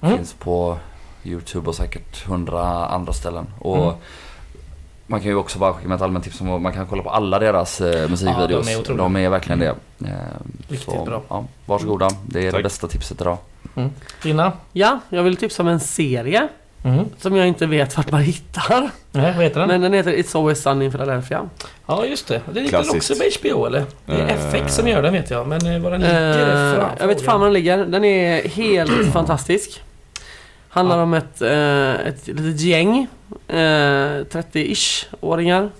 Mm. 0.00 0.16
Finns 0.16 0.32
på 0.34 0.78
Youtube 1.24 1.68
och 1.68 1.74
säkert 1.74 2.26
hundra 2.26 2.86
andra 2.86 3.12
ställen. 3.12 3.46
Och 3.58 3.82
Mm. 3.82 3.94
Man 5.06 5.20
kan 5.20 5.28
ju 5.28 5.34
också 5.36 5.58
bara 5.58 5.72
skicka 5.74 5.88
med 5.88 5.96
ett 5.96 6.02
allmänt 6.02 6.24
tips 6.24 6.40
om 6.40 6.50
att 6.52 6.62
man 6.62 6.72
kan 6.72 6.86
kolla 6.86 7.02
på 7.02 7.10
alla 7.10 7.38
deras 7.38 7.80
musikvideos. 7.80 8.70
Ja, 8.70 8.82
de 8.86 8.92
är 8.92 8.96
de 8.98 9.16
är 9.16 9.28
verkligen 9.28 9.58
det. 9.58 9.74
Eh, 10.04 10.12
Riktigt 10.68 10.90
så, 10.94 11.04
bra. 11.04 11.22
Ja, 11.28 11.44
varsågoda. 11.66 12.08
Det 12.26 12.38
är 12.38 12.44
det 12.44 12.52
Tack. 12.52 12.62
bästa 12.62 12.88
tipset 12.88 13.20
idag. 13.20 13.38
Dina? 14.22 14.52
Ja, 14.72 15.00
jag 15.08 15.22
vill 15.22 15.36
tipsa 15.36 15.62
om 15.62 15.68
en 15.68 15.80
serie 15.80 16.48
Mm. 16.84 17.04
som 17.18 17.36
jag 17.36 17.48
inte 17.48 17.66
vet 17.66 17.96
vart 17.96 18.10
man 18.12 18.20
hittar. 18.20 18.90
Nej, 19.12 19.32
vad 19.36 19.44
heter 19.44 19.60
den? 19.60 19.68
Men 19.68 19.80
den 19.80 19.92
heter 19.92 20.12
It's 20.12 20.38
Always 20.38 20.62
Sunny 20.62 20.84
in 20.84 20.90
Philadelphia. 20.90 21.48
Ja, 21.86 22.04
just 22.04 22.28
det. 22.28 22.40
Den 22.52 22.62
ligger 22.64 22.78
också 22.96 23.14
på 23.14 23.20
HBO 23.40 23.66
eller? 23.66 23.84
Det 24.06 24.12
är 24.12 24.18
Eh. 24.28 24.54
FX 24.54 24.74
som 24.76 24.88
gör 24.88 25.02
den 25.02 25.12
vet 25.12 25.30
jag, 25.30 25.46
men 25.48 25.66
eh, 25.66 25.80
var 25.80 25.90
den 25.90 26.00
ligger 26.00 26.74
fram 26.76 26.90
jag 27.00 27.06
vet 27.06 27.22
fan 27.24 27.40
var 27.40 27.46
den 27.46 27.54
ligger. 27.54 27.78
Den 27.86 28.04
är 28.04 28.48
helt 28.48 29.12
fantastisk. 29.12 29.82
Handlar 30.68 30.96
Ja. 30.96 31.02
om 31.02 31.14
ett, 31.14 31.42
eh, 31.42 31.90
ett 32.08 32.26
litet 32.26 32.60
gäng, 32.60 33.06
eh, 33.48 33.54
30-ish-åringar, 34.24 35.70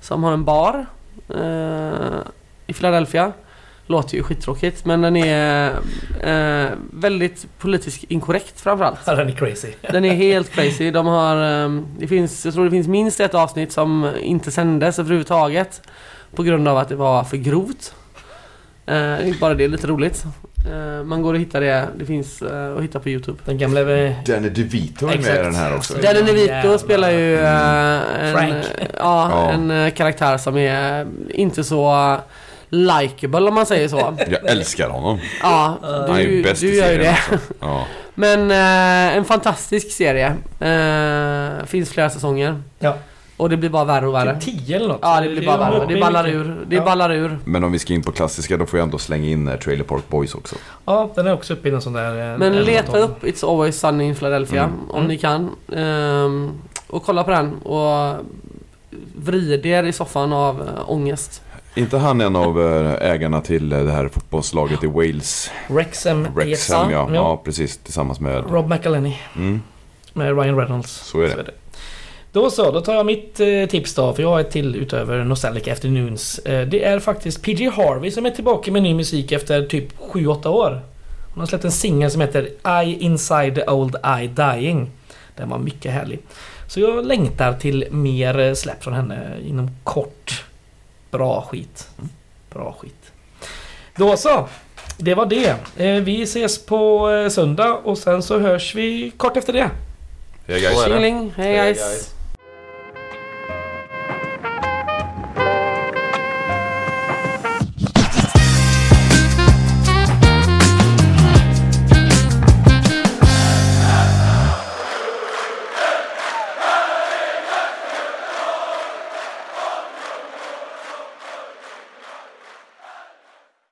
som 0.00 0.24
har 0.24 0.32
en 0.32 0.44
bar 0.44 0.86
eh, 1.28 2.18
i 2.66 2.72
Philadelphia. 2.72 3.32
Låter 3.86 4.16
ju 4.16 4.22
skittråkigt 4.22 4.84
men 4.84 5.00
den 5.00 5.16
är 5.16 5.70
eh, 6.22 6.68
väldigt 6.92 7.46
politiskt 7.58 8.04
inkorrekt 8.04 8.60
framförallt. 8.60 8.98
Ja, 9.06 9.14
den 9.14 9.28
är 9.28 9.32
crazy. 9.32 9.68
Den 9.90 10.04
är 10.04 10.14
helt 10.14 10.50
crazy. 10.50 10.90
De 10.90 11.06
har, 11.06 11.36
ehm, 11.36 11.86
det 11.98 12.06
finns, 12.08 12.44
jag 12.44 12.54
tror 12.54 12.64
det 12.64 12.70
finns 12.70 12.88
minst 12.88 13.20
ett 13.20 13.34
avsnitt 13.34 13.72
som 13.72 14.10
inte 14.20 14.50
sändes 14.50 14.98
överhuvudtaget. 14.98 15.82
På 16.34 16.42
grund 16.42 16.68
av 16.68 16.78
att 16.78 16.88
det 16.88 16.96
var 16.96 17.24
för 17.24 17.36
grovt. 17.36 17.94
Eh, 18.86 19.16
bara 19.40 19.54
det, 19.54 19.68
lite 19.68 19.86
roligt. 19.86 20.24
Eh, 20.72 21.04
man 21.04 21.22
går 21.22 21.34
och 21.34 21.40
hittar 21.40 21.60
det, 21.60 21.88
det 21.98 22.06
finns 22.06 22.42
eh, 22.42 22.76
att 22.76 22.82
hitta 22.82 23.00
på 23.00 23.08
Youtube. 23.08 23.38
Den 23.44 23.58
gamla... 23.58 23.80
eh, 23.80 24.12
Danny 24.26 24.48
DeVito 24.48 25.06
är 25.08 25.16
med 25.18 25.34
i 25.40 25.42
den 25.42 25.54
här 25.54 25.76
också. 25.76 25.94
Den- 25.94 26.02
Danny 26.02 26.20
DeVito 26.26 26.52
Jävlar. 26.52 26.78
spelar 26.78 27.10
ju 27.10 27.34
eh, 27.38 28.24
en, 28.24 28.32
Frank. 28.32 28.54
Ja, 28.98 29.28
Ja. 29.30 29.50
en 29.52 29.70
eh, 29.70 29.90
karaktär 29.94 30.38
som 30.38 30.56
är 30.56 31.06
inte 31.30 31.64
så 31.64 32.16
likeable 32.72 33.48
om 33.48 33.54
man 33.54 33.66
säger 33.66 33.88
så. 33.88 34.14
Jag 34.30 34.50
älskar 34.50 34.88
honom. 34.90 35.18
Ja, 35.42 35.76
Han 35.82 36.16
är 36.18 36.24
du, 36.26 36.42
bäst 36.42 36.60
du 36.60 36.74
gör 36.74 36.92
ju 36.92 36.98
det. 36.98 37.08
alltså. 37.10 37.38
Ja. 37.60 37.84
Men 38.14 38.50
eh, 38.50 39.16
en 39.16 39.24
fantastisk 39.24 39.90
serie. 39.90 40.26
Eh, 40.60 41.64
finns 41.66 41.90
flera 41.90 42.10
säsonger. 42.10 42.62
Ja. 42.78 42.96
Och 43.36 43.50
det 43.50 43.56
blir 43.56 43.70
bara 43.70 43.84
värre 43.84 44.06
och 44.06 44.14
värre. 44.14 44.40
Typ 44.40 44.66
10 44.66 44.76
eller 44.76 44.88
något. 44.88 44.98
Ja, 45.02 45.20
det 45.20 45.28
blir 45.28 45.46
bara 45.46 45.56
värre. 45.70 45.86
Det 45.94 46.00
ballar 46.00 46.28
ur. 46.28 46.56
Det 46.68 46.76
Ja. 46.76 46.84
ballar 46.84 47.12
ur. 47.12 47.38
Men 47.44 47.64
om 47.64 47.72
vi 47.72 47.78
ska 47.78 47.92
in 47.94 48.02
på 48.02 48.12
klassiska 48.12 48.56
då 48.56 48.66
får 48.66 48.78
jag 48.78 48.84
ändå 48.84 48.98
slänga 48.98 49.28
in 49.28 49.48
eh, 49.48 49.56
Trailer 49.58 49.84
Park 49.84 50.02
Boys 50.08 50.34
också. 50.34 50.56
Ja, 50.84 51.10
den 51.14 51.26
är 51.26 51.32
också 51.32 51.52
uppe 51.52 51.68
i 51.68 51.70
någon 51.70 51.82
sån 51.82 51.92
där... 51.92 52.32
eh, 52.32 52.38
Men 52.38 52.54
en 52.54 52.64
leta 52.64 52.98
upp 52.98 53.24
It's 53.24 53.50
Always 53.50 53.80
Sunny 53.80 54.04
in 54.04 54.14
Philadelphia 54.14 54.62
Mm. 54.64 54.90
om 54.90 54.96
Mm. 54.96 55.08
ni 55.08 55.18
kan. 55.18 55.50
Ehm, 55.76 56.50
och 56.86 57.04
kolla 57.04 57.24
på 57.24 57.30
den 57.30 57.54
och 57.62 58.16
vrid 59.16 59.66
er 59.66 59.82
i 59.84 59.92
soffan 59.92 60.32
av 60.32 60.60
äh, 60.60 60.90
ångest. 60.90 61.41
Inte 61.74 61.98
han 61.98 62.20
en 62.20 62.36
av 62.36 62.60
eh, 62.60 63.10
ägarna 63.10 63.40
till 63.40 63.72
eh, 63.72 63.84
det 63.84 63.92
här 63.92 64.08
fotbollslaget 64.08 64.84
i 64.84 64.86
Wales? 64.86 65.50
Wrexham, 65.68 66.28
Wrexham 66.34 66.90
ja. 66.90 67.08
ja. 67.08 67.14
ja. 67.14 67.42
precis. 67.44 67.78
Tillsammans 67.78 68.20
med... 68.20 68.50
Rob 68.50 68.68
McElhenney 68.68 69.14
Mm. 69.36 69.62
med 70.12 70.38
Ryan 70.38 70.56
Reynolds. 70.56 70.90
Så 70.90 71.20
är 71.20 71.36
det. 71.36 71.50
Då 72.32 72.50
så, 72.50 72.70
då 72.70 72.80
tar 72.80 72.94
jag 72.94 73.06
mitt 73.06 73.40
eh, 73.40 73.66
tips 73.68 73.94
då, 73.94 74.12
för 74.12 74.22
jag 74.22 74.30
har 74.30 74.40
ett 74.40 74.50
till 74.50 74.76
utöver 74.76 75.24
Nostalgic 75.24 75.68
Afternoons. 75.68 76.40
Det 76.44 76.84
är 76.84 76.98
faktiskt 76.98 77.42
PG 77.42 77.70
Harvey 77.70 78.10
som 78.10 78.26
är 78.26 78.30
tillbaka 78.30 78.72
med 78.72 78.82
ny 78.82 78.94
musik 78.94 79.32
efter 79.32 79.66
typ 79.66 79.98
7-8 79.98 80.46
år. 80.46 80.80
Hon 81.34 81.40
har 81.40 81.46
släppt 81.46 81.64
en 81.64 81.72
singel 81.72 82.10
som 82.10 82.20
heter 82.20 82.48
I 82.84 82.96
Inside 83.00 83.54
the 83.54 83.66
Old 83.70 83.96
I 84.22 84.26
Dying. 84.26 84.90
Den 85.36 85.48
var 85.48 85.58
mycket 85.58 85.92
härlig. 85.92 86.18
Så 86.68 86.80
jag 86.80 87.06
längtar 87.06 87.52
till 87.52 87.86
mer 87.90 88.54
släpp 88.54 88.84
från 88.84 88.94
henne 88.94 89.36
inom 89.46 89.70
kort. 89.84 90.44
Bra 91.12 91.42
skit. 91.50 91.88
Bra 92.52 92.76
skit. 92.80 93.12
Då 93.96 94.16
så. 94.16 94.48
Det 94.98 95.14
var 95.14 95.26
det. 95.26 95.56
Eh, 95.76 96.02
Vi 96.02 96.22
ses 96.22 96.66
på 96.66 97.10
eh, 97.10 97.28
söndag 97.28 97.72
och 97.72 97.98
sen 97.98 98.22
så 98.22 98.38
hörs 98.38 98.74
vi 98.74 99.10
kort 99.16 99.36
efter 99.36 99.52
det. 99.52 99.70
Hej 100.46 100.60
guys. 100.60 100.84
Tjingeling, 100.84 101.32
hej 101.36 101.56
guys. 101.56 102.14